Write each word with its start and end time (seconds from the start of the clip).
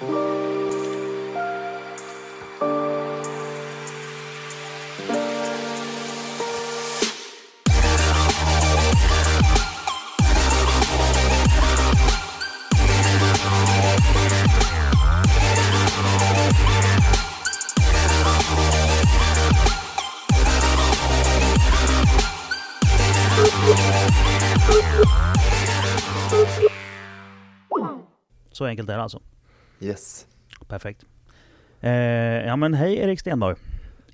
Så 0.00 0.06
enkelt 28.64 28.88
är 28.88 28.96
det 28.96 29.02
alltså. 29.02 29.20
Yes. 29.80 30.26
Perfekt. 30.68 31.04
Eh, 31.80 31.90
ja 32.46 32.56
men 32.56 32.74
hej 32.74 32.96
Erik 32.96 33.20
Stenborg. 33.20 33.56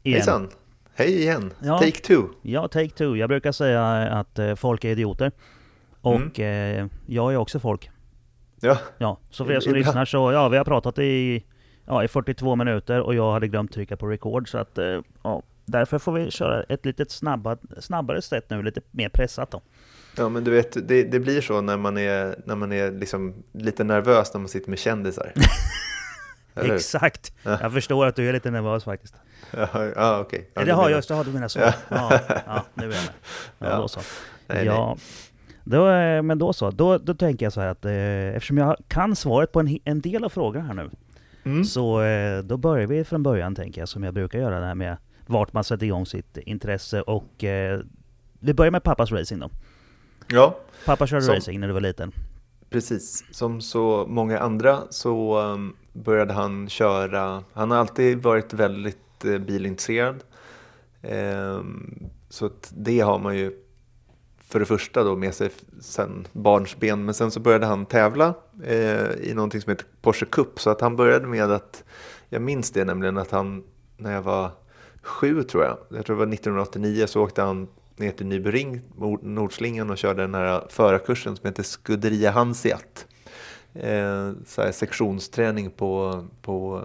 Igen. 0.03 0.17
Hejsan! 0.17 0.49
Hej 0.95 1.23
igen! 1.23 1.53
Ja. 1.63 1.79
Take 1.79 2.01
two! 2.01 2.23
Ja, 2.43 2.69
take 2.69 2.89
two. 2.91 3.17
Jag 3.17 3.29
brukar 3.29 3.53
säga 3.53 3.85
att 3.95 4.39
eh, 4.39 4.55
folk 4.55 4.85
är 4.85 4.89
idioter. 4.89 5.33
Och 6.01 6.41
eh, 6.41 6.87
jag 7.07 7.33
är 7.33 7.37
också 7.37 7.61
folk. 7.61 7.91
Ja, 8.61 8.79
Ja, 8.99 9.19
så 9.31 9.45
för 9.45 9.53
er 9.53 9.61
som 9.61 9.73
lyssnar 9.73 10.05
så, 10.05 10.33
ja 10.33 10.49
vi 10.49 10.57
har 10.57 10.65
pratat 10.65 10.99
i, 10.99 11.45
ja, 11.87 12.05
i 12.05 12.09
42 12.09 12.57
minuter 12.57 13.01
och 13.01 13.15
jag 13.15 13.33
hade 13.33 13.49
glömt 13.49 13.73
trycka 13.73 13.97
på 13.97 14.07
record 14.07 14.51
så 14.51 14.59
att, 14.59 14.79
eh, 14.79 15.01
ja, 15.23 15.43
därför 15.65 15.99
får 15.99 16.13
vi 16.13 16.31
köra 16.31 16.63
ett 16.63 16.87
lite 16.87 17.05
snabba, 17.09 17.57
snabbare 17.81 18.23
sätt 18.23 18.51
nu, 18.51 18.63
lite 18.63 18.81
mer 18.91 19.09
pressat 19.09 19.51
då. 19.51 19.61
Ja 20.17 20.29
men 20.29 20.45
du 20.45 20.51
vet, 20.51 20.89
det, 20.89 21.03
det 21.05 21.21
blir 21.21 21.41
så 21.41 21.61
när 21.61 21.77
man 21.77 21.99
är, 21.99 22.37
när 22.45 22.55
man 22.57 22.73
är 22.73 22.91
liksom 22.91 23.35
lite 23.53 23.85
nervös 23.85 24.35
när 24.35 24.39
man 24.41 24.49
sitter 24.49 24.71
med 24.71 24.79
kändisar. 24.79 25.33
Eller? 26.55 26.75
Exakt! 26.75 27.33
Jag 27.43 27.73
förstår 27.73 28.07
att 28.07 28.17
du 28.17 28.29
är 28.29 28.33
lite 28.33 28.51
nervös 28.51 28.85
faktiskt. 28.85 29.15
Ja, 29.51 29.69
ja 29.97 30.21
okej. 30.21 30.51
Ja, 30.55 30.61
det 30.61 30.67
du 30.67 30.73
har 30.73 30.77
menar- 30.79 30.91
jag, 30.91 30.97
just 30.99 31.09
det 31.09 31.25
du 31.25 31.31
menar 31.33 31.49
så. 31.49 31.59
Ja, 31.59 31.73
ja, 32.47 32.65
nu 32.75 32.83
är 32.85 32.89
jag 32.89 32.89
med. 32.89 32.99
Ja, 33.59 33.67
Ja. 33.71 33.77
då 33.77 33.89
så. 33.89 34.01
Nej, 34.47 34.65
ja, 34.67 34.97
Då, 35.65 35.89
eh, 35.91 36.23
men 36.23 36.39
då 36.39 36.53
så. 36.53 36.71
Då, 36.71 36.99
då 36.99 37.15
tänker 37.15 37.47
jag 37.47 37.53
så 37.53 37.61
här 37.61 37.69
att 37.69 37.85
eh, 37.85 37.93
eftersom 38.37 38.59
jag 38.59 38.77
kan 38.89 39.17
svaret 39.17 39.53
på 39.53 39.61
en, 39.61 39.79
en 39.85 40.01
del 40.01 40.25
av 40.25 40.29
frågorna 40.29 40.65
här 40.67 40.75
nu, 40.75 40.91
Mm. 41.45 41.65
så 41.65 42.03
eh, 42.03 42.43
då 42.43 42.57
börjar 42.57 42.87
vi 42.87 43.05
från 43.05 43.23
början 43.23 43.55
tänker 43.55 43.81
jag, 43.81 43.89
som 43.89 44.03
jag 44.05 44.15
brukar 44.15 44.39
göra 44.39 44.61
det 44.61 44.67
här 44.67 44.75
med 44.75 44.97
vart 45.27 45.53
man 45.53 45.65
sätter 45.65 45.87
igång 45.87 46.07
sitt 46.07 46.37
intresse 46.37 47.01
och 47.03 47.45
eh, 47.45 47.81
vi 48.41 48.55
börjar 48.55 48.71
med 48.73 48.83
pappas 48.83 49.13
racing 49.13 49.41
då. 49.41 49.51
Ja, 50.29 50.59
Pappa 50.85 51.07
körde 51.07 51.23
Som- 51.23 51.35
racing 51.35 51.61
när 51.61 51.69
du 51.69 51.75
var 51.75 51.81
liten. 51.81 52.13
precis. 52.71 53.25
Som 53.31 53.61
så 53.61 54.07
många 54.09 54.39
andra 54.39 54.83
så 54.91 55.41
um, 55.41 55.77
började 55.93 56.33
han 56.33 56.69
köra, 56.69 57.45
han 57.53 57.71
har 57.71 57.79
alltid 57.79 58.23
varit 58.23 58.53
väldigt 58.53 59.25
uh, 59.25 59.39
bilintresserad. 59.39 60.25
Ehm, 61.03 61.99
så 62.29 62.47
att 62.47 62.73
det 62.77 63.01
har 63.01 63.19
man 63.19 63.37
ju 63.37 63.53
för 64.39 64.61
det 64.61 64.67
första 64.67 65.05
då 65.05 65.17
med 65.17 65.35
sig 65.35 65.51
sen 65.81 66.27
barnsben. 66.33 67.05
Men 67.05 67.15
sen 67.15 67.31
så 67.31 67.41
började 67.41 67.67
han 67.67 67.87
tävla 67.87 68.35
eh, 68.65 69.11
i 69.11 69.33
någonting 69.35 69.61
som 69.61 69.71
heter 69.71 69.87
Porsche 70.03 70.27
Cup. 70.27 70.61
Så 70.61 70.71
att 70.71 70.81
han 70.81 70.97
började 70.97 71.27
med 71.27 71.51
att, 71.51 71.85
jag 72.29 72.43
minns 72.43 72.71
det 72.71 72.85
nämligen 72.85 73.19
att 73.19 73.31
han, 73.31 73.65
när 73.97 74.13
jag 74.13 74.23
var 74.23 74.51
sju 75.03 75.43
tror 75.43 75.65
jag, 75.65 75.79
jag 75.89 76.07
tror 76.07 76.17
det 76.17 76.27
var 76.27 76.33
1989, 76.33 77.07
så 77.07 77.23
åkte 77.23 77.43
han 77.43 77.69
ner 77.97 78.13
till 78.13 78.27
Nybyring, 78.27 78.81
Nordslingan 79.23 79.91
och 79.91 79.99
körde 79.99 80.23
den 80.23 80.35
här 80.35 80.67
förarkursen 80.69 81.37
som 81.37 81.47
heter 81.47 81.63
Scuderia 81.63 82.31
Hanseat. 82.31 83.07
Eh, 83.75 84.33
så 84.47 84.63
här 84.63 84.73
sektionsträning 84.73 85.71
på, 85.71 86.25
på 86.43 86.83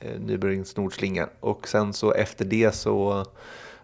eh, 0.00 0.20
Nyberings 0.20 0.76
Nordslinga. 0.76 1.28
Och 1.40 1.68
sen 1.68 1.92
så 1.92 2.12
efter 2.12 2.44
det 2.44 2.74
så 2.74 3.24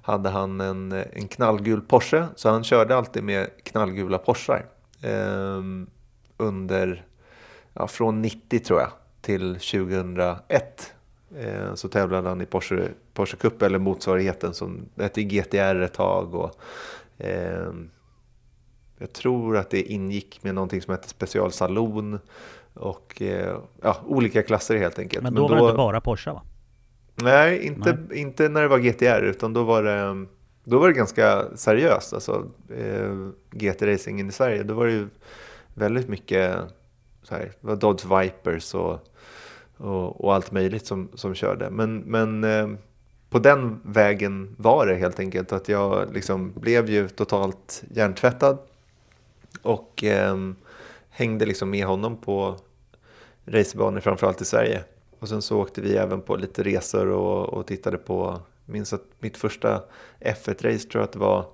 hade 0.03 0.29
han 0.29 0.61
en, 0.61 0.93
en 0.93 1.28
knallgul 1.28 1.81
Porsche. 1.81 2.27
Så 2.37 2.49
han 2.49 2.65
körde 2.65 2.97
alltid 2.97 3.25
med 3.25 3.50
knallgula 3.62 4.19
Porschar. 4.19 4.67
Eh, 5.03 5.62
under, 6.37 7.06
ja, 7.73 7.89
från 7.89 8.23
90 8.23 8.59
tror 8.59 8.81
jag 8.81 8.91
till 9.21 9.55
2001. 9.55 10.94
Eh, 11.39 11.75
så 11.75 11.89
tävlade 11.89 12.29
han 12.29 12.41
i 12.41 12.47
Porsche, 12.47 12.89
Porsche 13.15 13.37
Cup 13.37 13.62
eller 13.62 13.79
motsvarigheten 13.79 14.55
som 14.55 14.89
hette 14.97 15.23
GTR 15.23 15.81
ett 15.81 15.93
tag. 15.95 16.35
Och, 16.35 16.57
ehm, 17.19 17.91
jag 18.99 19.12
tror 19.12 19.57
att 19.57 19.71
det 19.71 19.83
ingick 19.83 20.43
med 20.43 20.55
någonting 20.55 20.83
som 20.83 20.93
hette 20.93 21.09
specialsalon. 21.09 22.19
Och 22.75 23.23
eh, 23.23 23.59
ja, 23.83 24.01
olika 24.07 24.43
klasser 24.43 24.77
helt 24.77 24.99
enkelt. 24.99 25.23
Men 25.23 25.35
då 25.35 25.49
var 25.49 25.57
det 25.57 25.62
inte 25.62 25.77
bara 25.77 26.01
Porsche 26.01 26.33
va? 26.33 26.43
Nej, 27.15 27.67
inte, 27.67 27.99
inte 28.12 28.49
när 28.49 28.62
det 28.62 28.69
var 28.69 28.79
GTR 28.79 29.23
utan 29.23 29.53
då 29.53 29.62
var 29.62 29.83
det, 29.83 30.27
då 30.65 30.79
var 30.79 30.89
det 30.89 30.95
ganska 30.95 31.45
seriöst. 31.56 32.12
Alltså, 32.12 32.47
eh, 32.77 33.29
GT-racingen 33.51 34.29
i 34.29 34.33
Sverige, 34.33 34.62
då 34.62 34.75
var 34.75 34.87
det 34.87 34.93
ju 34.93 35.09
väldigt 35.75 36.09
mycket 36.09 36.56
så 37.23 37.35
här, 37.35 37.53
det 37.61 37.67
var 37.67 37.77
Dodge 37.77 38.05
Vipers 38.05 38.75
och, 38.75 38.99
och, 39.77 40.25
och 40.25 40.35
allt 40.35 40.53
möjligt 40.53 40.87
som, 40.87 41.09
som 41.15 41.35
körde. 41.35 41.71
Men, 41.71 41.99
men 41.99 42.45
eh, 42.45 42.69
på 43.31 43.39
den 43.39 43.81
vägen 43.85 44.55
var 44.59 44.87
det 44.87 44.95
helt 44.95 45.21
enkelt 45.21 45.53
att 45.53 45.69
jag 45.69 46.15
liksom 46.15 46.53
blev 46.53 46.91
ju 46.91 47.09
totalt 47.09 47.85
hjärntvättad 47.91 48.59
och 49.62 50.05
eh, 50.05 50.37
hängde 51.09 51.47
liksom 51.47 51.71
med 51.71 51.87
honom 51.87 52.17
på 52.17 52.57
racerbanor 53.45 54.01
framförallt 54.01 54.41
i 54.41 54.45
Sverige. 54.45 54.85
Och 55.19 55.29
sen 55.29 55.43
så 55.43 55.61
åkte 55.61 55.81
vi 55.81 55.97
även 55.97 56.21
på 56.21 56.37
lite 56.37 56.62
resor 56.62 57.06
och, 57.09 57.49
och 57.49 57.67
tittade 57.67 57.99
på, 57.99 58.41
minns 58.65 58.93
att 58.93 59.05
mitt 59.19 59.37
första 59.37 59.83
F1-race 60.21 60.89
tror 60.89 61.01
jag 61.01 61.03
att 61.03 61.12
det 61.12 61.19
var 61.19 61.47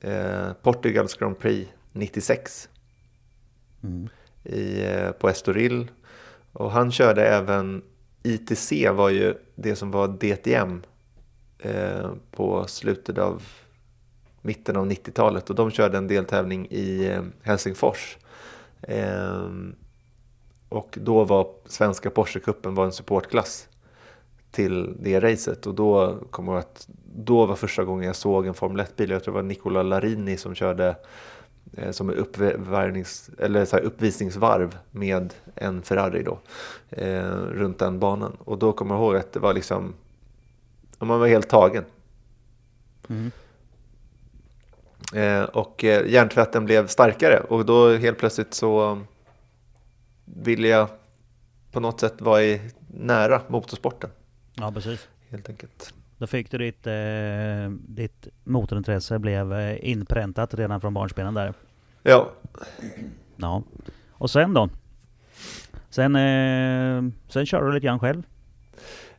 eh, 0.00 0.52
Portugals 0.62 1.14
Grand 1.14 1.38
Prix 1.38 1.70
96 1.92 2.68
Mm. 3.82 4.08
i, 4.44 4.82
eh, 4.84 5.10
på 5.10 5.28
Estoril. 5.28 5.90
Och 6.60 6.70
han 6.70 6.92
körde 6.92 7.26
även 7.26 7.82
ITC 8.22 8.90
var 8.90 9.10
ju 9.10 9.34
det 9.54 9.76
som 9.76 9.90
var 9.90 10.08
DTM 10.08 10.82
eh, 11.58 12.10
på 12.30 12.66
slutet 12.66 13.18
av 13.18 13.42
mitten 14.40 14.76
av 14.76 14.90
90-talet 14.90 15.50
och 15.50 15.56
de 15.56 15.70
körde 15.70 15.98
en 15.98 16.08
deltävling 16.08 16.66
i 16.70 17.06
eh, 17.06 17.22
Helsingfors. 17.42 18.18
Eh, 18.82 19.48
och 20.68 20.98
då 21.00 21.24
var 21.24 21.48
svenska 21.66 22.10
Porsche-cupen 22.10 22.74
var 22.74 22.84
en 22.84 22.92
supportklass 22.92 23.68
till 24.50 24.96
det 25.00 25.20
racet 25.20 25.66
och 25.66 25.74
då 25.74 26.18
kommer 26.30 26.52
jag 26.52 26.58
ihåg 26.58 26.64
att 26.64 26.88
då 27.14 27.46
var 27.46 27.56
första 27.56 27.84
gången 27.84 28.06
jag 28.06 28.16
såg 28.16 28.46
en 28.46 28.54
Formel 28.54 28.86
1-bil. 28.86 29.10
Jag 29.10 29.24
tror 29.24 29.34
det 29.34 29.42
var 29.42 29.48
Nicola 29.48 29.82
Larini 29.82 30.36
som 30.36 30.54
körde 30.54 30.96
som 31.90 32.10
en 32.10 32.14
uppvärmnings, 32.14 33.30
eller 33.38 33.64
så 33.64 33.76
uppvisningsvarv 33.76 34.78
med 34.90 35.34
en 35.54 35.82
Ferrari 35.82 36.22
då 36.22 36.38
eh, 36.90 37.26
runt 37.30 37.78
den 37.78 37.98
banan. 37.98 38.36
Och 38.44 38.58
då 38.58 38.72
kommer 38.72 38.94
jag 38.94 39.02
ihåg 39.02 39.16
att 39.16 39.32
det 39.32 39.40
var 39.40 39.54
liksom, 39.54 39.94
man 40.98 41.20
var 41.20 41.26
helt 41.26 41.48
tagen. 41.48 41.84
Mm. 43.08 43.30
Eh, 45.14 45.42
och 45.42 45.84
eh, 45.84 46.06
hjärntvätten 46.06 46.64
blev 46.64 46.86
starkare 46.86 47.40
och 47.40 47.66
då 47.66 47.96
helt 47.96 48.18
plötsligt 48.18 48.54
så 48.54 49.02
ville 50.24 50.68
jag 50.68 50.88
på 51.72 51.80
något 51.80 52.00
sätt 52.00 52.20
vara 52.20 52.42
i, 52.42 52.60
nära 52.88 53.42
motorsporten 53.48 54.10
Ja 54.54 54.72
precis. 54.72 55.08
helt 55.28 55.48
enkelt. 55.48 55.94
Då 56.20 56.26
fick 56.26 56.50
du 56.50 56.58
ditt, 56.58 56.86
eh, 56.86 57.70
ditt 57.88 58.28
motorintresse 58.44 59.18
blev 59.18 59.52
eh, 59.52 59.90
inpräntat 59.90 60.54
redan 60.54 60.80
från 60.80 60.94
barnsbenen 60.94 61.34
där. 61.34 61.54
Ja, 62.02 62.30
Ja. 63.36 63.62
Och 64.10 64.30
sen 64.30 64.54
då? 64.54 64.68
Sen, 65.90 66.16
eh, 66.16 67.12
sen 67.28 67.46
kör 67.46 67.62
du 67.62 67.72
lite 67.72 67.86
grann 67.86 67.98
själv? 67.98 68.22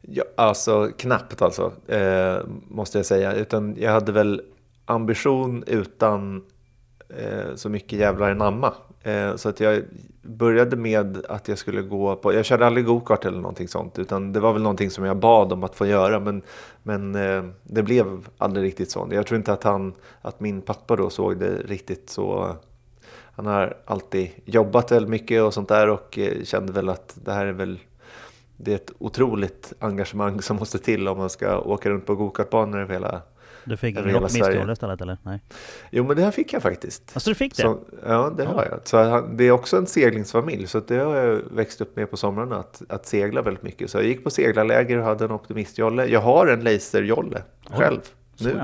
ja 0.01 0.23
alltså 0.37 0.91
knappt 0.97 1.41
alltså 1.41 1.71
eh, 1.87 2.39
måste 2.67 2.97
jag 2.97 3.05
säga. 3.05 3.33
Utan 3.33 3.75
jag 3.79 3.91
hade 3.91 4.11
väl 4.11 4.41
ambition 4.85 5.63
utan 5.67 6.43
Eh, 7.17 7.55
så 7.55 7.69
mycket 7.69 7.99
jävlar 7.99 8.31
anamma. 8.31 8.73
Eh, 9.03 9.35
så 9.35 9.49
att 9.49 9.59
jag 9.59 9.83
började 10.21 10.75
med 10.75 11.25
att 11.29 11.47
jag 11.47 11.57
skulle 11.57 11.81
gå 11.81 12.15
på, 12.15 12.33
jag 12.33 12.45
körde 12.45 12.65
aldrig 12.65 12.85
gokart 12.85 13.25
eller 13.25 13.37
någonting 13.37 13.67
sånt. 13.67 13.99
Utan 13.99 14.33
det 14.33 14.39
var 14.39 14.53
väl 14.53 14.61
någonting 14.61 14.89
som 14.89 15.05
jag 15.05 15.17
bad 15.17 15.53
om 15.53 15.63
att 15.63 15.75
få 15.75 15.85
göra. 15.85 16.19
Men, 16.19 16.41
men 16.83 17.15
eh, 17.15 17.43
det 17.63 17.83
blev 17.83 18.27
aldrig 18.37 18.65
riktigt 18.65 18.91
så. 18.91 19.07
Jag 19.11 19.25
tror 19.27 19.37
inte 19.37 19.53
att, 19.53 19.63
han, 19.63 19.93
att 20.21 20.39
min 20.39 20.61
pappa 20.61 20.95
då 20.95 21.09
såg 21.09 21.37
det 21.37 21.57
riktigt 21.65 22.09
så. 22.09 22.55
Han 23.33 23.45
har 23.45 23.77
alltid 23.85 24.29
jobbat 24.45 24.91
väldigt 24.91 25.09
mycket 25.09 25.43
och 25.43 25.53
sånt 25.53 25.69
där 25.69 25.89
och 25.89 26.19
kände 26.43 26.73
väl 26.73 26.89
att 26.89 27.17
det 27.23 27.31
här 27.31 27.45
är 27.45 27.51
väl 27.51 27.79
det 28.63 28.71
är 28.71 28.75
ett 28.75 28.91
otroligt 28.99 29.73
engagemang 29.79 30.41
som 30.41 30.57
måste 30.57 30.79
till 30.79 31.07
om 31.07 31.17
man 31.17 31.29
ska 31.29 31.59
åka 31.59 31.89
runt 31.89 32.05
på 32.05 32.15
gokartbanor 32.15 32.79
över 32.79 32.93
hela, 32.93 33.21
du 33.65 33.77
fick 33.77 33.95
Sverige. 33.97 34.15
optimistjolle 34.19 34.73
istället 34.73 35.01
eller? 35.01 35.17
Nej. 35.23 35.41
Jo, 35.91 36.03
men 36.07 36.15
det 36.15 36.23
här 36.23 36.31
fick 36.31 36.53
jag 36.53 36.61
faktiskt. 36.61 37.11
Alltså 37.13 37.29
du 37.29 37.35
fick 37.35 37.55
det? 37.55 37.61
Så, 37.61 37.79
ja, 38.05 38.33
det 38.37 38.45
har 38.45 38.65
jag. 38.65 38.79
Så 38.83 38.97
han- 38.97 39.37
det 39.37 39.43
är 39.43 39.51
också 39.51 39.77
en 39.77 39.85
seglingsfamilj, 39.87 40.67
så 40.67 40.77
att 40.77 40.87
det 40.87 40.95
har 40.97 41.15
jag 41.15 41.41
växt 41.51 41.81
upp 41.81 41.95
med 41.95 42.11
på 42.11 42.17
somrarna, 42.17 42.55
att, 42.57 42.81
att 42.89 43.05
segla 43.05 43.41
väldigt 43.41 43.63
mycket. 43.63 43.89
Så 43.91 43.97
jag 43.97 44.05
gick 44.05 44.23
på 44.23 44.29
seglarläger 44.29 44.97
och 44.97 45.03
hade 45.03 45.25
en 45.25 45.31
optimistjolle. 45.31 46.05
Jag 46.05 46.19
har 46.21 46.47
en 46.47 46.63
laserjolle 46.63 47.43
själv 47.69 47.99
så 48.35 48.43
nu. 48.43 48.61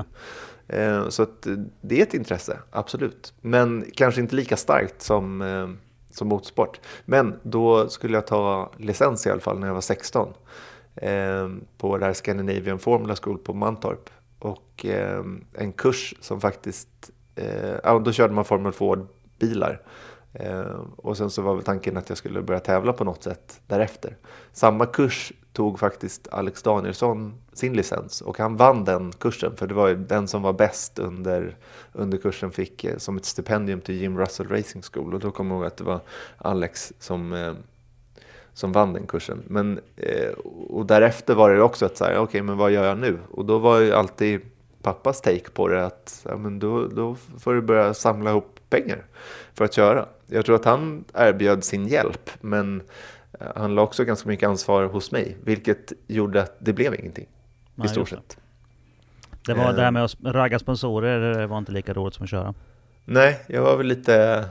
Eh, 0.68 1.08
Så 1.08 1.22
att 1.22 1.46
det 1.80 1.98
är 1.98 2.02
ett 2.02 2.14
intresse, 2.14 2.58
absolut. 2.70 3.32
Men 3.40 3.84
kanske 3.94 4.20
inte 4.20 4.36
lika 4.36 4.56
starkt 4.56 5.02
som, 5.02 5.42
eh, 5.42 5.68
som 6.10 6.28
motorsport. 6.28 6.80
Men 7.04 7.34
då 7.42 7.88
skulle 7.88 8.14
jag 8.16 8.26
ta 8.26 8.70
licens 8.76 9.26
i 9.26 9.30
alla 9.30 9.40
fall 9.40 9.58
när 9.58 9.66
jag 9.66 9.74
var 9.74 9.80
16. 9.80 10.28
eh, 10.96 11.48
På 11.78 11.98
det 11.98 12.04
här 12.06 12.12
Scandinavian 12.12 12.78
Formula 12.78 13.16
School 13.22 13.38
på 13.38 13.54
Mantorp. 13.54 14.10
Och 14.38 14.86
eh, 14.86 15.24
en 15.54 15.72
kurs 15.72 16.14
som 16.20 16.40
faktiskt, 16.40 17.10
eh, 17.34 17.74
ja, 17.84 17.98
då 17.98 18.12
körde 18.12 18.34
man 18.34 18.44
Formel 18.44 18.72
2-bilar. 18.72 19.82
Eh, 20.32 20.80
och 20.96 21.16
sen 21.16 21.30
så 21.30 21.42
var 21.42 21.54
väl 21.54 21.64
tanken 21.64 21.96
att 21.96 22.08
jag 22.08 22.18
skulle 22.18 22.42
börja 22.42 22.60
tävla 22.60 22.92
på 22.92 23.04
något 23.04 23.22
sätt 23.22 23.60
därefter. 23.66 24.16
Samma 24.52 24.86
kurs 24.86 25.32
tog 25.52 25.78
faktiskt 25.78 26.28
Alex 26.30 26.62
Danielsson 26.62 27.34
sin 27.52 27.72
licens 27.72 28.20
och 28.20 28.38
han 28.38 28.56
vann 28.56 28.84
den 28.84 29.12
kursen 29.12 29.56
för 29.56 29.66
det 29.66 29.74
var 29.74 29.88
ju 29.88 29.96
den 29.96 30.28
som 30.28 30.42
var 30.42 30.52
bäst 30.52 30.98
under, 30.98 31.56
under 31.92 32.18
kursen 32.18 32.50
fick 32.50 32.84
eh, 32.84 32.96
som 32.96 33.16
ett 33.16 33.24
stipendium 33.24 33.80
till 33.80 33.94
Jim 33.94 34.18
Russell 34.18 34.48
Racing 34.48 34.84
School 34.92 35.14
och 35.14 35.20
då 35.20 35.30
kommer 35.30 35.54
jag 35.54 35.60
ihåg 35.60 35.66
att 35.66 35.76
det 35.76 35.84
var 35.84 36.00
Alex 36.36 36.92
som, 36.98 37.32
eh, 37.32 37.52
som 38.58 38.72
vann 38.72 38.92
den 38.92 39.06
kursen. 39.06 39.42
Men, 39.46 39.80
eh, 39.96 40.30
och 40.68 40.86
därefter 40.86 41.34
var 41.34 41.50
det 41.50 41.62
också 41.62 41.86
att 41.86 41.96
säga, 41.96 42.20
okej 42.20 42.42
men 42.42 42.56
vad 42.56 42.70
gör 42.70 42.84
jag 42.84 42.98
nu? 42.98 43.18
Och 43.30 43.44
då 43.44 43.58
var 43.58 43.78
ju 43.78 43.92
alltid 43.92 44.40
pappas 44.82 45.20
take 45.20 45.50
på 45.50 45.68
det 45.68 45.86
att 45.86 46.26
ja, 46.28 46.36
men 46.36 46.58
då, 46.58 46.86
då 46.86 47.16
får 47.38 47.54
du 47.54 47.60
börja 47.62 47.94
samla 47.94 48.30
ihop 48.30 48.60
pengar 48.70 49.04
för 49.54 49.64
att 49.64 49.74
köra. 49.74 50.06
Jag 50.26 50.44
tror 50.46 50.56
att 50.56 50.64
han 50.64 51.04
erbjöd 51.14 51.64
sin 51.64 51.88
hjälp 51.88 52.30
men 52.40 52.82
eh, 53.40 53.46
han 53.56 53.74
la 53.74 53.82
också 53.82 54.04
ganska 54.04 54.28
mycket 54.28 54.48
ansvar 54.48 54.84
hos 54.84 55.12
mig 55.12 55.36
vilket 55.44 55.92
gjorde 56.06 56.42
att 56.42 56.56
det 56.58 56.72
blev 56.72 56.94
ingenting 56.94 57.26
Nej, 57.74 57.86
i 57.86 57.88
stort 57.88 58.08
sett. 58.08 58.38
Det 59.46 59.54
var 59.54 59.64
Eh. 59.68 59.74
det 59.74 59.82
här 59.82 59.90
med 59.90 60.04
att 60.04 60.16
ragga 60.22 60.58
sponsorer, 60.58 61.20
det 61.38 61.46
var 61.46 61.58
inte 61.58 61.72
lika 61.72 61.92
roligt 61.92 62.14
som 62.14 62.24
att 62.24 62.30
köra. 62.30 62.54
Nej, 63.04 63.40
jag 63.48 63.62
var 63.62 63.76
väl 63.76 63.86
lite... 63.86 64.44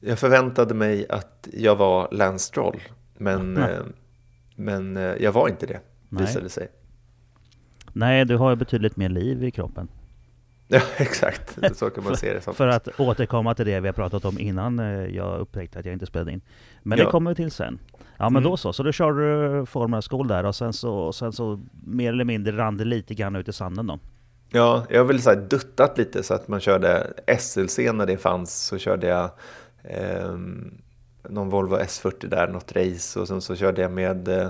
Jag 0.00 0.18
förväntade 0.18 0.74
mig 0.74 1.06
att 1.08 1.48
jag 1.52 1.76
var 1.76 2.08
Lance 2.10 2.44
Stroll, 2.46 2.80
men, 3.18 3.56
eh, 3.56 3.78
men 4.56 4.96
eh, 4.96 5.02
jag 5.02 5.32
var 5.32 5.48
inte 5.48 5.66
det, 5.66 5.80
Nej. 6.08 6.22
visade 6.26 6.48
sig. 6.48 6.68
Nej, 7.92 8.24
du 8.24 8.36
har 8.36 8.50
ju 8.50 8.56
betydligt 8.56 8.96
mer 8.96 9.08
liv 9.08 9.44
i 9.44 9.50
kroppen. 9.50 9.88
Ja, 10.68 10.80
exakt. 10.96 11.58
Så 11.76 11.90
kan 11.90 12.04
man 12.04 12.16
se 12.16 12.32
det 12.34 12.40
som. 12.40 12.54
För 12.54 12.68
att 12.68 13.00
återkomma 13.00 13.54
till 13.54 13.66
det 13.66 13.80
vi 13.80 13.88
har 13.88 13.92
pratat 13.92 14.24
om 14.24 14.38
innan 14.38 14.78
eh, 14.78 14.86
jag 14.86 15.40
upptäckte 15.40 15.78
att 15.78 15.84
jag 15.84 15.92
inte 15.92 16.06
spelade 16.06 16.32
in. 16.32 16.40
Men 16.82 16.98
Ja. 16.98 17.04
det 17.04 17.10
kommer 17.10 17.30
vi 17.30 17.34
till 17.34 17.50
sen. 17.50 17.78
Ja 17.92 18.24
men 18.30 18.36
Mm. 18.36 18.42
då 18.42 18.56
så, 18.56 18.72
så 18.72 18.82
då 18.82 18.92
körde 18.92 19.58
du 19.60 19.66
Formula 19.66 20.02
School 20.02 20.28
där 20.28 20.44
och 20.44 20.54
sen 20.54 20.72
så, 20.72 21.12
sen 21.12 21.32
så 21.32 21.60
mer 21.86 22.12
eller 22.12 22.24
mindre 22.24 22.56
rann 22.56 22.76
det 22.76 22.84
lite 22.84 23.14
grann 23.14 23.36
ut 23.36 23.48
i 23.48 23.52
sanden 23.52 23.86
då. 23.86 23.98
Ja, 24.50 24.86
jag 24.90 25.00
har 25.00 25.04
väl 25.04 25.22
så 25.22 25.30
här 25.30 25.36
duttat 25.36 25.98
lite 25.98 26.22
så 26.22 26.34
att 26.34 26.48
man 26.48 26.60
körde 26.60 27.12
SLC 27.38 27.78
när 27.78 28.06
det 28.06 28.16
fanns 28.16 28.66
så 28.66 28.78
körde 28.78 29.06
jag 29.06 29.30
ehm, 29.84 30.74
någon 31.30 31.48
Volvo 31.50 31.76
S40 31.76 32.26
där, 32.28 32.48
något 32.48 32.72
race 32.76 33.20
och 33.20 33.28
sen 33.28 33.40
så 33.40 33.56
körde 33.56 33.82
jag 33.82 33.90
med 33.92 34.28
eh, 34.28 34.48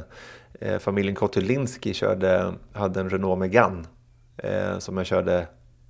eh, 0.61 0.78
familjen 0.78 1.14
Kotulinski 1.14 1.94
körde, 1.94 2.52
hade 2.73 3.00
en 3.00 3.11
Renault 3.11 3.38
Megane 3.38 3.84
eh, 4.37 4.78
som 4.78 4.96
jag 4.96 5.06
körde 5.06 5.46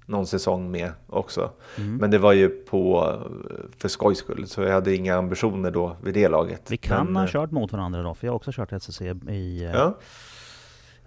någon 0.07 0.27
säsong 0.27 0.71
med 0.71 0.93
också. 1.07 1.51
Mm. 1.79 1.97
Men 1.97 2.11
det 2.11 2.19
var 2.19 2.33
ju 2.33 2.49
på, 2.49 3.15
för 3.79 3.89
skojs 3.89 4.19
skull, 4.19 4.47
så 4.47 4.63
jag 4.63 4.73
hade 4.73 4.95
inga 4.97 5.17
ambitioner 5.17 5.71
då 5.71 5.97
vid 6.03 6.15
det 6.15 6.29
laget. 6.29 6.71
Vi 6.71 6.77
kan 6.77 7.07
Men, 7.07 7.17
ha 7.17 7.23
eh, 7.25 7.29
kört 7.31 7.51
mot 7.51 7.73
varandra 7.73 8.03
då, 8.03 8.15
för 8.15 8.27
jag 8.27 8.33
har 8.33 8.37
också 8.37 8.53
kört 8.55 8.73
SSC 8.73 9.01
i... 9.29 9.65
eh, 9.65 9.71
Ja, 9.71 9.99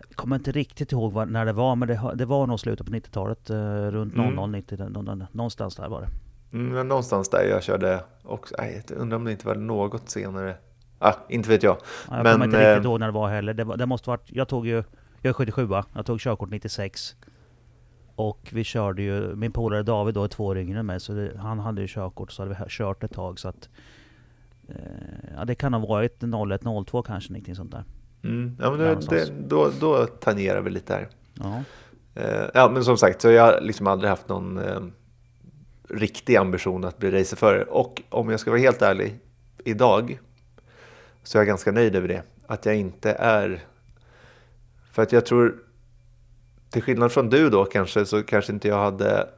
Jag 0.09 0.15
kommer 0.15 0.35
inte 0.35 0.51
riktigt 0.51 0.91
ihåg 0.91 1.13
vad, 1.13 1.29
när 1.31 1.45
det 1.45 1.53
var, 1.53 1.75
men 1.75 1.87
det, 2.17 2.25
var 2.25 2.47
nog 2.47 2.59
slutet 2.59 2.85
på 2.87 2.93
90-talet. 2.93 3.49
eh, 3.49 3.55
runt 3.91 4.13
Mm. 4.13 4.35
00, 4.35 4.49
90, 4.51 4.77
nå- 4.89 5.01
nå- 5.01 5.27
någonstans 5.31 5.75
där 5.75 5.89
var 5.89 6.01
det. 6.01 6.07
Mm, 6.53 6.69
men 6.69 6.87
någonstans 6.87 7.29
där 7.29 7.43
jag 7.43 7.63
körde 7.63 8.03
också. 8.23 8.55
Nej, 8.57 8.83
jag 8.89 8.97
undrar 8.97 9.17
om 9.17 9.25
det 9.25 9.31
inte 9.31 9.47
var 9.47 9.55
något 9.55 10.09
senare. 10.09 10.55
Ah, 10.99 11.13
inte 11.29 11.49
vet 11.49 11.63
jag. 11.63 11.77
Ja, 12.09 12.17
Jag 12.17 12.25
kommer 12.33 12.45
inte 12.45 12.57
riktigt 12.57 12.85
eh, 12.85 12.91
ihåg 12.91 12.99
när 12.99 13.07
det 13.07 13.13
var 13.13 13.29
heller. 13.29 13.53
Det, 13.53 13.63
var, 13.63 13.77
det 13.77 13.85
måste 13.85 14.09
varit, 14.09 14.31
jag 14.31 14.47
tog 14.47 14.67
ju, 14.67 14.83
jag 15.21 15.29
är 15.29 15.33
77 15.33 15.67
jag 15.93 16.05
tog 16.05 16.19
körkort 16.19 16.49
96. 16.49 17.15
Och 18.15 18.49
vi 18.51 18.63
körde 18.63 19.01
ju, 19.01 19.35
min 19.35 19.51
polare 19.51 19.83
David 19.83 20.15
då 20.15 20.23
är 20.23 20.27
två 20.27 20.45
år 20.45 20.57
yngre 20.57 20.79
än 20.79 20.85
mig, 20.85 20.99
så 20.99 21.13
det, 21.13 21.37
han 21.37 21.59
hade 21.59 21.81
ju 21.81 21.87
körkort 21.87 22.31
så 22.31 22.41
hade 22.41 22.55
vi 22.59 22.69
kört 22.69 23.03
ett 23.03 23.13
tag 23.13 23.39
så 23.39 23.47
att... 23.47 23.69
Eh, 24.69 24.75
ja 25.37 25.45
det 25.45 25.55
kan 25.55 25.73
ha 25.73 25.87
varit 25.87 26.23
01, 26.23 26.61
02 26.87 27.01
kanske, 27.01 27.33
någonting 27.33 27.55
sånt 27.55 27.71
där. 27.71 27.83
Mm, 28.23 28.57
ja, 28.59 28.71
men 28.71 28.79
det, 28.79 28.95
det, 29.09 29.31
då, 29.47 29.71
då 29.79 30.05
tangerar 30.05 30.61
vi 30.61 30.69
lite 30.69 30.93
här. 30.93 31.09
Ja. 31.33 31.63
Eh, 32.15 32.49
ja, 32.53 32.69
men 32.73 32.83
som 32.83 32.97
sagt, 32.97 33.21
så 33.21 33.29
jag 33.29 33.43
har 33.43 33.61
liksom 33.61 33.87
aldrig 33.87 34.09
haft 34.09 34.29
någon 34.29 34.57
eh, 34.57 34.79
riktig 35.89 36.35
ambition 36.35 36.85
att 36.85 36.97
bli 36.97 37.11
racerförare. 37.11 37.63
Och 37.63 38.01
om 38.09 38.29
jag 38.29 38.39
ska 38.39 38.51
vara 38.51 38.61
helt 38.61 38.81
ärlig, 38.81 39.19
idag 39.63 40.19
så 41.23 41.37
är 41.37 41.39
jag 41.39 41.47
ganska 41.47 41.71
nöjd 41.71 41.95
över 41.95 42.07
det. 42.07 42.23
Att 42.47 42.65
jag 42.65 42.75
inte 42.75 43.11
är... 43.11 43.63
För 44.91 45.01
att 45.01 45.11
jag 45.11 45.25
tror, 45.25 45.55
till 46.69 46.81
skillnad 46.81 47.11
från 47.11 47.29
du 47.29 47.49
då 47.49 47.65
kanske, 47.65 48.05
så 48.05 48.23
kanske 48.23 48.53
inte 48.53 48.67
jag 48.67 48.77
hade 48.83 49.29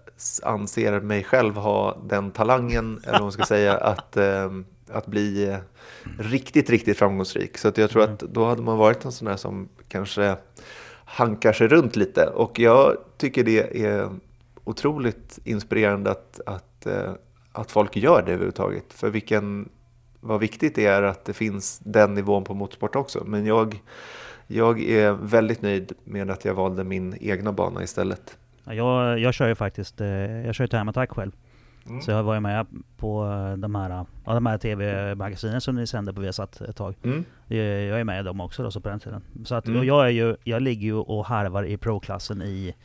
anser 0.44 1.00
mig 1.00 1.24
själv 1.24 1.56
ha 1.56 2.02
den 2.04 2.32
talangen, 2.32 3.00
eller 3.04 3.14
vad 3.14 3.22
man 3.22 3.32
ska 3.32 3.44
säga, 3.44 3.78
att, 3.78 4.18
eh, 4.18 4.52
att 4.90 5.08
bli 5.08 5.50
eh, 5.50 5.58
riktigt, 6.20 6.70
riktigt 6.70 6.98
framgångsrik. 6.98 7.58
Så 7.58 7.68
att 7.68 7.78
jag 7.78 7.90
tror 7.90 8.04
Mm. 8.04 8.14
att 8.14 8.20
då 8.20 8.46
hade 8.46 8.62
man 8.62 8.78
varit 8.78 9.06
en 9.06 9.12
sån 9.12 9.28
där 9.28 9.38
som 9.38 9.70
kanske 9.88 10.36
hankar 11.06 11.54
sig 11.54 11.68
runt 11.68 11.96
lite. 11.96 12.26
Och 12.26 12.60
jag 12.60 12.98
tycker 13.18 13.44
det 13.44 13.86
är 13.86 14.10
otroligt 14.64 15.40
inspirerande 15.44 16.12
att, 16.12 16.40
att, 16.46 16.86
eh, 16.86 17.12
att 17.52 17.72
folk 17.72 17.96
gör 17.98 18.22
det 18.26 18.32
överhuvudtaget. 18.32 18.94
För 18.94 19.10
vilken, 19.10 19.70
vad 20.20 20.40
viktigt 20.40 20.76
det 20.76 20.86
är 20.86 21.02
att 21.04 21.26
det 21.26 21.34
finns 21.34 21.80
den 21.80 22.14
nivån 22.14 22.44
på 22.44 22.54
motorsport 22.54 22.96
också. 22.96 23.24
Men 23.26 23.46
jag, 23.46 23.82
jag 24.48 24.82
är 24.82 25.12
väldigt 25.12 25.62
nöjd 25.62 25.92
med 26.04 26.30
att 26.32 26.46
jag 26.46 26.54
valde 26.54 26.84
min 26.84 27.18
egna 27.22 27.52
bana 27.52 27.84
istället. 27.84 28.38
Ja, 28.64 28.74
Jag, 28.74 29.20
jag 29.20 29.34
kör 29.34 29.48
ju 29.48 29.56
faktiskt, 29.56 30.02
eh, 30.02 30.08
jag 30.46 30.56
kör 30.56 30.64
ju 30.64 30.68
Time 30.68 30.90
Attack 30.90 31.10
själv. 31.12 31.32
Mm. 31.90 32.02
Så 32.02 32.12
jag 32.12 32.24
var 32.24 32.34
ju 32.34 32.40
med 32.40 32.66
på 32.98 33.26
eh, 33.26 33.58
de 33.58 33.76
här, 33.76 34.06
ja, 34.26 34.34
de 34.34 34.46
här 34.46 34.58
TV-magasinen 34.58 35.62
som 35.62 35.76
ni 35.76 35.88
sände 35.88 36.14
på 36.14 36.22
Viasat 36.22 36.62
ett 36.62 36.76
tag. 36.76 36.96
Mm. 37.04 37.26
Jag 37.48 37.58
jag 37.66 38.00
är 38.00 38.04
med 38.04 38.20
i 38.20 38.24
dem 38.24 38.42
också 38.42 38.64
då, 38.64 38.72
så 38.72 38.82
på 38.82 38.90
den 38.90 39.00
tiden. 39.00 39.22
Så 39.46 39.56
att, 39.56 39.68
Mm. 39.68 39.84
jag, 39.88 40.06
är 40.06 40.10
ju, 40.10 40.36
jag 40.44 40.62
ligger 40.62 40.82
ju 40.88 40.94
och 40.96 41.26
harvar 41.26 41.64
i 41.64 41.78
pro-klassen 41.78 42.42
i, 42.42 42.76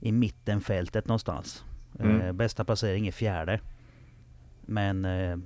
i 0.00 0.12
mittenfältet 0.12 1.06
någonstans. 1.08 1.64
Mm. 2.00 2.20
Eh, 2.20 2.32
bästa 2.32 2.64
placering 2.64 3.06
är 3.06 3.12
fjärde. 3.12 3.60
Men 4.60 5.04
eh, 5.04 5.36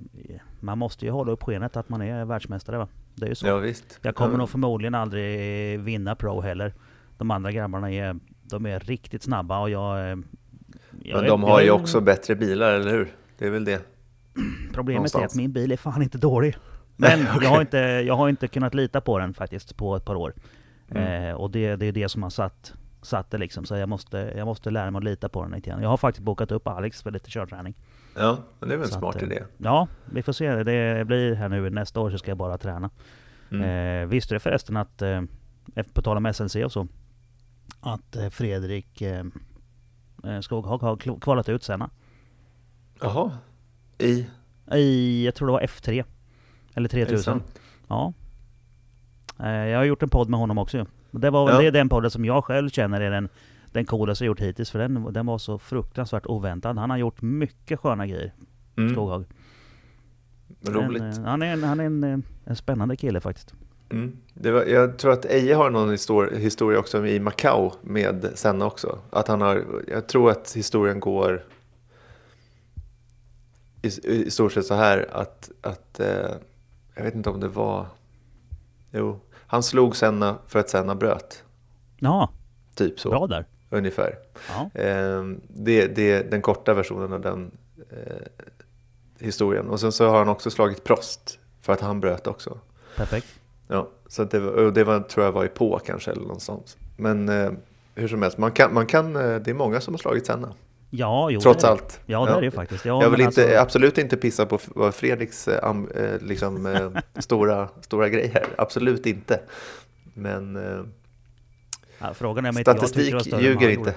man 0.59 0.77
måste 0.77 1.05
ju 1.05 1.11
hålla 1.11 1.31
upp 1.31 1.43
skenet 1.43 1.77
att 1.77 1.89
man 1.89 2.01
är 2.01 2.25
världsmästare 2.25 2.77
va? 2.77 2.87
Det 3.15 3.25
är 3.25 3.29
ju 3.29 3.35
så. 3.35 3.47
Ja, 3.47 3.57
visst. 3.57 3.99
Jag 4.01 4.15
kommer 4.15 4.31
ja. 4.33 4.37
nog 4.37 4.49
förmodligen 4.49 4.95
aldrig 4.95 5.79
vinna 5.79 6.15
pro 6.15 6.41
heller. 6.41 6.73
De 7.17 7.31
andra 7.31 7.51
grabbarna 7.51 7.91
är, 7.91 8.19
de 8.43 8.65
är 8.65 8.79
riktigt 8.79 9.23
snabba 9.23 9.59
och 9.59 9.69
jag... 9.69 9.97
eh, 9.99 10.03
jag 10.03 10.17
Men 11.15 11.23
är- 11.23 11.27
de 11.27 11.41
jag 11.41 11.47
har 11.49 11.59
är- 11.59 11.63
ju 11.63 11.71
också 11.71 12.01
bättre 12.01 12.35
bilar, 12.35 12.71
eller 12.73 12.91
hur? 12.91 13.11
Det 13.37 13.45
är 13.47 13.49
väl 13.51 13.65
det. 13.65 13.81
Problemet 14.73 14.89
är 14.89 14.95
någonstans. 14.95 15.31
att 15.31 15.35
min 15.35 15.51
bil 15.51 15.71
är 15.71 15.77
fan 15.77 16.01
inte 16.01 16.17
dålig. 16.17 16.55
Men 16.95 17.19
Nej, 17.19 17.27
okej. 17.35 17.43
jag, 17.43 17.49
har 17.49 17.61
inte, 17.61 17.77
jag 17.77 18.15
har 18.15 18.29
inte 18.29 18.47
kunnat 18.47 18.73
lita 18.73 19.01
på 19.01 19.19
den 19.19 19.33
faktiskt 19.33 19.77
på 19.77 19.95
ett 19.95 20.05
par 20.05 20.15
år. 20.15 20.33
Mm. 20.89 21.23
Eh, 21.29 21.33
och 21.35 21.51
det, 21.51 21.75
det 21.75 21.85
är 21.85 21.91
det 21.91 22.09
som 22.09 22.23
har 22.23 22.29
satt, 22.29 22.73
satt 23.01 23.31
det 23.31 23.37
liksom. 23.37 23.65
Så 23.65 23.75
jag 23.75 23.89
måste, 23.89 24.33
jag 24.37 24.45
måste 24.45 24.69
lära 24.71 24.91
mig 24.91 24.97
att 24.99 25.03
lita 25.03 25.29
på 25.29 25.43
den 25.43 25.51
lite 25.51 25.69
grann. 25.69 25.81
Jag 25.81 25.89
har 25.89 25.97
faktiskt 25.97 26.23
bokat 26.23 26.51
upp 26.51 26.67
Alex 26.67 27.01
för 27.01 27.11
lite 27.11 27.29
körträning. 27.29 27.75
Ja, 28.15 28.37
det 28.59 28.65
är 28.65 28.69
väl 28.69 28.81
en 28.81 28.87
Så 28.87 28.99
smart 28.99 29.15
att, 29.15 29.23
idé. 29.23 29.43
Ja, 29.57 29.87
vi 30.05 30.23
får 30.23 30.33
se. 30.33 30.63
Det 30.63 31.07
blir 31.07 31.33
här 31.35 31.49
nu 31.49 31.69
nästa 31.69 31.99
år 31.99 32.09
så 32.09 32.17
ska 32.17 32.31
jag 32.31 32.37
bara 32.37 32.57
träna. 32.57 32.89
Mm. 33.51 34.01
Eh, 34.03 34.07
visste 34.07 34.35
du 34.35 34.39
förresten 34.39 34.77
att, 34.77 35.01
eh, 35.01 35.21
på 35.93 36.01
tal 36.01 36.17
om 36.17 36.33
SLC 36.33 36.55
och 36.55 36.71
så, 36.71 36.87
att 37.81 38.15
eh, 38.15 38.29
Fredrik 38.29 39.01
eh, 39.01 39.25
eh, 40.23 40.39
Skoghag 40.39 40.77
har 40.77 41.19
kvalat 41.19 41.49
ut 41.49 41.63
Senna. 41.63 41.89
Jaha. 43.01 43.31
I? 43.97 44.27
I, 44.73 45.25
jag 45.25 45.35
tror 45.35 45.47
det 45.47 45.51
var 45.51 45.61
F3. 45.61 46.05
Eller 46.73 46.89
Är 46.95 46.99
det 46.99 47.05
3000. 47.05 47.23
sant? 47.23 47.59
Ja. 47.87 48.13
Eh, 49.43 49.49
Jag 49.49 49.77
har 49.77 49.83
gjort 49.85 50.03
en 50.03 50.09
podd 50.09 50.29
med 50.29 50.39
honom 50.39 50.57
också. 50.57 50.85
Det, 51.11 51.29
var, 51.29 51.51
Ja. 51.51 51.57
det 51.57 51.67
är 51.67 51.71
den 51.71 51.89
podden 51.89 52.11
som 52.11 52.25
jag 52.25 52.45
själv 52.45 52.69
känner 52.69 53.01
är 53.01 53.11
den, 53.11 53.29
den 53.71 53.85
coolaste 53.85 54.23
jag 54.23 54.27
gjort 54.27 54.39
hittills. 54.41 54.71
För 54.71 54.79
den, 54.79 55.13
den 55.13 55.25
var 55.25 55.37
så 55.37 55.59
fruktansvärt 55.59 56.25
oväntad. 56.25 56.77
Han 56.77 56.89
har 56.89 56.97
gjort 56.97 57.21
mycket 57.21 57.79
sköna 57.79 58.07
grejer, 58.07 58.33
Mm. 58.77 58.93
Skoghag. 58.93 59.25
Roligt. 60.67 61.01
Men, 61.01 61.11
eh, 61.23 61.23
han 61.29 61.41
är, 61.41 61.53
en, 61.53 61.63
han 61.63 61.79
är 61.79 61.83
en, 61.83 62.03
eh, 62.03 62.17
en 62.45 62.55
spännande 62.55 62.95
kille 62.95 63.19
faktiskt. 63.19 63.53
Mm. 63.89 64.17
Var, 64.33 64.63
jag 64.65 64.97
tror 64.97 65.11
att 65.13 65.25
Eje 65.25 65.55
har 65.55 65.69
någon 65.69 65.89
histor- 65.89 66.35
historia 66.35 66.79
också 66.79 67.05
i 67.07 67.19
Macau 67.19 67.71
med 67.81 68.29
Senna 68.35 68.65
också. 68.65 68.99
Att 69.09 69.27
han 69.27 69.41
har, 69.41 69.63
jag 69.87 70.07
tror 70.07 70.31
att 70.31 70.53
historien 70.55 70.99
går 70.99 71.43
i, 73.81 73.87
i 74.03 74.31
stort 74.31 74.51
sett 74.53 74.65
så 74.65 74.73
här 74.75 75.07
att, 75.11 75.51
att 75.61 75.99
eh, 75.99 76.31
jag 76.95 77.03
vet 77.03 77.15
inte 77.15 77.29
om 77.29 77.39
det 77.39 77.47
var, 77.47 77.85
jo, 78.91 79.19
han 79.51 79.63
slog 79.63 79.95
Senna 79.95 80.37
för 80.47 80.59
att 80.59 80.69
Senna 80.69 80.95
bröt. 80.95 81.43
Ja, 81.99 82.29
Typ 82.75 82.99
så, 82.99 83.09
bra 83.09 83.27
där. 83.27 83.45
ungefär. 83.69 84.15
Ja, 84.49 84.81
Eh, 84.81 85.23
det, 85.47 85.87
det 85.87 86.11
är 86.11 86.23
den 86.23 86.41
korta 86.41 86.73
versionen 86.73 87.13
av 87.13 87.21
den 87.21 87.51
eh, 87.89 88.45
historien. 89.19 89.67
Och 89.69 89.79
sen 89.79 89.91
så 89.91 90.09
har 90.09 90.17
han 90.17 90.29
också 90.29 90.49
slagit 90.51 90.83
Prost 90.83 91.39
för 91.61 91.73
att 91.73 91.81
han 91.81 91.99
bröt 91.99 92.27
också. 92.27 92.57
perfekt. 92.95 93.27
Ja, 93.67 93.89
så 94.07 94.23
det, 94.23 94.39
var, 94.39 94.71
det 94.71 94.83
var, 94.83 94.99
tror 94.99 95.25
jag 95.25 95.31
var 95.31 95.45
i 95.45 95.47
på 95.47 95.79
kanske 95.85 96.11
eller 96.11 96.27
något 96.27 96.41
sånt. 96.41 96.77
Men 96.97 97.29
eh, 97.29 97.51
hur 97.95 98.07
som 98.07 98.21
helst, 98.21 98.37
man 98.37 98.51
kan, 98.51 98.73
man 98.73 98.85
kan, 98.85 99.15
eh, 99.15 99.35
det 99.35 99.51
är 99.51 99.53
många 99.53 99.81
som 99.81 99.93
har 99.93 99.99
slagit 99.99 100.25
Senna. 100.25 100.53
Ja, 100.93 101.29
jo, 101.29 101.39
Trots 101.41 101.61
det 101.61 101.67
är, 101.67 101.71
allt. 101.71 101.99
Ja, 102.05 102.25
det 102.25 102.31
är 102.31 102.39
det 102.39 102.45
ju 102.45 102.51
faktiskt. 102.51 102.85
Ja, 102.85 103.01
jag 103.03 103.09
vill 103.09 103.21
inte, 103.21 103.43
alltså- 103.43 103.57
absolut 103.59 103.97
inte 103.97 104.17
pissa 104.17 104.45
på 104.45 104.57
Fredriks 104.91 105.47
eh, 105.47 105.75
eh, 105.95 106.17
liksom, 106.21 106.65
eh, 106.65 106.89
stora, 107.21 107.69
stora 107.81 108.09
grej 108.09 108.31
här. 108.33 108.45
Absolut 108.57 109.05
inte. 109.05 109.39
Men 110.13 110.55
ja, 111.99 112.13
frågan 112.13 112.45
är 112.45 112.49
om 112.49 112.57
inte 112.57 112.71
jag 112.71 112.77
statistik 112.77 113.41
ljuger 113.41 113.69
inte. 113.69 113.95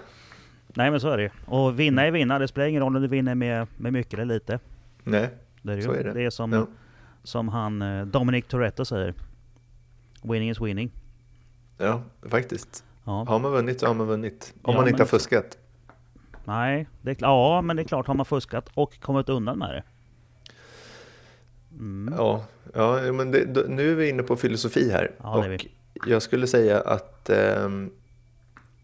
Nej, 0.68 0.90
men 0.90 1.00
så 1.00 1.08
är 1.08 1.16
det 1.16 1.22
ju. 1.22 1.30
Och 1.46 1.80
vinna 1.80 2.06
är 2.06 2.10
vinna. 2.10 2.38
Det 2.38 2.48
spelar 2.48 2.68
ingen 2.68 2.82
roll 2.82 2.96
om 2.96 3.02
du 3.02 3.08
vinner 3.08 3.34
med, 3.34 3.66
med 3.76 3.92
mycket 3.92 4.14
eller 4.14 4.34
lite. 4.34 4.58
Nej, 5.04 5.28
Det 5.62 5.72
är, 5.72 5.76
det 5.76 5.82
Så 5.82 5.92
ju. 5.94 5.98
är 6.00 6.04
det. 6.04 6.12
det 6.12 6.22
är 6.24 6.30
som, 6.30 6.52
Ja. 6.52 6.66
som 7.22 7.48
han 7.48 7.84
Dominic 8.10 8.44
Toretto 8.48 8.84
säger. 8.84 9.14
Winning 10.22 10.50
is 10.50 10.60
winning. 10.60 10.90
ja, 11.78 12.02
faktiskt. 12.28 12.84
Ja. 13.04 13.24
Har 13.28 13.38
man 13.38 13.52
vunnit 13.52 13.80
så 13.80 13.86
har 13.86 13.94
man 13.94 14.06
vunnit. 14.06 14.54
Om 14.62 14.74
Ja, 14.74 14.80
man 14.80 14.88
inte 14.88 15.02
har 15.02 15.08
fuskat. 15.08 15.58
Nej, 16.44 16.88
det 17.02 17.10
är, 17.10 17.16
ja, 17.20 17.60
men 17.62 17.76
det 17.76 17.82
är 17.82 17.84
klart 17.84 18.06
har 18.06 18.14
man 18.14 18.26
fuskat 18.26 18.70
och 18.74 19.00
kommit 19.00 19.28
undan 19.28 19.58
med 19.58 19.74
det. 19.74 19.82
Mm. 21.72 22.14
Ja, 22.18 22.44
ja 22.74 23.12
men 23.12 23.30
det, 23.30 23.68
nu 23.68 23.92
är 23.92 23.94
vi 23.94 24.08
inne 24.08 24.22
på 24.22 24.36
filosofi 24.36 24.90
här. 24.90 25.10
Ja, 25.22 25.46
och 25.46 26.08
jag 26.08 26.22
skulle 26.22 26.46
säga 26.46 26.80
att, 26.80 27.30
ehm, 27.30 27.90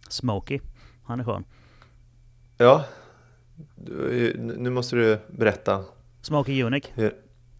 Smokey, 0.08 0.60
han 1.04 1.20
är 1.20 1.24
skön. 1.24 1.44
ja, 2.56 2.84
nu 4.36 4.70
måste 4.70 4.96
du 4.96 5.18
berätta. 5.28 5.84
Smokey. 6.22 6.80
Hur, 6.94 7.14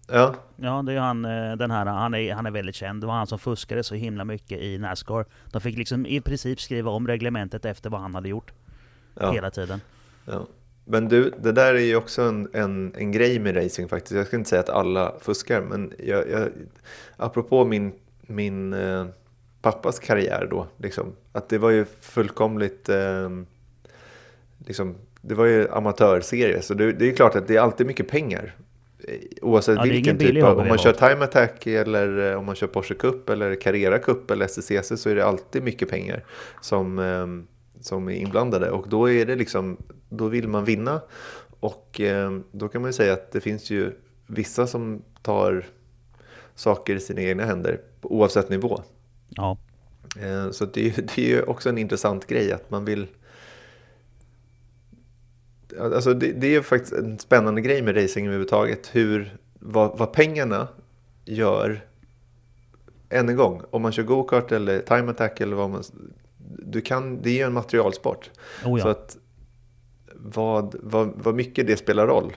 ja, 0.09 0.35
Ja, 0.57 0.83
det 0.83 0.93
är 0.93 0.99
han, 0.99 1.25
eh, 1.25 1.57
den 1.57 1.71
här, 1.71 1.87
han 1.87 2.15
är, 2.15 2.35
han 2.35 2.47
är 2.47 2.51
väldigt 2.51 2.75
känd. 2.75 3.03
Det 3.03 3.07
var 3.07 3.15
han 3.15 3.27
som 3.27 3.39
fuskade 3.39 3.85
så 3.85 3.95
himla 3.95 4.25
mycket 4.25 4.61
i 4.61 4.79
Nascar. 4.79 5.27
De 5.53 5.61
fick 5.61 5.79
liksom 5.79 6.07
i 6.07 6.21
princip 6.21 6.61
skriva 6.61 6.91
om 6.91 7.07
reglementet 7.07 7.65
efter 7.65 7.91
vad 7.91 8.01
han 8.01 8.15
hade 8.15 8.29
gjort. 8.29 8.53
Ja, 9.15 9.33
Hela 9.33 9.51
tiden. 9.51 9.81
ja. 10.25 10.47
Men 10.85 11.09
du, 11.09 11.31
det 11.43 11.53
där 11.53 11.75
är 11.75 11.79
ju 11.79 11.97
också 11.97 12.23
en, 12.23 12.49
en, 12.53 12.95
en 12.97 13.13
grej 13.13 13.39
med 13.39 13.57
racing 13.57 13.89
faktiskt. 13.89 14.13
Jag 14.13 14.27
ska 14.27 14.37
inte 14.37 14.51
säga 14.51 14.61
att 14.61 14.69
alla 14.69 15.15
fuskar, 15.21 15.61
men 15.61 15.93
jag, 15.99 16.31
jag, 16.31 16.49
apropå 17.17 17.65
min, 17.65 17.93
min 18.21 18.73
eh, 18.73 19.07
pappas 19.63 19.99
karriär 19.99 20.49
då, 20.51 20.67
liksom, 20.77 21.13
att 21.33 21.49
det 21.49 21.59
var 21.59 21.71
ju 21.71 21.85
fullkomligt, 22.01 22.89
eh, 22.89 23.31
liksom, 24.67 24.95
det 25.21 25.35
var 25.35 25.45
ju 25.45 25.71
amatörserie, 25.71 26.63
så 26.63 26.75
det, 26.75 26.93
det 26.93 27.09
är 27.09 27.17
klart 27.17 27.37
att 27.37 27.49
det 27.49 27.57
är 27.57 27.61
alltid 27.61 27.87
mycket 27.87 28.09
pengar. 28.09 28.55
Eh, 29.05 29.19
Oavsett 29.43 29.77
Ja, 29.77 29.83
vilken 29.83 30.19
typ 30.19 30.45
av, 30.45 30.59
om 30.59 30.69
man 30.69 30.79
kör 30.79 30.93
Time 30.93 31.25
Attack 31.25 31.67
eller 31.67 32.31
eh, 32.31 32.39
om 32.39 32.45
man 32.45 32.55
kör 32.55 32.67
Porsche 32.67 32.95
Cup 32.95 33.31
eller 33.31 33.55
Carrera 33.55 33.99
Cup 33.99 34.31
eller 34.31 34.47
STCC 34.47 35.03
så 35.03 35.11
är 35.11 35.15
det 35.15 35.25
alltid 35.25 35.63
mycket 35.63 35.89
pengar 35.89 36.25
som, 36.61 36.99
eh, 36.99 37.27
som 37.81 38.09
är 38.09 38.13
inblandade 38.13 38.71
och 38.71 38.89
då 38.89 39.11
är 39.11 39.27
det 39.27 39.37
liksom, 39.37 39.77
då 40.09 40.29
vill 40.29 40.49
man 40.49 40.65
vinna 40.65 41.01
och 41.61 42.01
eh, 42.01 42.39
då 42.53 42.69
kan 42.69 42.83
man 42.83 42.89
ju 42.89 42.93
säga 42.93 43.13
att 43.13 43.33
det 43.33 43.41
finns 43.41 43.71
ju 43.71 43.93
vissa 44.27 44.67
som 44.67 45.03
tar 45.23 45.67
saker 46.55 46.97
i 46.97 47.01
sina 47.01 47.21
egna 47.21 47.45
händer 47.45 47.81
oavsett 48.03 48.51
nivå. 48.51 48.83
Ja, 49.29 49.59
Eh, 50.19 50.51
Så 50.51 50.65
det 50.65 50.87
är, 50.87 51.03
det 51.03 51.19
är 51.19 51.29
ju 51.29 51.43
också 51.43 51.69
en 51.69 51.79
intressant 51.79 52.27
grej 52.27 52.53
att 52.53 52.71
man 52.71 52.85
vill... 52.85 53.07
Alltså 55.79 56.15
det, 56.15 56.33
det 56.33 56.47
är 56.47 56.51
ju 56.51 56.63
faktiskt 56.63 56.93
en 56.93 57.19
spännande 57.19 57.61
grej 57.61 57.83
med 57.83 57.97
racing 57.97 58.27
överhuvudtaget. 58.27 58.91
Hur, 58.93 59.37
vad, 59.55 59.99
vad 59.99 60.13
pengarna 60.13 60.69
gör, 61.25 61.85
än 63.09 63.29
en 63.29 63.37
gång, 63.37 63.63
om 63.71 63.83
man 63.83 63.93
kör 63.93 64.03
go-kart 64.03 64.53
eller 64.53 64.81
time 64.81 65.11
attack 65.11 65.41
eller 65.41 65.57
vad 65.57 65.71
man... 65.71 65.85
Du 66.59 66.81
kan, 66.81 67.23
det 67.23 67.31
är 67.31 67.35
ju 67.35 67.43
en 67.43 67.53
materialsport. 67.53 68.31
oh 68.65 68.79
ja. 68.79 68.83
Så 68.83 68.89
att 68.89 69.17
vad, 70.15 70.75
vad, 70.83 71.13
vad 71.17 71.35
mycket 71.35 71.67
det 71.67 71.77
spelar 71.77 72.07
roll 72.07 72.33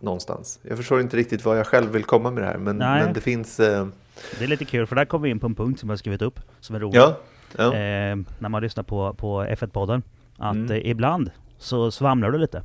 någonstans. 0.00 0.60
Jag 0.62 0.76
förstår 0.78 1.00
inte 1.00 1.16
riktigt 1.16 1.44
vad 1.44 1.58
jag 1.58 1.66
själv 1.66 1.90
vill 1.92 2.04
komma 2.04 2.30
med 2.30 2.42
det 2.42 2.46
här, 2.46 2.58
men, 2.58 2.76
men 2.76 3.12
det 3.12 3.20
finns... 3.20 3.60
Eh, 3.60 3.86
Det 4.38 4.44
är 4.44 4.48
lite 4.48 4.64
kul 4.64 4.86
för 4.86 4.96
där 4.96 5.04
kommer 5.04 5.22
vi 5.24 5.30
in 5.30 5.40
på 5.40 5.46
en 5.46 5.54
punkt 5.54 5.80
som 5.80 5.88
jag 5.88 5.92
har 5.92 5.98
skrivit 5.98 6.22
upp. 6.22 6.40
Som 6.60 6.76
är 6.76 6.80
rolig. 6.80 6.98
ja, 6.98 7.16
ja, 7.56 7.64
Eh, 7.74 8.16
när 8.38 8.48
man 8.48 8.62
lyssnar 8.62 8.84
på, 8.84 9.14
på 9.14 9.42
F1-podden. 9.44 10.02
Att 10.38 10.54
Mm. 10.56 10.70
eh, 10.70 10.90
ibland 10.90 11.30
så 11.58 11.90
svamlar 11.90 12.30
du 12.30 12.38
lite. 12.38 12.62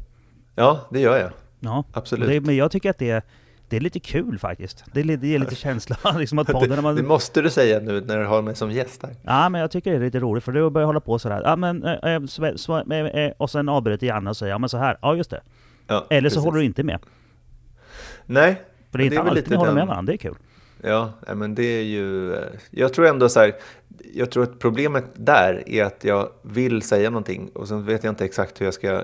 ja, 0.56 0.88
det 0.92 1.00
gör 1.00 1.18
jag. 1.18 1.32
Ja, 1.60 1.84
Absolut. 1.94 2.30
det, 2.30 2.42
men 2.42 2.56
jag 2.56 2.72
tycker 2.72 2.90
att 2.90 2.98
det, 2.98 3.26
det 3.70 3.76
är 3.76 3.80
lite 3.80 4.00
kul 4.00 4.40
faktiskt. 4.40 4.84
Det, 4.94 5.00
är 5.00 5.18
det 5.18 5.28
ger 5.28 5.40
lite 5.40 5.56
känsla 5.56 5.98
liksom 6.18 6.40
att 6.40 6.48
podden... 6.48 6.70
Det, 6.76 6.82
man, 6.82 6.96
det 6.96 7.04
måste 7.04 7.42
du 7.42 7.50
säga 7.50 7.80
nu 7.80 8.02
när 8.02 8.20
du 8.20 8.26
har 8.26 8.42
mig 8.42 8.56
som 8.56 8.72
gäst 8.72 9.04
här. 9.04 9.16
Ja 9.24 9.50
men 9.50 9.62
jag 9.62 9.72
tycker 9.72 9.92
det 9.92 9.98
är 9.98 10.02
lite 10.02 10.20
roligt 10.20 10.44
för 10.44 10.52
du 10.52 10.70
börjar 10.70 10.86
hålla 10.86 11.00
på 11.00 11.20
sådär. 11.20 11.42
Ja 11.46 11.56
men, 11.56 11.84
sv- 11.84 12.56
sv- 12.56 12.94
eh, 13.16 13.24
eh, 13.26 13.32
och 13.38 13.50
sen 13.50 13.70
avbryter 13.70 14.08
Janne 14.08 14.30
och 14.30 14.38
säger 14.38 14.52
ja 14.54 14.58
men 14.58 14.70
så 14.70 14.78
här. 14.78 14.98
Ja 15.02 15.16
just 15.16 15.30
det. 15.30 15.42
Ja, 15.88 16.06
Eller 16.10 16.30
så 16.30 16.34
precis. 16.36 16.46
håller 16.46 16.60
du 16.60 16.66
inte 16.66 16.84
med. 16.84 17.00
Nej, 18.26 18.62
För 18.92 18.98
det 18.98 19.04
är 19.06 19.10
det 19.10 19.16
inte 19.16 19.16
är 19.16 19.20
väl 19.24 19.30
alltid 19.30 19.44
lite 19.44 19.50
ni 19.50 19.56
håller 19.58 19.68
den- 19.70 19.76
med 19.76 19.88
varandra, 19.88 20.12
det 20.12 20.16
är 20.16 20.18
kul. 20.18 20.36
ja, 20.84 21.14
men 21.36 21.56
det 21.56 21.64
är 21.64 21.84
ju... 21.84 22.34
eh, 22.34 22.40
Jag 22.72 22.94
tror 22.94 23.08
ändå 23.08 23.30
så 23.30 23.40
här, 23.40 23.56
jag 24.14 24.32
tror 24.32 24.44
att 24.44 24.60
problemet 24.60 25.06
där 25.16 25.64
är 25.70 25.84
att 25.84 26.04
jag 26.04 26.30
vill 26.42 26.82
säga 26.82 27.10
någonting 27.10 27.50
och 27.56 27.68
sen 27.68 27.86
vet 27.86 28.04
jag 28.04 28.12
inte 28.12 28.26
exakt 28.26 28.62
hur 28.62 28.66
jag 28.66 28.74
ska 28.74 29.04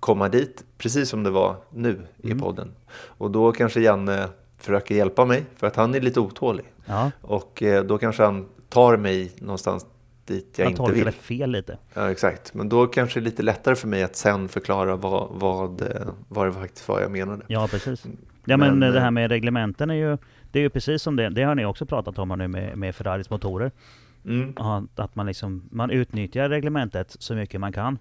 komma 0.00 0.28
dit, 0.28 0.64
precis 0.78 1.08
som 1.08 1.22
det 1.22 1.30
var 1.30 1.56
nu 1.70 2.06
i 2.22 2.26
Mm. 2.30 2.38
podden. 2.38 2.72
Och 2.92 3.30
då 3.30 3.52
kanske 3.52 3.80
Janne 3.80 4.28
försöker 4.58 4.94
hjälpa 4.94 5.24
mig, 5.24 5.44
för 5.56 5.66
att 5.66 5.76
han 5.76 5.94
är 5.94 6.00
lite 6.00 6.20
otålig. 6.20 6.64
Ja, 6.86 7.10
Och 7.20 7.62
eh, 7.62 7.84
då 7.84 7.98
kanske 7.98 8.22
han 8.24 8.46
tar 8.68 8.96
mig 8.96 9.32
någonstans 9.38 9.86
dit 10.24 10.54
jag 10.58 10.64
jag 10.64 10.70
inte 10.70 10.92
vill. 10.92 11.04
det 11.04 11.12
fel 11.12 11.50
lite. 11.50 11.78
Ja, 11.94 12.10
exakt. 12.10 12.54
Men 12.54 12.68
då 12.68 12.86
kanske 12.86 13.20
det 13.20 13.22
är 13.22 13.24
lite 13.24 13.42
lättare 13.42 13.74
för 13.76 13.88
mig 13.88 14.02
att 14.02 14.16
sen 14.16 14.48
förklara 14.48 14.96
vad, 14.96 15.28
vad, 15.30 15.82
eh, 15.82 16.08
vad 16.28 16.46
det 16.46 16.52
faktiskt 16.52 16.88
var 16.88 17.00
jag 17.00 17.10
menade. 17.10 17.42
Ja 17.46 17.68
precis. 17.70 18.04
Ja 18.44 18.56
men, 18.56 18.78
Men, 18.78 18.88
eh, 18.88 18.94
det 18.94 19.00
här 19.00 19.10
med 19.10 19.30
reglementen 19.30 19.90
är 19.90 19.94
ju... 19.94 20.18
Det 20.52 20.58
är 20.58 20.62
ju 20.62 20.70
precis 20.70 21.02
som 21.02 21.16
det, 21.16 21.28
det 21.28 21.42
har 21.42 21.54
ni 21.54 21.64
också 21.64 21.86
pratat 21.86 22.18
om 22.18 22.28
nu 22.38 22.48
med, 22.48 22.78
med 22.78 22.94
Ferraris 22.94 23.30
motorer. 23.30 23.70
Mm, 24.24 24.54
Att 24.94 25.14
man 25.14 25.26
liksom, 25.26 25.68
man 25.70 25.90
utnyttjar 25.90 26.48
reglementet 26.48 27.16
så 27.18 27.34
mycket 27.34 27.60
man 27.60 27.72
kan. 27.72 27.98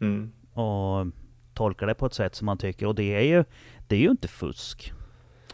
mm. 0.00 0.32
och 0.52 1.06
tolkar 1.60 1.86
det 1.86 1.94
på 1.94 2.06
ett 2.06 2.14
sätt 2.14 2.34
som 2.34 2.46
man 2.46 2.58
tycker. 2.58 2.86
Och 2.86 2.94
det 2.94 3.14
är 3.14 3.20
ju, 3.22 3.44
det 3.88 3.96
är 3.96 4.00
ju 4.00 4.10
inte 4.10 4.28
fusk. 4.28 4.92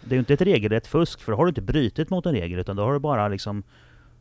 Det 0.01 0.11
är 0.11 0.17
ju 0.17 0.19
inte 0.19 0.35
ett 0.35 0.41
regelrätt 0.41 0.87
fusk, 0.87 1.21
för 1.21 1.33
då 1.33 1.39
har 1.39 1.45
du 1.45 1.49
inte 1.49 1.63
brutit 1.63 2.11
mot 2.11 2.27
en 2.27 2.33
regel, 2.33 2.59
utan 2.59 2.77
då 2.77 2.83
har 2.83 2.93
du 2.93 2.99
bara 2.99 3.29
liksom... 3.29 3.63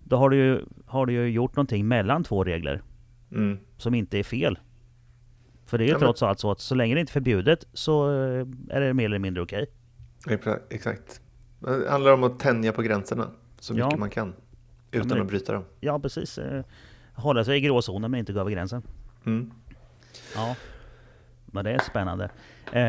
Då 0.04 0.16
har 0.18 0.30
du 0.30 0.38
ju, 0.38 0.62
har 0.86 1.06
du 1.06 1.14
ju 1.14 1.28
gjort 1.30 1.56
någonting 1.56 1.88
mellan 1.88 2.24
två 2.24 2.44
regler, 2.44 2.82
Mm. 3.32 3.58
som 3.78 3.94
inte 3.96 4.20
är 4.20 4.24
fel. 4.24 4.60
För 5.66 5.78
det 5.78 5.84
är 5.84 5.86
ju 5.86 5.92
Ja, 5.92 5.98
men- 5.98 6.06
trots 6.08 6.24
allt 6.24 6.40
så 6.40 6.52
att 6.52 6.60
så 6.60 6.76
länge 6.76 6.94
det 6.96 7.00
inte 7.00 7.10
är 7.12 7.14
förbjudet 7.14 7.66
så 7.74 8.10
eh, 8.12 8.46
är 8.70 8.82
det 8.82 8.94
mer 8.94 9.06
eller 9.06 9.20
mindre 9.20 9.44
okej. 9.44 9.66
Exa- 10.28 10.60
Exakt. 10.70 11.22
Det 11.60 11.90
handlar 11.92 12.14
om 12.14 12.24
att 12.24 12.40
tänja 12.40 12.72
på 12.72 12.82
gränserna 12.82 13.28
så 13.60 13.74
Ja. 13.78 13.86
mycket 13.86 14.00
man 14.00 14.10
kan. 14.10 14.34
Utan 14.92 15.08
men 15.08 15.18
det- 15.18 15.22
att 15.24 15.28
bryta 15.28 15.54
dem. 15.54 15.64
Ja 15.80 16.00
precis. 16.00 16.38
eh, 16.38 16.64
Hålla 17.14 17.44
sig 17.44 17.58
i 17.58 17.62
gråzonen 17.62 18.12
men 18.12 18.20
inte 18.20 18.34
gå 18.34 18.40
över 18.40 18.52
gränsen. 18.52 18.82
Mm. 19.26 19.52
Ja. 20.36 20.56
Men 21.56 21.66
det 21.66 21.72
är 21.72 21.80
spännande. 21.80 22.30
Eh, 22.72 22.82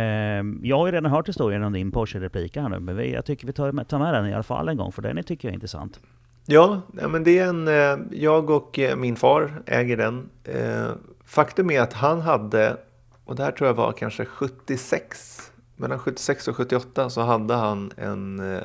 jag 0.62 0.78
har 0.78 0.86
ju 0.86 0.92
redan 0.92 1.10
hört 1.10 1.28
historien 1.28 1.62
om 1.62 1.72
din 1.72 1.92
Porsche-replika 1.92 2.62
här 2.62 2.68
nu, 2.68 2.78
men 2.78 2.96
vi, 2.96 3.12
jag 3.12 3.24
tycker 3.24 3.46
vi 3.46 3.52
tar 3.52 3.72
med, 3.72 3.88
tar 3.88 3.98
med 3.98 4.14
den 4.14 4.26
i 4.26 4.34
alla 4.34 4.42
fall 4.42 4.68
en 4.68 4.76
gång, 4.76 4.92
för 4.92 5.02
den 5.02 5.24
tycker 5.24 5.48
jag 5.48 5.52
är 5.52 5.54
intressant. 5.54 6.00
Ja, 6.46 6.80
men 6.92 7.24
det 7.24 7.38
är 7.38 7.46
en... 7.46 7.68
Eh, 7.68 8.18
jag 8.20 8.50
och 8.50 8.78
eh, 8.78 8.96
min 8.96 9.16
far 9.16 9.62
äger 9.66 9.96
den. 9.96 10.28
Eh, 10.44 10.90
Faktum 11.24 11.70
är 11.70 11.80
att 11.80 11.92
han 11.92 12.20
hade, 12.20 12.76
och 13.24 13.36
det 13.36 13.42
här 13.42 13.52
tror 13.52 13.66
jag 13.66 13.74
var 13.74 13.92
kanske 13.92 14.24
76, 14.24 15.52
mellan 15.76 15.98
76 15.98 16.48
och 16.48 16.56
78 16.56 17.10
så 17.10 17.20
hade 17.20 17.54
han 17.54 17.92
en 17.96 18.54
eh, 18.54 18.62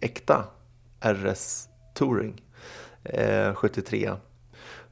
äkta 0.00 0.44
RS 1.00 1.68
Touring 1.94 2.42
eh, 3.04 3.54
73 3.54 4.12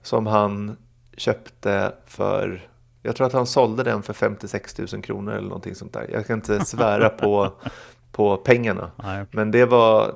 som 0.02 0.26
han 0.26 0.76
köpte 1.16 1.92
för 2.06 2.68
jag 3.06 3.16
tror 3.16 3.26
att 3.26 3.32
han 3.32 3.46
sålde 3.46 3.82
den 3.82 4.02
för 4.02 4.12
56 4.12 4.78
000 4.78 5.02
kronor 5.02 5.32
eller 5.32 5.48
någonting 5.48 5.74
sånt 5.74 5.92
där. 5.92 6.06
Jag 6.12 6.26
kan 6.26 6.36
inte 6.36 6.64
svära 6.64 7.08
på, 7.08 7.52
på 8.12 8.36
pengarna. 8.36 8.90
Nej. 8.96 9.26
Men 9.30 9.50
det 9.50 9.64
var, 9.64 10.14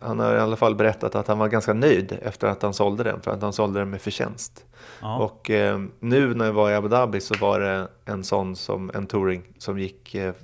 han 0.00 0.18
har 0.18 0.34
i 0.34 0.38
alla 0.38 0.56
fall 0.56 0.74
berättat 0.74 1.14
att 1.14 1.28
han 1.28 1.38
var 1.38 1.48
ganska 1.48 1.72
nöjd 1.72 2.18
efter 2.22 2.48
att 2.48 2.62
han 2.62 2.74
sålde 2.74 3.04
den, 3.04 3.20
för 3.20 3.30
att 3.30 3.42
han 3.42 3.52
sålde 3.52 3.78
den 3.78 3.90
med 3.90 4.00
förtjänst. 4.00 4.64
Ja. 5.00 5.18
Och 5.18 5.50
eh, 5.50 5.80
nu 6.00 6.34
när 6.34 6.44
jag 6.44 6.52
var 6.52 6.70
i 6.70 6.74
Abu 6.74 6.88
Dhabi 6.88 7.20
så 7.20 7.34
var 7.40 7.60
det 7.60 7.88
en 8.04 8.24
sån 8.24 8.56
som 8.56 8.90
en 8.94 9.06
touring 9.06 9.42
som 9.58 9.78
gick, 9.78 10.14
eh, 10.14 10.34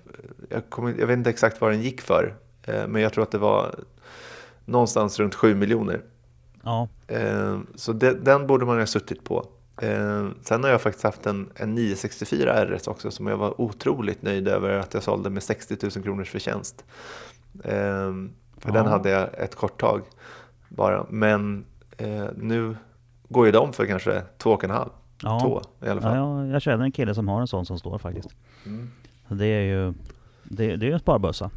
jag, 0.49 0.71
kommer, 0.71 0.95
jag 0.99 1.07
vet 1.07 1.17
inte 1.17 1.31
exakt 1.31 1.61
vad 1.61 1.71
den 1.71 1.83
gick 1.83 2.01
för, 2.01 2.35
eh, 2.63 2.87
men 2.87 3.03
jag 3.03 3.13
tror 3.13 3.25
att 3.25 3.31
det 3.31 3.39
var 3.39 3.75
någonstans 4.65 5.21
runt 5.21 5.35
7 5.35 5.55
miljoner. 5.55 6.03
ja. 6.63 6.89
Eh, 7.07 7.59
så 7.75 7.93
de, 7.93 8.13
den 8.13 8.47
borde 8.47 8.67
man 8.67 8.79
ha 8.79 8.87
suttit 8.87 9.25
på. 9.25 9.47
Eh, 9.81 10.29
sen 10.43 10.63
har 10.65 10.71
jag 10.71 10.81
faktiskt 10.81 11.05
haft 11.05 11.27
en, 11.27 11.51
en 11.55 11.75
964 11.75 12.65
RS 12.65 12.87
också 12.89 13.11
som 13.11 13.27
jag 13.27 13.37
var 13.37 13.61
otroligt 13.61 14.23
nöjd 14.23 14.49
över 14.49 14.71
att 14.79 14.95
jag 14.95 15.03
sålde 15.03 15.31
med 15.31 15.43
60 15.43 15.77
000 15.83 15.91
kronors 16.05 16.31
förtjänst. 16.31 16.85
Eh, 17.65 17.73
för 18.59 18.69
Ja. 18.69 18.73
den 18.73 18.87
hade 18.87 19.11
jag 19.11 19.29
ett 19.39 19.55
kort 19.55 19.81
tag 19.81 20.03
bara. 20.69 21.07
Men 21.11 21.65
eh, 21.97 22.25
nu 22.37 22.77
går 23.29 23.47
ju 23.47 23.53
de 23.53 23.73
för 23.73 23.87
kanske 23.87 24.23
två 24.39 24.51
och 24.51 24.65
en 24.65 24.71
halv. 24.71 24.91
Ja. 25.23 25.41
Två 25.41 25.63
i 25.87 25.91
alla 25.91 26.01
fall. 26.01 26.17
Ja, 26.17 26.43
jag, 26.45 26.55
jag 26.55 26.63
känner 26.63 26.85
en 26.85 26.93
kille 26.93 27.15
som 27.15 27.29
har 27.29 27.41
en 27.41 27.47
sån 27.47 27.67
som 27.67 27.79
står 27.79 27.99
faktiskt. 27.99 28.29
Mm. 28.67 28.91
Det 29.29 29.47
är 29.47 29.63
ju 29.63 29.95
det, 30.45 30.77
det 30.77 30.89
är 30.89 30.93
en 30.93 31.01
sparbössa. 31.01 31.51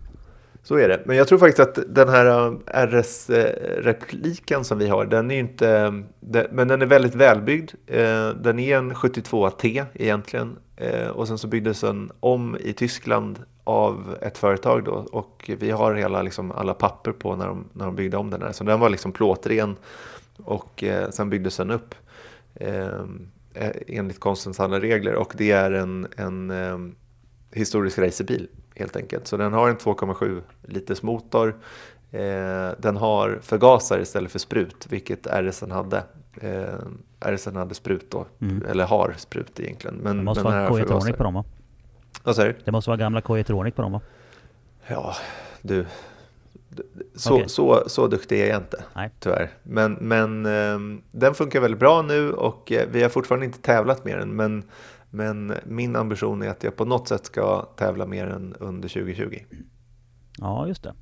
Så 0.66 0.76
är 0.76 0.88
det. 0.88 1.02
Men 1.06 1.18
jag 1.18 1.28
tror 1.28 1.40
faktiskt 1.40 1.60
att 1.60 1.96
den 1.96 2.10
här 2.10 2.26
eh, 2.26 2.88
RS-repliken 2.88 4.64
som 4.64 4.78
vi 4.78 4.88
har, 4.88 5.06
den 5.06 5.32
är 5.32 5.40
inte... 5.40 5.70
Eh, 5.70 6.44
men 6.52 6.68
den 6.68 6.82
är 6.82 6.86
väldigt 6.86 7.16
välbyggd. 7.16 7.72
Eh, 7.88 8.30
den 8.30 8.60
är 8.60 8.78
en 8.78 8.94
72T 8.94 9.86
egentligen. 9.94 10.58
Och 11.14 11.28
sen 11.28 11.38
så 11.38 11.48
byggdes 11.48 11.82
den 11.82 12.12
om 12.20 12.58
i 12.60 12.74
Tyskland 12.74 13.40
av 13.64 14.18
ett 14.22 14.38
företag 14.38 14.84
då. 14.84 14.92
Och 15.12 15.52
vi 15.60 15.72
har 15.72 15.94
hela, 15.96 16.22
liksom, 16.22 16.52
alla 16.52 16.74
papper 16.74 17.12
på 17.12 17.36
när 17.36 17.48
de, 17.48 17.66
när 17.74 17.86
de 17.86 17.96
byggde 17.96 18.18
om 18.18 18.30
den 18.30 18.42
här. 18.42 18.52
Så 18.52 18.64
den 18.64 18.80
var 18.80 18.90
liksom 18.90 19.12
plåtren. 19.12 19.76
Och 20.38 20.84
sen 21.10 21.30
byggdes 21.30 21.58
den 21.58 21.72
upp. 21.72 21.96
Enligt 23.88 24.20
konstens 24.20 24.60
alla 24.60 24.80
regler. 24.80 25.16
Och 25.16 25.34
det 25.38 25.52
är 25.52 25.72
en, 25.72 26.08
en 26.18 26.96
historisk 27.52 28.00
racerbil 28.00 28.48
helt 28.76 28.96
enkelt. 28.96 29.28
Så 29.28 29.38
den 29.38 29.54
har 29.54 29.70
en 29.70 29.78
2,7 29.78 30.42
liters 30.62 31.04
motor. 31.04 31.56
Eh, 32.12 32.70
den 32.78 32.98
har 32.98 33.40
förgasare 33.42 34.02
istället 34.02 34.32
för 34.32 34.40
sprut, 34.40 34.88
vilket 34.90 35.28
RSen 35.28 35.72
hade. 35.72 36.04
Eh, 36.42 36.64
RSen 37.20 37.56
hade 37.56 37.76
sprut 37.76 38.12
då, 38.12 38.26
Mm. 38.42 38.66
eller 38.70 38.86
har 38.86 39.14
sprut 39.18 39.60
egentligen. 39.60 39.96
Men, 39.96 40.18
Det 40.18 40.24
måste 40.24 40.44
men 40.44 40.54
vara 40.54 40.68
förgasare. 40.74 41.14
på 41.14 41.24
dem 41.24 41.34
va? 41.34 41.44
Vad 42.24 42.36
säger 42.36 42.54
du? 42.54 42.60
Det 42.66 42.72
måste 42.72 42.90
vara 42.90 42.98
gamla 42.98 43.22
K-Etronic 43.22 43.76
på 43.76 43.82
dem 43.82 43.92
va? 43.92 44.02
Ja, 44.88 45.16
du. 45.62 45.86
Så, 47.16 47.34
Okej. 47.36 47.50
så, 47.50 47.84
så 47.88 48.08
duktig 48.08 48.42
är 48.42 48.48
jag 48.48 48.58
inte, 48.58 48.84
Nej. 48.96 49.10
tyvärr. 49.20 49.50
Men, 49.64 49.94
men 49.94 50.46
ehm, 50.46 51.02
den 51.12 51.34
funkar 51.34 51.60
väldigt 51.60 51.80
bra 51.80 52.02
nu 52.02 52.32
och 52.34 52.72
eh, 52.72 52.88
vi 52.92 53.02
har 53.04 53.10
fortfarande 53.10 53.46
inte 53.46 53.60
tävlat 53.62 54.06
med 54.06 54.18
den. 54.20 54.36
Men, 54.36 54.64
men 55.16 55.54
min 55.66 55.96
ambition 55.96 56.42
är 56.42 56.50
att 56.50 56.64
jag 56.64 56.76
på 56.76 56.86
något 56.86 57.08
sätt 57.08 57.26
ska 57.26 57.62
tävla 57.62 58.06
med 58.06 58.28
den 58.28 58.56
under 58.60 58.90
2020. 58.90 59.40
Ja, 60.38 60.68
just 60.68 60.84
det. 60.84 60.94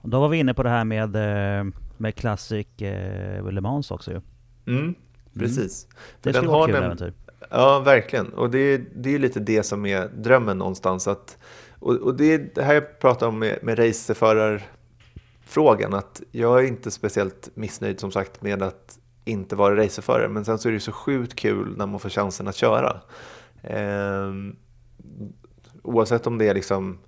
Och 0.00 0.08
då 0.08 0.20
var 0.20 0.28
vi 0.28 0.38
inne 0.38 0.54
på 0.54 0.62
det 0.62 0.68
här 0.70 0.84
med, 0.84 1.16
eh, 1.16 1.64
med 1.96 2.14
Classic 2.14 2.66
eh, 2.82 3.50
Le 3.52 3.60
Mans 3.60 3.90
också 3.90 4.10
ju. 4.12 4.20
Mm, 4.66 4.94
precis. 5.34 5.86
Det 6.22 6.32
För 6.32 6.38
skulle 6.38 6.52
vara 6.52 6.66
kul 6.66 6.74
den- 6.74 6.84
äventyr. 6.84 7.12
Ja, 7.50 7.80
verkligen. 7.80 8.32
Och 8.32 8.50
det 8.50 8.58
är, 8.58 8.84
det 8.96 9.14
är 9.14 9.18
lite 9.18 9.40
det 9.40 9.62
som 9.62 9.86
är 9.86 10.08
drömmen 10.08 10.58
någonstans. 10.58 11.08
Att, 11.08 11.38
och, 11.78 11.94
och 11.94 12.16
det 12.16 12.32
är 12.34 12.50
det 12.54 12.62
här 12.62 12.74
jag 12.74 12.98
pratar 13.00 13.26
om 13.26 13.38
med, 13.38 13.58
med 13.62 13.78
racerförarfrågan. 13.78 15.94
Att 15.94 16.22
jag 16.30 16.64
är 16.64 16.68
inte 16.68 16.90
speciellt 16.90 17.50
missnöjd 17.54 18.00
som 18.00 18.12
sagt 18.12 18.42
med 18.42 18.62
att 18.62 18.98
inte 19.28 19.56
vara 19.56 19.76
racerförare. 19.76 20.28
Men 20.28 20.44
sen 20.44 20.58
så 20.58 20.68
är 20.68 20.72
det 20.72 20.80
så 20.80 20.92
sjukt 20.92 21.34
kul 21.34 21.76
när 21.76 21.86
man 21.86 22.00
får 22.00 22.08
chansen 22.08 22.48
att 22.48 22.56
köra. 22.56 23.00
Ehm, 23.62 24.56
oavsett 25.82 26.26
om 26.26 26.38
det 26.38 26.48
är 26.48 26.54
liksom, 26.54 26.98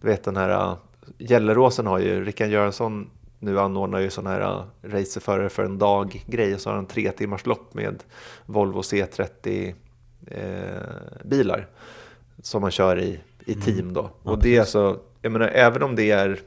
du 0.00 0.08
vet 0.08 0.24
den 0.24 0.36
här 0.36 0.70
uh, 0.70 0.76
Gelleråsen 1.18 1.86
har 1.86 1.98
ju, 1.98 2.24
Rickard 2.24 2.48
Göransson 2.48 3.10
nu 3.38 3.60
anordnar 3.60 3.98
ju 3.98 4.10
sån 4.10 4.26
här 4.26 4.40
uh, 4.40 4.64
racerförare 4.82 5.48
för 5.48 5.64
en 5.64 5.78
dag-grej. 5.78 6.54
Och 6.54 6.60
så 6.60 6.70
har 6.70 6.76
han 6.76 6.86
tre 6.86 7.12
timmars 7.12 7.46
lopp 7.46 7.74
med 7.74 8.02
Volvo 8.46 8.80
C30 8.80 9.74
eh, 10.26 11.24
bilar 11.24 11.68
som 12.42 12.62
man 12.62 12.70
kör 12.70 12.98
i, 12.98 13.20
i 13.46 13.54
team 13.54 13.92
då. 13.92 14.10
Ja, 14.24 14.30
och 14.30 14.42
det 14.42 14.56
är 14.56 14.60
alltså, 14.60 15.00
jag 15.22 15.32
menar 15.32 15.48
även 15.48 15.82
om 15.82 15.96
det 15.96 16.10
är 16.10 16.40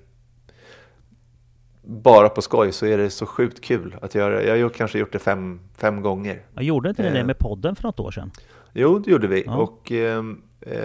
bara 1.86 2.30
på 2.30 2.41
skoj 2.41 2.72
så 2.72 2.86
är 2.86 2.98
det 2.98 3.10
så 3.10 3.26
sjukt 3.26 3.62
kul 3.62 3.96
att 4.02 4.15
göra. 4.15 4.43
Jag 4.43 4.63
har 4.65 4.69
kanske 4.69 5.00
gjort 5.00 5.12
det 5.12 5.19
fem, 5.19 5.60
fem 5.78 6.02
gånger. 6.02 6.41
Jag 6.54 6.63
gjorde 6.63 6.89
inte 6.89 7.04
ni 7.04 7.10
det 7.10 7.19
Eh. 7.19 7.26
med 7.26 7.38
podden 7.39 7.76
för 7.76 7.84
något 7.84 8.00
år 8.00 8.12
sedan? 8.12 8.32
Jo, 8.74 9.00
det 9.00 9.12
gjorde 9.12 9.28
vi. 9.28 9.43
Ja. 9.46 9.56
Och 9.58 9.91
ehm, 9.91 10.41
eh, 10.62 10.80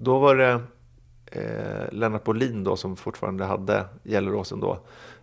då 0.00 0.18
var 0.18 0.36
det 0.36 0.60
eh, 1.32 1.92
Lennart 1.92 2.24
Bolin 2.24 2.64
då 2.64 2.76
som 2.76 2.96
fortfarande 2.96 3.44
hade 3.44 3.84
Gelleråsen 4.04 4.60
då. 4.60 4.78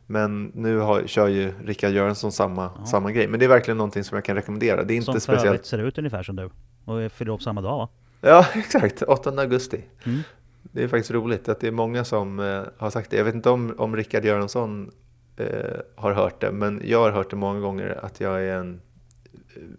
Men 0.06 0.52
nu 0.56 0.78
har, 0.78 1.04
kör 1.08 1.28
ju 1.28 1.54
Rickard 1.66 1.92
Göransson 1.92 2.32
samma, 2.32 2.72
Ja. 2.80 2.86
samma 2.86 3.12
grej. 3.12 3.28
Men 3.28 3.40
det 3.40 3.46
är 3.46 3.50
verkligen 3.50 3.78
någonting 3.78 4.04
som 4.04 4.16
jag 4.16 4.26
kan 4.26 4.36
rekommendera. 4.36 4.84
Det 4.84 4.94
är 4.94 4.96
inte 4.96 5.06
som 5.06 5.14
för 5.14 5.20
speciellt. 5.20 5.46
övrigt 5.48 5.66
ser 5.66 5.78
ut 5.78 5.98
ungefär 5.98 6.24
som 6.24 6.36
du. 6.36 6.50
Och 6.86 7.12
fyller 7.12 7.34
upp 7.34 7.42
samma 7.42 7.62
dag 7.62 7.78
va? 7.78 7.90
Ja, 8.22 8.46
exakt. 8.56 9.02
8 9.02 9.30
augusti. 9.42 9.82
Mm. 10.06 10.20
Det 10.62 10.84
är 10.84 10.88
faktiskt 10.88 11.12
roligt 11.12 11.50
att 11.50 11.60
det 11.60 11.68
är 11.68 11.72
många 11.72 12.04
som 12.04 12.40
eh, 12.40 12.62
har 12.78 12.90
sagt 12.90 13.12
det. 13.12 13.18
Jag 13.18 13.24
vet 13.24 13.36
inte 13.36 13.50
om, 13.50 13.76
om 13.78 13.96
Rickard 13.96 14.26
Göransson 14.26 14.92
eh, 15.40 15.80
har 15.96 16.12
hört 16.14 16.42
det, 16.42 16.52
men 16.52 16.82
jag 16.86 17.00
har 17.02 17.12
hört 17.12 17.30
det 17.30 17.36
många 17.36 17.60
gånger 17.60 18.00
att 18.06 18.20
jag 18.20 18.44
är 18.44 18.56
en... 18.58 18.82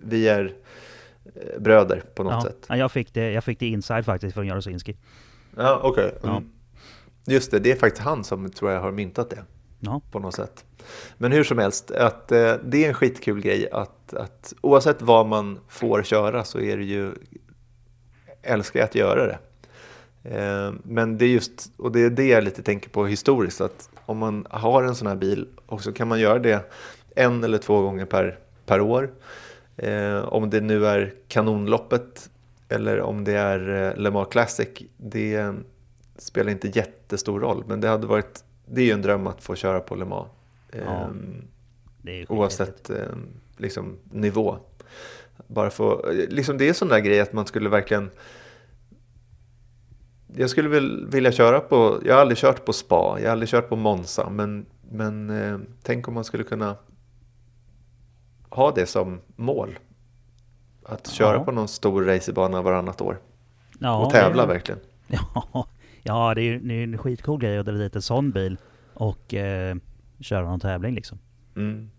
Vi 0.05 0.29
är 0.29 0.55
eh, 1.35 1.61
bröder 1.61 2.03
på 2.15 2.23
något 2.23 2.33
Ja. 2.33 2.43
sätt. 2.43 2.67
Ja, 2.69 2.77
jag, 2.77 2.93
fick 2.93 3.15
det, 3.15 3.31
jag 3.33 3.45
fick 3.45 3.59
det 3.61 3.67
inside 3.67 4.05
faktiskt 4.05 4.35
från 4.35 4.47
Jarosinski. 4.47 4.97
Ja, 5.57 5.81
okej. 5.83 6.15
Ja. 6.23 6.31
Mm. 6.31 6.51
Just 7.27 7.51
det, 7.51 7.59
det 7.59 7.73
är 7.73 7.77
faktiskt 7.77 8.03
han 8.05 8.25
som 8.25 8.51
tror 8.51 8.71
jag 8.71 8.81
har 8.81 8.93
myntat 8.93 9.31
det 9.31 9.45
Ja. 9.81 10.01
på 10.11 10.19
något 10.19 10.35
sätt. 10.35 10.65
Men 11.19 11.33
hur 11.33 11.45
som 11.45 11.59
helst, 11.59 11.91
att, 11.91 12.33
eh, 12.33 12.55
det 12.65 12.85
är 12.85 12.89
en 12.89 12.95
skitkul 12.95 13.41
grej 13.41 13.69
att, 13.73 14.15
att 14.15 14.55
oavsett 14.61 15.03
vad 15.03 15.27
man 15.27 15.59
får 15.69 16.03
köra 16.03 16.45
så 16.45 16.61
är 16.61 16.77
det 16.77 16.85
ju, 16.85 17.13
älskar 18.43 18.81
jag 18.81 18.85
att 18.87 18.95
göra 18.95 19.27
det. 19.27 19.39
Eh, 20.23 20.73
men 20.85 21.19
det 21.19 21.25
är 21.25 21.29
just, 21.29 21.73
och 21.77 21.93
det 21.93 22.01
är 22.01 22.11
det 22.11 22.27
jag 22.29 22.45
lite 22.45 22.63
tänker 22.63 22.91
på 22.91 23.07
historiskt, 23.07 23.61
att 23.61 23.91
om 24.09 24.19
man 24.19 24.47
har 24.51 24.83
en 24.83 24.95
sån 24.95 25.07
här 25.07 25.17
bil 25.17 25.49
och 25.67 25.83
så 25.83 25.93
kan 25.93 26.09
man 26.09 26.21
göra 26.21 26.39
det 26.39 26.73
en 27.15 27.45
eller 27.45 27.59
två 27.59 27.81
gånger 27.83 28.05
per, 28.05 28.39
per 28.67 28.81
år. 28.81 29.11
Eh, 29.77 30.19
om 30.19 30.51
det 30.51 30.61
nu 30.61 30.87
är 30.87 31.15
kanonloppet 31.29 32.31
eller 32.69 33.01
om 33.01 33.25
det 33.25 33.33
är 33.33 33.69
eh, 33.69 33.97
Le 33.97 34.11
Mans 34.11 34.29
Classic, 34.29 34.69
det 34.97 35.55
spelar 36.19 36.51
inte 36.51 36.69
jättestor 36.69 37.41
roll. 37.41 37.65
Men 37.67 37.81
det 37.81 37.89
hade 37.89 38.07
varit, 38.07 38.45
det 38.67 38.81
är 38.81 38.85
ju 38.85 38.93
en 38.93 39.03
dröm 39.03 39.27
att 39.27 39.43
få 39.43 39.55
köra 39.55 39.81
på 39.81 39.95
Le 39.95 40.05
Mans. 40.05 40.29
Ja, 40.73 41.11
ju 42.03 42.13
skithäftigt. 42.13 42.31
oavsett 42.31 42.91
eh, 42.91 42.97
liksom, 43.57 43.97
nivå. 44.11 44.57
Bara 45.47 45.71
för, 45.71 46.13
liksom, 46.29 46.59
det 46.59 46.65
är 46.65 46.69
en 46.69 46.75
sån 46.75 46.89
där 46.89 47.01
grej 47.01 47.21
att 47.21 47.33
man 47.33 47.47
skulle 47.47 47.69
verkligen 47.69 48.11
jag 50.37 50.51
skulle 50.51 50.69
väl 50.69 51.07
vilja 51.07 51.33
köra 51.33 51.61
på, 51.61 52.01
jag 52.05 52.15
har 52.15 52.21
aldrig 52.21 52.39
kört 52.39 52.65
på 52.65 52.73
spa, 52.73 53.17
jag 53.21 53.27
har 53.27 53.33
aldrig 53.33 53.49
kört 53.49 53.69
på 53.69 53.77
Monza, 53.77 54.31
men, 54.31 54.67
men 54.91 55.31
eh, 55.31 55.59
tänk 55.83 56.09
om 56.09 56.15
man 56.15 56.25
skulle 56.25 56.45
kunna 56.45 56.77
ha 58.51 58.71
det 58.71 58.87
som 58.87 59.21
mål. 59.37 59.79
Att 60.85 61.07
köra 61.11 61.37
Ja. 61.37 61.45
på 61.45 61.53
någon 61.53 61.69
stor 61.69 62.05
racerbana 62.05 62.63
varannat 62.63 63.01
år 63.01 63.19
Ja, 63.79 64.05
och 64.05 64.11
tävla 64.13 64.47
det, 64.47 64.53
verkligen. 64.53 64.81
Ja, 65.35 65.67
ja 66.03 66.35
det 66.35 66.41
är 66.41 66.45
ju 66.45 66.59
det 66.61 66.75
är 66.75 66.83
en 66.85 66.99
skitcool 66.99 67.41
grej 67.41 67.59
att 67.59 67.67
dra 67.67 67.73
dit 67.73 67.97
en 67.97 68.03
sån 68.03 68.31
bil 68.31 68.57
och 68.95 69.35
eh, 69.35 69.77
köra 70.21 70.45
någon 70.45 70.61
tävling 70.61 70.95
liksom. 70.95 71.19
Mm. 71.57 71.91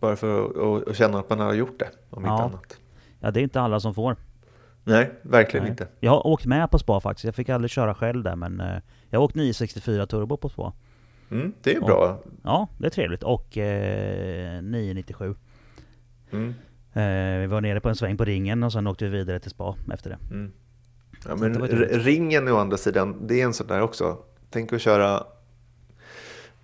Bara 0.00 0.16
för 0.16 0.44
att 0.44 0.56
och, 0.56 0.82
och 0.82 0.94
känna 0.96 1.18
att 1.18 1.30
man 1.30 1.40
har 1.40 1.54
gjort 1.54 1.78
det, 1.78 1.90
om 2.10 2.24
Ja. 2.24 2.32
inte 2.32 2.44
annat. 2.44 2.78
Ja, 3.20 3.30
det 3.30 3.40
är 3.40 3.42
inte 3.42 3.60
alla 3.60 3.80
som 3.80 3.94
får. 3.94 4.16
Nej, 4.84 5.10
verkligen 5.22 5.64
Nej. 5.64 5.70
inte. 5.70 5.88
Jag 6.00 6.10
har 6.10 6.26
åkt 6.26 6.46
med 6.46 6.70
på 6.70 6.78
spa 6.78 7.00
faktiskt. 7.00 7.24
Jag 7.24 7.34
fick 7.34 7.48
aldrig 7.48 7.70
köra 7.70 7.94
själv 7.94 8.22
där 8.22 8.36
men 8.36 8.60
eh, 8.60 8.76
jag 9.10 9.18
har 9.18 9.24
åkt 9.24 9.34
964 9.34 10.06
turbo 10.06 10.36
på 10.36 10.48
spa. 10.48 10.72
Mm, 11.30 11.52
det 11.62 11.70
är 11.70 11.74
Ja. 11.80 11.86
bra. 11.86 12.18
Ja, 12.42 12.68
det 12.78 12.86
är 12.86 12.90
trevligt. 12.90 13.22
Och 13.22 13.58
eh, 13.58 14.62
997. 14.62 15.34
Mm. 16.30 16.54
Eh, 16.92 17.40
vi 17.40 17.46
var 17.46 17.60
nere 17.60 17.80
på 17.80 17.88
en 17.88 17.96
sväng 17.96 18.16
på 18.16 18.24
ringen 18.24 18.62
och 18.62 18.72
sen 18.72 18.86
åkte 18.86 19.04
vi 19.04 19.10
vidare 19.18 19.38
till 19.40 19.50
spa 19.50 19.76
efter 19.92 20.10
det. 20.10 20.18
Mm. 20.34 20.52
Ja, 21.28 21.36
men 21.36 21.52
det 21.52 21.68
ringen 21.98 22.48
å 22.48 22.56
andra 22.56 22.76
sidan, 22.76 23.26
det 23.26 23.40
är 23.40 23.44
en 23.44 23.52
sån 23.54 23.66
där 23.66 23.80
också. 23.80 24.18
Tänk 24.50 24.72
att 24.72 24.80
köra... 24.80 25.24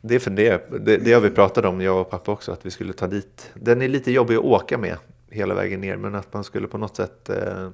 Det 0.00 0.14
är 0.14 0.18
för 0.18 0.30
det, 0.30 0.70
det, 0.80 0.96
det 0.96 1.12
har 1.12 1.20
vi 1.20 1.30
pratat 1.30 1.64
om, 1.64 1.80
jag 1.80 2.00
och 2.00 2.10
pappa 2.10 2.32
också, 2.32 2.52
att 2.52 2.66
vi 2.66 2.70
skulle 2.70 2.92
ta 2.92 3.06
dit. 3.06 3.50
Den 3.54 3.82
är 3.82 3.88
lite 3.88 4.12
jobbig 4.12 4.34
att 4.36 4.44
åka 4.44 4.78
med 4.78 4.96
hela 5.30 5.54
vägen 5.54 5.80
ner, 5.80 5.96
men 5.96 6.14
att 6.14 6.32
man 6.34 6.44
skulle 6.44 6.68
på 6.68 6.78
något 6.78 6.96
sätt 6.96 7.28
eh, 7.30 7.68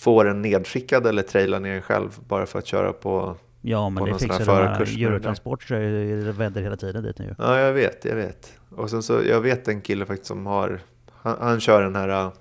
få 0.00 0.22
den 0.22 0.42
nedskickad 0.42 1.06
eller 1.06 1.22
traila 1.22 1.58
ner 1.58 1.80
själv 1.80 2.18
bara 2.28 2.46
för 2.46 2.58
att 2.58 2.66
köra 2.66 2.92
på 2.92 3.36
Ja 3.60 3.88
men 3.88 4.00
på 4.00 4.06
det 4.06 4.18
fixar 4.18 4.28
de 4.28 4.34
här 4.38 4.44
förarkurs 4.44 4.88
med 4.88 4.98
det 4.98 5.04
där. 5.04 5.10
Eurotransport 5.10 5.62
så 5.62 5.74
är 5.74 6.24
det 6.24 6.32
vänder 6.32 6.62
hela 6.62 6.76
tiden 6.76 7.02
dit 7.02 7.18
nu 7.18 7.34
Ja, 7.38 7.58
jag 7.58 7.72
vet, 7.72 8.04
jag 8.04 8.16
vet. 8.16 8.52
Och 8.70 8.90
sen 8.90 9.02
så, 9.02 9.20
jag 9.28 9.40
vet 9.40 9.68
en 9.68 9.80
kille 9.80 10.06
faktiskt 10.06 10.26
som 10.28 10.46
har, 10.46 10.80
han, 11.12 11.36
han 11.40 11.60
kör 11.60 11.82
den 11.82 11.96
här 11.96 12.08
äh, 12.08 12.32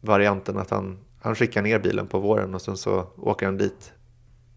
varianten 0.00 0.58
att 0.58 0.70
han, 0.70 0.98
han 1.22 1.34
skickar 1.34 1.62
ner 1.62 1.78
bilen 1.78 2.06
på 2.06 2.18
våren 2.18 2.54
och 2.54 2.62
sen 2.62 2.76
så 2.76 3.06
åker 3.16 3.46
han 3.46 3.58
dit 3.58 3.92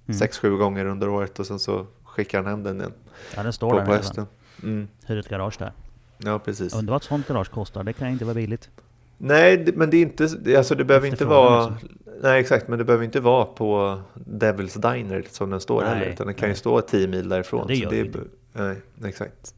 Mm. 0.07 0.17
sex, 0.19 0.39
sju 0.39 0.57
gånger 0.57 0.85
under 0.85 1.09
året 1.09 1.39
och 1.39 1.45
sen 1.47 1.59
så 1.59 1.85
skickar 2.03 2.37
han 2.37 2.47
hem 2.47 2.63
den 2.63 2.77
igen 2.79 2.93
Ja 3.35 3.43
den 3.43 3.53
står 3.53 3.69
på, 3.69 3.77
där 3.77 3.85
på 3.85 3.93
hösten. 3.93 4.25
Mm. 4.63 4.87
Hyr 5.05 5.17
ett 5.17 5.29
garage 5.29 5.55
där. 5.59 5.71
Ja, 6.17 6.39
precis. 6.39 6.75
Undrar 6.75 6.91
vad 6.93 7.01
ett 7.01 7.07
sånt 7.07 7.27
garage 7.27 7.51
kostar, 7.51 7.83
det 7.83 7.93
kan 7.93 8.07
inte 8.07 8.25
vara 8.25 8.35
billigt. 8.35 8.69
Nej, 9.17 9.73
men 9.75 9.89
det 9.89 9.97
är 9.97 10.01
inte, 10.01 10.23
alltså 10.57 10.75
det 10.75 10.85
behöver 10.85 11.07
inte 11.07 11.25
vara, 11.25 11.77
nej 12.21 12.39
exakt, 12.39 12.67
men 12.67 12.79
det 12.79 12.85
behöver 12.85 13.05
inte 13.05 13.19
vara 13.19 13.45
på 13.45 14.01
Devil's 14.13 14.93
Diner 14.93 15.25
som 15.29 15.49
den 15.49 15.59
står 15.59 15.81
Nej, 15.81 15.89
heller, 15.89 16.11
utan 16.11 16.27
den 16.27 16.35
kan 16.35 16.47
ju 16.47 16.51
nej. 16.51 16.57
stå 16.57 16.81
10 16.81 17.07
mil 17.07 17.29
därifrån. 17.29 17.59
Ja, 17.61 17.67
det 17.67 17.75
så 17.75 17.83
gör 17.83 18.03
det 18.03 18.19
det 18.53 18.59
är, 18.59 18.75
nej, 18.95 19.09
exakt. 19.09 19.55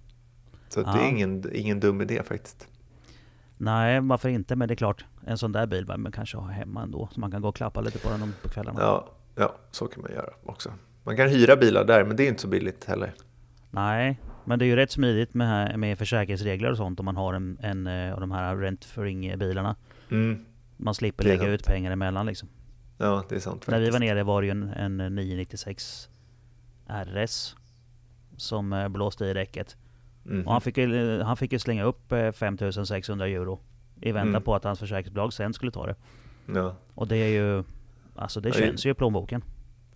Så 0.69 0.81
det 0.81 0.89
är 0.89 1.09
ingen, 1.09 1.43
ingen 1.53 1.79
dum 1.79 2.01
idé 2.01 2.21
faktiskt. 2.23 2.67
Nej, 3.57 4.01
varför 4.01 4.29
inte? 4.29 4.55
Men 4.55 4.67
det 4.67 4.73
är 4.73 4.75
klart, 4.75 5.05
en 5.25 5.37
sån 5.37 5.51
där 5.51 5.67
bil 5.67 5.85
bör 5.85 5.97
man 5.97 6.11
kanske 6.11 6.37
ha 6.37 6.47
hemma 6.47 6.81
ändå. 6.81 7.09
Så 7.11 7.19
man 7.19 7.31
kan 7.31 7.41
gå 7.41 7.47
och 7.47 7.55
klappa 7.55 7.81
lite 7.81 7.99
på 7.99 8.09
den 8.09 8.33
på 8.41 8.49
kvällarna. 8.49 8.81
Ja, 8.81 9.07
ja, 9.35 9.55
så 9.71 9.87
kan 9.87 10.01
man 10.01 10.11
göra 10.11 10.29
också. 10.45 10.69
Man 11.03 11.17
kan 11.17 11.29
hyra 11.29 11.55
bilar 11.55 11.85
där, 11.85 12.05
men 12.05 12.17
det 12.17 12.23
är 12.23 12.27
inte 12.27 12.41
så 12.41 12.47
billigt 12.47 12.85
heller. 12.85 13.13
Nej, 13.71 14.19
men 14.47 14.59
det 14.59 14.65
är 14.65 14.67
ju 14.67 14.75
rätt 14.75 14.91
smidigt 14.91 15.33
med, 15.33 15.79
med 15.79 15.97
försäkringsregler 15.97 16.71
och 16.71 16.77
sånt 16.77 16.99
om 16.99 17.05
man 17.05 17.15
har 17.15 17.33
en, 17.33 17.57
en 17.61 17.87
eh, 17.87 18.13
av 18.13 18.19
de 18.19 18.31
här 18.31 18.55
rent 18.57 18.85
for 18.85 19.37
bilarna 19.37 19.75
Mm. 20.11 20.45
Man 20.77 20.93
slipper 20.95 21.23
lägga 21.23 21.37
sant. 21.39 21.49
ut 21.49 21.65
pengar 21.65 21.91
emellan 21.91 22.25
liksom. 22.25 22.49
Ja, 22.97 23.23
det 23.29 23.35
är 23.35 23.39
sant 23.39 23.55
faktiskt. 23.65 23.71
När 23.71 23.79
vi 23.79 23.89
var 23.89 23.99
nere 23.99 24.23
var 24.23 24.41
det 24.41 24.45
ju 24.45 24.51
en, 24.51 24.63
en 24.99 25.15
996 25.15 26.09
RS 26.87 27.55
som 28.37 28.73
eh, 28.73 28.87
blåste 28.87 29.25
i 29.25 29.33
räcket. 29.33 29.77
Mhm. 30.23 30.45
Och 30.47 30.51
han 30.51 30.61
fick, 30.61 30.77
ju, 30.77 31.21
han 31.21 31.37
fick 31.37 31.53
ju 31.53 31.59
slänga 31.59 31.83
upp 31.83 32.11
eh, 32.11 32.31
5600 32.31 33.27
euro 33.27 33.59
i 34.01 34.11
väntan 34.11 34.29
Mm. 34.29 34.41
på 34.41 34.55
att 34.55 34.63
hans 34.63 34.79
försäkringsbolag 34.79 35.33
sen 35.33 35.53
skulle 35.53 35.71
ta 35.71 35.85
det. 35.85 35.95
Ja. 36.55 36.75
Och 36.93 37.07
det 37.07 37.17
är 37.17 37.27
ju... 37.29 37.63
Alltså 38.15 38.39
det- 38.41 38.51
känns 38.53 38.85
ju 38.85 38.89
i 38.91 38.93
plånboken. 38.93 39.43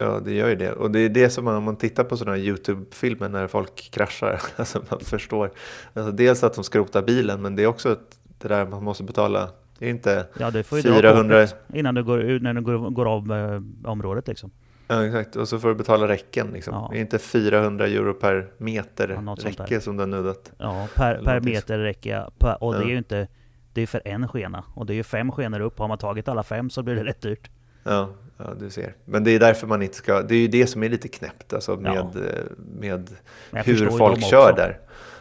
Ja, 0.01 0.19
det 0.25 0.33
gör 0.33 0.49
ju 0.49 0.55
det. 0.55 0.71
Och 0.71 0.91
det 0.91 0.99
är 0.99 1.09
det 1.09 1.29
som 1.29 1.45
man, 1.45 1.55
om 1.55 1.63
man 1.63 1.75
tittar 1.75 2.03
på 2.03 2.17
sådana 2.17 2.37
här 2.37 2.43
YouTube-filmer 2.43 3.29
när 3.29 3.47
folk 3.47 3.89
kraschar, 3.91 4.41
alltså 4.55 4.81
man 4.89 4.99
förstår. 4.99 5.51
Alltså 5.93 6.11
dels 6.11 6.43
att 6.43 6.53
de 6.53 6.63
skrotar 6.63 7.01
bilen, 7.01 7.41
men 7.41 7.55
det 7.55 7.63
är 7.63 7.67
också 7.67 7.89
att 7.89 8.17
det 8.37 8.47
där 8.47 8.65
man 8.65 8.83
måste 8.83 9.03
betala, 9.03 9.49
det 9.79 9.85
är 9.85 9.89
inte 9.89 10.25
Ja, 10.39 10.51
du 10.51 10.63
får 10.63 10.77
ju 10.77 10.81
400 10.81 11.23
dra 11.23 11.47
kortet 11.47 11.55
innan 11.73 11.95
du 11.95 12.03
går, 12.03 12.21
ut- 12.21 12.41
när 12.41 12.53
du 12.53 12.61
går, 12.61 12.89
går 12.89 13.05
av 13.13 13.31
eh, 13.31 13.89
området 13.91 14.27
liksom. 14.27 14.51
Ja, 14.87 15.05
exakt. 15.05 15.35
Och 15.35 15.47
så 15.47 15.59
får 15.59 15.67
du 15.69 15.75
betala 15.75 16.07
räcken. 16.07 16.47
Liksom. 16.53 16.73
Ja. 16.73 16.89
Det 16.91 16.97
är 16.97 17.01
inte 17.01 17.19
400 17.19 17.87
euro 17.87 18.13
per 18.13 18.47
meter 18.57 19.09
Ja, 19.25 19.35
räcke 19.43 19.81
som 19.81 19.97
du 19.97 20.01
har 20.01 20.07
nuddat. 20.07 20.51
Ja, 20.57 20.87
per, 20.95 21.23
per 21.23 21.39
meter. 21.39 21.95
Per, 22.39 22.63
och 22.63 22.73
det 22.73 22.83
är 22.83 22.87
ju 22.87 22.97
inte... 22.97 23.27
Det 23.73 23.81
är 23.81 23.87
för 23.87 24.01
en 24.05 24.27
skena. 24.27 24.63
Och 24.75 24.85
det 24.85 24.93
är 24.93 24.95
ju 24.95 25.03
fem 25.03 25.31
skenor 25.31 25.59
upp. 25.59 25.79
Har 25.79 25.87
man 25.87 25.97
tagit 25.97 26.27
alla 26.27 26.43
fem 26.43 26.69
så 26.69 26.83
blir 26.83 26.95
det 26.95 27.03
rätt 27.03 27.21
dyrt. 27.21 27.49
Ja, 27.83 28.09
ja, 28.45 28.53
du 28.59 28.69
ser. 28.69 28.95
Men 29.05 29.23
det 29.23 29.31
är 29.31 29.39
därför 29.39 29.67
man 29.67 29.81
inte 29.81 29.95
ska, 29.97 30.21
det 30.21 30.35
är 30.35 30.39
ju 30.39 30.47
det 30.47 30.67
som 30.67 30.83
är 30.83 30.89
lite 30.89 31.07
knäppt 31.07 31.53
alltså 31.53 31.75
med, 31.75 31.93
Ja. 31.95 32.21
eh, 32.21 32.43
med 32.79 33.09
jag 33.51 33.63
hur 33.63 33.89
folk 33.89 34.23
kör 34.23 34.53
där. 34.55 34.79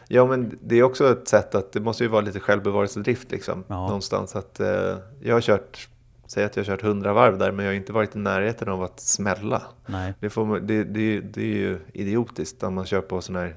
Ja, 0.08 0.26
men 0.26 0.58
det 0.62 0.78
är 0.78 0.82
också 0.82 1.12
ett 1.12 1.28
sätt 1.28 1.54
att 1.54 1.72
det 1.72 1.80
måste 1.80 2.04
ju 2.04 2.08
vara 2.08 2.20
lite 2.20 2.40
självbevarelsedrift 2.40 3.30
liksom. 3.30 3.64
Ja. 3.68 3.74
Någonstans 3.86 4.36
att 4.36 4.60
eh, 4.60 4.96
jag 5.20 5.34
har 5.34 5.40
kört, 5.40 5.88
säg 6.26 6.44
att 6.44 6.56
jag 6.56 6.64
har 6.64 6.66
kört 6.76 6.82
100 6.84 7.12
varv 7.12 7.38
där, 7.38 7.52
men 7.52 7.64
jag 7.64 7.72
har 7.72 7.76
inte 7.76 7.92
varit 7.92 8.16
i 8.16 8.18
närheten 8.18 8.68
av 8.68 8.82
att 8.82 9.00
smälla. 9.00 9.62
Nej. 9.86 10.14
Det, 10.20 10.30
får, 10.30 10.60
det, 10.60 10.84
det, 10.84 11.20
det 11.20 11.40
är 11.40 11.56
ju 11.56 11.78
idiotiskt 11.92 12.62
om 12.62 12.74
man 12.74 12.86
kör 12.86 13.00
på 13.00 13.20
sån 13.20 13.36
här 13.36 13.54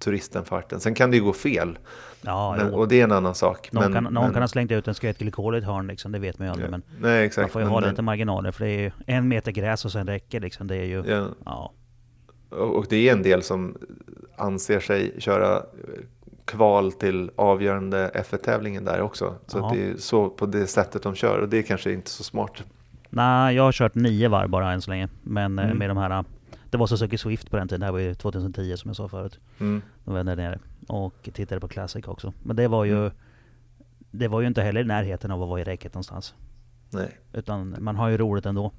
turistenfarten. 0.00 0.80
Sen 0.80 0.94
kan 0.94 1.10
det 1.10 1.16
ju 1.16 1.22
gå 1.24 1.32
fel, 1.32 1.78
Ja, 2.22 2.54
men, 2.58 2.74
och 2.74 2.88
det 2.88 3.00
är 3.00 3.04
en 3.04 3.12
annan 3.12 3.34
sak. 3.34 3.72
Någon, 3.72 3.82
men, 3.84 3.92
kan, 3.92 4.04
någon 4.04 4.14
men, 4.24 4.32
kan 4.32 4.42
ha 4.42 4.48
slängt 4.48 4.70
ut 4.70 4.88
en 4.88 4.94
skvättglykol 4.94 5.54
i 5.54 5.58
ett 5.58 5.64
hörn 5.64 5.86
liksom. 5.86 6.12
Det 6.12 6.18
vet 6.18 6.38
man 6.38 6.46
ju 6.48 6.52
aldrig. 6.52 6.66
ja. 6.66 6.70
Men 6.70 6.82
Nej, 7.00 7.24
exakt. 7.26 7.42
man 7.44 7.50
får 7.50 7.60
ju 7.62 7.66
men, 7.66 7.72
ha 7.74 7.90
lite 7.90 8.02
marginaler. 8.02 8.52
För 8.52 8.64
det 8.64 8.70
är 8.70 8.78
ju 8.80 8.90
en 9.06 9.28
meter 9.28 9.52
gräs 9.52 9.84
och 9.84 9.92
sen 9.92 10.06
räcker 10.06 10.40
liksom. 10.40 10.66
Det 10.66 10.76
är 10.76 10.84
ju... 10.84 11.04
Ja, 11.06 11.26
Ja. 11.44 11.72
och 12.56 12.86
det 12.88 13.08
är 13.08 13.12
en 13.12 13.22
del 13.22 13.42
som 13.42 13.76
anser 14.36 14.80
sig 14.80 15.14
köra 15.18 15.56
eh, 15.56 15.62
kval 16.44 16.92
till 16.92 17.30
avgörande 17.36 18.10
F1-tävlingen 18.14 18.84
där 18.84 19.00
också. 19.00 19.34
Så 19.46 19.58
Ja. 19.58 19.66
att 19.66 19.74
det 19.74 19.90
är 19.90 19.96
så 19.96 20.28
på 20.30 20.46
det 20.46 20.66
sättet 20.66 21.02
de 21.02 21.14
kör 21.14 21.38
och 21.38 21.48
det 21.48 21.58
är 21.58 21.62
kanske 21.62 21.92
inte 21.92 22.10
så 22.10 22.22
smart. 22.24 22.64
Nej, 23.10 23.56
jag 23.56 23.62
har 23.62 23.72
kört 23.72 23.94
nio 23.94 24.28
varv 24.28 24.48
bara 24.50 24.72
än 24.72 24.82
så 24.82 24.90
länge. 24.90 25.08
Men 25.22 25.58
eh, 25.58 25.64
Mm. 25.64 25.78
med 25.78 25.90
de 25.90 25.96
här... 25.96 26.24
Det 26.70 26.76
var 26.78 26.86
Suzuki 26.86 27.18
Swift 27.18 27.50
på 27.50 27.56
den 27.56 27.68
tiden. 27.68 27.80
Det 27.80 27.86
här 27.86 27.92
var 27.92 27.98
ju 27.98 28.14
2010 28.14 28.76
som 28.76 28.88
jag 28.88 28.96
sa 28.96 29.08
förut. 29.08 29.38
Mm. 29.60 29.82
Då 30.04 30.10
var 30.10 30.18
jag 30.18 30.26
nere. 30.26 30.58
Och 30.88 31.28
tittade 31.32 31.60
på 31.60 31.68
Classic 31.68 32.06
också. 32.08 32.32
Men 32.42 32.56
det 32.56 32.68
var 32.68 32.84
ju... 32.84 32.98
Mm. 32.98 33.12
Det 34.10 34.28
var 34.28 34.40
ju 34.40 34.46
inte 34.46 34.62
heller 34.62 34.80
i 34.80 34.84
närheten 34.84 35.30
av 35.30 35.42
att 35.42 35.48
vara 35.48 35.60
i 35.60 35.64
räcket 35.64 35.94
någonstans. 35.94 36.34
Nej, 36.90 37.18
Utan 37.32 37.76
man 37.80 37.96
har 37.96 38.08
ju 38.08 38.18
roligt 38.18 38.46
ändå. 38.46 38.72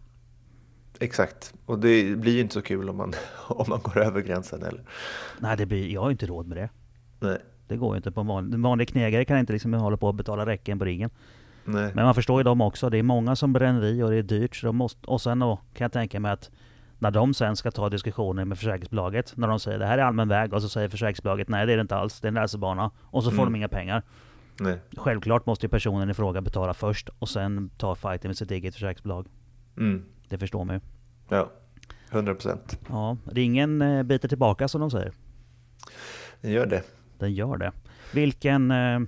exakt. 1.00 1.54
Och 1.66 1.80
det 1.80 2.16
blir 2.18 2.34
ju 2.34 2.40
inte 2.42 2.54
så 2.54 2.62
kul 2.62 2.90
om 2.90 2.98
man, 2.98 3.14
om 3.48 3.66
man 3.70 3.80
går 3.84 3.98
över 3.98 4.22
gränsen 4.22 4.64
eller? 4.64 4.82
Nej, 5.40 5.58
det 5.58 5.66
blir, 5.66 5.88
jag 5.94 6.02
har 6.02 6.08
ju 6.10 6.12
inte 6.12 6.26
råd 6.26 6.48
med 6.48 6.58
det. 6.58 6.70
Nej, 7.20 7.38
Det 7.68 7.78
går 7.78 7.94
ju 7.96 7.98
inte. 7.98 8.12
på 8.12 8.22
en 8.22 8.28
vanlig, 8.28 8.54
en 8.54 8.62
vanlig 8.62 8.88
knegare 8.90 9.26
kan 9.26 9.38
inte 9.38 9.54
liksom 9.54 9.74
hålla 9.74 9.98
på 9.98 10.08
och 10.08 10.16
betala 10.16 10.46
räcken 10.46 10.80
på 10.80 10.86
ringen. 10.86 11.10
nej. 11.66 11.92
Men 11.96 12.06
man 12.06 12.16
förstår 12.16 12.40
ju 12.40 12.44
dem 12.44 12.62
också. 12.62 12.90
Det 12.90 12.98
är 12.98 13.04
många 13.04 13.36
som 13.36 13.54
bränner 13.54 13.86
i 13.86 14.04
och 14.04 14.10
det 14.10 14.16
är 14.18 14.24
dyrt. 14.24 14.56
Så 14.56 14.66
de 14.66 14.76
måste, 14.76 15.08
och 15.08 15.22
sen 15.22 15.40
då 15.40 15.56
kan 15.74 15.86
jag 15.86 15.92
tänka 15.92 16.20
mig 16.20 16.32
att 16.32 16.52
när 17.02 17.12
de 17.12 17.34
sen 17.34 17.56
ska 17.56 17.72
ta 17.72 17.90
diskussioner 17.90 18.46
med 18.46 18.58
försäkringsbolaget. 18.58 19.34
När 19.38 19.48
de 19.48 19.60
säger 19.60 19.80
det 19.80 19.86
här 19.86 19.98
är 19.98 20.02
allmän 20.04 20.28
väg 20.28 20.54
och 20.54 20.62
så 20.62 20.70
säger 20.70 20.90
försäkringsbolaget 20.90 21.50
nej 21.50 21.66
det 21.66 21.74
är 21.74 21.78
det 21.78 21.82
inte 21.82 21.96
alls. 21.96 22.20
Det 22.22 22.28
är 22.28 22.30
en 22.30 22.36
racerbana. 22.38 22.92
Och 23.02 23.24
så 23.24 23.32
får 23.32 23.42
Mm. 23.42 23.54
de 23.54 23.58
inga 23.58 23.68
pengar. 23.68 24.04
nej. 24.60 24.80
Självklart 24.98 25.46
måste 25.46 25.66
ju 25.66 25.70
personen 25.70 26.10
i 26.10 26.14
fråga 26.14 26.42
betala 26.42 26.74
först 26.74 27.10
och 27.20 27.30
sen 27.30 27.70
ta 27.78 27.96
fighten 27.96 28.30
med 28.30 28.38
sitt 28.38 28.52
eget 28.52 28.74
försäkringsbolag. 28.74 29.28
Mm. 29.78 30.04
Det 30.30 30.38
förstår 30.38 30.66
man 30.66 30.76
ju. 30.76 30.82
Ja, 31.30 31.52
100 32.12 32.34
procent. 32.34 32.80
Ja, 32.90 33.18
ringen 33.26 33.82
eh, 33.82 34.04
biter 34.04 34.28
tillbaka 34.28 34.68
som 34.68 34.82
de 34.82 34.92
säger. 34.92 35.12
Den 36.42 36.52
gör 36.52 36.66
det. 36.66 36.84
Den 37.20 37.34
gör 37.34 37.58
det. 37.58 37.72
Vilken... 38.14 38.72
eh, 38.72 39.00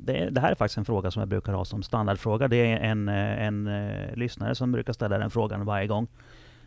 Det, 0.00 0.30
det 0.30 0.40
här 0.40 0.50
är 0.50 0.54
faktiskt 0.54 0.78
en 0.78 0.84
fråga 0.84 1.10
som 1.10 1.20
jag 1.20 1.28
brukar 1.28 1.52
ha 1.52 1.64
som 1.64 1.82
standardfråga. 1.82 2.48
Det 2.48 2.56
är 2.56 2.76
en, 2.90 3.08
eh, 3.08 3.42
en, 3.46 3.66
eh, 3.66 4.16
lyssnare 4.16 4.54
som 4.54 4.72
brukar 4.72 4.92
ställa 4.92 5.18
den 5.18 5.30
frågan 5.30 5.64
varje 5.64 5.86
gång. 5.86 6.06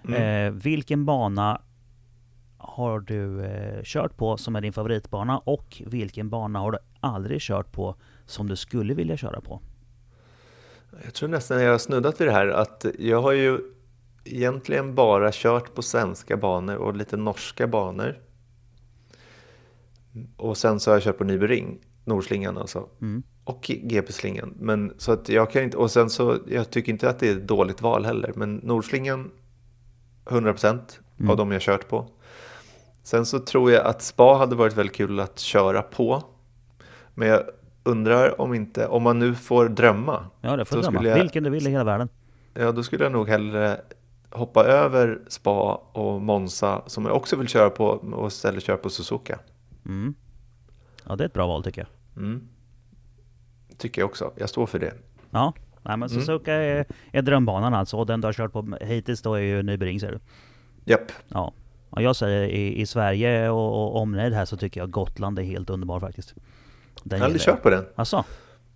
Mm. 0.08 0.48
Eh, 0.48 0.52
vilken 0.52 1.06
bana 1.06 1.62
har 2.58 3.00
du 3.00 3.46
eh, 3.46 3.84
kört 3.84 4.18
på 4.18 4.38
som 4.38 4.56
är 4.56 4.62
din 4.62 4.74
favoritbana? 4.74 5.38
Och 5.38 5.82
vilken 5.86 6.30
bana 6.30 6.60
har 6.60 6.72
du 6.72 6.78
aldrig 7.00 7.42
kört 7.42 7.72
på 7.72 7.96
som 8.26 8.48
du 8.48 8.56
skulle 8.56 8.94
vilja 8.94 9.18
köra 9.18 9.42
på? 9.42 9.62
Jag 11.04 11.14
tror 11.14 11.30
nästan 11.30 11.64
jag 11.64 11.72
har 11.72 11.78
snuddat 11.78 12.22
vid 12.22 12.28
det 12.28 12.32
här 12.32 12.48
att 12.48 12.86
jag 13.00 13.22
har 13.22 13.32
ju 13.32 13.60
egentligen 14.24 14.96
bara 14.96 15.30
kört 15.34 15.76
på 15.76 15.82
svenska 15.82 16.38
banor 16.38 16.76
och 16.76 16.96
lite 16.96 17.18
norska 17.18 17.68
banor. 17.68 18.20
Och 20.38 20.58
sen 20.58 20.80
så 20.80 20.92
har 20.92 20.96
jag 20.96 21.04
kört 21.04 21.18
på 21.18 21.24
Nybering, 21.24 21.80
Nordslingan 22.06 22.58
alltså. 22.58 22.90
Mm. 23.02 23.24
Och 23.44 23.72
GP-slingan. 23.84 24.54
Men 24.60 24.94
så 24.98 25.12
att 25.12 25.30
jag 25.30 25.52
kan 25.52 25.64
inte, 25.64 25.78
och 25.78 25.92
sen 25.92 26.10
så, 26.10 26.38
jag 26.48 26.70
tycker 26.70 26.92
inte 26.92 27.10
att 27.10 27.20
det 27.20 27.30
är 27.30 27.36
ett 27.36 27.48
dåligt 27.48 27.82
val 27.82 28.06
heller. 28.06 28.34
Men 28.36 28.56
Nordslingan 28.56 29.32
100% 30.26 31.00
Mm. 31.20 31.32
av 31.32 31.38
de 31.38 31.52
jag 31.52 31.62
kört 31.62 31.88
på. 31.88 32.06
Sen 33.04 33.26
så 33.26 33.40
tror 33.40 33.72
jag 33.72 33.86
att 33.86 34.02
spa 34.02 34.34
hade 34.38 34.56
varit 34.56 34.74
väldigt 34.78 34.96
kul 34.96 35.20
att 35.20 35.40
köra 35.40 35.82
på. 35.82 36.24
Men 37.14 37.28
jag 37.28 37.42
undrar 37.84 38.42
om 38.42 38.54
inte, 38.54 38.88
om 38.88 39.04
man 39.04 39.20
nu 39.20 39.36
får 39.36 39.70
drömma. 39.70 40.26
Ja, 40.42 40.56
det 40.56 40.66
får 40.66 40.76
du 40.76 40.82
drömma. 40.82 41.04
jag- 41.04 41.16
Vilken 41.16 41.44
du 41.44 41.50
vill 41.50 41.68
i 41.68 41.72
hela 41.72 41.84
världen. 41.84 42.10
Ja, 42.54 42.72
då 42.72 42.84
skulle 42.84 43.04
jag 43.04 43.12
nog 43.12 43.30
hellre 43.30 43.82
hoppa 44.30 44.64
över 44.64 45.22
spa 45.28 45.76
och 45.94 46.22
Monza 46.22 46.82
som 46.88 47.06
jag 47.06 47.16
också 47.16 47.36
vill 47.36 47.48
köra 47.48 47.70
på 47.70 47.86
och 47.88 48.28
istället 48.28 48.64
köra 48.64 48.78
på 48.78 48.90
Suzuka. 48.90 49.40
Mm. 49.86 50.14
Ja, 51.08 51.16
det 51.16 51.24
är 51.24 51.26
ett 51.26 51.34
bra 51.34 51.48
val 51.48 51.64
tycker 51.64 51.82
jag. 51.82 52.24
Mm. 52.24 52.48
Tycker 53.78 54.02
jag 54.02 54.10
också. 54.10 54.32
Jag 54.36 54.50
står 54.50 54.66
för 54.66 54.80
det. 54.80 54.94
Ja, 55.30 55.54
nej, 55.84 55.98
men 55.98 56.10
Mm. 56.10 56.10
Suzuka 56.10 56.54
är, 56.54 56.86
är 57.12 57.22
drömbanan 57.22 57.74
alltså. 57.74 57.98
Och 57.98 58.06
den 58.06 58.22
du 58.22 58.28
har 58.28 58.34
kört 58.34 58.52
på 58.54 58.78
hittills 58.82 59.22
då 59.22 59.34
är 59.34 59.42
ju 59.42 59.64
Nybering 59.64 60.00
säger 60.00 60.14
du. 60.14 60.20
Japp. 60.92 61.12
Ja. 61.28 61.54
Och 61.90 62.02
jag 62.02 62.16
säger 62.16 62.44
i, 62.44 62.82
i 62.82 62.86
Sverige 62.86 63.50
och, 63.50 63.84
och 63.84 64.02
omnejd 64.02 64.34
här 64.34 64.46
så 64.46 64.58
tycker 64.58 64.80
jag 64.82 64.92
Gotland 64.92 65.40
är 65.40 65.44
helt 65.44 65.70
underbar 65.70 66.00
faktiskt. 66.00 66.34
Den 67.04 67.18
Jag 67.18 67.18
har 67.18 67.26
aldrig 67.26 67.42
kört 67.42 67.64
på 67.64 67.70
den. 67.70 67.86
Alltså, 67.96 68.26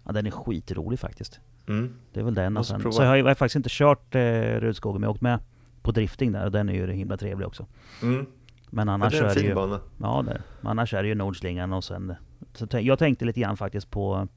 ja, 0.06 0.12
den 0.12 0.28
är 0.28 0.32
skitrolig 0.32 1.00
faktiskt. 1.00 1.40
Mm. 1.68 1.94
Det 2.14 2.20
är 2.20 2.24
väl 2.24 2.34
den. 2.34 2.58
Och 2.58 2.66
sen, 2.66 2.92
så 2.92 3.02
jag 3.02 3.10
har 3.10 3.16
ju 3.16 3.24
faktiskt 3.36 3.56
inte 3.56 3.70
kört 3.72 4.16
eh, 4.16 4.22
Rudskogen, 4.60 5.02
men 5.02 5.08
jag 5.08 5.10
har 5.10 5.14
åkt 5.16 5.22
med 5.22 5.40
på 5.82 5.92
drifting 5.92 6.32
där 6.32 6.46
och 6.46 6.52
den 6.52 6.70
är 6.70 6.74
ju 6.74 6.92
himla 6.92 7.18
trevlig 7.18 7.48
också. 7.48 7.66
Mm. 8.02 8.26
Men 8.70 8.88
Ja, 8.88 8.94
annars 8.94 9.14
det 9.14 9.20
är 9.20 9.24
en 9.24 9.28
det 9.30 9.36
fin 9.40 9.50
ju... 9.50 9.56
bana. 9.56 9.80
Ja, 10.02 10.24
det. 10.28 10.42
Men 10.62 10.70
annars 10.72 10.94
är 10.94 11.04
det 11.04 11.10
ju 11.10 11.16
Nordslingan 11.16 11.74
och 11.74 11.84
sen... 11.84 12.16
Så 12.54 12.68
jag 12.72 13.00
tänkte 13.00 13.26
lite 13.26 13.40
grann 13.40 13.58
faktiskt 13.58 13.92
på... 13.92 14.28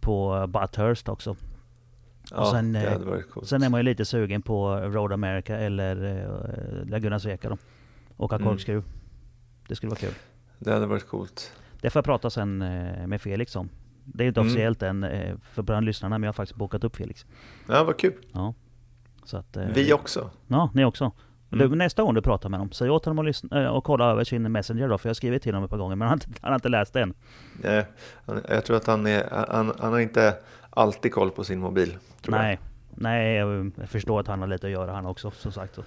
På 0.00 0.46
Bathurst 0.48 1.08
också. 1.08 1.36
Ja, 2.34 2.50
sen, 2.52 2.72
det 2.72 2.80
eh. 2.80 3.42
Sen 3.42 3.62
är 3.62 3.68
man 3.68 3.80
ju 3.80 3.84
lite 3.84 4.04
sugen 4.04 4.42
på 4.42 4.76
Road 4.76 5.12
America 5.12 5.56
eller 5.56 6.04
eh, 6.04 6.88
Laguna 6.90 7.18
Seca 7.20 7.48
då. 7.48 7.56
Åka 8.16 8.34
Mm. 8.36 8.48
korkskruv. 8.48 8.82
Det 9.68 9.76
skulle 9.76 9.90
vara 9.90 9.98
kul. 10.00 10.14
Det 10.58 10.72
hade 10.72 10.86
varit 10.86 11.06
coolt. 11.08 11.52
Det 11.80 11.90
får 11.90 11.98
jag 12.00 12.04
prata 12.04 12.30
sen 12.30 12.62
eh, 12.62 13.06
med 13.06 13.20
Felix 13.20 13.56
om. 13.56 13.68
Det 14.04 14.24
är 14.24 14.28
inte 14.28 14.40
Mm. 14.40 14.48
officiellt 14.50 14.82
än 14.82 15.04
eh, 15.04 15.36
för 15.52 15.62
bland 15.62 15.86
lyssnarna, 15.86 16.18
men 16.18 16.22
jag 16.22 16.28
har 16.28 16.32
faktiskt 16.34 16.58
bokat 16.58 16.84
upp 16.84 16.96
Felix. 16.96 17.26
Ja, 17.68 17.84
vad 17.84 17.98
kul. 17.98 18.12
Ja. 18.32 18.54
Så 19.24 19.36
att, 19.36 19.56
Vi 19.74 19.92
också. 19.92 20.30
Ja, 20.48 20.70
ni 20.74 20.84
också. 20.84 21.12
Mm. 21.52 21.70
Du, 21.70 21.76
nästa 21.76 22.02
gång 22.02 22.14
du 22.14 22.22
pratar 22.22 22.48
med 22.48 22.60
honom, 22.60 22.72
säg 22.72 22.90
åt 22.90 23.04
honom 23.04 23.18
att 23.18 23.24
lyssna, 23.24 23.72
och 23.72 23.84
kolla 23.84 24.10
över 24.10 24.24
sin 24.24 24.52
Messenger 24.52 24.88
då, 24.88 24.98
för 24.98 25.08
jag 25.08 25.10
har 25.10 25.14
skrivit 25.14 25.42
till 25.42 25.52
honom 25.54 25.64
ett 25.64 25.70
par 25.70 25.78
gånger, 25.78 25.96
men 25.96 26.08
han, 26.08 26.18
har 26.18 26.26
inte- 26.28 26.40
han 26.42 26.50
har 26.52 26.54
inte 26.54 26.68
läst 26.68 26.92
den. 26.92 27.14
Han- 28.26 28.42
Jag 28.48 28.64
tror 28.64 28.76
att 28.76 28.86
han, 28.86 29.06
är, 29.06 29.28
han, 29.50 29.72
han 29.78 29.92
har 29.92 30.00
inte 30.00 30.34
alltid 30.74 31.12
koll 31.12 31.30
på 31.30 31.44
sin 31.44 31.60
mobil. 31.60 31.96
Tror 32.22 32.36
Nej, 32.36 32.58
nej 32.94 33.34
jag 33.34 33.70
jag 33.76 33.88
förstår 33.88 34.20
att 34.20 34.26
han 34.26 34.40
har 34.40 34.46
lite 34.46 34.66
att 34.66 34.72
göra 34.72 34.92
han 34.92 35.06
också, 35.06 35.30
som 35.30 35.52
sagt. 35.52 35.74
så. 35.74 35.84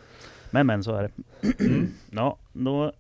Men 0.51 0.67
men, 0.67 0.83
så 0.83 0.95
är 0.95 1.03
det. 1.03 1.11
Ja, 2.11 2.37
då 2.53 2.83
Jag. 2.83 2.93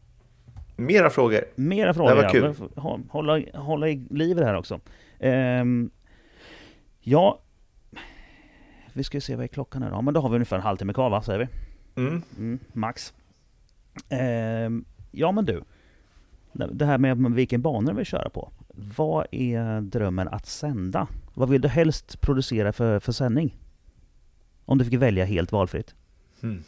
Mera 0.75 1.09
frågor. 1.09 1.41
Mera 1.55 1.93
frågor. 1.93 2.15
var 2.15 2.23
ja. 2.23 2.29
kul. 2.29 2.47
Vi 2.47 2.65
hå- 2.81 3.09
Hålla, 3.09 3.41
hålla 3.53 3.89
i 3.89 4.07
liv 4.09 4.35
det 4.37 4.45
här 4.45 4.55
också. 4.55 4.79
Ehm, 5.19 5.89
ja, 6.99 7.39
vi 8.93 9.03
ska 9.03 9.21
se 9.21 9.35
vad 9.35 9.43
är 9.43 9.47
klockan 9.47 9.81
nu 9.81 9.89
då. 9.89 10.01
Men 10.01 10.13
då 10.13 10.19
har 10.21 10.29
vi 10.29 10.35
ungefär 10.35 10.55
en 10.57 10.63
halvtimme 10.63 10.93
kvar 10.93 11.09
va, 11.09 11.21
säger 11.21 11.39
vi? 11.39 11.47
Mm. 12.01 12.21
Mm, 12.37 12.59
max. 12.73 13.13
Ehm, 14.09 14.85
ja 15.11 15.31
men 15.31 15.45
du. 15.45 15.63
Det 16.53 16.85
här 16.85 16.97
med 16.97 17.17
vilken 17.17 17.61
bana 17.61 17.93
vill 17.93 18.05
köra 18.05 18.29
på. 18.29 18.51
Vad 18.75 19.27
är 19.31 19.81
drömmen 19.81 20.27
att 20.27 20.45
sända? 20.45 21.07
Vad 21.33 21.49
vill 21.49 21.61
du 21.61 21.67
helst 21.67 22.21
producera 22.21 22.73
för, 22.73 22.99
för 22.99 23.11
sändning? 23.11 23.57
Om 24.65 24.77
du 24.77 24.85
fick 24.85 24.93
välja 24.93 25.25
helt 25.25 25.51
valfritt. 25.51 25.95
Hmm. 26.41 26.63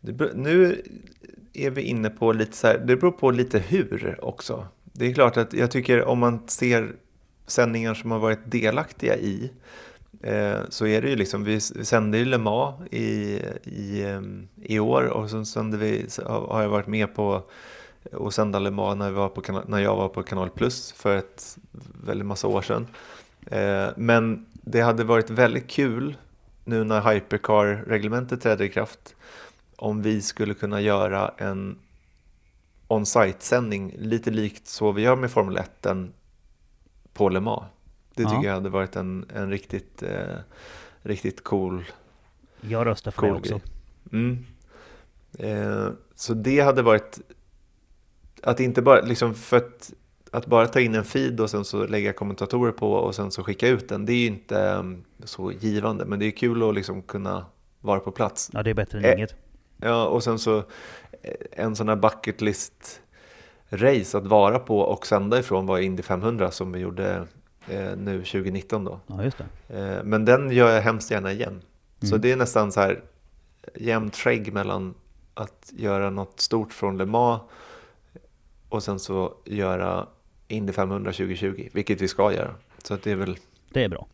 Beror- 0.00 0.34
nu 0.34 0.82
är 1.52 1.70
vi 1.70 1.82
inne 1.82 2.10
på 2.10 2.32
lite 2.32 2.56
så 2.56 2.66
här, 2.66 2.78
det 2.78 2.96
beror 2.96 3.12
på 3.12 3.30
lite 3.30 3.58
hur 3.58 4.18
också. 4.22 4.66
Det 4.84 5.06
är 5.06 5.14
klart 5.14 5.36
att 5.36 5.52
jag 5.52 5.70
tycker 5.70 6.04
om 6.04 6.18
man 6.18 6.48
ser 6.48 6.92
sändningar 7.46 7.94
som 7.94 8.10
har 8.10 8.18
varit 8.18 8.50
delaktiga 8.50 9.16
i 9.16 9.50
eh, 10.22 10.58
så 10.68 10.86
är 10.86 11.02
det 11.02 11.10
ju 11.10 11.16
liksom, 11.16 11.44
vi 11.44 11.60
sände 11.60 12.18
ju 12.18 12.24
Le 12.24 12.38
Mans 12.38 12.92
i, 12.92 13.40
i, 13.64 14.02
ehm, 14.04 14.48
i 14.62 14.78
år 14.78 15.04
och 15.04 15.30
sen 15.30 15.46
sände 15.46 15.76
vi, 15.76 16.06
har 16.26 16.62
jag 16.62 16.68
varit 16.68 16.86
med 16.86 17.14
på 17.14 17.42
att 18.12 18.34
sända 18.34 18.58
Le 18.58 18.70
Mans 18.70 18.98
när, 18.98 19.08
vi 19.10 19.16
var 19.16 19.28
på, 19.28 19.40
kana- 19.42 19.64
när 19.68 19.78
jag 19.78 19.96
var 19.96 20.08
på 20.08 20.22
Kanal 20.22 20.50
Plus 20.50 20.92
för 20.92 21.16
ett 21.16 21.58
väldigt 22.04 22.26
massa 22.26 22.46
år 22.48 22.62
sedan. 22.62 22.86
Eh, 23.46 23.88
men 23.96 24.46
det 24.52 24.80
hade 24.80 25.04
varit 25.04 25.30
väldigt 25.30 25.68
kul 25.70 26.16
nu 26.64 26.84
när 26.84 27.00
Hypercar-reglementet 27.12 28.40
träder 28.42 28.64
i 28.64 28.68
kraft 28.68 29.14
om 29.76 30.02
vi 30.02 30.22
skulle 30.22 30.54
kunna 30.54 30.80
göra 30.80 31.34
en 31.38 31.78
on-site-sändning 32.88 33.94
lite 33.98 34.30
likt 34.30 34.66
så 34.66 34.92
vi 34.92 35.02
gör 35.02 35.16
med 35.16 35.30
Formel 35.30 35.56
1 35.56 35.86
på 37.12 37.28
Le 37.28 37.40
Mans. 37.40 37.64
Det 38.14 38.22
tycker 38.24 38.36
Ja. 38.36 38.44
jag 38.44 38.54
hade 38.54 38.68
varit 38.68 38.96
en, 38.96 39.26
en 39.34 39.50
riktigt, 39.50 40.02
eh, 40.02 40.36
riktigt 41.02 41.44
cool, 41.44 41.84
Jag 42.60 42.86
röstar 42.86 43.10
för 43.10 43.22
det 43.22 43.28
cool 43.28 43.38
också. 43.38 43.52
grej. 43.52 43.62
Mm. 44.12 44.44
Eh, 45.38 45.88
så 46.14 46.34
det 46.34 46.60
hade 46.60 46.82
varit 46.82 47.20
att 48.42 48.60
inte 48.60 48.82
bara 48.82 49.00
liksom 49.00 49.34
för 49.34 49.56
att, 49.56 49.92
att 50.30 50.46
bara 50.46 50.66
ta 50.66 50.80
in 50.80 50.94
en 50.94 51.04
feed 51.04 51.40
och 51.40 51.50
sen 51.50 51.64
så 51.64 51.86
lägga 51.86 52.12
kommentatorer 52.12 52.72
på 52.72 52.92
och 52.92 53.14
sen 53.14 53.30
så 53.30 53.42
skicka 53.44 53.68
ut 53.68 53.88
den. 53.88 54.06
Det 54.06 54.12
är 54.12 54.16
ju 54.16 54.26
inte 54.26 54.60
um, 54.72 55.04
så 55.24 55.52
givande, 55.52 56.04
men 56.04 56.18
det 56.18 56.26
är 56.26 56.30
kul 56.30 56.68
att 56.68 56.74
liksom 56.74 57.02
kunna 57.02 57.46
vara 57.80 58.00
på 58.00 58.10
plats. 58.12 58.50
Ja, 58.52 58.62
det 58.62 58.70
är 58.70 58.74
bättre 58.74 58.98
än 58.98 59.04
Eh, 59.04 59.12
inget. 59.12 59.34
Ja, 59.76 60.06
och 60.06 60.22
sen 60.22 60.38
så 60.38 60.58
eh, 60.58 60.64
en 61.52 61.76
sån 61.76 61.88
här 61.88 61.96
bucket 61.96 62.40
list 62.40 63.00
race 63.68 64.18
att 64.18 64.26
vara 64.26 64.58
på 64.58 64.78
och 64.78 65.06
sända 65.06 65.38
ifrån 65.38 65.66
var 65.66 65.78
Indy 65.78 66.02
500 66.02 66.50
som 66.50 66.72
vi 66.72 66.78
gjorde 66.80 67.26
eh, 67.68 67.96
nu 67.96 68.18
2019 68.18 68.84
då. 68.84 69.00
Ja, 69.06 69.24
just 69.24 69.38
det. 69.68 69.78
Eh, 69.98 70.04
men 70.04 70.24
den 70.24 70.50
gör 70.50 70.70
jag 70.70 70.82
hemskt 70.82 71.10
gärna 71.10 71.32
igen. 71.32 71.62
Så 72.00 72.06
Mm. 72.06 72.20
det 72.20 72.32
är 72.32 72.36
nästan 72.36 72.72
så 72.72 72.80
här 72.80 73.02
jämnt 73.74 74.16
skägg 74.16 74.52
mellan 74.52 74.94
att 75.34 75.72
göra 75.76 76.10
något 76.10 76.40
stort 76.40 76.72
från 76.72 76.98
Le 76.98 77.06
Mans 77.06 77.42
och 78.70 78.82
sen 78.82 78.98
så 78.98 79.34
göra 79.44 80.06
Indy 80.48 80.72
500 80.72 81.12
2020, 81.12 81.68
vilket 81.72 82.00
vi 82.00 82.08
ska 82.08 82.32
göra. 82.32 82.54
Så 82.84 82.94
att 82.94 83.02
det, 83.02 83.10
är 83.10 83.16
väl, 83.16 83.36
Det 83.72 83.84
är 83.84 83.88
bra. 83.88 84.06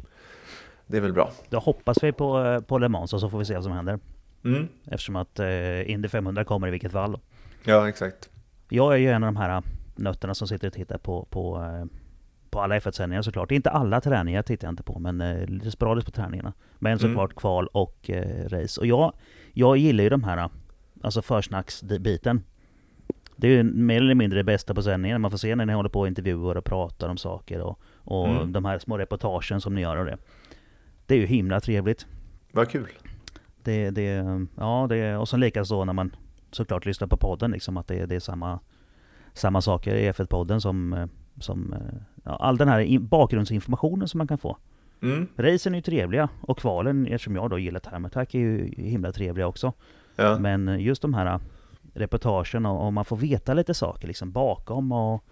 det 0.86 0.96
är 0.96 1.00
väl 1.00 1.12
bra. 1.12 1.30
Då 1.48 1.58
hoppas 1.58 2.02
vi 2.02 2.12
på, 2.12 2.44
eh, 2.44 2.60
på 2.60 2.78
Le 2.78 2.88
Mans 2.88 3.12
och 3.12 3.20
så 3.20 3.30
får 3.30 3.38
vi 3.38 3.44
se 3.44 3.54
vad 3.54 3.62
som 3.64 3.72
händer. 3.72 3.98
Mm. 4.44 4.68
Eftersom 4.84 5.16
att 5.16 5.38
eh, 5.38 5.90
Indy 5.90 6.08
500 6.08 6.44
kommer 6.44 6.68
i 6.68 6.70
vilket 6.70 6.92
fall. 6.92 7.18
Ja, 7.64 7.88
exakt. 7.88 8.30
Jag 8.68 8.92
är 8.92 8.96
ju 8.96 9.10
en 9.10 9.22
av 9.24 9.26
de 9.32 9.36
här 9.36 9.56
eh, 9.56 9.62
nötterna 9.96 10.34
som 10.34 10.48
sitter 10.48 10.66
och 10.66 10.72
tittar 10.74 10.98
på, 10.98 11.24
på, 11.30 11.56
eh, 11.62 11.84
på 12.50 12.60
alla 12.60 12.78
F1-sändningar 12.78 13.22
såklart. 13.22 13.50
Inte 13.50 13.70
alla 13.70 14.00
träningar 14.00 14.42
tittar 14.42 14.66
jag 14.68 14.72
inte 14.72 14.82
på, 14.82 14.98
men 14.98 15.20
eh, 15.20 15.46
lite 15.46 15.70
sporadiskt 15.70 16.06
på 16.06 16.22
träningarna. 16.22 16.52
Men 16.78 16.98
såklart 16.98 17.34
kval 17.34 17.66
och 17.66 18.10
eh, 18.10 18.48
race. 18.48 18.80
Och 18.80 18.86
jag, 18.86 19.12
jag 19.52 19.76
gillar 19.76 20.04
ju 20.04 20.10
de 20.10 20.24
här, 20.24 20.50
alltså 21.02 21.22
försnacksbiten. 21.22 22.42
Det 23.36 23.48
är 23.48 23.52
ju 23.52 23.62
mer 23.62 23.96
eller 23.96 24.14
mindre 24.14 24.38
det 24.38 24.44
bästa 24.44 24.74
på 24.74 24.82
sändningen. 24.82 25.20
Man 25.20 25.30
får 25.30 25.38
se 25.38 25.56
när 25.56 25.66
ni 25.66 25.72
håller 25.72 25.88
på 25.88 26.00
och 26.00 26.08
intervjuar 26.08 26.56
och 26.56 26.64
pratar 26.64 27.08
om 27.08 27.16
saker 27.16 27.60
och, 27.60 27.80
och 27.94 28.28
Mm. 28.28 28.52
de 28.52 28.64
här 28.64 28.78
små 28.78 28.98
reportagen 28.98 29.60
som 29.60 29.74
ni 29.74 29.80
gör 29.80 29.96
och 29.96 30.04
det. 30.04 30.16
Det 31.06 31.14
är 31.14 31.18
ju 31.18 31.26
himla 31.26 31.60
trevligt. 31.60 32.06
Vad 32.52 32.70
kul. 32.70 32.88
Det, 33.62 33.90
det, 33.90 34.24
ja, 34.56 34.86
det, 34.88 35.16
och 35.16 35.28
sen 35.28 35.40
likaså 35.40 35.84
när 35.84 35.92
man 35.92 36.16
såklart 36.50 36.86
lyssnar 36.86 37.08
på 37.08 37.16
podden, 37.16 37.50
liksom, 37.50 37.76
att 37.76 37.88
det, 37.88 38.06
det 38.06 38.14
är 38.14 38.20
samma, 38.20 38.58
samma 39.32 39.60
saker 39.60 39.94
i 39.94 40.10
F1-podden 40.12 40.60
som, 40.60 41.08
som 41.40 41.74
ja, 42.24 42.36
all 42.36 42.56
den 42.56 42.68
här 42.68 42.80
in, 42.80 43.06
bakgrundsinformationen 43.06 44.08
som 44.08 44.18
man 44.18 44.26
kan 44.26 44.38
få. 44.38 44.56
Mm. 45.02 45.26
Racen 45.36 45.74
är 45.74 45.78
ju 45.78 45.82
trevliga 45.82 46.28
och 46.40 46.58
kvalen, 46.58 47.06
eftersom 47.06 47.36
jag 47.36 47.50
då 47.50 47.58
gillar 47.58 47.80
Time 47.80 48.06
Attack, 48.06 48.34
är 48.34 48.38
ju 48.38 48.74
himla 48.76 49.12
trevliga 49.12 49.46
också. 49.46 49.72
Ja. 50.16 50.38
Men 50.38 50.80
just 50.80 51.02
de 51.02 51.14
här 51.14 51.40
reportagen 51.96 52.66
och, 52.66 52.86
och 52.86 52.92
man 52.92 53.04
får 53.04 53.16
veta 53.16 53.54
lite 53.54 53.74
saker 53.74 54.08
liksom 54.08 54.32
bakom 54.32 54.92
och 54.92 55.24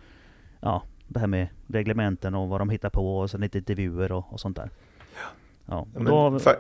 ja, 0.61 0.83
det 1.09 1.21
här 1.21 1.27
med 1.27 1.49
reglementen 1.67 2.35
och 2.35 2.49
vad 2.49 2.61
de 2.61 2.71
hittar 2.71 2.91
på 2.91 3.19
och 3.19 3.31
sen 3.31 3.41
lite 3.41 3.59
intervjuer 3.59 4.13
och, 4.13 4.33
och 4.33 4.41
sånt 4.41 4.57
där. 4.57 4.71
Ja, 5.67 5.87
Men 5.95 6.05
då, 6.05 6.39
fa 6.39 6.55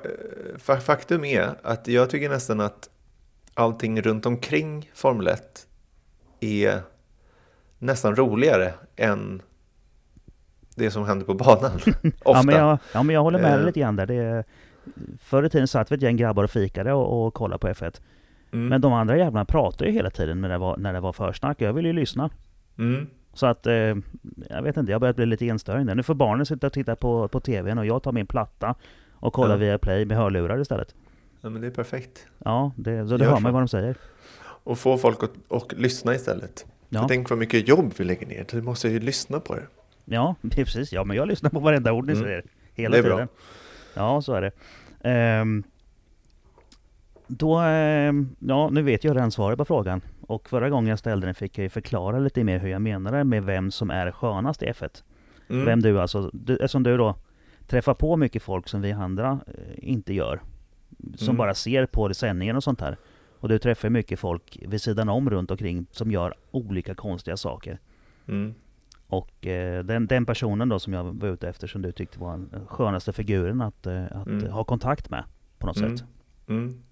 fa 0.58 0.76
faktum 0.76 1.24
är 1.24 1.54
att 1.62 1.88
jag 1.88 2.10
tycker 2.10 2.28
nästan 2.28 2.60
att 2.60 2.90
allting 3.54 4.02
runt 4.02 4.26
omkring 4.26 4.90
Formel 4.94 5.28
1 5.28 5.66
är 6.40 6.80
nästan 7.78 8.16
roligare 8.16 8.74
än 8.96 9.42
det 10.76 10.90
som 10.90 11.04
händer 11.04 11.26
på 11.26 11.34
banan. 11.34 11.72
Ofta. 11.76 12.12
Ja 12.24 12.42
men, 12.42 12.54
jag, 12.54 12.78
ja 12.92 13.02
men 13.02 13.14
jag 13.14 13.22
håller 13.22 13.38
med 13.38 13.52
dig 13.52 13.60
Eh. 13.60 13.66
lite 13.66 13.80
grann 13.80 13.96
där. 13.96 14.06
Det, 14.06 14.44
förr 15.18 15.42
i 15.42 15.50
tiden 15.50 15.68
satt 15.68 15.92
vi 15.92 15.96
ett 15.96 16.02
gäng 16.02 16.16
grabbar 16.16 16.44
och 16.44 16.50
fikade 16.50 16.92
och, 16.92 17.26
och 17.26 17.34
kollade 17.34 17.58
på 17.58 17.68
F1. 17.68 18.00
Mm. 18.54 18.66
Men 18.68 18.80
de 18.80 18.92
andra 18.92 19.16
jävlarna 19.16 19.44
pratade 19.44 19.90
ju 19.90 19.96
hela 19.96 20.10
tiden 20.10 20.40
när 20.40 20.48
det 20.48 20.58
var, 20.58 20.76
när 20.76 20.92
det 20.92 21.00
var 21.00 21.12
försnack. 21.12 21.60
Jag 21.60 21.72
ville 21.72 21.88
ju 21.88 21.92
lyssna. 21.94 22.30
Mm. 22.78 23.06
Så 23.32 23.46
att, 23.46 23.66
eh, 23.66 23.74
jag 24.50 24.62
vet 24.62 24.76
inte, 24.76 24.92
jag 24.92 25.00
börjar 25.00 25.14
bli 25.14 25.26
lite 25.26 25.48
enstöring 25.48 25.86
där. 25.86 25.94
Nu 25.94 26.02
får 26.02 26.14
barnen 26.14 26.46
sitta 26.46 26.66
och 26.66 26.72
titta 26.72 26.96
på, 26.96 27.28
på 27.28 27.40
TVn 27.40 27.78
och 27.78 27.86
jag 27.86 28.02
tar 28.02 28.12
min 28.12 28.26
platta 28.26 28.74
och 29.12 29.32
kollar 29.32 29.50
Ja. 29.54 29.56
via 29.56 29.78
Play 29.78 30.04
med 30.04 30.16
hörlurar 30.16 30.60
istället. 30.60 30.94
Ja, 31.40 31.48
men 31.50 31.60
det 31.60 31.66
är 31.66 31.70
perfekt. 31.70 32.26
Ja, 32.38 32.72
det, 32.76 33.08
så 33.08 33.16
det 33.16 33.24
hör 33.24 33.40
man 33.40 33.52
vad 33.52 33.62
de 33.62 33.68
säger. 33.68 33.96
Och 34.42 34.78
få 34.78 34.96
folk 34.98 35.22
att 35.22 35.30
och 35.48 35.74
lyssna 35.76 36.14
istället. 36.14 36.66
Ja, 36.88 37.00
För 37.00 37.08
tänk 37.08 37.30
vad 37.30 37.38
mycket 37.38 37.68
jobb 37.68 37.92
vi 37.96 38.04
lägger 38.04 38.26
ner. 38.26 38.46
Du 38.50 38.62
måste 38.62 38.88
ju 38.88 39.00
lyssna 39.00 39.40
på 39.40 39.54
det. 39.54 39.62
ja 40.04 40.34
precis. 40.50 40.92
Ja, 40.92 41.04
men 41.04 41.16
jag 41.16 41.28
lyssnar 41.28 41.50
på 41.50 41.58
varenda 41.60 41.92
ord 41.92 42.06
ni 42.06 42.12
Mm. 42.12 42.24
säger. 42.24 42.44
Hela 42.74 42.92
Det 42.92 42.98
är 42.98 43.02
bra. 43.02 43.14
tiden. 43.16 43.28
Ja, 43.94 44.22
så 44.22 44.32
är 44.34 44.40
det. 44.42 44.50
Ehm, 45.10 45.62
då, 47.38 47.56
ehm, 47.58 48.36
ja, 48.38 48.70
nu 48.70 48.82
vet 48.82 49.04
jag 49.04 49.16
redan 49.16 49.30
svaret 49.30 49.58
på 49.58 49.64
frågan. 49.64 50.00
Och 50.20 50.48
förra 50.48 50.70
gången 50.70 50.88
jag 50.90 50.98
ställde 50.98 51.26
den 51.26 51.34
fick 51.34 51.58
jag 51.58 51.62
ju 51.62 51.68
förklara 51.68 52.18
lite 52.18 52.44
mer 52.44 52.58
hur 52.58 52.68
jag 52.68 52.82
menade 52.82 53.24
med 53.24 53.44
vem 53.44 53.70
som 53.70 53.90
är 53.90 54.10
skönast 54.10 54.62
i 54.62 54.66
F1. 54.66 55.02
Mm. 55.48 55.64
Vem 55.64 55.80
du 55.82 56.00
alltså, 56.00 56.30
du, 56.32 56.54
eftersom 56.54 56.82
du 56.82 56.96
då 56.96 57.14
träffar 57.66 57.94
på 57.94 58.16
mycket 58.16 58.42
folk 58.42 58.68
som 58.68 58.80
vi 58.80 58.92
andra 58.92 59.40
eh, 59.46 59.54
inte 59.90 60.14
gör. 60.14 60.40
Som 61.16 61.28
Mm. 61.28 61.36
bara 61.36 61.54
ser 61.54 61.86
på 61.86 62.08
det 62.08 62.14
sändningen 62.14 62.56
och 62.56 62.64
sånt 62.64 62.80
här. 62.80 62.96
Och 63.40 63.48
du 63.48 63.58
träffar 63.58 63.88
mycket 63.88 64.18
folk 64.18 64.58
vid 64.68 64.80
sidan 64.82 65.08
om 65.08 65.30
runt 65.30 65.50
omkring 65.50 65.86
som 65.90 66.10
gör 66.10 66.34
olika 66.50 66.94
konstiga 66.94 67.36
saker. 67.36 67.78
Mm. 68.28 68.54
Och 69.06 69.46
eh, 69.46 69.84
den, 69.84 70.06
den 70.06 70.26
personen 70.26 70.68
då 70.68 70.78
som 70.78 70.92
jag 70.92 71.04
var 71.04 71.28
ute 71.28 71.48
efter 71.48 71.66
som 71.66 71.82
du 71.82 71.92
tyckte 71.92 72.18
var 72.20 72.36
den 72.50 72.66
skönaste 72.66 73.12
figuren 73.12 73.60
att, 73.60 73.86
eh, 73.86 74.04
att 74.04 74.26
Mm. 74.26 74.50
ha 74.52 74.64
kontakt 74.64 75.10
med 75.10 75.24
på 75.58 75.66
något 75.66 75.76
Mm. 75.76 75.96
sätt. 75.96 76.06
Mm. 76.48 76.82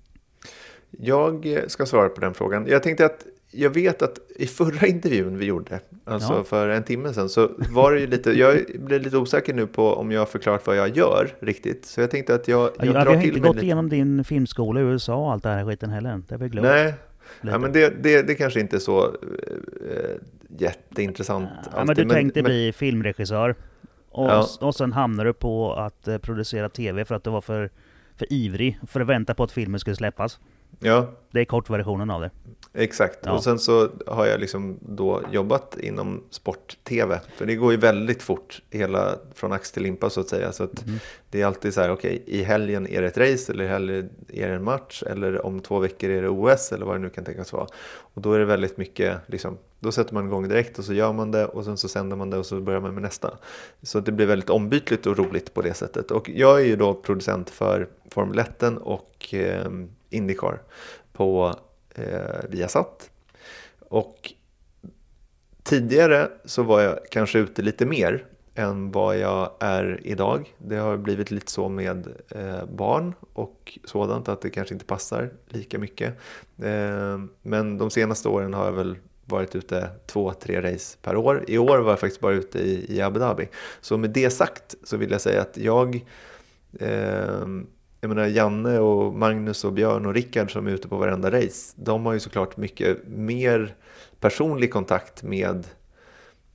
Jag 0.91 1.57
ska 1.67 1.87
svara 1.87 2.09
på 2.09 2.21
den 2.21 2.35
frågan. 2.35 2.67
Jag 2.67 2.83
tänkte 2.83 3.07
att 3.07 3.27
jag 3.51 3.71
vet 3.71 4.03
att 4.03 4.19
i 4.37 4.47
förra 4.47 4.87
intervjun 4.87 5.39
vi 5.39 5.45
gjorde, 5.47 5.81
alltså 6.05 6.33
Ja. 6.33 6.45
för 6.45 6.69
en 6.69 6.83
timme 6.83 7.13
sedan, 7.13 7.29
så 7.29 7.51
var 7.71 7.93
det 7.93 8.01
ju 8.01 8.07
lite, 8.07 8.33
jag 8.39 8.59
blir 8.79 9.01
lite 9.01 9.17
osäker 9.17 9.55
nu 9.55 9.67
på 9.67 9.95
om 9.95 10.13
jag 10.13 10.21
har 10.21 10.27
förklarat 10.27 10.67
vad 10.67 10.77
jag 10.77 10.97
gör 10.97 11.29
riktigt. 11.41 11.85
Så 11.87 12.01
jag 12.01 12.11
tänkte 12.11 12.35
att 12.35 12.49
jag, 12.49 12.71
Jag, 12.79 12.87
jag, 12.87 12.95
drar 12.95 13.07
har 13.07 13.13
till 13.21 13.29
inte 13.29 13.33
mig 13.41 13.49
gått 13.49 13.55
lite. 13.57 13.67
igenom 13.67 13.89
din 13.89 14.25
filmskola 14.25 14.81
i 14.81 14.83
USA 14.83 15.15
och 15.17 15.33
allt 15.33 15.43
det 15.43 15.49
här 15.49 15.65
skiten 15.67 15.91
heller. 15.91 16.23
Det 16.29 16.35
har 16.35 16.39
vi 16.39 16.49
glömt. 16.49 16.67
Nej, 16.67 16.85
lite. 17.41 17.53
ja, 17.53 17.59
men 17.59 17.73
det, 17.73 18.03
det, 18.03 18.23
det 18.23 18.35
kanske 18.35 18.61
inte 18.61 18.77
är 18.77 18.81
så 18.81 19.05
eh, 19.05 20.17
jätteintressant. 20.59 21.49
Ja, 21.77 21.85
men 21.85 21.97
du 21.97 22.05
tänkte 22.09 22.43
bli 22.43 22.73
filmregissör. 22.73 23.55
Och, 24.11 24.29
Ja. 24.31 24.47
och 24.61 24.75
sen 24.75 24.93
hamnade 24.93 25.29
du 25.29 25.33
på 25.33 25.73
att 25.75 26.09
eh, 26.09 26.19
producera 26.19 26.69
tv 26.69 27.05
för 27.05 27.15
att 27.15 27.25
du 27.25 27.31
var 27.31 27.41
för, 27.41 27.71
för 28.17 28.33
ivrig 28.33 28.79
för 28.87 29.01
att 29.01 29.07
vänta 29.07 29.35
på 29.35 29.43
att 29.45 29.53
filmen 29.53 29.81
skulle 29.81 29.97
släppas. 29.97 30.41
Ja, 30.81 31.11
Det 31.31 31.41
är 31.41 31.45
kortversionen 31.45 32.11
av 32.11 32.21
det. 32.21 32.31
Exakt, 32.75 33.19
Ja. 33.23 33.33
och 33.33 33.43
sen 33.45 33.59
så 33.59 33.89
har 34.07 34.27
jag 34.27 34.41
liksom 34.41 34.79
då 34.81 35.23
jobbat 35.33 35.77
inom 35.81 36.23
sport-tv. 36.31 37.21
För 37.37 37.47
det 37.47 37.55
går 37.55 37.73
ju 37.73 37.79
väldigt 37.79 38.23
fort, 38.23 38.63
hela 38.71 39.19
från 39.35 39.53
ax 39.53 39.73
till 39.73 39.83
limpa 39.83 40.11
så 40.11 40.21
att 40.21 40.29
säga. 40.29 40.53
Så 40.53 40.65
att 40.65 40.83
Mm. 40.83 40.99
det 41.31 41.41
är 41.43 41.47
alltid 41.47 41.75
så 41.75 41.81
här, 41.81 41.91
okej, 41.93 42.23
i 42.27 42.43
helgen 42.43 42.87
är 42.87 43.03
det 43.03 43.09
ett 43.09 43.19
race 43.19 43.53
eller 43.53 43.65
i 43.65 43.69
helgen 43.69 44.11
är 44.29 44.49
det 44.49 44.55
en 44.55 44.65
match 44.65 45.03
eller 45.07 45.47
om 45.47 45.61
två 45.61 45.79
veckor 45.79 46.11
är 46.11 46.23
det 46.23 46.29
OS 46.29 46.73
eller 46.73 46.87
vad 46.87 46.95
det 46.95 46.99
nu 47.01 47.11
kan 47.11 47.25
tänkas 47.25 47.53
vara. 47.53 47.67
Och 48.15 48.23
då 48.23 48.33
är 48.33 48.39
det 48.39 48.45
väldigt 48.45 48.77
mycket, 48.77 49.17
liksom, 49.27 49.59
då 49.81 49.93
sätter 49.93 50.15
man 50.15 50.27
igång 50.27 50.49
direkt 50.49 50.79
och 50.79 50.85
så 50.85 50.93
gör 50.95 51.13
man 51.13 51.31
det 51.31 51.47
och 51.47 51.65
sen 51.65 51.77
så 51.77 51.89
sänder 51.89 52.17
man 52.17 52.31
det 52.31 52.39
och 52.39 52.47
så 52.47 52.61
börjar 52.61 52.81
man 52.81 52.95
med 52.95 53.03
nästa. 53.03 53.39
Så 53.83 54.01
det 54.01 54.13
blir 54.13 54.27
väldigt 54.27 54.51
ombytligt 54.51 55.07
och 55.07 55.19
roligt 55.19 55.55
på 55.55 55.63
det 55.63 55.75
sättet. 55.75 56.11
Och 56.11 56.29
jag 56.29 56.61
är 56.61 56.65
ju 56.65 56.77
då 56.77 56.95
producent 56.95 57.51
för 57.51 57.89
Formel 58.11 58.39
1 58.39 58.63
och 58.81 59.35
eh, 59.35 59.71
Indycar 60.11 60.63
på 61.13 61.55
eh, 61.95 62.49
Viasat. 62.49 63.11
Och 63.89 64.33
tidigare 65.63 66.31
så 66.45 66.63
var 66.63 66.81
jag 66.81 66.99
kanske 67.11 67.39
ute 67.39 67.63
lite 67.63 67.87
mer 67.87 68.27
än 68.55 68.91
vad 68.91 69.19
jag 69.19 69.51
är 69.61 70.01
idag. 70.03 70.55
Det 70.59 70.77
har 70.77 70.97
blivit 70.97 71.31
lite 71.31 71.53
så 71.53 71.69
med 71.69 72.07
eh, 72.31 72.65
barn 72.65 73.15
och 73.33 73.79
sådant 73.85 74.29
att 74.29 74.41
det 74.41 74.51
kanske 74.51 74.75
inte 74.75 74.87
passar 74.87 75.31
lika 75.49 75.79
mycket. 75.79 76.15
Eh, 76.63 77.21
men 77.43 77.79
de 77.79 77.91
senaste 77.91 78.29
åren 78.29 78.55
har 78.55 78.65
jag 78.65 78.73
väl 78.73 78.97
varit 79.25 79.57
ute 79.57 79.91
två, 80.07 80.33
tre 80.33 80.73
race 80.73 80.99
per 81.03 81.17
år. 81.17 81.45
I 81.49 81.59
år 81.59 81.79
var 81.79 81.91
jag 81.91 82.01
faktiskt 82.01 82.21
bara 82.21 82.35
ute 82.35 82.59
i, 82.59 82.97
i 82.97 83.01
Abu 83.01 83.21
Dhabi. 83.21 83.49
Så 83.81 83.99
med 83.99 84.11
det 84.11 84.31
sagt 84.31 84.75
så 84.85 84.97
vill 84.97 85.11
jag 85.11 85.21
säga 85.21 85.41
att 85.41 85.57
jag 85.57 86.05
eh, 86.81 87.47
jag 88.03 88.09
menar 88.09 88.27
Janne 88.27 88.79
och 88.79 89.15
Magnus 89.15 89.65
och 89.65 89.73
Björn 89.73 90.07
och 90.07 90.15
Rickard 90.15 90.53
som 90.53 90.67
är 90.67 90.71
ute 90.71 90.89
på 90.89 90.97
varenda 90.97 91.31
race. 91.31 91.75
De 91.77 92.07
har 92.07 92.13
ju 92.13 92.21
såklart 92.21 92.57
mycket 92.57 92.99
mer 93.07 93.75
personlig 94.21 94.73
kontakt 94.73 95.23
med, 95.23 95.67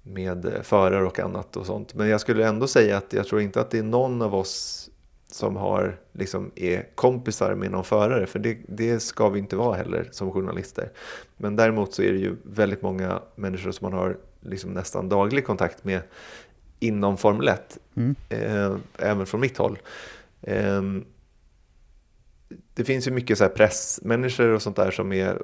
med 0.03 0.59
förare 0.63 1.05
och 1.05 1.19
annat 1.19 1.57
och 1.57 1.65
sånt. 1.65 1.93
Men 1.93 2.07
jag 2.07 2.21
skulle 2.21 2.47
ändå 2.47 2.67
säga 2.67 2.97
att 2.97 3.13
jag 3.13 3.27
tror 3.27 3.41
inte 3.41 3.61
att 3.61 3.71
det 3.71 3.77
är 3.79 3.83
någon 3.83 4.21
av 4.21 4.35
oss 4.35 4.89
som 5.31 5.55
har, 5.55 5.99
liksom, 6.11 6.51
är 6.55 6.95
kompisar 6.95 7.55
med 7.55 7.71
någon 7.71 7.83
förare. 7.83 8.25
För 8.25 8.39
det, 8.39 8.57
det 8.67 8.99
ska 8.99 9.29
vi 9.29 9.39
inte 9.39 9.55
vara 9.55 9.75
heller 9.75 10.09
som 10.11 10.31
journalister. 10.31 10.91
Men 11.37 11.55
däremot 11.55 11.93
så 11.93 12.01
är 12.01 12.11
det 12.11 12.19
ju 12.19 12.35
väldigt 12.43 12.81
många 12.81 13.21
människor 13.35 13.71
som 13.71 13.91
man 13.91 13.99
har 13.99 14.17
liksom 14.41 14.73
nästan 14.73 15.09
daglig 15.09 15.45
kontakt 15.45 15.83
med 15.83 16.01
inom 16.79 17.17
Formel 17.17 17.47
1. 17.47 17.77
Mm. 17.95 18.15
Eh, 18.29 18.77
även 18.97 19.25
från 19.25 19.41
mitt 19.41 19.57
håll. 19.57 19.79
Eh, 20.41 20.81
det 22.77 22.83
finns 22.83 23.07
ju 23.07 23.11
mycket 23.11 23.37
så 23.37 23.43
här 23.43 23.51
pressmänniskor 23.51 24.49
och 24.49 24.61
sånt 24.61 24.75
där 24.75 24.91
som 24.91 25.13
är 25.13 25.29
eh, 25.29 25.37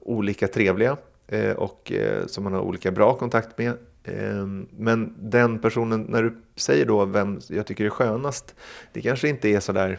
olika 0.00 0.48
trevliga 0.48 0.96
eh, 1.28 1.52
och 1.52 1.92
eh, 1.92 2.26
som 2.26 2.44
man 2.44 2.52
har 2.52 2.60
olika 2.60 2.90
bra 2.90 3.14
kontakt 3.14 3.58
med. 3.58 3.72
Eh, 4.04 4.46
Men 4.76 5.14
den 5.18 5.58
personen, 5.58 6.02
när 6.02 6.22
du 6.22 6.36
säger 6.56 6.86
då 6.86 7.04
vem 7.04 7.40
jag 7.48 7.66
tycker 7.66 7.84
är 7.84 7.90
skönast, 7.90 8.54
det 8.92 9.00
kanske 9.00 9.28
inte 9.28 9.48
är 9.48 9.60
så 9.60 9.72
där 9.72 9.98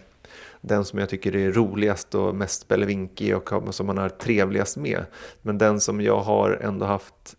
den 0.61 0.85
som 0.85 0.99
jag 0.99 1.09
tycker 1.09 1.35
är 1.35 1.51
roligast 1.51 2.15
och 2.15 2.35
mest 2.35 2.61
spelevinkig 2.61 3.37
och 3.37 3.75
som 3.75 3.87
man 3.87 3.97
har 3.97 4.09
trevligast 4.09 4.77
med. 4.77 5.05
Men 5.41 5.57
den 5.57 5.79
som 5.79 6.01
jag 6.01 6.19
har 6.19 6.59
ändå 6.61 6.85
haft 6.85 7.35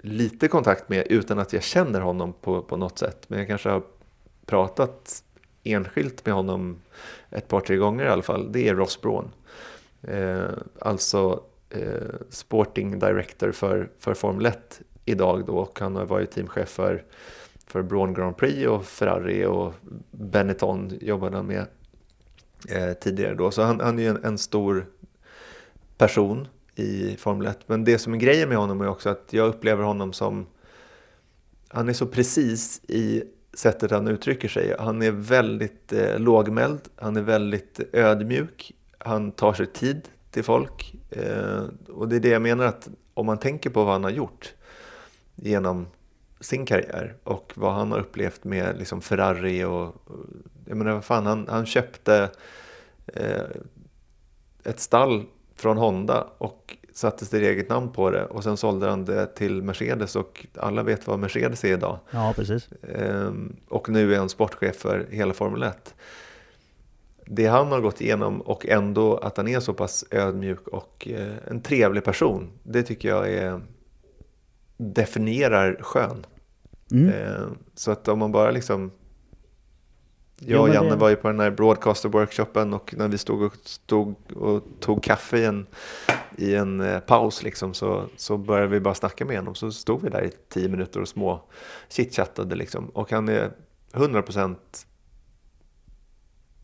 lite 0.00 0.48
kontakt 0.48 0.88
med 0.88 1.06
utan 1.10 1.38
att 1.38 1.52
jag 1.52 1.62
känner 1.62 2.00
honom 2.00 2.32
på, 2.32 2.62
på 2.62 2.76
något 2.76 2.98
sätt. 2.98 3.24
Men 3.28 3.38
jag 3.38 3.48
kanske 3.48 3.68
har 3.68 3.82
pratat 4.46 5.22
enskilt 5.64 6.26
med 6.26 6.34
honom 6.34 6.76
ett 7.30 7.48
par, 7.48 7.60
tre 7.60 7.76
gånger 7.76 8.04
i 8.04 8.08
alla 8.08 8.22
fall. 8.22 8.52
Det 8.52 8.68
är 8.68 8.74
Ross 8.74 9.00
Braun. 9.00 9.30
Eh, 10.02 10.50
alltså 10.78 11.42
eh, 11.70 12.14
sporting 12.28 12.98
director 12.98 13.52
för, 13.52 13.90
för 13.98 14.14
Formel 14.14 14.46
1 14.46 14.80
idag 15.04 15.46
då. 15.46 15.56
Och 15.56 15.80
han 15.80 15.96
har 15.96 16.04
varit 16.04 16.30
teamchef 16.30 16.68
för, 16.68 17.04
för 17.66 17.82
Braun 17.82 18.14
Grand 18.14 18.36
Prix 18.36 18.66
och 18.66 18.84
Ferrari 18.84 19.44
och 19.44 19.74
Benetton 20.10 20.98
jobbade 21.00 21.36
han 21.36 21.46
med 21.46 21.66
eh, 22.68 22.92
tidigare 22.92 23.34
då. 23.34 23.50
Så 23.50 23.62
han, 23.62 23.80
han 23.80 23.98
är 23.98 24.02
ju 24.02 24.08
en, 24.08 24.24
en 24.24 24.38
stor 24.38 24.86
person 25.98 26.48
i 26.74 27.16
Formel 27.16 27.46
1. 27.46 27.58
Men 27.66 27.84
det 27.84 27.98
som 27.98 28.14
är 28.14 28.18
grejen 28.18 28.48
med 28.48 28.58
honom 28.58 28.80
är 28.80 28.88
också 28.88 29.08
att 29.08 29.28
jag 29.30 29.48
upplever 29.48 29.84
honom 29.84 30.12
som 30.12 30.46
han 31.68 31.88
är 31.88 31.92
så 31.92 32.06
precis 32.06 32.80
i 32.88 33.22
sättet 33.52 33.90
han 33.90 34.08
uttrycker 34.08 34.48
sig. 34.48 34.76
Han 34.78 35.02
är 35.02 35.10
väldigt 35.10 35.92
eh, 35.92 36.18
lågmäld, 36.18 36.80
han 36.96 37.16
är 37.16 37.22
väldigt 37.22 37.80
ödmjuk, 37.92 38.72
han 38.98 39.32
tar 39.32 39.52
sig 39.52 39.66
tid 39.66 40.08
till 40.30 40.44
folk. 40.44 40.94
Eh, 41.10 41.62
och 41.88 42.08
det 42.08 42.16
är 42.16 42.20
det 42.20 42.28
jag 42.28 42.42
menar 42.42 42.64
att 42.64 42.88
om 43.14 43.26
man 43.26 43.38
tänker 43.38 43.70
på 43.70 43.84
vad 43.84 43.92
han 43.92 44.04
har 44.04 44.10
gjort 44.10 44.54
genom 45.34 45.86
sin 46.40 46.66
karriär 46.66 47.16
och 47.24 47.52
vad 47.54 47.72
han 47.72 47.92
har 47.92 47.98
upplevt 47.98 48.44
med 48.44 48.78
liksom 48.78 49.00
Ferrari 49.00 49.64
och, 49.64 49.94
jag 50.66 50.76
menar 50.76 50.92
vad 50.92 51.04
fan, 51.04 51.26
han, 51.26 51.46
han 51.48 51.66
köpte 51.66 52.30
eh, 53.06 53.42
ett 54.64 54.80
stall 54.80 55.24
från 55.54 55.76
Honda 55.76 56.26
och 56.38 56.76
satte 57.00 57.24
sitt 57.24 57.42
eget 57.42 57.68
namn 57.68 57.92
på 57.92 58.10
det 58.10 58.24
och 58.24 58.44
sen 58.44 58.56
sålde 58.56 58.88
han 58.88 59.04
det 59.04 59.26
till 59.26 59.62
Mercedes 59.62 60.16
och 60.16 60.46
alla 60.56 60.82
vet 60.82 61.06
vad 61.06 61.18
Mercedes 61.18 61.64
är 61.64 61.72
idag. 61.72 61.98
Ja, 62.10 62.32
precis. 62.36 62.68
Ehm, 62.82 63.56
och 63.68 63.88
nu 63.88 64.14
är 64.14 64.18
han 64.18 64.28
sportchef 64.28 64.76
för 64.76 65.06
hela 65.10 65.34
Formel 65.34 65.62
1. 65.62 65.94
Det 67.26 67.46
han 67.46 67.72
har 67.72 67.80
gått 67.80 68.00
igenom 68.00 68.40
och 68.40 68.66
ändå 68.66 69.16
att 69.16 69.36
han 69.36 69.48
är 69.48 69.60
så 69.60 69.74
pass 69.74 70.04
ödmjuk 70.10 70.68
och 70.68 71.08
eh, 71.10 71.34
en 71.48 71.60
trevlig 71.62 72.04
person, 72.04 72.50
det 72.62 72.82
tycker 72.82 73.08
jag 73.08 73.32
är, 73.32 73.60
definierar 74.76 75.78
skön. 75.80 76.26
Mm. 76.92 77.08
Ehm, 77.08 77.58
så 77.74 77.90
att 77.90 78.08
om 78.08 78.18
man 78.18 78.32
bara 78.32 78.50
liksom 78.50 78.90
jag 80.46 80.60
och 80.62 80.68
Janne 80.68 80.90
det- 80.90 80.96
var 80.96 81.08
ju 81.08 81.16
på 81.16 81.28
den 81.28 81.40
här 81.40 81.50
broadcaster-workshopen 81.50 82.74
och 82.74 82.94
när 82.98 83.08
vi 83.08 83.18
stod 83.18 83.42
och, 83.42 83.54
stod 83.62 84.14
och 84.36 84.62
tog 84.80 85.02
kaffe 85.02 85.38
i 85.38 85.44
en, 85.44 85.66
i 86.36 86.54
en 86.54 86.80
eh, 86.80 87.00
paus 87.00 87.42
liksom, 87.42 87.74
så, 87.74 88.04
så 88.16 88.36
började 88.38 88.66
vi 88.68 88.80
bara 88.80 88.94
snacka 88.94 89.24
med 89.24 89.36
honom. 89.36 89.54
Så 89.54 89.72
stod 89.72 90.02
vi 90.02 90.08
där 90.10 90.24
i 90.24 90.30
tio 90.48 90.68
minuter 90.68 91.00
och 91.00 91.08
små 91.08 91.42
chitchattade 91.88 92.54
liksom. 92.56 92.88
Och 92.88 93.10
han 93.12 93.28
är 93.28 93.50
100% 93.92 94.56